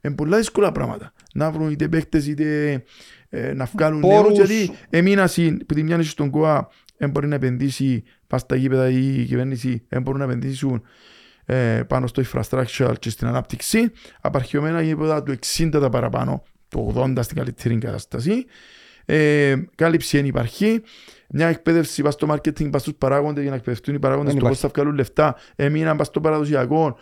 είναι 0.00 0.14
πολλά 0.14 0.36
δύσκολα 0.36 0.72
πράγματα. 0.72 1.12
Να 1.34 1.50
βρουν 1.50 1.70
είτε 1.70 1.88
παίκτες 1.88 2.26
είτε 2.26 2.72
ε, 2.72 2.84
να 3.54 3.64
βγάλουν 3.64 4.00
Πόρους. 4.00 4.36
νέους. 4.36 4.50
Γιατί 4.50 4.72
εμείνα 4.90 5.30
που 5.66 5.74
τη 5.74 5.82
μια 5.82 6.02
στον 6.02 6.30
ΚΟΑ 6.30 6.68
δεν 6.96 7.10
μπορεί 7.10 7.26
να 7.26 7.34
επενδύσει 7.34 8.02
πας 8.26 8.40
στα 8.40 8.56
γήπεδα 8.56 8.88
ή 8.90 9.20
η 9.20 9.24
κυβέρνηση 9.24 9.84
δεν 9.88 10.02
μπορούν 10.02 10.20
να 10.20 10.24
επενδύσουν 10.26 10.82
ε, 11.44 11.80
πάνω 11.88 12.06
στο 12.06 12.22
infrastructure 12.32 12.94
και 12.98 13.10
στην 13.10 13.26
ανάπτυξη. 13.26 13.90
Απαρχαιωμένα 14.20 14.80
γήπεδα 14.82 15.22
του 15.22 15.34
60 15.58 15.68
τα 15.70 15.88
παραπάνω, 15.88 16.42
το 16.68 16.92
80 16.96 17.18
στην 17.20 17.36
καλύτερη 17.36 17.78
κατάσταση. 17.78 18.44
Ε, 19.04 19.54
κάλυψη 19.74 20.16
δεν 20.16 20.26
υπάρχει. 20.26 20.82
Μια 21.28 21.48
εκπαίδευση 21.48 22.02
πας 22.02 22.14
στο 22.14 22.26
marketing, 22.30 22.70
πας 22.70 22.80
στους 22.80 22.94
παράγοντες 22.98 23.42
για 23.42 23.50
να 23.50 23.56
εκπαιδευτούν 23.56 23.94
οι 23.94 23.98
παράγοντες 23.98 24.32
Δεν 24.32 24.40
στο 24.40 24.48
πώς 24.48 24.58
υπάρχει. 24.58 24.74
θα 24.74 24.82
βγάλουν 24.82 24.98
λεφτά. 24.98 25.36
Έμειναν 25.56 25.96
πας 25.96 26.06
στο 26.06 26.20
παραδοσιακό. 26.20 26.98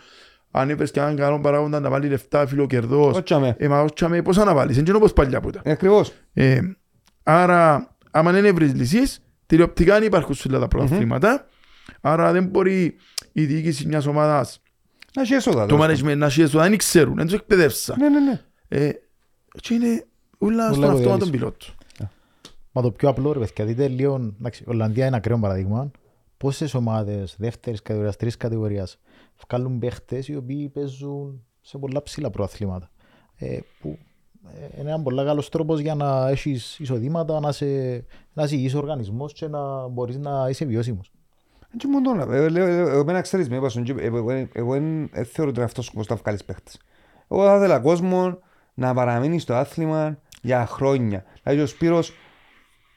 Αν 0.57 0.69
είπες 0.69 0.91
και 0.91 0.99
έναν 0.99 1.15
καλό 1.15 1.39
παράγοντα 1.39 1.79
να 1.79 1.89
βάλει 1.89 2.07
λεφτά 2.07 2.47
φιλοκερδός. 2.47 3.17
Όχι 3.17 3.33
αμέ. 3.33 3.55
Ε, 3.59 3.67
μα 3.67 3.81
όχι, 3.81 4.03
αμέ, 4.05 4.21
πώς 4.21 4.37
να 4.37 4.53
βάλεις, 4.53 4.75
είναι 4.77 4.85
και 4.85 4.91
όπως 4.95 5.13
παλιά 5.13 5.41
που 5.41 5.49
ήταν. 5.49 5.61
Ε, 5.65 5.71
Ακριβώς. 5.71 6.13
Ε, 6.33 6.59
άρα, 7.23 7.95
άμα 8.11 8.31
δεν 8.31 8.55
βρεις 8.55 8.73
λύσεις, 8.73 9.19
τηλεοπτικά 9.45 9.93
δεν 9.93 10.03
υπάρχουν 10.03 10.33
σε 10.35 10.47
όλα 10.47 10.59
τα 10.59 10.67
πρωταθλήματα. 10.67 11.45
Άρα 12.01 12.31
δεν 12.31 12.45
μπορεί 12.45 12.95
η 13.31 13.45
διοίκηση 13.45 13.87
μιας 13.87 14.05
ομάδας, 14.05 14.61
Να 15.15 15.21
έχει 15.21 15.33
έσοδα. 15.33 15.65
το 15.65 15.77
τέλος 15.77 16.01
management 16.03 16.17
να 16.17 16.29
σχέσει, 16.29 16.57
δεν 16.57 16.77
ξέρουν, 16.77 17.15
δεν 17.15 17.25
τους 17.25 17.33
εκπαιδεύσαν. 17.35 17.95
πάντων. 17.99 18.13
Ναι, 18.13 18.19
ναι, 18.19 18.25
ναι. 18.31 18.41
Ε, 18.87 18.91
και 19.61 19.73
είναι 19.73 20.05
όλα 20.37 20.63
Όλα 20.65 20.73
στον 20.73 20.83
αυτόματο 20.83 21.01
υποδιάλυση. 21.01 21.31
πιλότο. 21.31 21.65
Μα 22.71 22.81
το 22.81 22.91
πιο 22.91 23.09
απλό 23.09 23.31
ρε 23.33 23.39
παιδιά, 23.39 23.65
δείτε 23.65 23.87
λίγο, 23.87 24.33
εντάξει, 24.39 24.63
η 24.67 24.69
Ολλανδία 24.69 25.05
είναι 25.05 25.15
ακραίο 25.15 25.37
παραδείγμα. 25.39 25.91
Πόσες 26.37 26.73
ομάδες 26.73 27.35
δεύτερης 27.37 27.81
κατηγορίας, 27.81 28.15
τρεις 28.17 28.37
κατηγορίας 28.37 28.99
βγάλουν 29.47 29.79
παίχτες 29.79 30.27
οι 30.27 30.35
οποίοι 30.35 30.69
παίζουν 30.69 31.45
σε 31.61 31.77
πολλά 31.77 32.03
ψηλά 32.03 32.29
προαθλήματα. 32.29 32.89
Ε, 33.35 33.59
που 33.79 33.97
ε, 34.53 34.79
είναι 34.81 34.89
ένα 34.89 35.01
πολύ 35.01 35.23
καλός 35.25 35.49
τρόπος 35.49 35.79
για 35.79 35.95
να 35.95 36.27
έχεις 36.29 36.79
εισοδήματα, 36.79 37.39
να 37.39 37.49
είσαι 37.49 38.05
ένας 38.35 38.51
υγιής 38.51 38.73
οργανισμός 38.73 39.33
και 39.33 39.47
να 39.47 39.87
μπορείς 39.87 40.17
να 40.17 40.49
είσαι 40.49 40.65
βιώσιμος. 40.65 41.11
Έτσι 41.73 41.87
μόνο 41.87 42.01
τώρα. 42.17 42.35
Ε, 42.35 42.49
λέω, 42.49 42.65
ε, 42.65 42.99
Εμένα 42.99 43.21
ξέρεις 43.21 43.49
με 43.49 43.55
είπασαν, 43.55 43.83
και 43.83 43.91
εγώ- 43.99 44.29
εγώ- 44.29 44.47
εγώ 44.53 44.71
δεν 44.71 45.09
ε, 45.13 45.23
θεωρώ 45.23 45.49
ότι 45.49 45.59
είναι 45.59 45.63
αυτός 45.63 45.85
ο 45.85 45.87
σκοπός 45.87 46.07
να 46.07 46.15
βγάλεις 46.15 46.43
παίχτες. 46.43 46.79
Εγώ 47.27 47.45
θα 47.45 47.55
ήθελα 47.55 47.79
κόσμο 47.79 48.39
να 48.73 48.93
παραμείνει 48.93 49.39
στο 49.39 49.53
άθλημα 49.53 50.19
για 50.41 50.65
χρόνια. 50.65 51.23
Δηλαδή 51.43 51.61
ο 51.61 51.65
Σπύρος, 51.65 52.11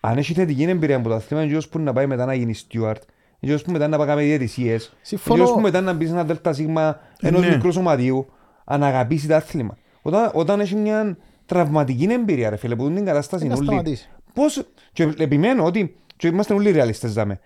αν 0.01 0.19
έχει 0.19 0.33
θετική 0.35 0.63
εμπειρία 0.63 0.97
από 0.97 1.09
το 1.09 1.15
άθλημα, 1.15 1.43
είναι 1.43 1.57
ο 1.57 1.61
που 1.71 1.79
να 1.79 1.93
πάει 1.93 2.07
μετά 2.07 2.25
να 2.25 2.35
γίνει 2.35 2.55
steward. 2.69 3.01
Είναι 3.41 3.55
ο 3.55 3.59
που 3.65 3.71
μετά 3.71 3.89
να 3.89 3.97
πάει 3.97 4.07
να 4.07 4.15
κάνει 4.15 4.27
διαιτησίες. 4.27 4.93
Συμφωνώ. 5.03 5.43
Είναι 5.43 5.51
ο 5.51 5.55
που 5.55 5.61
μετά 5.61 5.81
να 5.81 5.93
μπεις 5.93 6.09
σε 6.09 6.15
ένα 6.15 6.25
δέλτα 6.25 6.53
σίγμα 6.53 7.01
ενός 7.21 7.41
ναι. 7.41 7.49
μικρού 7.51 7.73
σωματείου, 7.73 8.27
αν 8.65 8.83
αγαπήσεις 8.83 9.29
το 9.29 9.35
άθλημα. 9.35 9.77
Όταν, 10.03 10.31
όταν 10.35 10.61
έχει 10.61 10.75
μια 10.75 11.17
τραυματική 11.47 12.07
εμπειρία, 12.11 12.51
ρε 12.51 12.57
φίλε, 12.57 12.77
που 12.77 12.91
την 12.93 13.05
κατάσταση 13.05 13.47
Δεν 13.49 13.57
είναι 13.57 13.65
θα 13.67 13.73
όλη. 13.73 13.81
σταματήσεις. 13.81 14.11
Πώς, 14.33 14.67
και 14.93 15.03
επιμένω 15.19 15.65
ότι 15.65 15.97
και 16.17 16.27
είμαστε 16.27 16.55
όλοι 16.55 16.71
ρεαλιστές 16.71 17.13
δάμε. 17.13 17.41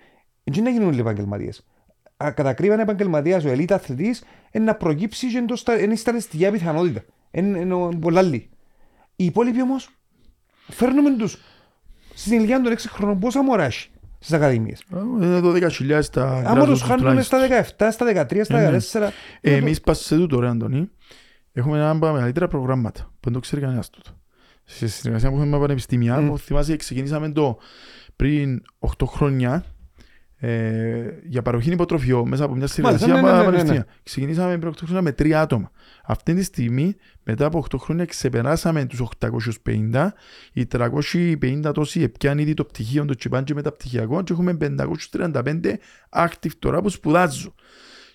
Έτσι 0.45 0.61
να 0.61 0.71
γίνουν 0.71 0.89
όλοι 0.89 1.01
επαγγελματίες. 1.01 1.67
Α, 2.17 2.31
Κατά 2.33 2.53
κρύβαν 2.53 2.79
επαγγελματίας 2.81 3.45
ο 3.45 3.49
ελίτ 3.49 3.73
αθλητής 3.73 4.25
είναι 4.53 4.65
να 4.65 4.75
προκύψει 4.75 5.29
και 5.31 5.37
είναι 5.39 5.47
το 5.47 5.57
στα- 5.57 5.81
είναι 5.81 5.93
η 5.93 5.97
στατιστική 5.97 6.51
πιθανότητα. 6.51 7.03
Είναι, 7.31 7.59
είναι 7.59 7.75
ο- 7.75 7.89
πολλά 8.01 8.23
λίγοι. 8.23 8.49
Οι 9.17 9.25
υπόλοιποι 9.25 9.63
όμως 9.63 9.89
φέρνουμε 10.69 11.17
τους 11.17 11.39
στην 12.15 12.33
ηλικία 12.39 12.61
των 12.61 12.73
6 12.73 12.89
χρόνων 12.89 13.19
πόσα 13.19 13.43
μωρά 13.43 13.65
έχει; 13.65 13.91
Στις 14.23 14.33
ακαδημίες. 14.37 14.83
Ε, 14.95 15.25
Είναι 15.27 15.41
12.000 15.43 15.99
στα 16.03 16.35
Άμα 16.47 16.63
grassroots 16.63 16.67
τους 16.67 16.83
χάνουμε 16.83 17.09
τουλάχιστον. 17.09 17.39
στα 17.77 17.89
17, 17.89 17.93
στα 17.93 18.27
13, 18.31 18.45
στα 18.45 18.59
Ε, 18.61 18.71
ναι. 18.71 18.77
14. 18.77 19.13
Ε, 19.41 19.55
Εμείς 19.57 19.81
πας 19.81 19.99
σε 19.99 20.17
τούτο 20.17 20.41
ρε 20.41 20.49
Αντώνη, 20.49 20.91
έχουμε 21.53 21.77
ένα 21.77 21.91
από 21.91 22.01
τα 22.07 22.13
μεγαλύτερα 22.13 22.49
προγράμματα 22.49 23.01
που 23.03 23.19
δεν 23.21 23.33
το 23.33 23.39
ξέρει 23.41 23.61
κανένας 23.63 23.91
τούτο. 23.91 24.11
Σε 24.65 24.87
συνεργασία 24.89 25.29
που 25.31 25.35
έχουμε 25.37 25.51
με 25.51 25.59
πανεπιστήμια, 25.61 26.21
Μμ. 26.21 26.29
που 26.29 26.39
θυμάσαι 26.39 26.77
ξεκινήσαμε 26.77 27.33
το 27.33 27.59
πριν 28.17 28.63
8 28.79 29.07
χρόνια 29.07 29.65
ε, 30.45 31.21
για 31.25 31.43
παροχή 31.43 31.71
υποτροφιών 31.71 32.29
μέσα 32.29 32.45
από 32.45 32.55
μια 32.55 32.67
συνεργασία 32.67 33.07
ναι, 33.07 33.15
με 33.15 33.21
ναι, 33.21 33.27
τα 33.27 33.33
ναι, 33.33 33.39
ναι, 33.39 33.45
πανεπιστήμια. 33.45 33.87
Ξεκινήσαμε 34.03 34.59
πριν 34.59 34.73
8 34.73 34.77
χρόνια 34.85 35.03
με 35.03 35.15
3 35.19 35.31
άτομα. 35.31 35.71
Αυτή 36.05 36.35
τη 36.35 36.43
στιγμή, 36.43 36.95
μετά 37.25 37.47
από 37.47 37.65
8 37.71 37.79
χρόνια, 37.79 38.05
ξεπεράσαμε 38.05 38.85
τους 38.85 39.03
850. 39.93 40.09
Οι 40.53 40.67
350 40.73 41.71
τόσοι 41.75 42.03
επιάνουν 42.03 42.39
ήδη 42.39 42.55
το 42.55 42.65
πτυχίο 42.65 43.05
του 43.05 43.15
τσιπάν 43.15 43.45
και 43.45 43.55
μεταπτυχιακό 43.55 44.23
και 44.23 44.33
έχουμε 44.33 44.57
535 45.13 45.43
active 46.11 46.53
τώρα 46.59 46.81
που 46.83 46.89
σπουδάζουν. 46.89 47.55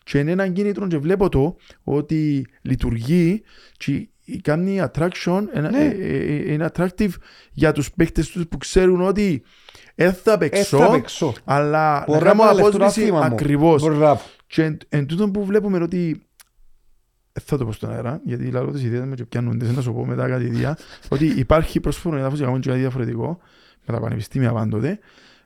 Και 0.04 0.20
είναι 0.20 0.32
ένα 0.32 0.48
κίνητρο 0.48 0.88
και 0.88 0.98
βλέπω 0.98 1.30
το 1.30 1.56
ότι 1.84 2.48
λειτουργεί 2.62 3.42
και 3.78 4.08
κάνει 4.42 4.82
attraction, 4.84 5.44
ένα- 5.54 5.70
Ναι. 5.72 5.78
ε, 5.84 5.88
ε, 5.88 6.18
ε, 6.18 6.52
είναι 6.54 6.70
attractive 6.74 7.12
για 7.52 7.72
τους 7.72 7.92
παίκτες 7.92 8.28
τους 8.30 8.48
που 8.48 8.58
ξέρουν 8.58 9.02
ότι 9.02 9.44
δεν 9.96 10.14
θα 10.14 10.32
Ε, 10.32 10.38
παίξω, 10.38 10.78
θα 10.78 10.90
παίξω. 10.92 11.34
αλλά 11.44 12.04
Μπορώ 12.08 12.20
να 12.20 12.26
να 12.26 12.32
κάνω 12.32 12.44
βάλω 12.44 12.58
στο 12.58 12.68
απόσβηση 12.68 13.00
άθλημα 13.02 13.18
μου. 13.20 13.34
ακριβώς. 13.34 13.84
Μπράβο. 13.84 14.22
Και 14.48 14.64
εν, 14.64 14.78
εν 14.90 15.06
τούτον 15.06 15.32
που 15.32 15.46
βλέπουμε 15.46 15.78
ότι 15.84 16.22
δεν 17.34 17.44
θα 17.46 17.58
το 17.58 17.66
πω 17.66 17.72
στον 17.72 17.92
αέρα, 17.92 18.22
γιατί 18.24 18.52
λάβω 18.52 18.72
τις 18.72 18.84
ιδέες 18.84 19.06
μου 19.06 19.14
και 19.14 19.26
πιάνονται, 19.26 19.66
δεν 19.66 19.74
θα 19.76 19.82
σου 19.82 19.94
πω 19.94 20.06
μετά 20.06 20.28
κάτι 20.30 20.44
διά, 20.50 20.78
ότι 21.10 21.26
υπάρχει 21.26 21.80
πρόσφορο 21.80 22.18
εδάφος 22.18 22.38
για 22.38 22.46
να 22.46 22.52
κάνουμε 22.52 22.60
και 22.64 22.70
κάτι 22.70 22.82
διαφορετικό, 22.82 23.40
με 23.86 23.94
τα 23.94 24.00
πανεπιστήμια 24.00 24.52
πάντοτε, 24.52 25.00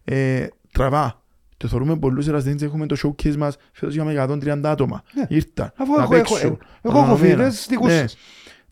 ε, 0.04 0.48
τραβά. 0.72 1.20
Το 1.58 1.68
θεωρούμε 1.68 1.98
πολλούς 1.98 2.28
ερασθενείς, 2.28 2.62
έχουμε 2.62 2.86
το 2.86 2.96
showcase 3.04 3.36
μας, 3.36 3.58
φέτος 3.72 3.96
είχαμε 3.96 4.12
130 4.14 4.70
άτομα. 4.72 5.04
Ναι. 5.16 5.26
Ήρθαν, 5.30 5.72
Αφού 5.78 5.92
να 5.96 6.04
έχω- 6.04 6.16
έχω- 6.16 6.30
παίξουν. 6.34 6.40
εγώ 6.48 6.58
έχω 6.82 6.98
οργανωμένα. 7.00 7.34
φίλες 7.36 7.66
δικούς 7.70 7.88
Ναι. 7.88 7.98
σας. 8.00 8.18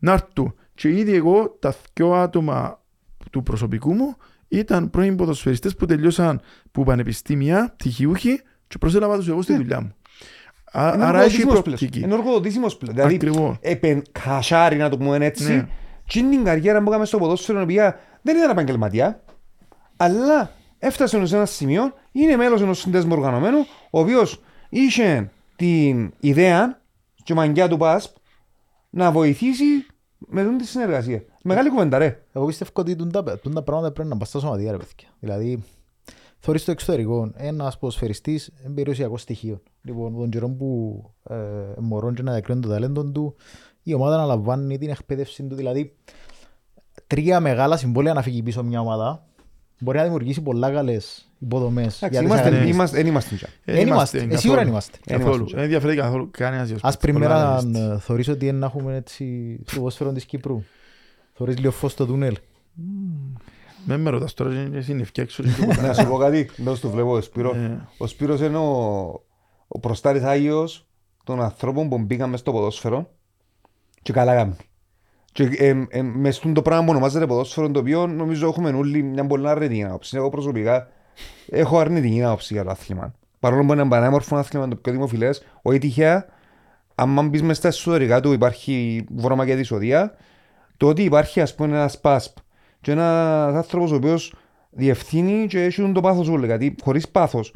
Να 0.02 0.12
έρθουν. 0.12 0.54
Και 0.74 0.88
ήδη 0.88 1.14
εγώ, 1.14 1.56
τα 1.58 1.74
δυο 1.94 2.12
άτομα 2.12 2.80
του 3.30 3.42
προσωπικού 3.42 3.94
μου, 3.94 4.16
ήταν 4.48 4.90
πρώην 4.90 5.16
ποδοσφαιριστές 5.16 5.74
που 5.76 5.86
τελειώσαν 5.86 6.40
που 6.72 6.84
πανεπιστήμια, 6.84 7.72
πτυχιούχοι, 7.76 8.40
και 8.68 8.78
προσέλαβα 8.78 9.16
τους 9.16 9.28
εγώ 9.28 9.42
στη 9.42 9.52
Ναι. 9.52 9.58
δουλειά 9.58 9.80
μου. 9.80 9.94
Α- 10.72 10.92
Είναι 10.94 11.04
Άρα 11.04 11.22
έχει 11.22 11.36
οργοδοτήσιμος 11.42 11.52
πλέον. 11.62 11.62
προοπτική. 11.62 12.00
Είναι 12.00 12.14
οργοδοτήσιμος 12.14 12.76
πλέον. 12.76 12.96
Δηλαδή, 12.96 13.14
Ακριβώς. 13.14 13.56
επεν, 13.60 14.02
χασάρι 14.18 14.76
να 14.76 14.88
το 14.88 14.96
πούμε 14.98 15.16
έτσι. 15.26 15.52
Ναι. 15.54 15.66
Και 16.04 16.18
είναι 16.18 16.30
την 16.30 16.44
καριέρα 16.44 16.82
που 16.82 16.88
έκαμε 16.90 17.04
στο 17.04 17.18
ποδόσφαιρο, 17.18 17.58
η 17.60 17.62
οποία 17.62 17.98
δεν 18.22 18.36
ήταν 18.36 18.50
επαγγελματία, 18.50 19.22
αλλά 19.96 20.50
έφτασε 20.78 21.26
σε 21.26 21.36
ένα 21.36 21.46
σημείο, 21.46 21.92
είναι 22.12 22.36
μέλος 22.36 22.60
ενός 22.60 22.78
συνδέσμου 22.78 23.12
οργανωμένου, 23.12 23.58
ο 23.90 24.00
οποίος 24.00 24.40
είχε 24.68 25.30
την 25.56 26.12
ιδέα 26.20 26.80
και 27.22 27.34
μαγκιά 27.34 27.68
του 27.68 27.76
ΠΑΣΠ 27.76 28.16
να 28.90 29.10
βοηθήσει 29.10 29.86
με 30.28 30.40
αυτή 30.40 30.56
τη 30.56 30.66
συνεργασία. 30.66 31.24
Μεγάλη 31.42 31.70
κουβέντα, 31.70 31.98
ρε. 31.98 32.22
Εγώ 32.32 32.46
πιστεύω 32.46 32.70
ότι 32.74 32.96
τούν 32.96 33.10
τα, 33.10 33.38
τούν 33.38 33.54
τα 33.54 33.62
πράγματα 33.62 33.92
πρέπει 33.92 34.08
να 34.08 34.16
πας 34.16 34.28
στα 34.28 34.38
σωματεία 34.38 34.70
ρε 34.70 34.76
παιδιά. 34.76 35.08
Δηλαδή, 35.20 35.62
θωρείς 36.38 36.62
στο 36.62 36.70
εξωτερικό, 36.70 37.30
ένας 37.36 37.78
ποδοσφαιριστής 37.78 38.52
είναι 38.64 38.74
περιουσιακός 38.74 39.20
στοιχείο. 39.20 39.60
Λοιπόν, 39.82 40.16
τον 40.16 40.30
καιρό 40.30 40.48
που 40.48 41.02
ε, 41.28 41.34
μωρών 41.78 42.14
και 42.14 42.22
να 42.22 42.32
διακρίνουν 42.32 42.62
το 42.62 42.68
ταλέντο 42.68 43.04
του, 43.04 43.34
η 43.82 43.94
ομάδα 43.94 44.14
αναλαμβάνει 44.14 44.78
την 44.78 44.90
εκπαίδευση 44.90 45.42
του. 45.42 45.54
Δηλαδή, 45.54 45.96
τρία 47.06 47.40
μεγάλα 47.40 47.76
συμβόλαια 47.76 48.14
να 48.14 48.22
φύγει 48.22 48.42
πίσω 48.42 48.62
μια 48.62 48.80
ομάδα 48.80 49.26
μπορεί 49.80 49.96
να 49.98 50.02
δημιουργήσει 50.04 50.40
πολλά 50.42 50.70
καλές 50.70 51.28
υποδομές 51.38 51.98
για 51.98 52.08
Εντάξει, 52.08 52.18
τις 52.18 52.28
είμαστε, 52.28 52.46
ακαδημίες. 52.48 52.74
είμαστε, 52.74 52.96
δεν 52.96 53.06
είμαστε 53.06 53.34
πια. 53.34 53.48
Ε, 53.64 53.72
Δεν 53.74 53.86
είμαστε. 53.86 54.16
Ε, 54.18 54.20
καθόλου. 54.20 54.38
σίγουρα 54.40 54.60
δεν 54.60 54.68
είμαστε. 54.68 54.98
Καθόλου. 55.06 55.34
είμαστε. 55.36 55.54
Δεν 55.54 55.64
ενδιαφέρει 55.64 55.96
καθόλου 55.96 56.28
κανένας 56.30 56.68
για 56.68 56.78
Ας 56.82 56.96
πριν 56.96 57.14
πολλά 57.14 57.28
μέρα 57.28 57.60
analysts. 57.60 57.94
ε, 57.94 57.98
θωρείς 57.98 58.28
ότι 58.28 58.46
είναι 58.46 58.58
να 58.58 58.66
έχουμε 58.66 58.96
έτσι 58.96 59.56
στο 59.66 59.76
ποδόσφαιρο 59.78 60.12
της 60.12 60.24
Κύπρου. 60.24 60.62
Θωρείς 61.32 61.58
λίγο 61.58 61.70
φως 61.72 61.92
στο 61.92 62.06
τούνελ. 62.06 62.36
Με 63.84 63.96
με 63.96 64.10
ρωτάς 64.10 64.34
τώρα 64.34 64.50
και 64.70 64.76
εσύ 64.76 64.92
είναι 64.92 65.04
φτιάξω 65.04 65.42
και 65.42 65.48
τίποτα. 65.48 65.82
Να 65.82 65.92
σου 65.94 66.06
πω 66.08 66.16
κάτι, 66.16 66.50
να 66.56 66.74
σου 66.74 66.80
το 66.80 66.90
βλέπω 66.90 67.12
ο 67.12 67.20
Σπύρο. 67.20 67.54
Ε, 67.54 67.86
Ο 67.98 68.06
Σπύρος 68.06 68.40
είναι 68.40 68.56
ο, 68.56 69.06
ο 69.68 69.78
προστάρης 69.80 70.22
Άγιος 70.22 70.86
των 71.24 71.42
ανθρώπων 71.42 71.88
που 71.88 71.98
μπήκαν 71.98 72.30
μες 72.30 72.40
στο 72.40 72.52
ποδόσφαιρο 72.52 73.10
και 74.02 74.12
καλά 74.12 74.34
κάνουν. 74.34 74.56
Και 75.32 75.48
ε, 75.58 75.86
ε, 75.88 76.02
μες 76.02 76.36
στον 76.36 76.54
το 76.54 76.62
πράγμα 76.62 76.84
που 76.84 76.90
ονομάζεται 76.90 77.26
ποδόσφαιρο 77.26 77.70
το 77.70 77.80
οποίο 77.80 78.06
νομίζω 78.06 78.48
έχουμε 78.48 78.70
όλοι 78.70 79.02
μια 79.02 79.26
πολύ 79.26 79.48
αρνητική 79.48 79.84
άποψη. 79.84 80.16
Εγώ 80.16 80.28
προσωπικά 80.28 80.88
έχω 81.50 81.78
αρνητική 81.78 82.22
άποψη 82.22 82.54
για 82.54 82.64
το 82.64 82.70
άθλημα. 82.70 83.14
Παρόλο 83.40 83.64
που 83.64 83.72
είναι 83.72 83.80
ένα 83.80 83.90
πανέμορφο 83.90 84.36
άθλημα 84.36 84.68
το 84.68 84.76
πιο 84.76 84.92
δημοφιλές, 84.92 85.42
όχι 85.62 85.78
τυχαία, 85.78 86.26
αν 86.94 87.28
μπεις 87.28 87.42
μες 87.42 87.56
στα 87.56 87.68
εσωτερικά 87.68 88.20
του 88.20 88.32
υπάρχει 88.32 89.06
βρώμα 89.14 89.46
και 89.46 89.54
δυσοδεία, 89.54 90.14
το 90.76 90.88
ότι 90.88 91.02
υπάρχει 91.02 91.40
ας 91.40 91.54
πούμε 91.54 91.76
ένας 91.76 92.00
ΠΑΣΠ 92.00 92.36
και 92.80 92.92
ένας 92.92 93.54
άνθρωπος 93.54 93.92
ο 93.92 93.94
οποίος 93.94 94.34
διευθύνει 94.70 95.46
και 95.46 95.64
έχει 95.64 95.92
το 95.92 96.00
πάθος 96.00 96.28
όλο, 96.28 96.46
γιατί 96.46 96.74
χωρίς 96.82 97.08
πάθος 97.08 97.54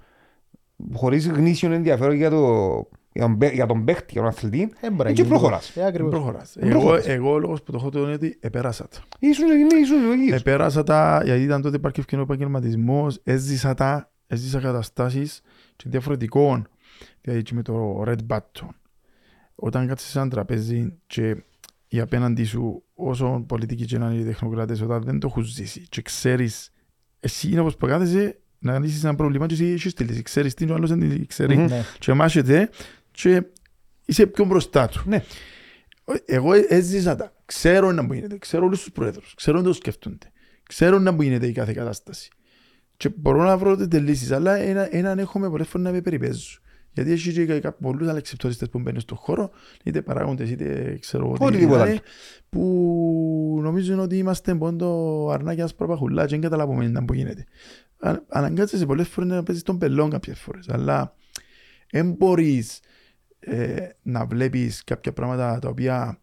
χωρίς 0.92 1.28
γνήσιο 1.28 1.72
ενδιαφέρον 1.72 2.14
για 2.14 2.30
το 2.30 2.88
για 3.14 3.22
τον 3.26 3.38
παί- 3.38 3.54
για 3.54 3.66
τον 3.66 3.84
παίχτη, 3.84 4.06
για 4.12 4.20
τον 4.20 4.30
αθλητή, 4.30 4.60
Ε, 4.80 4.90
μπορεί 4.90 5.02
να 5.02 5.08
έτσι 5.08 5.22
γίνει. 5.22 5.28
προχωράς. 5.34 5.76
Ε, 5.76 5.84
ακριβώς. 5.86 6.10
Προχωράς. 6.10 6.56
Ε, 6.56 6.60
Εγώ, 6.68 6.70
προχωράς. 6.70 7.06
εγώ 7.06 7.32
ο 7.32 7.38
λόγος 7.38 7.62
που 7.62 7.72
το 7.72 7.78
έχω 7.80 7.90
το 7.90 7.98
είναι 7.98 8.12
ότι 8.12 8.36
επέρασα 8.40 8.88
τα. 8.88 8.98
Ήσουν, 9.18 9.46
ναι, 9.46 9.78
ήσουν 9.80 10.02
λογικής. 10.06 10.32
Επέρασα 10.32 10.82
τα, 10.82 11.22
γιατί 11.24 11.42
ήταν 11.42 11.62
τότε 11.62 11.76
υπάρχει 11.76 12.00
ευκαινό 12.00 12.22
επαγγελματισμός, 12.22 13.20
έζησα 13.24 13.74
τα, 13.74 14.12
έζησα 14.26 14.60
καταστάσεις 14.60 15.40
και 15.76 15.84
διαφορετικών. 15.88 16.66
Δηλαδή 17.20 17.42
και 17.42 17.54
με 17.54 17.62
το 17.62 18.02
red 18.06 18.16
button. 18.28 18.68
Όταν 19.54 19.86
κάτσεις 19.88 20.10
σε 20.10 20.18
ένα 20.18 20.28
τραπέζι 20.28 20.92
και 21.06 21.36
οι 21.88 22.00
απέναντι 22.00 22.44
σου, 22.44 22.82
όσο 22.94 23.44
πολιτικοί 23.48 23.84
και 23.84 23.98
να 23.98 24.10
είναι 24.10 24.20
οι 24.20 24.24
τεχνοκράτες, 24.24 24.80
όταν 24.80 25.02
δεν 25.02 25.18
το 25.18 25.26
έχουν 25.30 25.42
ζήσει 25.42 25.86
και 25.88 26.02
ξέρεις, 26.02 26.70
εσύ 27.20 27.48
είναι 27.50 27.60
όπως 27.60 27.76
που 27.76 27.86
κάθεσαι 27.86 28.38
να 28.58 28.78
λύσεις 28.78 29.04
ένα 29.04 29.14
πρόβλημα 29.14 29.46
και 29.46 29.54
εσύ 29.54 29.64
έχεις 29.64 29.94
τη 29.94 30.04
λύση. 30.04 30.22
Ξέρεις 30.22 30.54
τι 30.54 30.62
είναι 30.64 30.72
ο 30.72 30.76
άλλος 30.76 30.88
δεν 30.94 31.08
τη 31.08 31.26
ξέρει. 31.26 31.56
Μμμ. 31.56 31.64
Ναι. 31.66 31.82
Και 31.98 32.12
μάχεται 32.12 32.70
και 33.14 33.42
είσαι 34.04 34.26
πιο 34.26 34.44
μπροστά 34.44 34.88
του. 34.88 35.02
Ναι. 35.06 35.24
Εγώ 36.24 36.50
έζησα 36.68 37.16
τα. 37.16 37.32
Ξέρω 37.44 37.92
να 37.92 38.02
μου 38.02 38.12
γίνεται. 38.12 38.38
Ξέρω 38.38 38.64
όλους 38.64 38.82
τους 38.82 38.92
πρόεδρους. 38.92 39.34
Ξέρω 39.34 39.56
να 39.58 39.64
το 39.64 39.72
σκέφτονται. 39.72 40.32
Ξέρω 40.68 40.98
να 40.98 41.12
μου 41.12 41.22
γίνεται 41.22 41.46
η 41.46 41.52
κάθε 41.52 41.72
κατάσταση. 41.72 42.28
Και 42.96 43.08
μπορώ 43.16 43.42
να 43.42 43.56
βρω 43.58 43.76
τις 43.76 44.00
λύσεις. 44.00 44.30
Αλλά 44.32 44.54
ένα, 44.54 44.96
έναν 44.96 45.18
έχουμε 45.18 45.50
πολλές 45.50 45.68
φορές 45.68 45.86
να 45.86 45.92
με 45.92 46.00
περιπέζουν. 46.00 46.58
Γιατί 46.92 47.12
έχει 47.12 47.32
και 47.32 47.46
κα- 47.46 47.60
κα- 47.60 47.72
πολλούς 47.72 48.08
αλεξιπτόριστες 48.08 48.68
που 48.68 48.78
μπαίνουν 48.78 49.00
στον 49.00 49.16
χώρο, 49.16 49.50
είτε 49.84 50.02
παράγοντες, 50.02 50.50
είτε 50.50 50.96
ξέρω 51.00 51.24
εγώ 51.24 51.36
τι 51.36 51.44
Οτιδήποτε 51.44 51.80
είναι, 51.80 51.90
άλλο. 51.90 52.00
που 52.48 53.58
νομίζουν 53.62 53.98
ότι 53.98 54.16
είμαστε 54.18 54.54
πόντο 54.54 55.28
αρνάκια 55.30 55.66
σπροπαχουλά 55.66 56.22
και 56.22 56.28
δεν 56.30 56.40
καταλάβουμε 56.40 56.90
τι 56.90 57.04
που 57.04 57.14
γίνεται. 57.14 57.44
Α- 57.98 58.20
Αναγκάζεσαι 58.28 58.86
πολλές 58.86 59.08
φορές 59.08 59.30
να 59.30 59.42
παίζεις 59.42 59.62
τον 59.64 59.78
πελόν 59.78 60.10
κάποιες 60.10 60.38
φορές, 60.38 60.68
αλλά 60.68 61.14
δεν 61.90 62.10
μπορείς 62.10 62.80
ε, 63.46 63.88
να 64.02 64.26
βλέπεις 64.26 64.84
κάποια 64.84 65.12
πράγματα 65.12 65.58
τα 65.58 65.68
οποία 65.68 66.18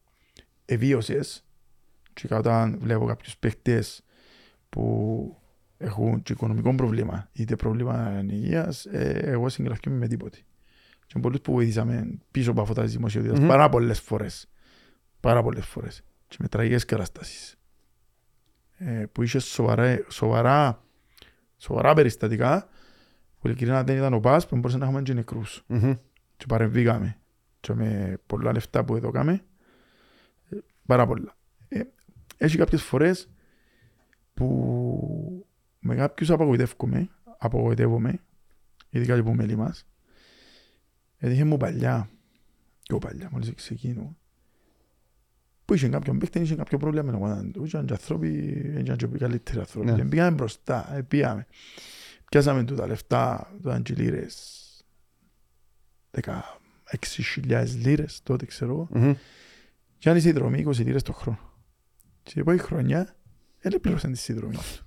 εβίωσες 0.66 1.46
και 2.14 2.34
όταν 2.34 2.80
βλέπω 2.80 3.06
κάποιους 3.06 3.38
παίχτες 3.38 4.04
που 4.70 5.36
έχουν 5.78 6.22
και 6.24 6.34
οικονομικό 6.34 6.76
πρόβλημα 6.76 7.30
είτε 7.32 7.56
πρόβλημα 7.56 8.24
υγείας, 8.30 8.86
ε, 8.86 9.20
εγώ 9.24 9.50
συγγραφιούμαι 9.50 9.98
με 9.98 10.08
τίποτε. 10.08 10.38
Και 11.08 11.20
πολλούς 11.20 11.42
που 11.42 11.54
βοηθήσαμε 11.54 12.20
πίσω 12.32 12.52
από 12.52 12.62
αυτά 12.62 12.84
τις 12.84 12.92
δημοσιότητες 12.92 13.40
Μμμ. 13.40 13.48
πάρα 13.48 13.70
πολλές 13.70 14.00
φορές. 14.00 14.50
Πάρα 15.20 15.44
πολλές 15.44 15.66
φορές. 15.66 16.04
Και 16.28 16.38
με 16.40 16.48
τραγικές 16.48 16.86
καταστάσεις. 16.86 17.56
Ε, 18.78 19.06
που 19.12 19.24
είχε 19.24 19.40
σοβαρά, 19.40 20.06
σοβαρά, 20.10 20.84
σοβαρά 21.58 21.94
περιστατικά 21.94 22.68
που 23.40 23.48
ειλικρινά 23.48 23.84
δεν 23.84 23.98
ήταν 23.98 24.14
ο 24.14 24.20
ΠΑΣ 24.20 24.48
που 24.48 24.56
μπορούσε 24.56 24.78
να 24.78 24.86
έχουμε 24.86 25.02
και 25.02 25.14
νεκρούς 25.14 25.64
Μμμ. 25.68 25.94
Και 26.42 26.48
παρεμβήκαμε 26.48 27.18
και 27.60 27.74
με 27.74 28.18
πολλά 28.26 28.52
λεφτά 28.52 28.86
που 28.86 28.96
έδωκαμε 28.96 29.44
ε, 30.50 30.58
πάρα 30.86 31.08
πολλά 31.08 31.38
ε, 31.68 31.82
έχει 32.38 32.58
κάποιες 32.58 32.84
φορές 32.84 33.30
που 34.34 35.48
με 35.80 35.96
κάποιους 35.96 36.30
απογοητεύομαι 36.32 37.10
απογοητεύομαι 37.38 38.20
ειδικά 38.90 39.16
και 39.16 39.24
που 39.24 39.34
μέλη 39.34 39.56
μας 39.56 39.88
έτυχε 41.18 41.44
μου 41.44 41.58
παλιά 41.58 42.10
και 42.82 42.98
παλιά 42.98 43.30
μόλις 43.32 43.54
ξεκίνω 43.56 44.16
που 45.66 45.74
είχε 45.74 45.88
κάποιον 45.88 46.18
παίκτη, 46.18 46.40
είχε 46.40 46.56
κάποιο 46.56 46.78
πρόβλημα 46.78 47.06
με 47.06 47.12
τον 47.12 47.22
ομάδα 47.22 47.52
του. 47.52 47.64
Ήταν 47.66 47.86
και 47.86 47.94
άνθρωποι, 47.94 48.28
ήταν 48.78 48.98
και 48.98 49.08
καλύτεροι 49.08 49.60
άνθρωποι. 49.60 49.92
Ναι. 49.92 49.96
Και 49.96 50.04
Πήγαμε 50.04 50.32
μπροστά, 50.32 50.96
ε, 50.96 51.02
πήγαμε. 51.02 51.48
Πιάσαμε 52.30 52.64
του 52.64 52.76
τα 52.76 52.88
λεφτά, 52.88 53.52
του 53.62 53.68
ήταν 53.68 53.82
και 53.84 53.94
λίρες. 53.94 54.66
16.000 56.22 57.66
λίρες 57.84 58.20
τότε 58.24 58.46
ξέρω 58.46 58.72
εγώ. 58.72 58.88
Μμμ. 58.92 59.14
Και 59.98 60.10
αν 60.10 60.16
η 60.16 60.20
συνδρομή 60.20 60.66
20 60.68 60.76
λίρες 60.78 61.04
το 61.04 61.14
χρόνο. 61.14 61.40
Και 62.24 62.34
η 62.36 62.40
επόμενη 62.40 62.62
χρονιά 62.62 63.16
δεν 63.62 63.82
πλήρωσαν 63.82 64.12
τη 64.12 64.18
συνδρομή 64.18 64.56
του. 64.56 64.62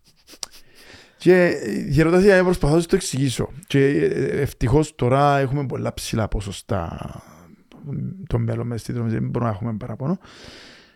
Και 1.17 1.45
ε, 1.45 1.81
γεροντας 1.89 2.23
για 2.23 2.37
να 2.37 2.45
προσπαθώ 2.45 2.75
να 2.75 2.81
σου 2.81 2.87
το 2.87 2.97
εξηγήσω. 2.97 3.53
Και 3.67 3.87
ε, 3.87 4.41
ευτυχώς 4.41 4.95
τώρα 4.95 5.39
έχουμε 5.39 5.67
πολλά 5.67 5.95
ψηλά 5.95 6.29
ποσοστά 6.29 6.99
το 8.27 8.39
μέλλον 8.39 8.67
μες 8.67 8.83
συνδρομή, 8.83 9.11
δεν 9.11 9.29
μπορούμε 9.29 9.51
να 9.51 9.57
έχουμε 9.57 9.77
παραπάνω. 9.77 10.19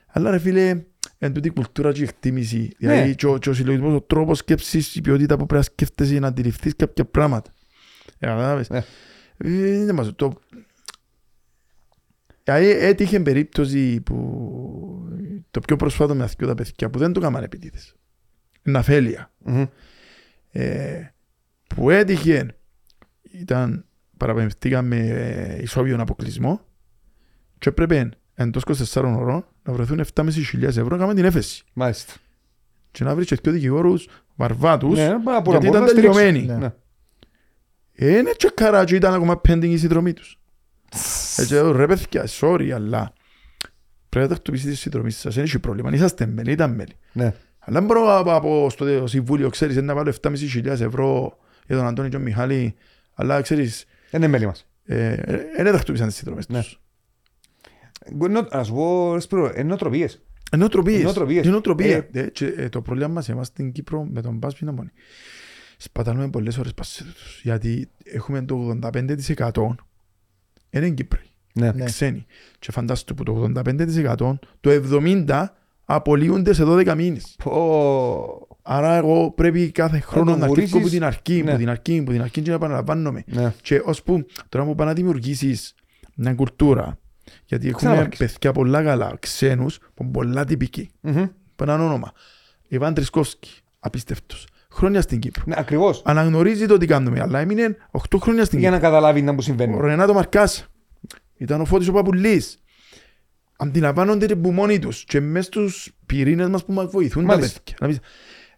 Αλλά 0.07 0.31
ρε 0.31 0.39
φίλε, 0.39 0.83
εν 1.19 1.33
τούτη 1.33 1.49
η 1.49 1.51
κουλτούρα 1.51 1.93
και 1.93 2.01
η 2.01 2.03
εκτίμηση. 2.03 2.73
Δηλαδή 2.79 3.15
και 3.15 3.27
ο, 3.27 3.39
και 3.39 3.49
ο 3.49 3.53
συλλογισμός, 3.55 3.95
ο 3.95 4.01
τρόπος 4.01 4.39
σκέψης, 4.39 4.95
η 4.95 5.01
ποιότητα 5.01 5.37
που 5.37 5.47
πρέπει 5.47 5.65
να 5.67 5.73
σκέφτεσαι 5.73 6.11
για 6.11 6.21
να 6.21 6.27
αντιληφθείς 6.27 6.77
κάποια 6.77 7.05
πράγματα. 7.05 7.51
Ε, 8.19 8.27
Καταλάβες. 8.27 8.69
Ναι. 8.71 8.85
Ε, 9.39 9.85
δεν 9.85 9.95
μας 9.95 10.13
το... 10.17 10.33
Δηλαδή 12.45 12.67
έτυχε 12.71 13.21
περίπτωση 13.21 14.01
που 14.01 14.17
το 15.51 15.61
πιο 15.61 15.77
προσφάτο 15.77 16.15
με 16.15 16.25
αυτοί 16.25 16.47
τα 16.47 16.55
παιδιά 16.55 16.91
που 16.91 16.99
δεν 16.99 17.13
το 17.13 17.21
έκαναν 17.21 17.43
επιτίδες. 17.43 17.95
Είναι 18.63 18.79
αφέλεια. 18.79 19.31
Μμμ. 19.39 19.65
Ε, 20.51 21.13
που 21.67 21.91
έτυχε 21.91 22.57
ήταν 23.23 23.85
παραπεμφθήκαμε 24.17 24.97
ε, 24.97 25.63
ισόβιον 25.63 26.01
αποκλεισμό 26.01 26.61
και 27.59 27.69
έπρεπε 27.69 28.09
εντός 28.35 28.63
24 28.95 29.03
ώρων 29.03 29.47
να 29.63 29.73
βρεθούν 29.73 30.05
7.500 30.15 30.63
ευρώ 30.63 30.85
να 30.89 30.97
κάνουμε 30.97 31.15
την 31.15 31.25
έφεση 31.25 31.65
Μάλιστα. 31.73 32.13
και 32.91 33.05
να 33.05 33.15
βρεις 33.15 33.27
και 33.27 33.37
δύο 33.43 33.53
δικηγόρους 33.53 34.09
βαρβάτους 34.37 34.99
Ναι, 34.99 35.19
πάρα 35.25 35.43
πολλά 35.43 35.59
γιατί 35.59 35.67
μπορούν 35.67 35.69
ήταν 35.69 35.81
να 35.83 35.89
στηρίξουν. 35.89 36.15
τελειωμένοι. 36.23 36.59
Ναι. 36.61 36.73
Ναι. 37.99 38.07
Ε, 38.07 38.19
Είναι 38.19 38.33
τσεκαρά 38.37 38.85
και 38.85 38.95
ήταν 38.95 39.15
ακόμα 39.15 39.41
pending 39.49 39.65
η 39.65 39.77
συνδρομή 39.77 40.13
τους. 40.13 40.39
Έτσι, 41.37 41.53
λέω, 41.53 41.73
ρε 41.73 41.87
παιδιά, 41.87 42.27
sorry, 42.41 42.71
αλλά 42.71 43.13
πρέπει 44.09 44.27
να 44.29 44.33
τακτοποιήσετε 44.35 44.71
τη 44.71 44.77
συνδρομή 44.77 45.11
σας. 45.11 45.35
Δεν 45.35 45.45
έχει 45.45 45.59
πρόβλημα. 45.59 45.91
Είσαστε 45.93 46.27
μέλη, 46.27 46.51
ήταν 46.53 46.75
μέλη. 46.75 46.93
Ναι. 47.13 47.35
Αλλά 47.59 47.79
δεν 47.79 47.85
μπορώ 47.85 48.05
να 48.07 48.23
πάω 48.23 48.37
από 48.37 48.71
στο 48.71 49.07
συμβούλιο, 49.07 49.51
ξέρεις, 49.51 49.77
να 49.77 49.95
βάλω 49.95 50.13
7.500 50.23 50.67
ευρώ 50.67 51.39
για 51.67 51.77
τον 51.77 51.87
Αντώνη 51.87 52.09
και 52.09 52.15
τον 52.15 52.25
Μιχάλη, 52.25 52.75
αλλά 53.15 53.41
ξέρεις, 53.41 53.85
Δεν 54.11 54.21
είναι 54.23 54.31
μέλη 54.31 54.47
μας. 54.47 54.67
ε, 54.85 55.13
ε, 55.13 55.63
δεν 55.63 55.73
τακτοποίησαν 55.73 56.07
τις 56.07 56.17
συνδρομές 56.17 56.49
Ναι. 56.49 56.59
τους. 56.61 56.81
Ενώ- 58.25 58.47
Να 58.53 58.65
σου 58.65 58.73
πω, 58.75 59.13
ρε 59.15 59.21
Σπύρο, 59.21 59.47
είναι 59.55 59.63
νοοτροπίες. 59.63 60.23
Νοοτροπίες. 60.57 61.03
Νοοτροπίες. 61.03 61.43
Είναι 61.43 61.53
νοοτροπία. 61.53 61.97
Ε. 61.97 62.09
Ε, 62.13 62.23
και, 62.29 62.47
ε, 62.57 62.69
το 62.69 62.81
πρόβλημα 62.83 63.09
μας 63.09 63.29
εμάς 63.29 63.47
στην 63.47 63.73
Κύπρο 63.73 64.05
με 64.13 64.21
τον 64.23 64.39
Πας 64.39 64.59
είναι 64.59 64.71
μόνοι. 64.71 64.91
Σπαταλούμε 65.81 66.31
πολλές 66.31 66.59
ώρες 66.59 66.75
πας 66.75 66.89
σε 66.89 67.05
τους. 67.05 67.41
Γιατί 67.43 67.91
έχουμε 68.05 68.45
το 68.45 68.79
85% 68.83 69.75
είναι 70.71 70.91
Κύπροι. 70.91 71.21
Ναι. 71.53 71.73
Ναι. 71.73 71.85
ξένοι. 71.85 72.27
Και 72.59 72.73
φαντάστο 72.73 73.15
που 73.15 73.23
το 73.23 73.51
85% 73.55 74.39
το 74.61 74.71
70% 74.71 75.45
απολύονται 75.85 76.53
σε 76.53 76.63
12 76.67 76.95
μήνες. 76.97 77.35
Πω. 77.45 78.47
Άρα 78.63 78.95
εγώ 78.97 79.31
πρέπει 79.31 79.71
κάθε 79.71 79.99
χρόνο 80.01 80.31
το 80.33 80.37
να 80.39 80.45
αρχίσω 80.45 80.55
βουρήσεις. 80.79 80.81
από 80.81 80.89
την 80.89 81.05
αρχή, 81.05 81.43
Ναι. 81.43 81.51
από 81.51 81.59
την 81.59 81.69
αρχή, 81.69 81.99
από 81.99 82.11
την 82.11 82.21
αρχή 82.23 82.43
και 82.43 82.49
να 82.51 82.57
επαναλαμβάνομαι. 82.57 83.25
Ναι. 83.27 83.53
Και 83.63 83.83
ως 83.85 84.03
που 84.03 84.27
τώρα 84.49 84.65
που 84.65 84.75
πάνε 84.75 84.91
να 84.91 84.97
δημιουργήσεις 84.97 85.75
μια 86.15 86.35
κουλτούρα, 86.35 86.99
γιατί 87.45 87.69
έχουμε 87.69 87.81
Ξαναπάρκεις. 87.91 88.19
παιδιά 88.19 88.53
πολλά 88.53 88.83
καλά, 88.83 89.17
ξένους, 89.21 89.79
που 89.79 90.03
είναι 90.03 90.13
πολλά 90.13 90.45
τυπικοί, 90.45 90.91
Μμμ. 91.01 91.25
που 91.57 91.63
έναν 91.63 91.81
όνομα. 91.81 92.13
Ιβάν 92.69 92.95
Τρισκόφσκι, 92.95 93.51
απίστευτος. 93.79 94.47
Χρόνια 94.79 95.01
στην 95.01 95.19
Κύπρο. 95.19 95.43
Ναι, 95.47 95.55
ακριβώς. 95.59 96.03
Αναγνωρίζει 96.05 96.67
το 96.67 96.77
τι 96.79 96.87
κάνουμε, 96.87 97.21
αλλά 97.21 97.39
έμεινε 97.39 97.77
8 97.91 98.19
χρόνια 98.21 98.45
στην 98.45 98.59
Για 98.59 98.71
Κύπρο. 98.71 98.83
να 98.83 98.89
καταλάβει 98.89 99.23
να 99.23 99.31
που 99.33 99.37
Ο 99.39 99.43
συμβαίνει. 99.43 99.77
Ρενάτο 99.81 100.13
Μαρκάς 100.15 100.67
ήταν 101.37 101.61
ο 101.61 101.65
Φώτης 101.65 101.89
ο 101.89 101.93
Παπουλής. 101.93 102.59
Αντιλαμβάνονται 103.57 104.27
και 104.27 104.37
που 104.37 104.51
μόνοι 104.51 104.79
τους 104.79 105.05
και 105.05 105.21
μες 105.21 105.45
στους 105.45 105.93
πυρήνες 106.07 106.49
μας 106.49 106.65
που 106.65 106.73
μας 106.73 106.87
βοηθούν 106.91 107.27
τα 107.27 107.35
Μάλιστα. 107.35 107.61
παιδιά. 107.65 107.77
Να 107.81 107.87
πεις, 107.89 107.99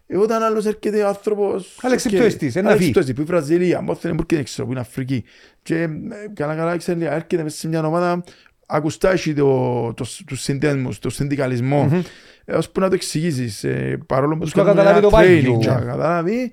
ε, 0.07 0.17
όταν 0.17 0.43
άλλος 0.43 0.65
έρχεται 0.65 1.03
ο 1.03 1.07
άνθρωπος... 1.07 1.77
Αλεξιπτοιστής, 1.81 2.53
και- 2.53 2.59
ένα 2.59 2.69
φύ. 2.69 2.73
Αλεξιπτοιστής, 2.75 3.13
που 3.15 3.21
η 3.21 3.23
Βραζιλία, 3.23 3.81
Μόθεν, 3.81 4.15
που 4.15 4.23
δεν 4.29 4.43
ξέρω, 4.43 4.65
που 4.65 4.71
είναι 4.71 4.81
Αφρική. 4.81 5.23
Και 5.63 5.75
ε, 5.81 5.89
καλά 6.33 6.55
καλά 6.55 6.77
ξέρει, 6.77 7.03
έρχεται 7.05 7.43
μέσα 7.43 7.57
σε 7.57 7.67
μια 7.67 7.85
ομάδα, 7.85 8.23
ακουστά 8.67 9.11
έχει 9.11 9.33
το, 9.33 9.93
το, 9.93 10.05
τους 10.25 10.41
συνδέσμους, 10.41 10.99
το 10.99 11.09
συνδικαλισμό. 11.09 11.83
Μμμ. 11.83 12.01
Ε, 12.45 12.53
ως 12.55 12.69
που 12.69 12.79
να 12.79 12.87
το 12.89 12.93
εξηγήσεις, 12.95 13.63
ε, 13.63 13.97
παρόλο 14.05 14.33
που 14.33 14.39
Τους 14.41 14.51
τους 14.51 14.63
κάνουμε 14.63 14.73
καταλάβει 14.81 14.97
ένα 14.99 15.09
το 15.09 15.15
πάγιο. 15.15 15.55
training, 15.55 15.59
και 15.59 15.67
Ναι. 15.67 15.73
να 15.73 15.79
καταλάβει, 15.79 16.51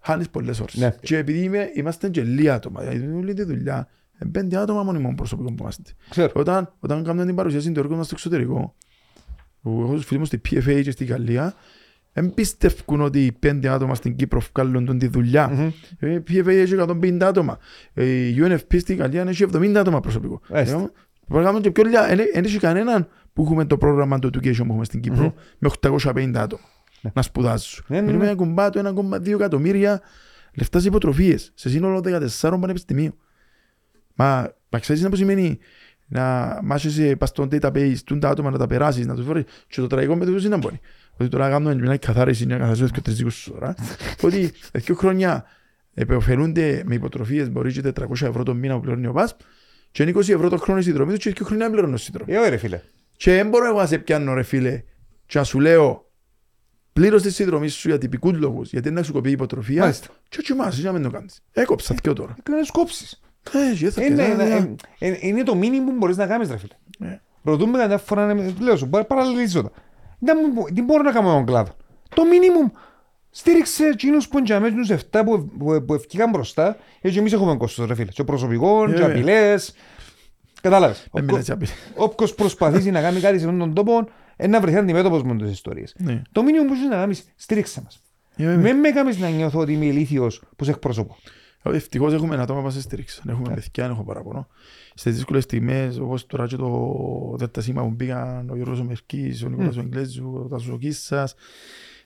χάνεις 0.00 0.28
πολλές 0.28 0.60
ώρες. 0.60 0.74
Ναι. 0.74 0.94
Και 1.00 1.16
επειδή 1.16 1.38
είμαι, 1.38 1.70
είμαστε 1.74 2.08
και 2.08 2.22
λίγοι 2.22 2.48
άτομα, 2.48 2.80
δηλαδή 2.80 3.16
όλη 3.16 3.34
τη 3.34 3.42
δουλειά, 3.44 3.88
ε, 4.18 4.26
πέντε 4.32 4.56
άτομα 4.56 4.82
μόνο 4.82 5.12
προσωπικό 5.16 5.48
που 5.48 5.56
είμαστε. 5.60 5.92
Ξέρω. 6.10 6.32
Όταν, 6.34 6.72
όταν 6.80 7.04
κάνουμε 7.04 7.24
την 7.26 7.34
παρουσίαση 7.34 7.72
του 7.72 7.80
έργου 7.80 7.96
μας 7.96 8.06
στο 8.06 8.14
εξωτερικό, 8.14 8.74
που 9.62 9.80
έχω 9.84 9.94
τους 9.94 10.04
φίλους 10.04 10.20
μου 10.30 10.38
στη 10.38 10.40
PFA 10.50 10.80
και 10.82 10.90
στη 10.90 11.04
Γαλλία, 11.04 11.54
δεν 12.12 12.34
πιστεύουν 12.34 13.00
ότι 13.00 13.24
οι 13.24 13.32
πέντε 13.32 13.68
άτομα 13.68 13.94
στην 13.94 14.16
Κύπρο 14.16 14.40
βγάλουν 14.54 14.84
τον 14.84 14.98
τη 14.98 15.06
δουλειά. 15.06 15.48
Μμμ. 15.48 15.70
Ε, 15.98 16.12
Η 16.14 16.22
PFA 16.28 16.46
έχει 16.46 16.74
150 16.74 17.18
άτομα. 17.22 17.58
Ε, 17.94 18.04
Η 18.04 18.36
UNFP 18.40 18.78
στη 18.78 18.94
Γαλλία 18.94 19.22
έχει 19.28 19.44
70 19.54 19.74
άτομα 19.76 20.00
προσωπικό. 20.00 20.40
Έστε. 20.50 20.76
Ε, 20.76 20.78
Πρέπει 21.26 21.38
να 21.38 21.42
κάνουμε 21.42 21.60
και 21.60 21.70
πιο 21.70 21.84
λίγα. 21.84 22.06
Δεν 22.06 22.18
δεν 22.34 22.44
έχει 22.44 22.58
κανέναν 22.58 23.08
που 23.36 23.42
έχουμε 23.42 23.64
το 23.64 23.76
πρόγραμμα 23.78 24.18
του 24.18 24.28
education 24.28 24.56
που 24.56 24.66
έχουμε 24.68 24.84
στην 24.84 25.00
Κύπρο 25.00 25.22
Μμμ. 25.22 25.30
με 25.58 25.70
850 25.82 26.32
άτομα 26.36 26.62
Ναι. 27.00 27.10
να 27.14 27.22
σπουδάζουν. 27.22 27.84
Ναι, 27.86 27.96
ναι, 27.96 28.02
Μιλούμε 28.06 28.24
ναι. 28.24 28.30
για 28.32 28.34
κουμπάτο 28.44 28.80
1,2 28.80 29.26
εκατομμύρια 29.34 30.00
λεφτάς 30.54 30.82
σε 30.82 30.88
υποτροφίες 30.88 31.52
σε 31.54 31.68
σύνολο 31.68 32.00
14 32.40 32.58
πανεπιστημίων. 32.60 33.14
Μα, 34.14 34.52
μα 34.68 34.78
ξέρεις 34.78 35.02
να 35.02 35.08
που 35.08 35.16
σημαίνει 35.16 35.58
να 36.06 36.58
μάσχεσαι 36.62 37.16
πας 37.16 37.28
στο 37.28 37.48
database, 37.50 37.96
τούν 38.04 38.20
τα 38.20 38.28
άτομα 38.28 38.50
να 38.50 38.58
τα 38.58 38.66
περάσεις, 38.66 39.06
να 39.06 39.14
τους 39.14 39.24
βρεις 39.24 39.44
και 39.68 39.80
το 39.80 39.86
τραγικό 39.86 40.16
με 40.16 40.24
τους 40.26 40.40
είναι 40.44 40.48
να 40.54 40.56
μπορεί. 40.56 40.80
Ότι 41.12 41.28
τώρα 41.28 41.48
κάνουμε 41.48 41.74
μια 41.74 41.96
καθάριση, 41.96 42.46
μια 42.46 42.58
καθάριση 42.58 42.90
και 42.90 43.00
τρεις 43.00 43.16
δικούς 43.16 43.48
ώρα. 43.54 43.74
Ότι 44.22 44.52
δύο 44.72 44.94
χρόνια 44.94 45.44
επεφελούνται 45.94 46.82
με 46.86 46.94
υποτροφίες, 46.94 47.50
μπορεί 47.50 47.72
και 47.72 47.92
400 48.00 48.10
ευρώ 48.10 48.42
το 48.42 48.54
μήνα 48.54 48.74
που 48.74 48.80
πληρώνει 48.80 49.06
ο 49.06 49.12
ΠΑΣ 49.12 49.36
και 49.90 50.02
είναι 50.02 50.12
20 50.14 50.18
ευρώ 50.28 50.48
το 50.48 50.56
χρόνο 50.56 50.80
η 50.80 50.82
συνδρομή 50.82 51.12
του 51.12 51.18
και 51.18 51.30
δύο 51.30 51.44
χρόνια 51.46 51.70
πληρώνω 51.70 51.96
συνδρομής. 51.96 52.34
Ε, 52.34 52.38
ωραία 52.38 52.58
φίλε. 52.58 52.80
Και 53.16 53.32
δεν 53.32 53.48
μπορώ 53.48 53.66
εγώ 53.66 53.78
να 53.78 53.86
σε 53.86 53.98
πιάνω 53.98 54.34
ρε 54.34 54.42
φίλε 54.42 54.82
και 55.26 55.38
να 55.38 55.44
σου 55.44 55.60
λέω 55.60 56.10
πλήρως 56.92 57.22
τη 57.22 57.30
συνδρομή 57.32 57.68
σου 57.68 57.88
για 57.88 57.98
τυπικούς 57.98 58.32
λόγους, 58.38 58.70
γιατί 58.70 58.88
είναι 58.88 58.98
να 59.00 59.06
σου 59.06 59.12
κοπεί 59.12 59.28
η 59.28 59.32
υποτροφία 59.32 59.80
Μάλιστα. 59.80 60.06
και 60.28 60.42
τσιμάσαι 60.42 60.80
για 60.80 60.90
να 60.92 60.98
μην 60.98 61.10
το 61.10 61.16
κάνεις. 61.16 61.42
Έκοψα 61.52 61.94
δυο 62.02 62.12
τώρα. 62.12 62.36
Να 62.50 62.58
τους 62.58 62.70
κόψεις. 62.70 63.20
Ε, 63.52 63.74
και 63.76 63.90
θα 63.90 64.04
Είναι, 64.04 64.24
πιάνω, 64.24 64.42
είναι, 64.44 64.74
ε, 64.98 65.06
είναι, 65.06 65.18
είναι 65.20 65.42
το 65.42 65.54
μήνυμα 65.54 65.84
που 65.90 65.96
μπορείς 65.96 66.16
να 66.16 66.26
κάνεις 66.26 66.50
ρε 66.50 66.56
φίλε. 66.56 66.74
Ναι. 66.98 67.20
Ρωτούμε 67.42 67.78
καμιά 67.78 67.98
φορά, 67.98 68.34
να- 68.34 68.52
λέω 68.60 68.76
σου, 68.76 68.88
παραλληλίζω 68.88 69.62
τα. 69.62 69.70
Δεν 70.18 70.36
μου- 70.54 70.64
Τι 70.74 70.82
μπορώ 70.82 71.02
να 71.02 71.12
κάνω 71.12 71.28
με 71.28 71.34
τον 71.34 71.46
κλάδο; 71.46 71.76
Το 72.14 72.24
μήνυμο 72.24 72.72
στήριξε 73.30 73.84
εκείνους 73.86 74.28
που 74.28 74.38
εντιαμέσουν 74.38 74.76
τους 74.76 74.90
7 74.90 75.24
που, 75.24 75.50
που, 75.58 75.84
που 75.86 75.94
ευκήκαν 75.94 76.30
μπροστά, 76.30 76.76
γιατί 77.00 77.18
εμείς 77.18 77.32
έχουμε 77.32 77.56
κόστος 77.56 77.86
ρε 77.86 77.94
φίλε. 77.94 78.10
Και 78.10 78.24
προσωπικών, 78.24 78.90
Ε, 78.90 78.94
και 78.94 79.00
βέβαια. 79.00 79.14
απειλές. 79.16 79.74
Κατάλαβες. 80.70 81.06
Δεν 81.12 81.22
Ο- 81.22 81.26
μιλάς 81.26 81.44
για 81.44 81.54
απειλή. 81.54 81.70
Όποιος 81.96 82.34
προσπαθήσει 82.34 82.90
να 82.90 83.00
κάνει 83.00 83.20
κάτι 83.20 83.38
σε 83.38 83.44
αυτόν 83.44 83.58
τον 83.58 83.74
τόπο, 83.74 84.08
ε, 84.36 84.46
να 84.46 84.60
βρεθεί 84.60 84.76
αντιμέτωπος 84.76 85.22
με 85.22 85.36
τις 85.36 85.50
ιστορίες. 85.50 85.94
Ναι. 85.98 86.22
Το 86.32 86.42
μήνυμα 86.42 86.64
που 86.66 86.72
έχεις 86.72 86.88
να 86.88 86.94
κάνεις, 86.96 87.24
στήριξε 87.36 87.80
μας. 87.84 88.00
Ε, 88.36 88.44
βέβαια. 88.44 88.62
Με 88.74 88.80
με 88.80 88.90
κάνεις 88.90 89.18
να 89.18 89.28
νιώθω 89.28 89.58
ότι 89.58 89.72
είμαι 89.72 89.84
ηλίθιος 89.84 90.42
που 90.56 90.64
σε 90.64 90.70
εκπροσωπώ. 90.70 91.16
Ευτυχώς 91.62 92.12
έχουμε 92.12 92.34
ένα 92.34 92.42
άτομα 92.42 92.58
που 92.58 92.64
μας 92.64 92.82
στηρίξαν. 92.82 93.24
Έχουμε 93.28 93.48
παιδιά, 93.48 93.70
δεν 93.84 93.90
έχω 93.90 94.04
παραπονό. 94.04 94.48
Στις 94.94 95.14
δύσκολες 95.14 95.42
στιγμές, 95.42 95.98
όπως 95.98 96.26
τώρα 96.26 96.46
και 96.46 96.56
το 96.56 97.34
δέλτα 97.38 97.60
σήμα 97.60 97.82
που 97.82 97.96
πήγαν, 97.96 98.50
ο 98.50 98.54
Γιώργος 98.56 98.80
ο 98.80 98.84
Μερκής, 98.84 99.42
ο 99.44 99.48
Νικόλας 99.48 99.76
ο 99.76 99.80
Εγγλέζου, 99.80 100.40
ο 100.44 100.48
Τάσος 100.48 100.68
ο 100.68 100.76
Κίσας, 100.78 101.34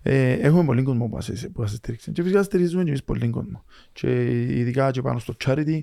ε, 0.02 0.32
έχουμε 0.32 0.64
πολύ 0.64 0.82
κόσμο 0.82 1.06
που 1.08 1.14
μας, 1.14 1.30
που 1.52 1.60
μας 1.60 1.70
στηρίξαν. 1.70 2.14
Και 2.14 2.22
φυσικά 2.22 2.42
στηρίζουμε 2.42 2.82
και 2.82 2.88
εμείς 2.88 3.04
πολύ 3.04 3.28
κόσμο. 3.28 3.64
Και 3.92 4.30
ειδικά 4.58 4.90
και 4.90 5.02
πάνω 5.02 5.18
στο 5.18 5.34
charity, 5.44 5.78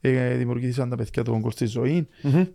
ε, 0.00 0.34
δημιουργήθηκαν 0.36 0.88
τα 0.88 0.96
παιδιά 0.96 1.24
του 1.24 1.40
κόλ 1.40 1.50
στη 1.50 1.66
ζωή. 1.66 2.08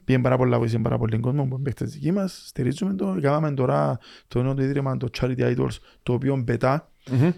Πήγαν 0.06 0.22
πάρα 0.22 0.38
πολλά, 0.38 0.58
βοήθησαν 0.58 0.82
πάρα 0.82 0.98
πολύ 0.98 1.20
κόσμο 1.20 1.44
που 1.44 1.54
είναι 1.54 1.64
παίκτες 1.64 1.92
δικοί 1.92 2.12
μας. 2.12 2.44
Στηρίζουμε 2.46 2.94
το. 2.94 3.18
Κάναμε 3.22 3.52
τώρα 3.52 4.00
το 4.28 4.42
νέο 4.42 4.54
το 4.54 4.64
ίδρυμα, 4.64 4.98
το 4.98 5.08
Charity 5.20 5.56
Idols, 5.56 5.78
το 6.04 6.14
οποίο 6.14 6.44
πετά 6.46 6.90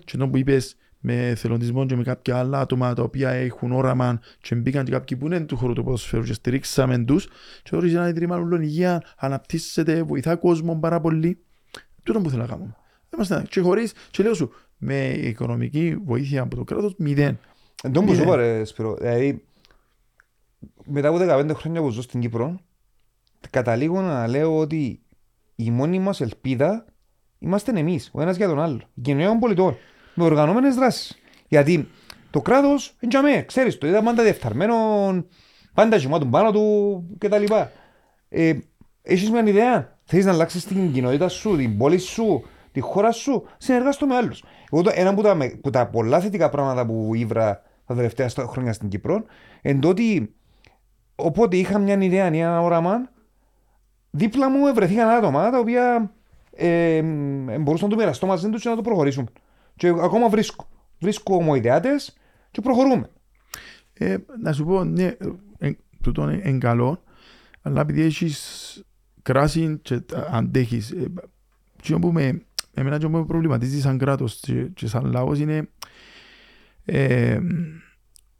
και 0.05 0.17
το 0.17 0.27
που 0.27 0.37
είπες 0.37 0.75
με 0.99 1.33
θελοντισμό 1.37 1.85
και 1.85 1.95
με 1.95 2.03
κάποια 2.03 2.37
άλλα 2.37 2.59
άτομα 2.59 2.93
τα 2.93 3.03
οποία 3.03 3.29
έχουν 3.29 3.71
όραμα 3.71 4.19
και 4.41 4.55
μπήκαν 4.55 4.85
και 4.85 4.91
κάποιοι 4.91 5.17
που 5.17 5.25
είναι 5.25 5.39
του 5.39 5.57
χώρου 5.57 5.73
του 5.73 5.83
ποδοσφαίρου 5.83 6.23
και 6.23 6.33
στηρίξαμε 6.33 6.97
τους 6.97 7.25
και 7.63 7.69
τώρα 7.69 7.87
είναι 7.87 7.97
ένα 7.97 8.07
ίδρυμα 8.07 8.35
όλων 8.35 8.61
υγεία, 8.61 9.03
αναπτύσσεται, 9.17 10.03
βοηθά 10.03 10.35
κόσμο 10.35 10.75
πάρα 10.75 10.99
πολύ. 11.01 11.37
Τούτο 12.03 12.21
που 12.21 12.29
θέλω 12.29 12.41
να 12.41 12.47
κάνουμε. 12.47 12.75
Δεν 13.09 13.19
είμαστε 13.19 13.45
και 13.49 13.59
χωρίς, 13.61 13.93
και 14.11 14.23
λέω 14.23 14.33
σου, 14.33 14.51
με 14.77 15.07
οικονομική 15.07 15.95
βοήθεια 16.05 16.41
από 16.41 16.55
το 16.55 16.63
κράτος, 16.63 16.95
μηδέν. 16.97 17.39
Εν 17.83 17.91
τω 17.91 18.01
που 18.03 18.13
σου 18.13 18.19
Ναι. 18.19 18.23
είπα 18.23 18.35
ρε 18.35 18.63
Σπύρο, 18.63 18.95
δηλαδή 18.95 19.43
μετά 20.85 21.07
από 21.07 21.17
15 21.17 21.53
χρόνια 21.53 21.81
που 21.81 21.89
ζω 21.89 22.01
στην 22.01 22.19
Κύπρο 22.19 22.59
καταλήγω 23.49 24.01
να 24.01 24.27
λέω 24.27 24.57
ότι 24.57 24.99
η 25.55 25.71
μόνη 25.71 25.99
μας 25.99 26.21
ελπίδα 26.21 26.85
είμαστε 27.39 27.79
εμείς, 27.79 28.09
ο 28.13 28.21
ένας 28.21 28.37
για 28.37 28.47
τον 28.47 28.59
άλλο. 28.59 28.81
Η 28.93 29.01
κοινωνία 29.01 29.27
των 29.27 29.39
πολιτών, 29.39 29.77
με 30.13 30.23
οργανωμένες 30.23 30.75
δράσεις. 30.75 31.17
Γιατί 31.47 31.87
το 32.29 32.41
κράτος, 32.41 32.95
είναι 32.99 33.11
για 33.11 33.21
μέ, 33.21 33.41
ξέρεις, 33.41 33.77
το 33.77 33.87
είδα 33.87 34.03
πάντα 34.03 34.23
διεφθαρμένο, 34.23 34.75
πάντα 35.73 35.95
γεμάτο 35.95 36.25
πάνω 36.25 36.51
του 36.51 37.03
κτλ. 37.17 37.43
Ε, 38.29 38.53
έχεις 39.01 39.31
μια 39.31 39.47
ιδέα, 39.47 39.99
θέλεις 40.03 40.25
να 40.25 40.31
αλλάξεις 40.31 40.65
την 40.65 40.93
κοινότητα 40.93 41.27
σου, 41.27 41.57
την 41.57 41.77
πόλη 41.77 41.97
σου, 41.97 42.43
τη 42.77 42.83
χώρα 42.83 43.11
σου, 43.11 43.43
συνεργάσου 43.57 44.05
με 44.05 44.15
άλλους. 44.15 44.43
Εγώ 44.71 44.81
το, 44.81 44.91
ένα 44.93 45.09
από 45.09 45.21
τα, 45.21 45.35
με- 45.35 45.47
που 45.49 45.69
τα 45.69 45.87
πολλά 45.87 46.19
θετικά 46.19 46.49
πράγματα 46.49 46.85
που 46.85 47.11
ήβρα 47.15 47.61
τα 47.85 47.95
τελευταία 47.95 48.29
στα- 48.29 48.45
χρόνια 48.45 48.73
στην 48.73 48.89
Κύπρο, 48.89 49.23
εν 49.61 49.79
το 49.79 49.89
ότι 49.89 50.35
οπότε 51.15 51.57
είχα 51.57 51.79
μια 51.79 52.01
ιδέα, 52.01 52.25
ένα 52.25 52.61
όραμα, 52.61 53.09
δίπλα 54.11 54.49
μου 54.49 54.73
βρεθήκαν 54.73 55.09
άτομα 55.09 55.49
τα 55.49 55.59
οποία 55.59 56.11
ε, 56.51 56.95
ε, 56.95 57.01
μπορούσαν 57.59 57.89
να 57.89 57.95
το 57.95 58.01
μοιραστώ 58.01 58.25
μαζί 58.27 58.49
τους 58.49 58.61
και 58.61 58.69
να 58.69 58.75
το 58.75 58.81
προχωρήσουν. 58.81 59.29
Και 59.75 59.87
ακόμα 59.87 60.29
βρίσκω. 60.29 60.67
Βρίσκω 60.99 61.35
ομοειδεάτες 61.35 62.17
και 62.51 62.61
προχωρούμε. 62.61 63.09
Ε, 63.93 64.17
να 64.41 64.53
σου 64.53 64.65
πω, 64.65 64.83
ναι, 64.83 65.15
ε, 65.57 65.71
τούτο 66.03 66.29
είναι 66.29 66.41
εν 66.43 66.59
καλό, 66.59 67.03
αλλά 67.61 67.81
επειδή 67.81 68.01
έχεις 68.01 68.81
κράση 69.21 69.79
και 69.81 69.99
τα 69.99 70.29
αντέχεις, 70.31 70.91
ε, 70.91 71.11
τι 71.81 71.99
που 71.99 72.11
με, 72.11 72.41
εμένα 72.77 72.97
τι 72.99 73.05
που 73.05 73.11
με 73.11 73.25
προβληματίζει 73.25 73.81
σαν 73.81 73.97
κράτος 73.97 74.35
και, 74.35 74.63
και 74.63 74.87
σαν 74.87 75.05
λαός 75.11 75.39
είναι 75.39 75.69
ε, 76.85 77.39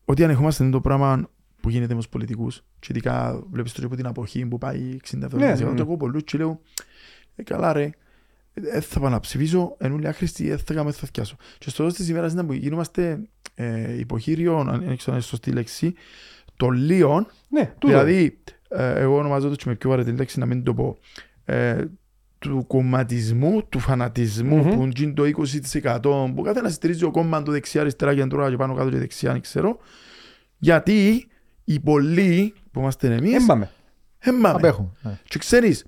ότι 0.05 0.23
ανεχόμαστε 0.23 0.69
το 0.69 0.81
πράγμα 0.81 1.29
που 1.61 1.69
γίνεται 1.69 1.93
με 1.93 1.99
τους 1.99 2.09
πολιτικούς 2.09 2.63
και 2.79 2.87
ειδικά 2.89 3.43
βλέπεις 3.51 3.71
το 3.71 3.79
και 3.79 3.85
από 3.85 3.95
την 3.95 4.05
αποχή 4.05 4.45
που 4.45 4.57
πάει 4.57 4.97
60-70% 5.11 5.29
Ναι, 5.33 5.45
ναι, 5.47 5.55
και 5.55 5.63
ναι. 5.63 5.79
εγώ 5.81 5.97
πολλούς 5.97 6.23
και 6.23 6.37
λέω 6.37 6.61
ε, 7.35 7.43
καλά 7.43 7.73
ρε, 7.73 7.89
δεν 8.53 8.81
θα 8.81 8.99
πάω 8.99 9.09
να 9.09 9.19
ψηφίσω, 9.19 9.75
εν 9.79 9.91
ούλοι 9.91 10.07
άχρηστοι, 10.07 10.47
δεν 10.47 10.57
θα 10.57 10.73
κάνω, 10.73 10.83
δεν 10.83 10.93
θα 10.93 11.05
θυκιάσω. 11.05 11.35
Και 11.57 11.69
στο 11.69 11.77
τέλος 11.77 11.93
της 11.93 12.09
ημέρας 12.09 12.33
είναι 12.33 12.43
που 12.43 12.53
γίνομαστε 12.53 13.19
ε, 13.55 13.99
υποχείριο, 13.99 14.57
αν 14.57 14.65
δεν 14.65 14.77
ξέρω 14.77 14.87
αν 15.05 15.13
είναι 15.13 15.21
σωστή 15.21 15.51
λέξη, 15.51 15.93
των 16.57 16.71
λίων, 16.71 17.27
Ναι, 17.49 17.65
τούτο. 17.65 17.87
δηλαδή, 17.87 18.39
ε, 18.69 18.99
εγώ 18.99 19.17
ονομάζω 19.17 19.49
το 19.49 19.55
και 19.55 19.63
με 19.67 19.75
πιο 19.75 19.89
βαρετή 19.89 20.11
λέξη 20.11 20.39
να 20.39 20.45
μην 20.45 20.63
το 20.63 20.73
πω, 20.73 20.97
ε, 21.45 21.85
του 22.39 22.63
κομματισμού, 22.67 23.63
του 23.69 23.79
φανατισμού 23.79 24.57
Μμμ. 24.57 24.69
που 24.75 24.89
είναι 25.01 25.13
το 25.13 25.23
20% 25.23 26.31
που 26.35 26.41
κάθε 26.43 26.61
να 26.61 26.69
στηρίζει 26.69 27.03
ο 27.03 27.11
κόμμα 27.11 27.43
του 27.43 27.51
δεξιά, 27.51 27.81
αριστερά, 27.81 28.15
κεντρώα 28.15 28.49
και 28.49 28.55
πάνω 28.55 28.75
κάτω 28.75 28.89
και 28.89 28.97
δεξιά, 28.97 29.31
δεν 29.31 29.41
ξέρω, 29.41 29.77
γιατί 30.57 31.27
οι 31.63 31.79
πολλοί 31.79 32.53
που 32.71 32.79
είμαστε 32.79 33.13
εμείς, 33.13 33.33
Έμπαμε. 33.35 33.71
έμπαμε. 34.19 34.49
Απέχουν. 34.55 34.97
ναι. 35.01 35.19
Και 35.27 35.37
ξέρεις, 35.39 35.85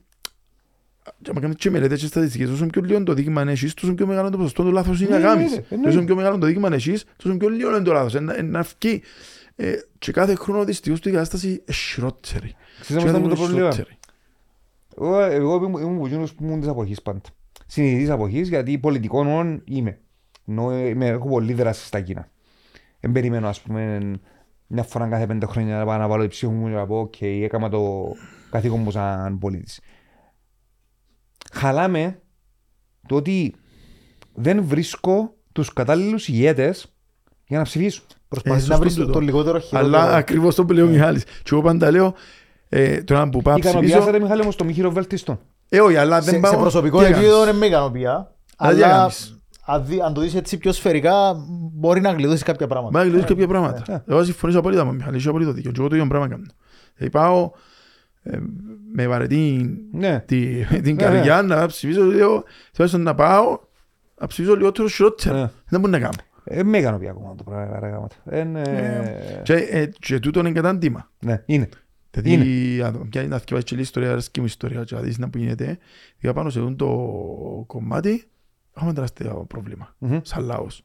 και 1.21 1.29
άμα 1.29 1.39
κάνεις 1.39 1.55
και 1.55 1.69
μελέτες 1.69 1.99
και 1.99 2.05
στατιστικές, 2.07 2.49
όσο 2.49 2.65
πιο 2.65 2.81
λίγο 2.81 3.03
το 3.03 3.13
δείγμα 3.13 3.41
έχεις, 3.41 3.73
τόσο 3.73 3.93
πιο 3.93 4.07
μεγάλο 4.07 4.29
το 4.29 4.37
ποσοστό 4.37 4.63
του 4.63 4.71
λάθος 4.71 5.01
είναι 5.01 5.09
Ναι, 5.09 5.17
να 5.17 5.21
κάνεις. 5.27 5.45
εννοείται, 5.51 5.75
εννοείται. 5.75 5.97
Όσο 5.97 6.05
πιο 6.05 6.15
μεγάλο 6.15 6.37
το 6.37 6.45
δείγμα 6.45 6.69
έχεις, 6.73 7.05
τόσο 7.17 7.37
πιο 7.37 7.49
λίγο 7.49 7.69
είναι 7.69 7.81
το 7.81 7.91
λάθος. 7.93 8.15
Ένα- 8.15 8.37
ένα 8.37 8.59
αυκεί. 8.59 9.01
Ε, 9.55 9.73
Και 9.99 10.11
κάθε 10.11 10.35
χρόνο 10.35 10.63
δυστυχώς 10.63 10.99
η 10.99 11.11
κατάσταση 11.11 11.47
είναι 11.47 11.61
χειρότερη. 11.73 12.55
Ξέρεις 12.79 13.03
όμως 13.03 13.11
Και 13.13 13.17
τι 13.19 13.25
είναι 13.25 13.35
το 13.35 13.35
κάθε 13.35 13.35
χρόνο 13.35 13.67
πρόβλημα. 13.67 13.97
Χειρότερη. 15.05 15.35
Εγώ, 15.35 15.53
εγώ 15.55 15.65
ήμουν 15.65 15.81
ήμουν 15.81 15.95
από 15.95 16.05
εκείνους 16.05 16.33
που 16.33 16.43
ήμουν 16.43 16.59
της 16.59 16.69
αποχής 16.69 17.01
πάντα. 17.01 17.21
Συνειδητής 17.65 18.09
αποχής 18.09 18.49
γιατί 18.49 18.77
πολιτικών 18.77 19.27
όν 19.27 19.61
είμαι. 19.65 19.99
Ενώ 20.47 20.77
είμαι, 20.87 21.07
έχω 21.07 21.27
πολύ 21.27 21.53
δράση 21.53 21.85
στα 21.85 22.01
κοινά. 22.01 22.29
Δεν 22.99 23.11
περιμένω 23.11 23.47
ας 23.47 23.61
πούμε 23.61 23.99
μια 24.67 24.83
φορά 24.83 25.07
κάθε 25.07 25.25
πέντε 25.25 25.45
χρόνια 25.45 25.77
να 25.77 25.85
πάω 25.85 25.97
να 25.97 26.07
βάλω 26.07 26.21
την 26.21 26.29
ψήφο 26.31 26.51
μου 26.51 26.67
και 26.67 26.73
να 26.73 26.85
πω 26.85 26.99
«ΟΚ, 26.99 27.21
έκανα 27.21 27.69
το 27.69 28.11
καθήκον 28.49 28.79
μου 28.79 28.91
σαν 28.91 29.37
πολίτης». 29.37 29.79
Χαλάμε 31.53 32.19
το 33.07 33.15
ότι 33.15 33.55
δεν 34.33 34.63
βρίσκω 34.63 35.35
τους 35.51 35.73
κατάλληλους 35.73 36.27
ηγέτες 36.27 36.95
για 37.47 37.57
να 37.57 37.63
ψηφίσουν. 37.63 38.05
Προσπαθείς 38.27 38.65
Ε, 38.65 38.71
να 38.71 38.77
βρεις 38.77 38.93
σωστό 38.93 39.05
το, 39.05 39.19
τούτο. 39.19 39.19
το 39.19 39.25
λιγότερο 39.25 39.59
χειρότερο. 39.59 39.97
Αλλά 39.97 40.15
ακριβώς 40.15 40.55
το 40.55 40.65
που 40.65 40.73
λέει 40.73 40.83
ο 40.83 40.87
Μιχάλης. 40.87 41.23
Και 41.23 41.49
εγώ 41.51 41.61
πάντα 41.61 41.91
λέω, 41.91 42.13
ε, 42.69 43.01
τώρα 43.03 43.29
που 43.29 43.41
πάω 43.41 43.53
να 43.53 43.59
ψηφίσω, 43.59 43.79
Ικανοποιάσατε 43.79 44.19
Μιχάλη 44.19 44.43
μου 44.43 44.51
στο 44.51 44.63
μη 44.63 44.73
χειροβέλτιστο. 44.73 45.39
ε, 45.69 45.79
όχι, 45.79 45.95
αλλά 45.95 46.21
δεν 46.21 46.33
σε, 46.33 46.39
πάω. 46.39 46.51
σε 46.51 46.57
προσωπικό 46.57 46.97
τι 46.99 47.03
έκανες; 47.05 47.19
επίπεδο 47.23 47.45
δεν 47.45 47.55
με 47.55 47.65
ικανοποιεί. 47.65 48.05
Αλλά 48.05 48.27
τι 48.75 48.83
Αλλά 48.83 48.85
έκανες; 48.95 49.37
αν, 49.65 49.85
δει- 49.85 50.01
αν 50.01 50.13
το 50.13 50.21
δεις 50.21 50.35
έτσι 50.35 50.57
πιο 50.57 50.71
σφαιρικά, 50.71 51.45
μπορεί 51.73 52.01
να 52.01 52.11
γλιτώσεις 52.11 52.43
κάποια 52.43 52.67
πράγματα. 52.67 52.97
Μα 52.97 53.03
γλυκούς 53.03 53.25
κάποια 53.25 53.43
Ε, 53.43 53.47
πράγματα. 53.47 54.03
Εγώ 54.07 54.23
συμφωνήσω 54.23 54.59
απόλυτα 54.59 54.81
με 54.81 54.87
τον 54.87 54.95
Μιχάλη, 54.97 55.17
έχει 55.17 55.27
απόλυτο 55.27 55.51
δίκιο. 55.51 55.71
Και 55.71 55.79
εγώ 55.79 55.89
το 55.89 55.95
ίδιο 55.95 56.07
πράγμα 56.07 56.27
κάνω. 56.27 56.43
Δηλαδή 56.95 57.17
πάω 57.17 57.51
ε, 58.23 58.37
με 58.93 59.07
βαρετή 59.07 59.77
Ναι. 59.91 60.19
τη- 60.25 60.65
την 60.81 60.95
Ναι, 60.95 61.03
καρδιά 61.03 61.41
να 61.41 61.65
ψηφίσω 61.67 62.03
λίγο, 62.03 62.43
θέλω 62.73 63.03
να 63.03 63.15
πάω 63.15 63.59
να 64.19 64.27
ψηφίσω 64.27 64.55
λιγότερο 64.55 64.83
Ναι. 64.87 64.93
χειρότερα. 64.93 65.51
Δεν 65.69 65.79
μπορεί 65.79 65.91
να 65.91 65.99
κάνω. 65.99 66.13
Ε, 66.43 66.63
με 66.63 66.77
ικανοποιεί 66.77 67.09
ακόμα 67.09 67.35
το 67.35 67.43
πράγμα. 67.43 67.79
ρε 67.79 67.87
γάμο. 67.87 68.07
Ε, 68.25 68.43
ναι. 68.43 68.61
Και, 69.43 69.53
ε, 69.53 69.85
και 69.99 70.19
τούτο 70.19 70.39
είναι 70.39 70.51
κατάντημα. 70.51 71.09
Ναι, 71.19 71.43
είναι. 71.45 71.69
Δηλαδή, 72.11 72.81
αν 72.81 73.07
πια 73.09 73.27
να 73.27 73.37
θυκευάσεις 73.37 73.69
και 73.69 73.75
λίγη 73.75 73.85
ιστορία, 73.87 74.11
αρέσκει 74.11 74.39
μου 74.39 74.45
η 74.45 74.49
ιστορία 74.49 74.83
και 74.83 74.95
να 74.95 75.01
δεις 75.01 75.17
να 75.17 75.29
που 75.29 75.37
γίνεται, 75.37 75.77
γιατί 76.19 76.35
πάνω 76.37 76.49
σε 76.49 76.59
αυτό 76.59 76.75
το 76.75 76.87
κομμάτι 77.67 78.23
έχουμε 78.75 78.93
τεράστιο 78.93 79.45
πρόβλημα, 79.47 79.95
Μμμ. 79.97 80.19
σαν 80.21 80.43
λαός. 80.43 80.83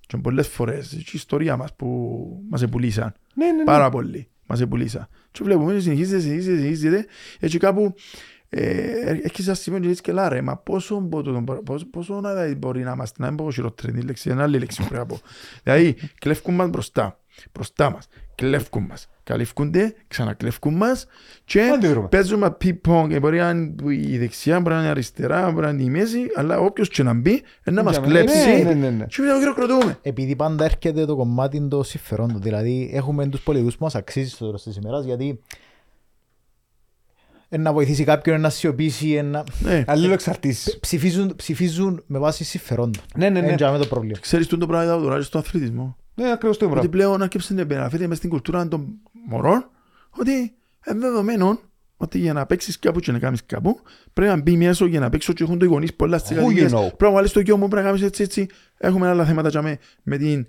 Και 0.00 0.16
πολλές 0.16 0.48
φορές, 0.48 0.88
και 0.88 0.96
η 0.98 1.04
ιστορία 1.12 1.56
μας 1.56 1.74
που 1.74 1.86
μας 2.50 2.62
επουλήσαν, 2.62 3.14
Ναι, 3.34 3.46
ναι, 3.46 3.52
ναι. 3.52 3.64
πάρα 3.64 3.88
πολύ, 3.90 4.28
μας 4.46 4.60
επουλήσαν. 4.60 5.08
Και 5.30 5.40
βλέπουμε, 5.44 5.78
συνεχίζεται, 5.78 6.20
συνεχίζεται, 6.20 6.56
συνεχίζεται, 6.56 7.06
έτσι 7.40 7.58
κάπου 7.58 7.94
ε, 8.48 9.00
έρχεσαι 9.00 9.42
σε 9.42 9.48
ένα 9.50 9.54
σημείο 9.54 9.80
και 9.80 9.86
λες 9.86 10.00
και 10.00 10.12
λάρε, 10.12 10.40
μα 10.42 10.56
πόσο, 10.56 10.98
μπορώ- 11.00 11.62
πόσο, 11.64 11.86
πόσο 11.86 12.20
να 12.20 12.54
μπορεί 12.54 12.82
να 12.82 12.90
είμαστε, 12.92 13.22
να 13.22 13.28
μην 13.28 13.36
πω 13.36 13.50
χειρότερη 13.50 13.92
τη 13.92 14.00
λέξη, 14.00 14.30
είναι 14.30 14.42
άλλη 14.42 14.58
λέξη 14.58 14.82
που 14.82 14.88
πρέπει 14.88 15.00
να 15.00 15.06
πω. 15.06 15.20
Δηλαδή, 15.62 15.96
κλέφκουν 16.18 16.54
μας 16.54 16.68
μπροστά, 16.68 17.20
μπροστά 17.52 17.90
μας, 17.90 18.08
κλέφκουν 18.34 18.82
μας, 18.82 19.08
καλύφκονται, 19.26 19.94
ξανακλέφκουν 20.08 20.74
μας 20.74 21.06
και 21.44 21.60
Αντιδρούμε. 21.62 22.08
παίζουμε 22.08 22.56
ping-pong, 22.64 23.06
ε, 23.10 23.18
μπορεί 23.20 23.38
να 23.38 23.50
είναι 23.50 23.74
η 23.92 24.18
δεξιά, 24.18 24.60
μπορεί 24.60 24.74
να 24.74 24.78
είναι 24.80 24.88
η 24.88 24.90
αριστερά, 24.90 25.50
μπορεί 25.50 25.64
να 25.66 25.72
είναι 25.72 25.82
η 25.82 25.90
μέση, 25.90 26.18
αλλά 26.34 26.58
όποιος 26.60 26.88
και 26.88 27.02
να 27.02 27.14
μπει, 27.14 27.42
ε, 27.62 27.70
να 27.70 27.82
μας 27.82 28.00
Ναι, 28.00 28.06
κλέψει 28.06 28.62
ναι, 28.62 28.72
ναι, 28.74 28.90
ναι. 28.90 29.04
και 29.08 29.20
μετά 29.22 29.38
χειροκροτούμε. 29.38 29.98
Επειδή 30.02 30.36
πάντα 30.36 30.64
έρχεται 30.64 31.04
το 31.04 31.16
κομμάτι 31.16 31.68
των 31.68 31.84
συμφερόντων. 31.84 32.42
Δηλαδή, 32.42 32.90
έχουμε 32.92 33.26
τους 33.26 33.40
πολιτικούς 33.40 33.76
που 33.76 33.84
μας 33.84 33.94
αξίζει 33.94 34.28
στο 34.30 34.44
τέλος 34.44 34.62
της 34.62 34.76
ημέρας, 34.76 35.04
γιατί 35.04 35.40
ε, 37.48 37.56
να 37.58 37.72
βοηθήσει 37.72 38.04
κάποιον, 38.04 38.40
να 38.40 38.50
σιωπήσει, 38.50 39.12
ε, 39.12 39.22
να... 39.22 39.44
Ναι. 39.58 39.84
Αλληλοεξαρτήσεις. 39.86 40.78
ψηφίζουν, 40.78 41.32
ψηφίζουν 41.36 42.02
με 42.06 42.18
βάση 42.18 42.44
συμφερόντων. 42.44 43.02
Ναι, 43.16 43.28
ναι, 43.28 43.40
ναι. 43.40 43.46
Εν 43.48 43.56
τζάμε 43.56 43.78
το 43.78 43.86
πρόβλημα. 43.86 44.18
Ξέρεις 44.20 44.46
το 44.46 44.56
πράγμα 44.56 44.84
είδα 44.84 45.00
τώρα 45.00 45.22
στον 45.22 45.40
αθλητισμό. 45.40 45.96
Ναι, 46.14 46.30
ακριβώς 46.32 46.56
το 46.58 46.64
Ότι 46.64 46.72
πράγμα. 46.74 46.90
πλέον 46.90 47.22
αρκέψε 47.22 47.54
να 47.54 47.60
επαναφέρει 47.60 48.08
μες 48.08 48.16
στην 48.16 48.30
κουλτούρα 48.30 48.68
των 48.68 48.86
μωρών 49.26 49.70
ότι 50.10 50.32
είναι 50.86 50.98
δεδομένο 50.98 51.60
ότι 51.96 52.18
για 52.18 52.32
να 52.32 52.46
παίξεις 52.46 52.78
κάπου 52.78 53.00
και 53.00 53.12
να 53.12 53.18
κάνεις 53.18 53.46
κάπου 53.46 53.80
πρέπει 54.12 54.30
να 54.30 54.42
μπει 54.42 54.56
μέσα 54.56 54.86
για 54.86 55.00
να 55.00 55.08
παίξω 55.08 55.32
και 55.32 55.42
έχουν 55.42 55.58
το 55.58 55.64
οι 55.64 55.68
γονείς 55.68 55.94
πολλά 55.94 56.18
στις 56.18 56.36
Who 56.36 56.40
you 56.40 56.42
κατοικίες. 56.42 56.72
know; 56.72 56.80
Πρέπει 56.80 57.02
να 57.02 57.10
βάλεις 57.10 57.32
το 57.32 57.40
γιο 57.40 57.56
μου, 57.56 57.68
πρέπει 57.68 57.82
να 57.84 57.90
κάνεις 57.90 58.06
έτσι 58.06 58.22
έτσι. 58.22 58.46
Έχουμε 58.78 59.08
άλλα 59.08 59.24
θέματα 59.24 59.48
τζάμε, 59.48 59.78
με 60.02 60.16
την 60.16 60.46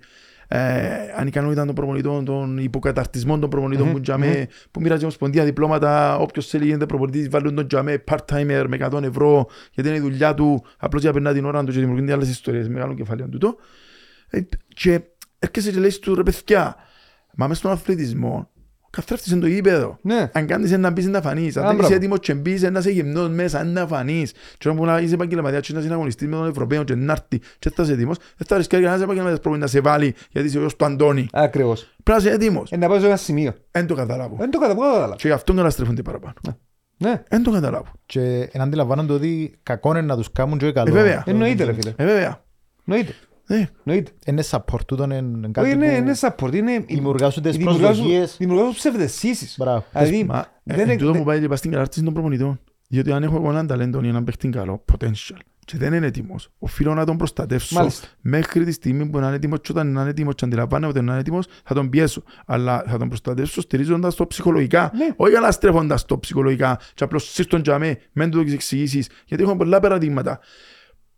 ε, 0.48 0.88
ανικανότητα 1.16 1.64
των 1.64 1.74
προπονητών, 1.74 2.24
των 2.24 2.58
υποκαταρτισμών 2.58 3.40
των 3.40 3.50
προπονητών 3.50 3.92
που, 3.92 4.00
τζάμε, 4.00 4.48
που 4.70 4.80
μοιράζει 4.80 5.00
η 5.00 5.04
Ομοσπονδία 5.04 5.44
διπλώματα. 5.44 6.16
Όποιος 6.16 6.46
θέλει 6.46 6.64
γίνεται 6.64 6.86
προπονητής, 6.86 7.28
βάλουν 7.28 7.54
τον 7.54 7.68
τζάμε 7.68 8.04
part-timer 8.10 8.64
με 8.68 8.76
100 8.92 9.02
ευρώ 9.02 9.46
γιατί 9.72 9.88
είναι 9.88 9.98
η 9.98 10.00
δουλειά 10.00 10.34
του, 10.34 10.64
απλώς 10.78 11.02
για 11.02 11.10
να 11.10 11.16
περνά 11.16 11.32
την 11.32 11.44
ώρα 11.44 11.64
του 11.64 11.72
και 11.72 11.78
δημιουργούνται 11.78 12.12
άλλες 12.12 12.28
ιστορίες 12.28 12.68
μεγάλων 12.68 12.96
κεφαλαίων 12.96 13.30
τούτο. 13.30 13.56
Ε, 14.28 14.40
και 14.68 15.00
έρχεσαι 15.38 15.70
και 15.70 15.78
λες 15.78 15.98
του 15.98 16.14
ρε 16.14 16.22
παιδιά, 16.22 16.76
μα 17.34 17.46
μες 17.46 17.58
στον 17.58 17.70
αθλητισμό, 17.70 18.50
ο 18.54 18.57
καθρέφτης 18.90 19.32
είναι 19.32 19.40
το 19.40 19.46
γήπεδο. 19.46 19.98
Ναι. 20.02 20.30
Αν 20.32 20.46
κάνεις 20.46 20.70
να 20.70 20.90
μπεις 20.90 21.06
να 21.06 21.20
φανείς, 21.20 21.56
αν 21.56 21.64
Α, 21.64 21.66
δεν 21.66 21.72
είσαι 21.76 21.80
μπράβο. 21.86 21.94
έτοιμος 21.94 22.18
και 22.18 22.34
μπεις 22.34 22.62
να 22.62 22.78
είσαι 22.78 22.90
γυμνός 22.90 23.28
μέσα 23.28 23.64
να 23.64 23.86
φανείς. 23.86 24.32
Και 24.58 24.68
όταν 24.68 24.84
να 24.84 24.98
είσαι 25.00 25.14
επαγγελματίας 25.14 25.66
και 25.66 25.72
να 25.72 25.80
συναγωνιστείς 25.80 26.28
με 26.28 26.36
τον 26.36 26.48
Ευρωπαίο 26.48 26.84
και 26.84 26.94
να 26.94 27.12
έρθει 27.12 27.40
και 27.58 27.70
θα 27.70 27.82
είσαι 27.82 27.92
έτοιμος, 27.92 28.16
δεν 28.36 28.46
θα 28.46 28.56
ρισκάρει 28.56 28.82
κανένας 28.82 29.02
επαγγελματίας 29.04 29.40
πρόβλημα 29.40 29.64
να 29.66 29.70
σε 29.70 29.80
βάλει 29.80 30.14
γιατί 30.30 30.48
είσαι 30.48 30.56
ο 30.56 30.60
γιος 30.60 30.76
του 30.76 30.84
Αντώνη. 30.84 31.26
Ακριβώς. 31.32 31.94
Πρέπει 32.02 32.22
να 32.22 32.26
είσαι 32.28 32.34
έτοιμος. 32.34 32.72
Ε, 32.72 32.76
να 32.76 32.88
πάω 32.88 33.00
σε 33.00 33.06
ένα 33.06 33.16
σημείο. 33.16 33.54
Εν 33.70 33.86
το 33.86 33.94
καταλάβω. 33.94 34.36
Δεν 34.38 34.50
το 34.50 34.58
καταλαβαίνω. 34.58 35.14
Και 35.14 35.26
γι' 35.28 35.34
αυτό 35.34 35.54
καταστρέφονται 35.54 36.02
παραπάνω. 36.02 36.34
Ναι. 37.00 37.22
Εν 37.28 37.42
το 37.42 37.50
καταλάβω. 37.50 37.92
Και 38.06 38.48
εν 38.52 38.60
αντιλαμβάνονται 38.60 39.12
ότι 39.12 39.58
κακό 39.62 39.90
είναι 39.90 40.00
να 40.00 40.16
τους 40.16 40.32
κάνουν 40.32 40.58
και 40.58 40.72
καλό. 40.72 40.90
Ε, 40.90 40.92
βέβαια. 40.92 41.22
Εννοείται 41.26 41.64
ρε 41.64 41.72
φίλε. 41.72 41.92
Ε, 41.96 42.04
βέβαια. 42.04 42.44
Εννοείται. 42.86 43.14
Ναι. 43.48 43.68
Εννοείται. 43.84 44.10
Είναι 44.26 44.42
support 44.50 44.80
τούτον, 44.86 45.10
είναι 45.10 45.38
Όχι, 45.42 45.50
κάτι 45.52 45.70
είναι, 45.70 45.86
που... 45.88 45.96
είναι 45.96 46.14
support, 46.20 46.54
είναι... 46.54 46.78
Δημιουργάσουν 46.88 47.42
τις 47.42 47.56
δημιουργάζουν- 47.56 47.86
προσδοκίες. 47.86 48.36
Δημιουργάζουν 48.38 48.74
ψευδεσίσεις. 48.74 49.54
Μπράβο. 49.58 49.84
Δηλαδή, 49.92 50.24
Μα, 50.24 50.46
δεν 50.62 50.78
ε, 50.78 50.82
είναι- 50.82 50.96
τούτο 50.96 51.10
δεν- 51.10 51.20
μου 51.20 51.26
πάει 51.26 51.40
και 51.40 51.48
πας 51.48 51.58
στην 51.58 51.70
κατάρτιση 51.70 52.02
των 52.04 52.12
προπονητών. 52.12 52.60
Γιατί 52.88 53.12
αν 53.12 53.22
έχω 53.22 53.36
εγώ 53.36 53.50
έναν 53.50 53.66
ταλέντο 53.66 54.00
ή 54.02 54.08
έναν 54.08 54.24
παίχτη 54.24 54.48
καλό, 54.48 54.84
potential, 54.92 55.36
και 55.64 55.76
δεν 55.78 55.92
είναι 55.92 56.06
έτοιμος, 56.06 56.48
οφείλω 56.58 56.94
να 56.94 57.04
τον 57.04 57.16
προστατεύσω 57.16 57.74
Μάλιστα. 57.74 58.06
μέχρι 58.20 58.64
τη 58.64 58.72
στιγμή 58.72 59.06
που 59.08 59.18
να 59.18 59.26
είναι 59.26 59.36
έτοιμος 59.36 59.58
και 59.60 59.72
όταν 59.72 59.92
να 59.92 60.00
είναι 60.00 60.10
έτοιμος 60.10 60.34
και 60.34 60.44
αντιλαμβάνεται 60.44 60.90
ότι 60.90 61.00
να 61.04 61.10
είναι 61.12 61.20
έτοιμος, 61.20 61.46
θα 61.64 61.74
τον 61.74 61.88
πιέσω. 61.88 62.22
Αλλά 62.46 62.84
θα 62.88 62.98
τον 62.98 63.08
προστατεύσω 63.08 63.60
στηρίζοντας 63.60 64.14
το 64.14 64.26
ψυχολογικά. 64.26 64.90
Ναι. 64.94 65.06
Όχι 65.16 65.34
αναστρέφοντας 65.36 66.04
το 66.04 66.18
ψυχολογικά 66.18 66.78
και 66.94 67.04
απλώς 67.04 67.32
σύστον 67.32 67.60
για 67.64 67.78
με, 67.78 67.98
μεν 68.12 68.30
του 68.30 68.44
το 68.44 68.52
εξηγήσεις. 68.52 69.08
Γιατί 69.26 69.42
έχουμε 69.42 69.58
πολλά 69.58 69.80
παραδείγματα. 69.80 70.40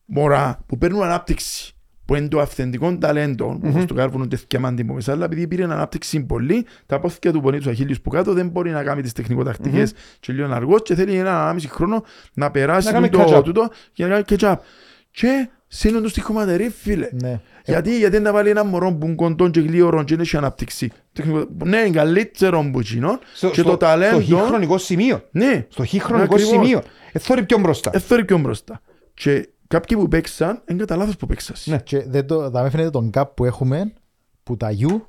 Μωρά 0.04 0.64
που 0.66 0.78
παίρνουν 0.78 1.02
ανάπτυξη 1.02 1.74
που 2.10 2.16
είναι 2.16 2.28
το 2.28 2.40
αυθεντικό 2.40 2.96
ταλέντο, 2.98 3.60
όπως 3.64 3.84
το 3.84 3.94
κάρβουνο 3.94 4.26
τεθκιαμάντι 4.28 4.82
μου 4.84 4.94
μέσα, 4.94 5.12
αλλά 5.12 5.24
επειδή 5.24 5.46
πήρε 5.46 5.62
ανάπτυξη 5.64 6.20
πολύ, 6.20 6.66
τα 6.86 7.00
πόθηκια 7.00 7.32
του 7.32 7.40
πονεί 7.40 7.56
τους 7.56 7.66
αχίλιους 7.66 8.00
που 8.00 8.10
κάτω 8.10 8.32
δεν 8.32 8.48
μπορεί 8.48 8.70
να 8.70 8.82
κάνει 8.82 9.02
τις 9.02 9.12
τεχνικοτακτικές 9.12 9.92
και 10.20 10.32
λίγο 10.32 10.52
αργός 10.52 10.82
και 10.82 10.94
θέλει 10.94 11.16
ένα 11.16 11.42
ανάμιση 11.42 11.68
χρόνο 11.68 12.04
να 12.34 12.50
περάσει 12.50 12.86
Να 12.86 12.92
κάνει 12.92 13.08
το 13.08 13.24
catch-up. 13.36 13.44
τούτο 13.44 13.68
για 13.92 14.06
να 14.06 14.12
κάνει 14.12 14.24
catch-up. 14.28 14.54
Και 15.10 15.48
σύνον 15.66 16.02
τους 16.02 16.10
στη 16.10 16.20
χωματερή, 16.20 16.68
φίλε. 16.68 17.08
Ναι. 17.22 17.40
Γιατί, 17.64 17.98
γιατί 17.98 18.20
να 18.20 18.32
βάλει 18.32 18.48
ένα 18.50 18.64
μωρό 18.64 18.92
που 18.94 19.06
είναι 19.06 19.14
κοντόν 19.14 19.50
και 19.50 19.60
γλύωρον 19.60 20.04
και 20.04 20.14
δεν 20.14 20.24
έχει 20.24 20.36
ανάπτυξη. 20.36 20.90
Τεχνικο- 21.12 21.48
Ναι, 21.64 21.76
είναι 21.78 21.90
καλύτερο 21.96 22.68
που 22.72 22.80
εκείνον 22.80 23.18
στο- 23.34 23.48
και 23.50 23.60
στο- 23.60 23.70
το 23.70 23.76
ταλέντο... 23.76 24.20
Στο 24.20 24.36
χ 24.36 24.46
χρονικό 24.46 24.78
σημείο. 24.78 25.22
Ναι, 25.30 25.66
Στο 25.68 25.84
χ 25.86 25.88
χρονικό 25.98 26.34
Ακριβώς. 26.34 26.46
σημείο. 26.46 26.82
Εθώρει 27.12 27.42
πιο 27.44 27.58
μπροστά. 27.58 27.90
εθώρει 27.94 28.24
πιο 28.24 28.38
μπροστά. 28.38 28.80
Και 29.14 29.48
κάποιοι 29.70 29.96
που 29.96 30.08
παίξαν, 30.08 30.62
είναι 30.68 30.78
κατά 30.78 30.96
λάθος 30.96 31.16
που 31.16 31.26
παίξαν. 31.26 31.56
Ναι. 31.64 31.78
Και 31.78 32.02
δεν 32.08 32.26
το, 32.26 32.50
θα 32.50 32.62
με 32.62 32.70
φαίνεται 32.70 32.90
τον 32.90 33.10
gap 33.14 33.24
που 33.34 33.44
έχουμε 33.44 33.92
που 34.42 34.56
τα 34.56 34.68
U 34.70 35.00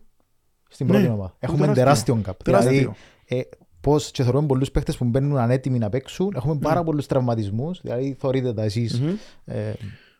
στην 0.69 0.85
Ναι, 0.85 0.91
πρώτη 0.91 1.07
ομάδα. 1.07 1.35
Έχουμε 1.39 1.67
τεράστιο. 1.73 2.13
τεράστιο 2.13 2.21
gap. 2.25 2.43
Τεράστιο. 2.43 2.71
Δηλαδή, 2.71 2.93
ε, 3.25 3.41
πώς 3.81 4.11
και 4.11 4.23
θεωρούμε 4.23 4.47
πολλούς 4.47 4.71
παίχτες 4.71 4.97
που 4.97 5.05
μπαίνουν 5.05 5.37
ανέτοιμοι 5.37 5.77
να 5.77 5.89
παίξουν. 5.89 6.31
Έχουμε 6.35 6.57
πάρα 6.57 6.83
πολλούς 6.83 7.05
τραυματισμούς. 7.05 7.81
Δηλαδή, 7.81 8.15
θεωρείτε 8.19 8.53
τα 8.53 8.63
εσείς 8.63 8.99
Μμμ. 8.99 9.13
ε, 9.45 9.73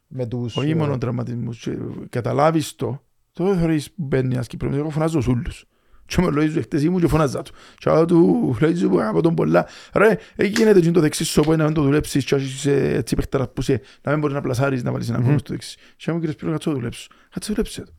με 0.08 0.26
τους... 0.26 0.58
Όχι 0.58 0.70
ε, 0.70 0.76
μόνο 0.76 0.98
τραυματισμούς. 0.98 1.60
και 1.60 1.78
Καταλάβεις 2.10 2.76
το. 2.76 3.02
Το 3.32 3.44
δεν 3.44 3.58
θεωρείς 3.58 3.92
που 3.92 4.04
μπαίνει 4.04 4.34
ένας 4.34 4.48
Κύπρος. 4.48 4.76
Εγώ 4.76 4.90
φωνάζω 4.90 5.22
σούλους. 5.22 5.66
Και 6.16 6.22
με 6.22 6.30
λόγιζω 6.30 6.62
χτες 6.62 6.84
ήμουν 6.84 7.02
και 7.02 7.08
φωνάζα 7.08 7.42
του. 7.42 7.52
Και 7.78 7.90
άλλο 7.90 8.06
του 8.06 8.58
λόγιζω 8.60 8.90
που 8.90 9.00
αγαπώ 9.00 9.22
τον 9.22 9.36
πολλά. 9.36 9.68
Ρε, 9.94 10.18
εκεί 10.36 10.54
γίνεται 10.58 10.80
και 10.80 10.92
το 10.92 11.00
δεξί 11.00 11.24
σου 11.24 11.52
να 11.52 11.64
μην 11.64 11.74
το 11.74 11.82
δουλέψεις 11.82 12.26
και 12.26 12.36
έχεις 12.36 12.66
ε, 12.66 12.94
έτσι 12.96 13.16
παίχταρας 13.16 13.48
που 13.54 13.62
είσαι, 13.62 13.82
να 14.02 14.12
μην 14.12 14.20
μπορείς 14.20 14.36
να 14.36 14.42
πλασάρεις 14.42 14.84
να 14.84 14.92
βάλεις 14.92 15.10
ένα 15.10 15.22
κόμμα 15.22 15.38
στο 15.38 15.54
δεξί. 15.54 15.78
Και 15.96 16.12
μου 16.12 16.20
κύριε 16.20 16.34
Σπύρο 16.34 16.52
κάτσε 16.52 16.70
το 16.70 16.76
δουλέψω. 16.76 17.08
Κάτσε 17.30 17.52
δουλέψε 17.52 17.82
το. 17.82 17.92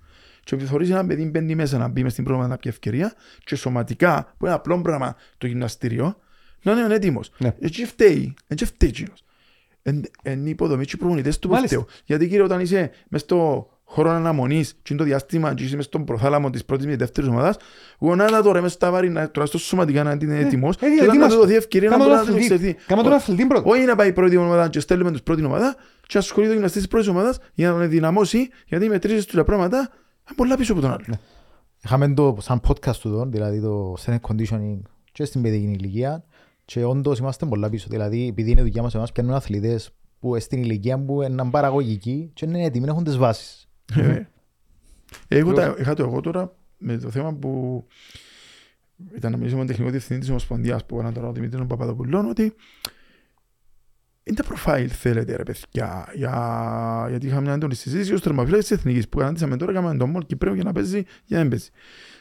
Και 0.44 0.55
επειδή 0.55 0.70
θωρείς 0.70 0.90
ένα 0.90 1.06
παιδί 1.06 1.24
μπαίνει 1.24 1.55
μέσα 1.55 1.78
να 1.78 1.89
μπει 1.89 2.02
μες 2.02 2.12
στην 2.12 2.24
πρόγραμμα 2.24 2.48
να 2.48 2.56
πιει 2.56 2.70
ευκαιρία 2.74 3.14
και 3.44 3.56
σωματικά 3.56 4.34
που 4.39 4.47
είναι 4.47 4.55
απλό 4.55 4.80
πράγμα 4.80 5.16
το 5.39 5.47
γυμναστήριο 5.47 6.16
να 6.62 6.72
είναι 6.72 6.94
έτοιμος. 6.94 7.30
Ναι. 7.39 7.55
Έτσι 7.60 7.84
φταίει. 7.86 8.34
Έτσι 8.47 8.64
φταίει 8.64 8.89
εκείνος. 8.89 9.24
Εν, 9.82 10.02
εν 10.22 10.47
η 10.47 10.51
υποδομή 10.51 10.84
και 10.84 10.93
οι 10.94 10.98
προπονητές 10.98 11.39
του 11.39 11.48
Μάλιστα. 11.48 11.76
φταίω. 11.76 11.86
Γιατί 12.05 12.28
κύριε 12.28 12.43
όταν 12.43 12.60
είσαι 12.60 12.90
μες 13.09 13.20
στο 13.20 13.68
χώρο 13.93 14.10
αναμονής 14.10 14.73
και 14.73 14.78
είναι 14.93 14.98
το 14.98 15.05
διάστημα 15.05 15.55
και 15.55 15.64
είσαι 15.64 15.77
μες 15.77 15.85
στον 15.85 16.05
προθάλαμο 16.05 16.51
της 16.51 16.64
πρώτης 16.64 16.86
με 16.86 16.97
δεύτερης 16.97 17.31
ομάδας 17.31 17.56
γονάτα 17.98 18.43
τώρα 18.43 18.60
μες 18.60 18.73
στα 18.73 18.90
βάρη 18.90 19.10
να 19.10 19.28
τουλάχιστον 19.28 19.60
σωματικά 19.60 20.02
να 20.02 20.16
είναι 20.23 20.39
έτοιμος 20.39 20.77
ε, 20.77 20.78
και 20.78 20.86
όταν 20.86 20.98
να 20.98 21.05
ετοίμαστο. 21.12 21.35
του 21.35 21.43
δοθεί 21.43 21.55
ευκαιρία 21.56 21.89
να 21.90 21.97
Κάμε 21.97 22.09
μπορείς 22.09 22.24
τον 22.24 22.35
να 22.35 22.39
την 22.40 22.44
αθλητή. 22.52 22.64
εξερθεί. 22.69 22.86
Κάμε 22.86 23.02
τον 23.02 23.12
αθλητή 23.12 23.47
πρώτα. 23.47 23.70
Όχι 23.70 23.85
να 23.85 23.97
πάει 23.97 24.09
η 24.09 24.12
πρώτη 24.12 24.36
ομάδα 24.36 24.69
και 24.69 24.81
στέλνουμε 24.81 25.10
τους 25.10 25.23
πρώτη 25.23 25.44
ομάδα 25.44 25.77
και 26.06 26.19
ασχολείται 26.19 26.51
ο 26.51 26.55
γυμναστής 26.55 26.81
της 26.82 26.90
πρώτης 26.90 27.09
ομάδας 27.09 27.39
για 27.55 27.66
να 27.69 27.73
τον 27.74 27.82
ενδυναμώσει 27.82 28.48
γιατί 28.66 28.85
οι 28.85 28.89
μετρήσεις 28.89 29.24
τους 29.24 29.35
τα 29.35 29.44
πράγματα 29.44 29.77
είναι 29.78 30.36
πολλά 30.36 30.56
πίσω 30.56 30.73
από 30.73 30.81
τον 30.81 30.90
άλλο. 30.90 31.05
Είχαμε 31.85 32.14
το 32.14 32.36
σαν 32.40 32.60
podcast 32.69 32.97
του 32.97 33.09
εδώ, 33.09 33.27
δηλαδή 33.27 33.60
το 33.60 33.94
strength 34.05 34.20
conditioning 34.32 34.78
και 35.12 35.24
στην 35.24 35.43
παιδική 35.43 35.64
ηλικία 35.64 36.24
και 36.64 36.85
όντως 36.85 37.19
είμαστε 37.19 37.47
πολλά 37.47 37.70
πίσω. 37.70 37.86
Δηλαδή 37.90 38.27
επειδή 38.28 38.51
είναι 38.51 38.62
δουλειά 38.62 38.82
μας 38.82 38.94
εμάς 38.94 39.12
πιάνουν 39.12 39.35
αθλητές 39.35 39.90
που 40.20 40.40
στην 40.40 40.62
ηλικία 40.62 40.98
που 41.05 41.23
είναι 41.23 41.44
παραγωγικοί 41.51 42.31
και 42.35 42.44
είναι 42.47 42.64
έτοιμοι 42.64 42.86
να 42.86 42.93
έχουν 42.93 43.05
τις 43.05 43.16
βάσεις. 43.16 43.61
Ε, 43.97 44.23
Εγώ 45.29 45.53
τα- 45.53 45.75
είχα 45.79 45.95
το 45.95 46.03
εγώ 46.03 46.21
τώρα 46.21 46.55
με 46.79 46.97
το 46.99 47.11
θέμα 47.11 47.35
που 47.35 47.85
ήταν 49.17 49.31
να 49.31 49.37
μιλήσουμε 49.37 49.61
με 49.61 49.67
τον 49.67 49.67
τεχνικό 49.67 49.91
διευθυντή 49.91 50.21
της 50.21 50.29
Ομοσπονδίας 50.31 50.87
που 50.87 50.95
έκανα 50.99 51.13
τώρα 51.13 51.29
ο 51.29 51.33
Δημήτρης 51.33 51.67
Παπαδοπουλών 51.67 52.29
ότι 52.29 52.55
είναι 54.25 54.37
τα 54.37 54.43
προφάιλ 54.45 54.91
θέλετε 54.93 55.37
ρε 55.37 55.43
παιδιά 55.43 56.09
για... 56.15 57.07
γιατί 57.09 57.27
είχαμε 57.27 57.41
μια 57.43 57.53
έντονη 57.53 57.75
συζήτηση 57.75 58.13
ως 58.15 58.21
τερμαφύλακες 58.21 58.67
της 58.69 58.77
Εθνικής 58.79 59.09
που 59.09 59.19
κάναμε 59.19 59.57
τώρα 59.57 59.73
κάναμε 59.73 59.97
τον 59.97 60.11
Μολ 60.11 60.27
Κυπρέου 60.27 60.55
για 60.55 60.65
να 60.65 60.73
παίζει 60.73 61.05
για 61.25 61.43
να 61.45 61.49
παίζει 61.51 61.69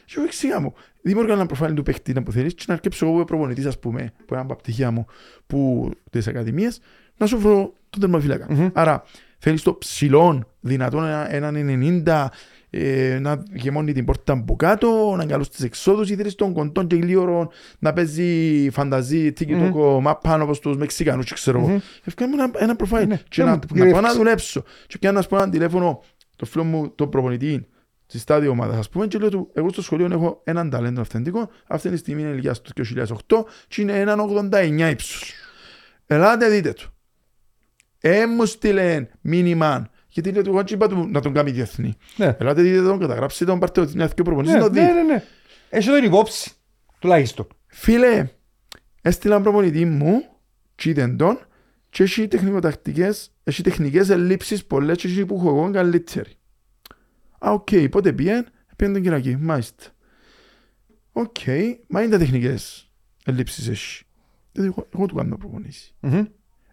και 0.04 0.14
εγώ 0.16 0.24
εξήγα 0.24 0.60
μου 0.60 0.74
δημιουργά 1.02 1.32
ένα 1.32 1.46
προφάιλ 1.46 1.74
του 1.74 1.82
παίχτη 1.82 2.12
να 2.12 2.22
που 2.22 2.32
θέλεις 2.32 2.54
και 2.54 2.64
να 2.68 2.74
αρκέψω 2.74 3.06
εγώ 3.06 3.18
που 3.18 3.24
προπονητής 3.24 3.66
ας 3.66 3.78
πούμε 3.78 4.12
που 4.26 4.34
είναι 4.34 4.42
από 4.42 4.56
πτυχία 4.56 4.90
μου 4.90 5.06
που 5.46 5.90
της 6.10 6.26
Ακαδημίας 6.26 6.80
να 7.16 7.26
σου 7.26 7.38
βρω 7.38 7.72
τον 7.90 8.00
τερμαφύλακα 8.00 8.46
Μμμ. 8.50 8.68
άρα 8.72 9.02
θέλεις 9.44 9.62
το 9.62 9.74
ψηλό 9.74 10.40
δυνατόν 10.60 11.04
ένα- 11.04 11.34
έναν 11.34 11.54
90 12.04 12.26
ε, 12.70 13.18
να 13.20 13.42
γεμώνει 13.52 13.92
την 13.92 14.04
πόρτα 14.04 14.32
από 14.32 14.56
κάτω, 14.56 15.14
να 15.16 15.22
είναι 15.22 15.32
καλός 15.32 15.46
στις 15.46 15.64
εξόδους 15.64 16.10
ή 16.10 16.14
θέλεις 16.16 16.34
τον 16.34 16.52
κοντών 16.52 16.86
και 16.86 16.96
γλίωρο 16.96 17.50
να 17.78 17.92
παίζει 17.92 18.68
φανταζή, 18.72 19.32
τίκι 19.32 19.54
Μμμ. 19.54 19.66
τόκο, 19.66 20.00
μαπάνω 20.00 20.44
όπως 20.44 20.58
τους 20.58 20.76
Μεξικάνους 20.76 21.24
και 21.26 21.34
ξέρω 21.34 21.58
εγώ. 21.58 21.68
Μμμ. 21.68 21.78
Ευκαιρία 22.04 22.36
μου 22.36 22.42
ένα, 22.42 22.50
ένα 22.64 22.76
προφάιλ 22.76 23.08
Ναι, 23.08 23.20
και 23.28 23.42
ναι, 23.42 23.50
να, 23.50 23.54
μου, 23.56 23.60
να 23.70 23.76
πάω 23.78 23.84
να 23.84 23.90
γυρεύεις. 23.98 24.16
δουλέψω. 24.16 24.62
Και 24.86 24.98
πιάνω 24.98 25.16
να 25.16 25.22
σου 25.22 25.28
πω 25.28 25.36
ένα 25.36 25.48
τηλέφωνο 25.50 26.02
το 26.36 26.46
φίλο 26.46 26.64
μου, 26.64 26.90
τον 26.94 27.08
προπονητή 27.08 27.66
στη 28.06 28.18
στάδιο 28.18 28.50
ομάδας, 28.50 28.76
ας 28.78 28.88
πούμε, 28.88 29.06
και 29.06 29.18
λέω 29.18 29.28
του, 29.28 29.50
εγώ 29.54 29.68
στο 29.68 29.82
σχολείο 29.82 30.08
έχω 30.12 30.40
έναν 30.44 30.70
ταλέντο 30.70 31.00
αυθεντικό, 31.00 31.50
αυτή 31.66 31.90
τη 31.90 31.96
στιγμή 31.96 32.22
είναι 32.22 32.30
ηλικία 32.30 32.54
στο 32.54 32.70
2008 32.74 33.44
και 33.68 33.80
είναι 33.82 33.98
έναν 34.00 34.20
89 34.20 34.90
ύψος. 34.90 35.32
Ελάτε 36.06 36.48
δείτε 36.48 36.72
του. 36.72 36.92
Ε, 38.04 38.26
μου 38.26 38.44
στείλε 38.46 39.06
μήνυμα, 39.20 39.88
γιατί 40.08 40.32
λέω 40.32 40.42
του, 40.42 40.50
εγώ 40.50 40.58
έτσι 40.58 40.74
είπα 40.74 40.88
του 40.88 41.08
να 41.10 41.20
τον 41.20 41.32
κάνει 41.32 41.50
διεθνή. 41.50 41.96
Ναι. 42.16 42.36
Ελάτε 42.38 42.62
δείτε 42.62 42.82
τον, 42.82 42.98
καταγράψτε 42.98 43.44
τον, 43.44 43.58
πάρτε 43.58 43.80
ότι 43.80 43.92
είναι 43.92 44.08
και 44.14 44.20
ο 44.20 44.24
προπονητής 44.24 44.54
Ναι, 44.54 44.60
να 44.60 44.66
το 44.66 44.72
ναι, 44.72 44.86
δει. 44.86 44.92
ναι, 44.92 45.02
ναι. 45.02 45.22
Έχει 45.68 45.88
τον 45.88 46.04
υπόψη. 46.04 46.52
Τουλάχιστον. 46.98 47.46
Φίλε, 47.66 48.28
έστειλα 49.02 49.32
έναν 49.32 49.44
προπονητή 49.44 49.84
μου 49.84 50.24
και 50.74 50.90
είδεν 50.90 51.16
τον 51.16 51.38
και 51.90 52.02
έχει 52.02 52.28
τεχνικοτακτικές, 52.28 53.32
έχει 53.44 53.62
τεχνικές 53.62 54.08
ελλείψεις 54.08 54.64
πολλές 54.64 54.96
και 54.96 55.08
έχει 55.08 55.26
που 55.26 55.34
έχω 55.34 55.48
εγώ 55.48 55.70
καλύτερη. 55.70 56.30
Α, 57.38 57.52
οκ, 57.52 57.68
πότε 57.90 58.12
πήγαινε, 58.12 58.44
πήγαινε 58.76 58.96
τον 58.98 59.02
Κυριακή, 59.06 59.36
μάλιστα. 59.36 59.84
Οκ, 61.12 61.36
μα 61.86 62.02
είναι 62.02 62.10
τα 62.10 62.18
τεχνικές 62.18 62.90
ελλείψεις 63.24 63.68
έχει. 63.68 64.04
Δηλαδή, 64.52 64.72
εγώ, 64.76 64.88
εγώ 64.94 65.06
του 65.06 65.14
κάνω 65.14 65.36
προπονήσεις. 65.36 65.94
Μμμ. 66.00 66.24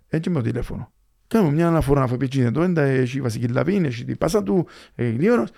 Έτσι 0.08 0.30
με 0.30 0.36
το 0.36 0.42
τηλέφωνο. 0.42 0.92
Κάνουμε 1.30 1.52
μια 1.54 1.68
αναφορά 1.68 2.02
αφού 2.02 2.18
πει 2.18 2.30
είναι 2.36 2.52
το, 2.52 2.62
έντα, 2.62 2.82
έχει 2.82 3.18
η 3.18 3.22
βασική 3.22 3.48
λαβή, 3.48 3.82
έχει 3.86 4.06
την 4.06 4.18
πάσα 4.18 4.44
του, 4.44 4.68
έχει 4.96 5.10
γλίωρος. 5.12 5.50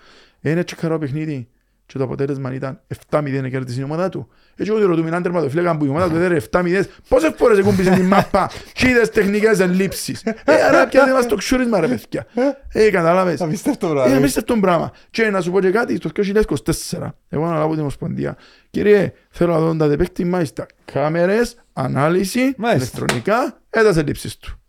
Είναι 0.42 0.64
τσεκαρό 0.64 0.98
παιχνίδι 0.98 1.48
και 1.86 1.98
το 1.98 2.04
αποτέλεσμα 2.04 2.54
ήταν 2.54 2.80
7-0 3.10 3.50
κέρδισε 3.50 3.80
η 3.80 3.84
ομάδα 3.84 4.10
του. 4.10 4.28
Έτσι 4.56 4.72
εγώ 4.72 4.82
του 4.82 4.88
ρωτούμε 4.88 5.08
έναν 5.08 5.22
τερματοφύλακα 5.24 5.78
που 5.78 5.86
η 5.86 5.90
ομάδα 5.90 6.10
του 6.10 6.16
έδερε 6.16 6.38
7-0. 6.52 6.84
Πόσες 7.08 7.34
φορές 7.38 7.58
εκούμπησε 7.58 7.90
την 7.92 8.06
μάπα 8.06 8.50
και 8.74 8.88
είδες 8.88 9.10
τεχνικές 9.10 9.60
ελλείψεις. 9.60 10.22
Ε, 10.24 10.34
άρα 10.70 10.88
πιάσε 10.88 11.12
μας 11.14 11.28
το 11.28 11.36
ξούρισμα 11.36 11.80
ρε 11.80 11.88
παιδιά. 11.88 12.26
Ε, 12.72 12.90
κατάλαβες. 12.90 13.42
Απίστευτο 13.42 13.88
Είναι 13.88 13.96
πράγμα. 13.96 14.18
απίστευτο 14.18 14.58
πράγμα. 14.60 14.92
Και 15.10 15.30
να 15.30 15.42
σου 15.42 15.52
πω 15.52 15.60
και 15.62 15.72
κάτι, 15.72 15.98
το 15.98 16.10
2024, 16.10 17.16
εγώ 17.30 17.46
αναλάβω 17.46 17.72
την 17.72 17.82
Ομοσπονδία. 17.82 18.38
Κύριε, 18.70 19.14
θέλω 19.30 19.54
να 19.54 19.60
δω 19.60 19.76
τα 19.76 19.88
δεπέκτη 19.88 20.26
μάλιστα. 20.26 20.66
Κάμερες, 20.86 21.56
ανάλυση, 21.74 22.54
Μάλιστα. 22.58 22.98
ηλεκτρονικά, 22.98 23.62
έδωσε 23.70 24.00
ελλείψεις 24.00 24.38
του. 24.38 24.61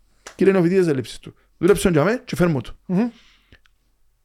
Κύριε 0.44 0.52
Νοβιδίες 0.58 0.86
ελλείψεις 0.86 1.18
του. 1.18 1.34
Δούλεψε 1.58 1.82
τον 1.82 1.92
για 1.92 2.04
μέ 2.04 2.22
και 2.24 2.36
φέρ' 2.36 2.48
μου 2.48 2.60
του. 2.60 2.74
Μμμ. 2.86 3.08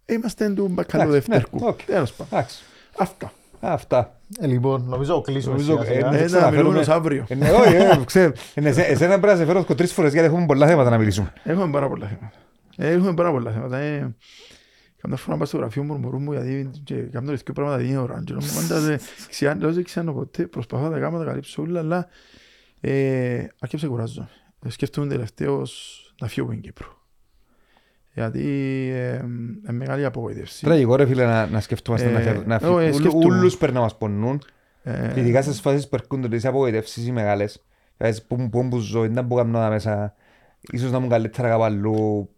Ε, 0.06 0.14
Είμαστε 0.14 0.50
του 0.50 0.68
μπακαλό 0.68 1.04
Εντάξει, 1.04 1.30
ναι, 1.30 1.36
δευτερκού. 1.36 1.68
οκ. 1.68 1.82
Τέλος 1.82 2.14
πάντων. 2.14 2.28
Εντάξει. 2.40 2.64
Αυτά. 2.98 3.32
Αυτά. 3.60 4.20
Ε, 4.40 4.48
λοιπόν, 4.48 4.84
νομίζω 4.88 5.22
κλείσουμε 5.22 5.52
Νομίζω, 5.54 5.72
σιγά 5.72 5.86
σιγά. 5.94 6.08
ε, 6.08 6.10
ναι. 6.12 6.18
Ε, 6.18 6.26
ξέρω, 6.26 6.42
να 6.42 6.50
μιλούμε 6.52 6.64
φέρουμε- 6.70 6.88
ως 6.90 6.96
αύριο. 6.96 7.26
Ε, 7.30 7.36
ναι, 7.36 7.50
όχι, 7.52 7.74
ε, 7.76 8.02
ξέρω. 8.06 8.32
Ε, 8.54 8.62
ναι, 8.62 8.72
σε- 8.72 8.82
Εσένα 8.82 9.20
πρέπει 9.20 9.34
να 9.34 9.40
σε 9.40 9.46
φέρω 9.46 9.64
και 9.64 9.76
τρεις 9.76 9.94
φορές 9.94 10.12
γιατί 10.14 10.28
έχουμε 10.28 10.46
πολλά 10.46 10.68
θέματα 10.68 10.90
να 10.90 10.98
μιλήσουμε. 10.98 11.34
Έχουμε 11.44 11.72
πάρα 11.72 11.88
πολλά 11.90 12.08
θέματα. 12.08 12.32
Ε, 12.76 12.92
Έχουμε 12.92 13.14
πάρα 13.14 13.32
πολλά 13.32 13.52
θέματα. 13.52 13.78
Ε, 13.78 14.16
Καμιά 15.02 15.18
φορά 15.18 15.38
πάω 15.38 15.46
στο 15.46 15.58
γραφείο 15.58 15.84
μου, 15.84 15.94
μουρμουρούν 15.94 16.24
μου 16.24 16.32
γιατί 16.32 16.70
και 16.84 16.96
κάνω 16.96 17.32
δύο 17.32 17.54
πράγματα 17.54 17.78
την 17.84 17.98
ώρα. 17.98 18.22
Και 18.26 18.34
νομίζω 18.34 18.54
πάντα 18.56 18.80
δεν 18.80 19.00
ξιάν- 19.30 19.62
δεν 19.64 19.84
ξέρω 19.84 20.14
ποτέ, 20.14 20.44
προσπαθώ 20.48 20.84
να 20.84 20.90
τα 20.92 21.00
κάνω, 21.00 21.18
να 21.18 21.24
τα 21.24 21.30
καλύψω 21.30 21.62
όλα, 21.62 21.80
αλλά 21.80 22.08
ε, 22.82 23.46
αρκέψε 23.60 23.88
κουράζω. 23.88 24.28
Ε, 24.66 24.70
Σκέφτομαι 24.70 25.08
τελευταίως 25.08 26.02
να 26.22 26.28
φύγω 26.28 26.46
από 26.46 26.54
την 26.56 26.62
Κύπρο. 26.64 26.96
Γιατί 28.14 28.42
ε, 28.94 29.16
είναι 29.16 29.72
μεγάλη 29.72 30.06
απογοήτευση. 30.06 30.66
Τραγικό 30.66 30.96
ρε 30.96 31.06
φίλε 31.06 31.26
να, 31.26 31.46
να 31.48 31.60
σκεφτούμαστε 31.60 32.08
Ε, 32.08 32.12
να 32.12 32.20
φεύγουμε. 32.20 32.46
Να 32.46 32.56
ε, 32.56 32.60
φύγουμε. 32.60 32.92
σκεφτούμε. 32.92 33.26
Ούλους 33.38 33.58
πρέπει 33.58 33.74
να 33.74 33.80
μας 33.80 33.98
πονούν. 33.98 34.42
Ε, 34.84 35.20
Ειδικά 35.20 35.42
στις 35.42 35.60
φάσεις 35.62 35.88
που 35.90 35.96
έρχονται 35.96 36.28
τις 36.30 36.46
απογοητεύσεις 36.46 37.08
οι 37.08 37.12
μεγάλες. 37.12 37.66
Δηλαδή, 37.98 38.22
Που 38.28 38.36
μου 38.36 38.50
πούν 38.50 38.70
που 38.70 38.78
ζω, 38.80 39.08
δεν 39.10 39.26
μπορώ 39.26 39.44
να 39.44 39.60
κάνω 39.60 39.70
μέσα. 39.70 40.16
Ίσως 40.72 40.92
να 40.92 41.00
μου 41.00 41.08
καλύτερα 41.08 41.50
κάπου 41.50 41.64
αλλού. 41.64 42.30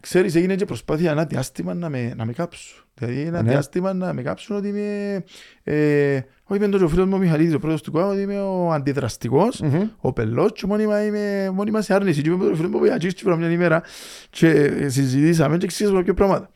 Ξέρεις, 0.00 0.34
έγινε 0.34 0.54
και 0.54 0.64
προσπάθεια 0.64 1.10
ένα 1.10 1.24
διάστημα 1.24 1.74
να 1.74 1.88
με, 1.88 2.12
να 2.16 2.24
με 2.24 2.32
κάψουν. 2.32 2.84
Δηλαδή 2.94 3.20
ένα 3.20 3.42
Ναι. 3.42 3.50
διάστημα 3.50 3.92
να 3.92 4.12
με 4.12 4.22
κάψουν 4.22 4.56
ότι 4.56 4.68
είμαι... 4.68 5.24
Ε, 6.50 6.54
όχι 6.54 6.62
είπε 6.62 6.68
το 6.68 6.78
και 6.78 6.84
ο 6.84 6.88
φίλος 6.88 7.06
μου 7.06 7.12
ο 7.14 7.18
Μιχαλίδης, 7.18 7.54
ο 7.54 7.58
πρόεδρος 7.58 7.82
του 7.82 7.92
ΚΟΑ, 7.92 8.06
ότι 8.06 8.20
είμαι 8.20 8.40
ο 8.40 8.72
αντιδραστικός, 8.72 9.60
Μμμ. 9.60 9.88
ο 10.00 10.12
πελός 10.12 10.52
και 10.52 10.66
μόνιμα 10.66 11.04
είμαι 11.04 11.50
μόνιμα 11.54 11.80
σε 11.80 11.94
άρνηση. 11.94 12.22
Και 12.22 12.30
είπε 12.30 12.44
το 12.44 12.54
φίλο 12.54 12.68
μου 12.68 12.74
που 12.74 12.80
πήγα 12.80 12.96
τσίρτσι 12.96 13.28
μια 13.28 13.50
ημέρα 13.50 13.82
και 14.30 14.68
συζητήσαμε 14.88 15.56
και 15.56 15.64
εξήγησαμε 15.64 15.98
κάποια 15.98 16.14
πράγματα. 16.14 16.50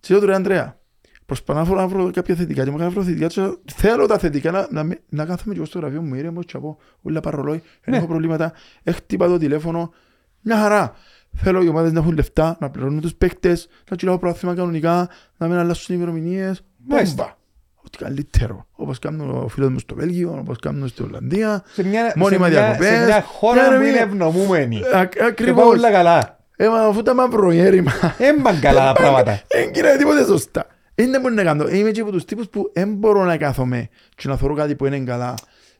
Και 0.00 0.08
λέω 0.12 0.20
του 0.20 0.26
ρε 0.26 0.34
Ανδρέα, 0.34 0.78
προσπαθώ 1.26 1.74
να 1.74 1.86
βρω 1.86 2.10
κάποια 2.10 2.34
θετικά 2.34 2.64
και 2.64 2.70
μου 2.70 2.76
έκανα 2.76 2.90
βρω 2.90 3.02
θετικά 3.02 3.26
και 3.26 3.40
θέλω 3.74 4.06
τα 4.06 4.18
θετικά 4.18 4.50
να, 4.50 4.66
να, 4.70 4.84
με- 4.84 5.00
να 5.08 5.24
κάθομαι 5.24 5.52
και 5.52 5.58
εγώ 5.58 5.66
στο 5.66 5.78
γραφείο 5.78 6.02
μου 6.02 6.14
ήρεμος 6.14 6.44
και 6.44 6.52
να 6.54 6.60
πω 6.60 6.78
όλα 7.02 7.20
παρολόι, 7.20 7.58
δεν 7.58 7.64
Ναι. 7.86 7.96
έχω 7.96 8.06
προβλήματα, 8.06 8.52
έχτυπα 8.82 9.26
το 9.28 9.38
τηλέφωνο, 9.38 9.92
μια 10.40 10.56
χαρά. 10.58 10.92
Θέλω 11.36 11.62
οι 11.62 11.68
ομάδες 11.68 11.92
να 11.92 12.00
έχουν 12.00 12.14
λεφτά, 12.14 12.56
να 12.60 12.70
πληρώνουν 12.70 13.00
τους 13.00 13.14
παίκτες, 13.14 13.68
να 13.90 13.96
κυλάω 13.96 14.18
πρόθυμα 14.18 14.54
κανονικά, 14.54 15.08
να 15.36 15.48
μην 15.48 15.56
αλλάσουν 15.56 15.94
οι 15.94 15.98
ημερομηνίες. 16.00 16.62
Μάλιστα. 16.86 17.22
Μπόμπα. 17.22 17.40
Ό,τι 17.86 17.98
καλύτερο. 17.98 18.66
Όπως 18.72 18.98
κάνουν 18.98 19.30
ο 19.44 19.48
φίλος 19.48 19.70
μου 19.70 19.78
στο 19.78 19.94
Βέλγιο, 19.94 20.36
όπως 20.40 20.58
κάνουν 20.58 20.88
στην 20.88 21.04
Ολλανδία. 21.04 21.62
Σε 21.72 21.84
μια, 21.84 22.12
Μόνιμα 22.16 22.44
σε 22.46 22.50
μια, 22.52 22.60
διακοπές. 22.62 22.88
σε 22.98 23.04
μια 23.04 23.22
χώρα 23.22 23.68
Ναι, 23.68 23.76
που 23.76 23.82
ρε, 23.82 23.88
είναι 23.88 23.98
μη- 23.98 24.06
ευνομούμενη. 24.06 24.76
Α- 24.76 25.04
Και 25.04 25.18
πάω 25.18 25.28
Ακριβώς. 25.28 25.64
όλα 25.66 25.90
καλά. 25.90 26.38
Ε, 26.56 26.68
μα 26.68 26.80
αφού 26.80 27.02
τα 27.02 27.14
μαυρογέρημα. 27.14 27.92
Έμπαν 28.18 28.60
καλά 28.60 28.86
τα 28.86 28.92
πράγματα. 28.92 29.30
Δεν 29.54 29.70
γίνεται 29.74 29.96
τίποτε 29.96 30.24
σωστά. 30.24 30.66
Δεν 30.94 31.20
μπορεί 31.20 31.34
να 31.34 31.42
κάνω. 31.42 31.68
Είμαι 31.68 31.90
και 31.90 32.00
από 32.00 32.10
τους 32.12 32.24
τύπους 32.24 32.48
που 32.48 32.70
δεν 32.74 32.94
μπορώ 32.94 33.24
να 33.24 33.36
κάθομαι 33.36 33.88
και 34.16 34.28
να 34.28 34.36
θωρώ 34.36 34.54
κάτι 34.54 34.74
που 34.74 34.86
είναι 34.86 34.98
καλά 34.98 35.34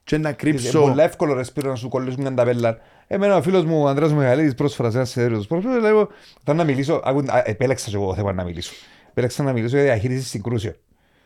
και 0.05 0.19
να 0.19 0.29
Είναι 0.29 0.37
κρύψω. 0.37 0.81
πολύ 0.81 1.01
εύκολο 1.03 1.35
ρε 1.35 1.43
Σπύρο 1.45 1.71
να 1.71 1.77
σου 1.77 1.89
κολλήσουν 1.89 2.21
μια 2.21 2.35
ταπέλα. 2.35 2.79
Εμένα 3.07 3.37
ο 3.37 3.43
φίλος 3.43 3.65
μου 3.65 3.83
ο 3.83 3.89
Ανδρέας 3.89 4.13
Μεγαλίδης 4.13 4.55
πρόσφατα 4.55 4.91
σε 4.91 4.97
ένα 4.97 5.07
συνέδριο 5.07 5.37
του 5.37 5.43
σπορφίου 5.43 5.71
λέγω 5.81 6.09
θα 6.45 6.55
να 6.55 6.65
μιλήσω, 6.65 7.01
άκου, 7.05 7.19
α, 7.19 7.43
επέλεξα 7.45 7.91
και 7.91 7.97
εγώ 7.97 8.07
το 8.07 8.15
θέμα 8.15 8.33
να 8.33 8.45
μιλήσω. 8.45 8.73
Επέλεξα 9.11 9.43
να 9.43 9.53
μιλήσω 9.53 9.77
για 9.77 9.85
διαχείριση 9.85 10.29
συγκρούσεων. 10.29 10.75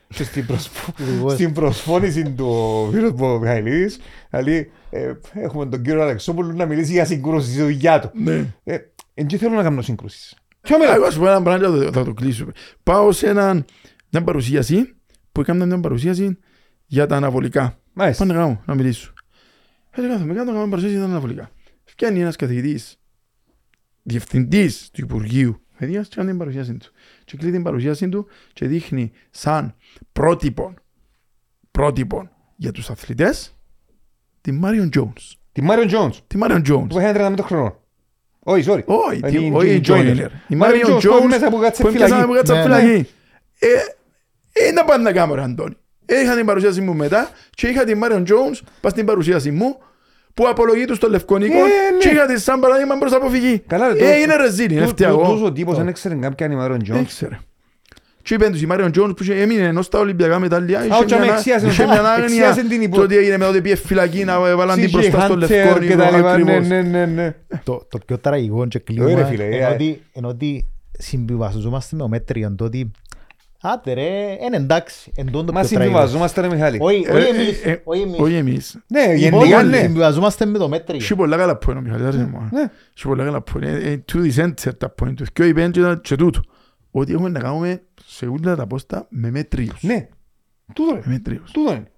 Και 0.08 0.24
στην, 0.24 0.46
προσφο... 0.46 0.92
Ακριβώς. 0.98 1.32
στην 1.32 1.52
προσφώνηση 1.52 2.30
του 2.32 2.46
ο 2.46 2.90
φίλος 2.92 3.12
μου 3.12 3.26
ο 3.26 3.38
Μιχαηλίδης, 3.38 3.98
δηλαδή 4.30 4.70
ε, 4.90 5.12
έχουμε 5.32 5.66
τον 5.66 5.82
κύριο 5.82 6.02
Αλεξόπουλο 6.02 6.52
να 6.52 6.66
μιλήσει 6.66 6.92
για 6.92 7.04
συγκρούσεις, 7.04 7.52
στη 7.52 7.62
δουλειά 7.62 8.00
του. 8.00 8.10
Ναι. 8.14 8.54
Ε, 8.64 8.78
εν 9.14 9.26
και 9.26 9.36
θέλω 9.38 9.54
να 9.54 9.62
κάνω 9.62 9.82
συγκρούσεις. 9.82 10.34
Ποιο 10.60 10.76
Α, 10.76 10.78
μιλάω. 10.78 10.94
Εγώ 10.94 11.10
σου 11.10 11.18
πω 11.18 11.26
ένα 11.28 11.42
πράγμα 11.42 11.66
και 11.66 11.72
θα 11.78 11.84
το- 11.84 11.92
θα 11.92 12.04
το 12.04 12.14
κλείσουμε. 12.14 12.52
Πάω 12.82 13.12
σε 13.12 13.28
έναν- 13.28 13.64
μια 14.10 14.22
παρουσίαση 14.22 14.94
που 15.32 15.40
έκανα 15.40 15.66
μια 15.66 15.80
παρουσίαση 15.80 16.38
για 16.86 17.06
τα 17.06 17.16
αναβολικά. 17.16 17.78
Μάλιστα. 17.92 18.26
Πάνε 18.26 18.38
να 18.38 18.44
κάνω, 18.44 18.62
να 18.66 18.74
μιλήσω. 18.74 19.12
Έτσι 19.90 20.10
κάθομαι, 20.10 20.34
κάνω 20.34 20.52
κάνω 20.52 20.64
παρουσίαση 20.68 20.94
για 20.94 21.02
τα 21.04 21.08
αναβολικά. 21.10 21.50
Φτιάνει 21.84 22.20
ένας 22.20 22.36
καθηγητής, 22.36 22.96
διευθυντής 24.02 24.90
του 24.92 25.00
Υπουργείου 25.00 25.60
Παιδείας 25.78 26.08
και 26.08 26.14
κάνει 26.16 26.28
την 26.28 26.38
παρουσίαση 26.38 26.74
του. 26.74 26.86
Και 27.26 27.36
κλείνει 27.36 27.52
την 27.52 27.62
παρουσίαση 27.62 28.08
του 28.08 28.26
και 28.52 28.66
δείχνει 28.66 29.12
σαν 29.30 29.74
πρότυπο, 30.12 30.74
πρότυπο 31.70 32.28
για 32.56 32.72
τους 32.72 32.90
αθλητές 32.90 33.56
τη 34.40 34.52
Μάριον 34.52 34.90
Jones. 34.96 35.32
Τη 35.52 35.62
Μάριον 35.62 35.86
Τζόνς, 35.86 36.20
Τη 36.26 36.36
Μάριον 36.36 36.62
Jones. 36.68 36.86
που 36.88 36.98
έχει 36.98 37.12
30 37.16 37.34
χρονών. 37.42 37.76
Όχι, 38.38 38.64
sorry. 38.70 38.84
Όχι, 38.84 39.18
Είναι 39.18 39.28
τη- 39.30 39.46
η 39.46 39.50
όχι 39.54 39.74
η 39.74 39.80
Joyner. 39.86 40.16
Joyner. 40.16 40.28
Η 40.48 40.54
Marion 40.54 40.56
Μάριον 40.56 40.96
Jones 40.96 41.00
που 41.02 41.18
Jones 41.22 41.28
μέσα 41.28 41.48
που 41.48 41.58
κάτσε 41.58 41.82
που 41.82 41.88
έπιασαν 41.88 42.08
φυλακή. 42.08 42.26
που 42.26 42.32
κάτσε 42.34 42.52
Ναι, 42.54 42.62
φυλακή. 42.62 43.08
Ε, 43.58 43.68
ε, 44.52 44.70
να 44.72 44.84
πάνε 44.84 45.02
να 45.02 45.12
κάνω 45.12 45.34
ρε 45.34 45.42
Αντώνη. 45.42 45.76
Ε, 46.06 46.20
Είχα 46.20 46.36
την 46.36 46.46
παρουσίαση 46.46 46.80
μου 46.80 46.94
μετά 46.94 47.30
και 47.50 47.66
είχα 47.68 47.84
την 47.84 47.98
Μάριον 47.98 48.24
Jones 48.28 48.60
πας 48.80 48.92
στην 48.92 49.06
παρουσίαση 49.06 49.50
μου 49.50 49.78
που 50.36 50.48
απολογεί 50.48 50.84
τους 50.84 50.96
στο 50.96 51.08
Λευκονίκο 51.08 51.54
Ε, 51.54 51.58
ναι. 51.60 51.98
και 52.00 52.08
είχα 52.08 52.26
τη 52.26 52.40
σαν 52.40 52.60
παράδειγμα 52.60 52.98
προς 52.98 53.12
αποφυγή. 53.12 53.62
Καλά, 53.66 53.86
ρε, 53.86 53.92
Ε, 53.92 53.96
τούτος- 53.98 54.22
είναι 54.22 54.36
ρεζίνη, 54.36 54.74
είναι 54.74 54.82
τού- 54.84 54.90
φτιαγό. 54.90 55.18
τούτος 55.22 55.42
ο 55.42 55.52
τύπος 55.52 55.76
δεν 55.76 55.88
ήξερε 55.88 56.14
καν 56.14 56.34
ποια 56.34 56.46
είναι 56.46 56.54
η 56.54 56.58
Μάριον 56.58 56.78
Δεν 56.78 56.86
Τζόνς. 56.88 57.02
ήξερε. 57.02 57.38
Και 58.22 58.34
είπαν 58.34 58.52
τους 58.52 58.62
η 58.62 58.66
Μάριον 58.66 58.92
Τζόνς 58.92 59.12
που 59.14 59.22
είχε- 59.22 59.40
έμεινε 59.42 59.62
ενώ 59.66 59.82
στα 59.82 59.98
Ολυμπιακά 59.98 60.38
μετάλλια 60.38 60.84
είχε 60.84 60.94
όχι, 60.94 61.04
μια- 61.04 61.18
με 61.18 61.26
εξίασαν- 61.26 61.70
είχε 61.72 61.84
μια 61.84 61.92
άγνοια 62.12 62.24
εξίασαν 62.24 62.68
την 62.68 62.82
υπο- 62.82 62.96
το 62.96 63.06
τι 63.06 63.16
έγινε 63.16 63.36
με 63.36 63.44
το 63.44 63.50
ότι 63.50 63.60
πήγε 63.60 63.74
φυλακή 63.76 64.24
να 64.24 64.40
βάλαν 64.56 64.76
την 64.80 64.88
CJ 64.88 64.90
μπροστά 64.92 65.20
στο 65.20 65.34
Hunter 65.34 65.38
Λευκόνικο 65.38 65.78
και 65.92 65.96
τα 65.96 66.10
λοιπά, 66.10 66.20
ναι, 66.20 66.30
ακριβώς. 66.30 66.66
ναι, 66.66 66.82
ναι, 66.82 67.06
ναι. 67.06 67.34
Το, 67.64 67.86
το 67.90 67.98
πιο 68.06 68.18
τραγικό 68.18 68.66
και 68.66 68.78
ρε, 68.78 68.84
κλείνουμε 68.92 69.24
φίλε, 69.30 69.44
είναι 69.44 69.56
ε, 69.56 69.66
ότι, 69.72 70.02
είναι 70.12 70.26
ότι 70.26 70.66
συμβιβαζόμαστε 70.98 71.96
με 71.96 72.02
ο 72.02 72.08
μέτριον 72.08 72.56
το 72.56 72.64
ότι 72.64 72.90
άντε 73.72 73.92
ρε, 73.92 74.36
είναι 74.44 74.56
εντάξει, 74.56 75.12
εν 75.16 75.26
τούτο 75.26 75.44
το 75.44 75.52
Μα 75.52 75.60
πιο 75.60 75.68
τραγικό. 75.68 75.82
συμβιβαζόμαστε 75.96 76.40
ρε 76.40 76.48
Μιχάλη. 76.48 76.78
Όχι, 76.80 77.04
Ε, 77.08 77.12
όχι 77.12 77.26
ε, 77.26 77.28
εμείς, 77.28 77.64
ε, 77.64 77.80
όχι 77.84 78.00
εμείς. 78.02 78.18
Όχι 78.18 78.34
εμείς. 78.34 78.78
Ναι, 78.86 79.00
Οι 79.00 79.16
γενικά 79.18 79.44
υπόλοιποι 79.46 79.68
ναι. 79.70 79.78
Συμβιβαζόμαστε 79.78 80.44
με 80.46 80.58
το 80.58 80.68
μέτριο. 80.68 80.96
Έχει 81.00 81.14
πολλά 81.14 81.36
καλά 81.36 81.56
που 81.56 81.70
είναι 81.70 81.78
ο 81.78 81.82
Μιχαλής, 81.82 82.06
άρεσε 82.06 82.24
μου. 82.32 82.48
Ναι. 82.52 82.60
Έχει 82.96 83.06
πολλά 83.06 83.24
καλά 83.24 83.42
που 83.42 83.58
είναι. 83.58 83.70
Ε, 83.70 83.96
Του 83.96 84.20
δισέντσερ 84.20 84.74
τα 84.76 84.94
point 85.02 85.14
του. 85.16 85.24
Και 85.32 85.42
ο 85.42 85.44
είπεν 85.44 85.70
και 85.70 85.80
τα- 85.80 86.00
και 86.02 86.16
τούτο. 86.16 86.40
Ότι 86.90 87.12
έχουμε 87.12 87.28
να 87.28 87.40
κάνουμε 87.40 87.82
σε 88.06 88.26
όλα 88.26 88.56
τα 88.56 88.66
πόστα 88.66 89.06
με 89.10 89.30
μέτριους. 89.30 89.82
Ναι. 89.82 90.08
Τούτο 90.74 90.92
Με 90.92 90.98
είναι. 91.04 91.12
μέτριους. 91.14 91.50
Τούτο 91.50 91.72
είναι. 91.72 91.90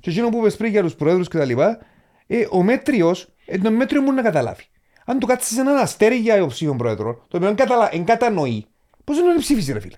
Και 0.00 0.10
εκείνο 0.10 0.28
που 0.28 0.38
είπες 0.38 0.56
πριν 0.56 0.70
για 0.70 0.82
τους 0.82 0.94
πρόεδρους 0.94 1.28
και 1.28 1.38
τα 1.38 1.44
λοιπά, 1.44 1.78
ε, 2.26 2.46
ο 2.50 2.62
μέτριος, 2.62 3.28
ε, 3.46 3.58
το 3.58 3.70
μέτριο 3.70 4.02
μου 4.02 4.12
να 4.12 4.22
καταλάβει. 4.22 4.64
Αν 5.04 5.18
του 5.18 5.26
κάτσεις 5.26 5.58
έναν 5.58 5.76
αστέρι 5.76 6.16
για 6.16 6.36
υποψήφιον 6.36 6.76
πρόεδρο, 6.76 7.24
το 7.28 7.36
οποίο 7.36 7.48
εν 7.48 7.54
καταλα- 7.56 7.88
εν 7.94 8.04
κατανοεί, 8.04 8.66
πώς 9.04 9.18
είναι 9.18 9.32
να 9.32 9.38
ψήφισει 9.38 9.72
ρε 9.72 9.80
φίλε; 9.80 9.96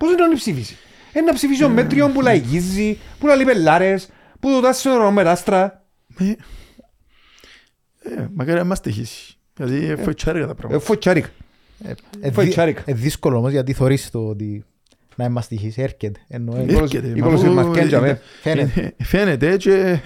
Πώς 0.00 0.12
είναι 0.12 0.26
να 0.26 0.34
ψήφισει. 0.34 0.76
Ε, 1.12 1.20
να 1.20 1.34
ψηφίσει 1.34 1.64
ο 1.64 1.68
μέτριο 1.68 2.08
που 2.08 2.20
λαϊκίζει, 2.20 2.98
που 3.18 3.26
λαλεί 3.26 3.44
πελάρες, 3.44 4.08
που 4.40 4.48
του 4.50 4.60
τάσει 4.60 4.80
στον 4.80 5.12
μετάστρα. 5.12 5.84
Ε, 6.18 6.30
ε, 8.02 8.28
Μακάρι 8.34 8.58
να 8.58 8.64
μας 8.64 8.80
τυχήσει. 8.80 9.34
Γιατί 9.56 9.84
ε, 9.84 9.96
φοητσάρικα 9.96 10.44
τα 10.46 10.50
Ε, 10.50 10.54
πράγματα. 10.54 10.84
Φωτσάρικ. 10.84 11.24
Ε, 11.84 11.92
ε, 12.20 12.30
Φάει 12.30 12.44
δι- 12.44 12.54
τσάρικα. 12.54 12.82
ε, 12.86 12.92
δύσκολο 12.94 13.36
όμως 13.36 13.50
γιατί 13.50 13.72
θωρείς 13.72 14.10
το 14.10 14.26
ότι 14.26 14.64
να 15.16 15.28
μας 15.28 15.46
τυχήσει, 15.48 15.82
έρχεται. 15.82 16.20
Ενώ, 16.28 16.56
ε, 16.56 16.60
Ε, 16.68 16.74
Έρχεται, 16.76 17.06
η 17.08 17.14
μα 17.14 17.26
κόλωση 17.26 17.44
αφού- 17.44 17.54
μας 17.54 17.64
πιάνει, 17.66 17.86
ε, 17.86 17.88
τζαμέ. 17.88 18.20
Φαίνεται. 18.42 18.94
ε, 18.98 19.04
Φαίνεται 19.04 19.56
και 19.56 20.00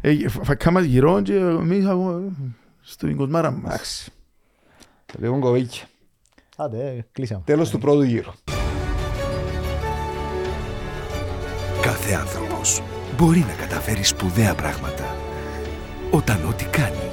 ε, 0.00 0.28
φακά 0.28 0.70
μας 0.70 0.84
γυρών 0.84 1.22
και 1.22 1.34
εμείς 1.34 1.84
ακόμα 1.86 2.22
ε, 2.26 2.46
στην 2.82 3.16
κοσμάρα 3.16 3.50
μας. 3.50 3.62
Εντάξει. 3.74 4.10
Λοιπόν 5.18 5.40
κοβίκια. 5.40 5.82
Άντε, 6.56 6.78
ε, 6.86 7.06
κλείσαμε. 7.12 7.42
Τέλος 7.46 7.70
του 7.70 7.78
πρώτου 7.78 8.02
γύρου. 8.02 8.30
Κάθε 11.92 12.14
άνθρωπος 12.14 12.82
μπορεί 13.16 13.38
να 13.38 13.52
καταφέρει 13.52 14.02
σπουδαία 14.02 14.54
πράγματα 14.54 15.16
όταν 16.10 16.44
ό,τι 16.48 16.64
κάνει 16.64 17.10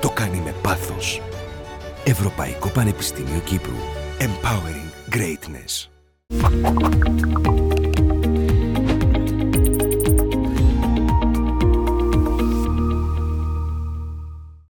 το 0.00 0.10
κάνει 0.10 0.40
με 0.44 0.54
πάθος. 0.62 1.22
Ευρωπαϊκό 2.04 2.68
Πανεπιστήμιο 2.68 3.40
Κύπρου. 3.44 3.76
Empowering 4.18 5.14
Greatness. 5.14 5.88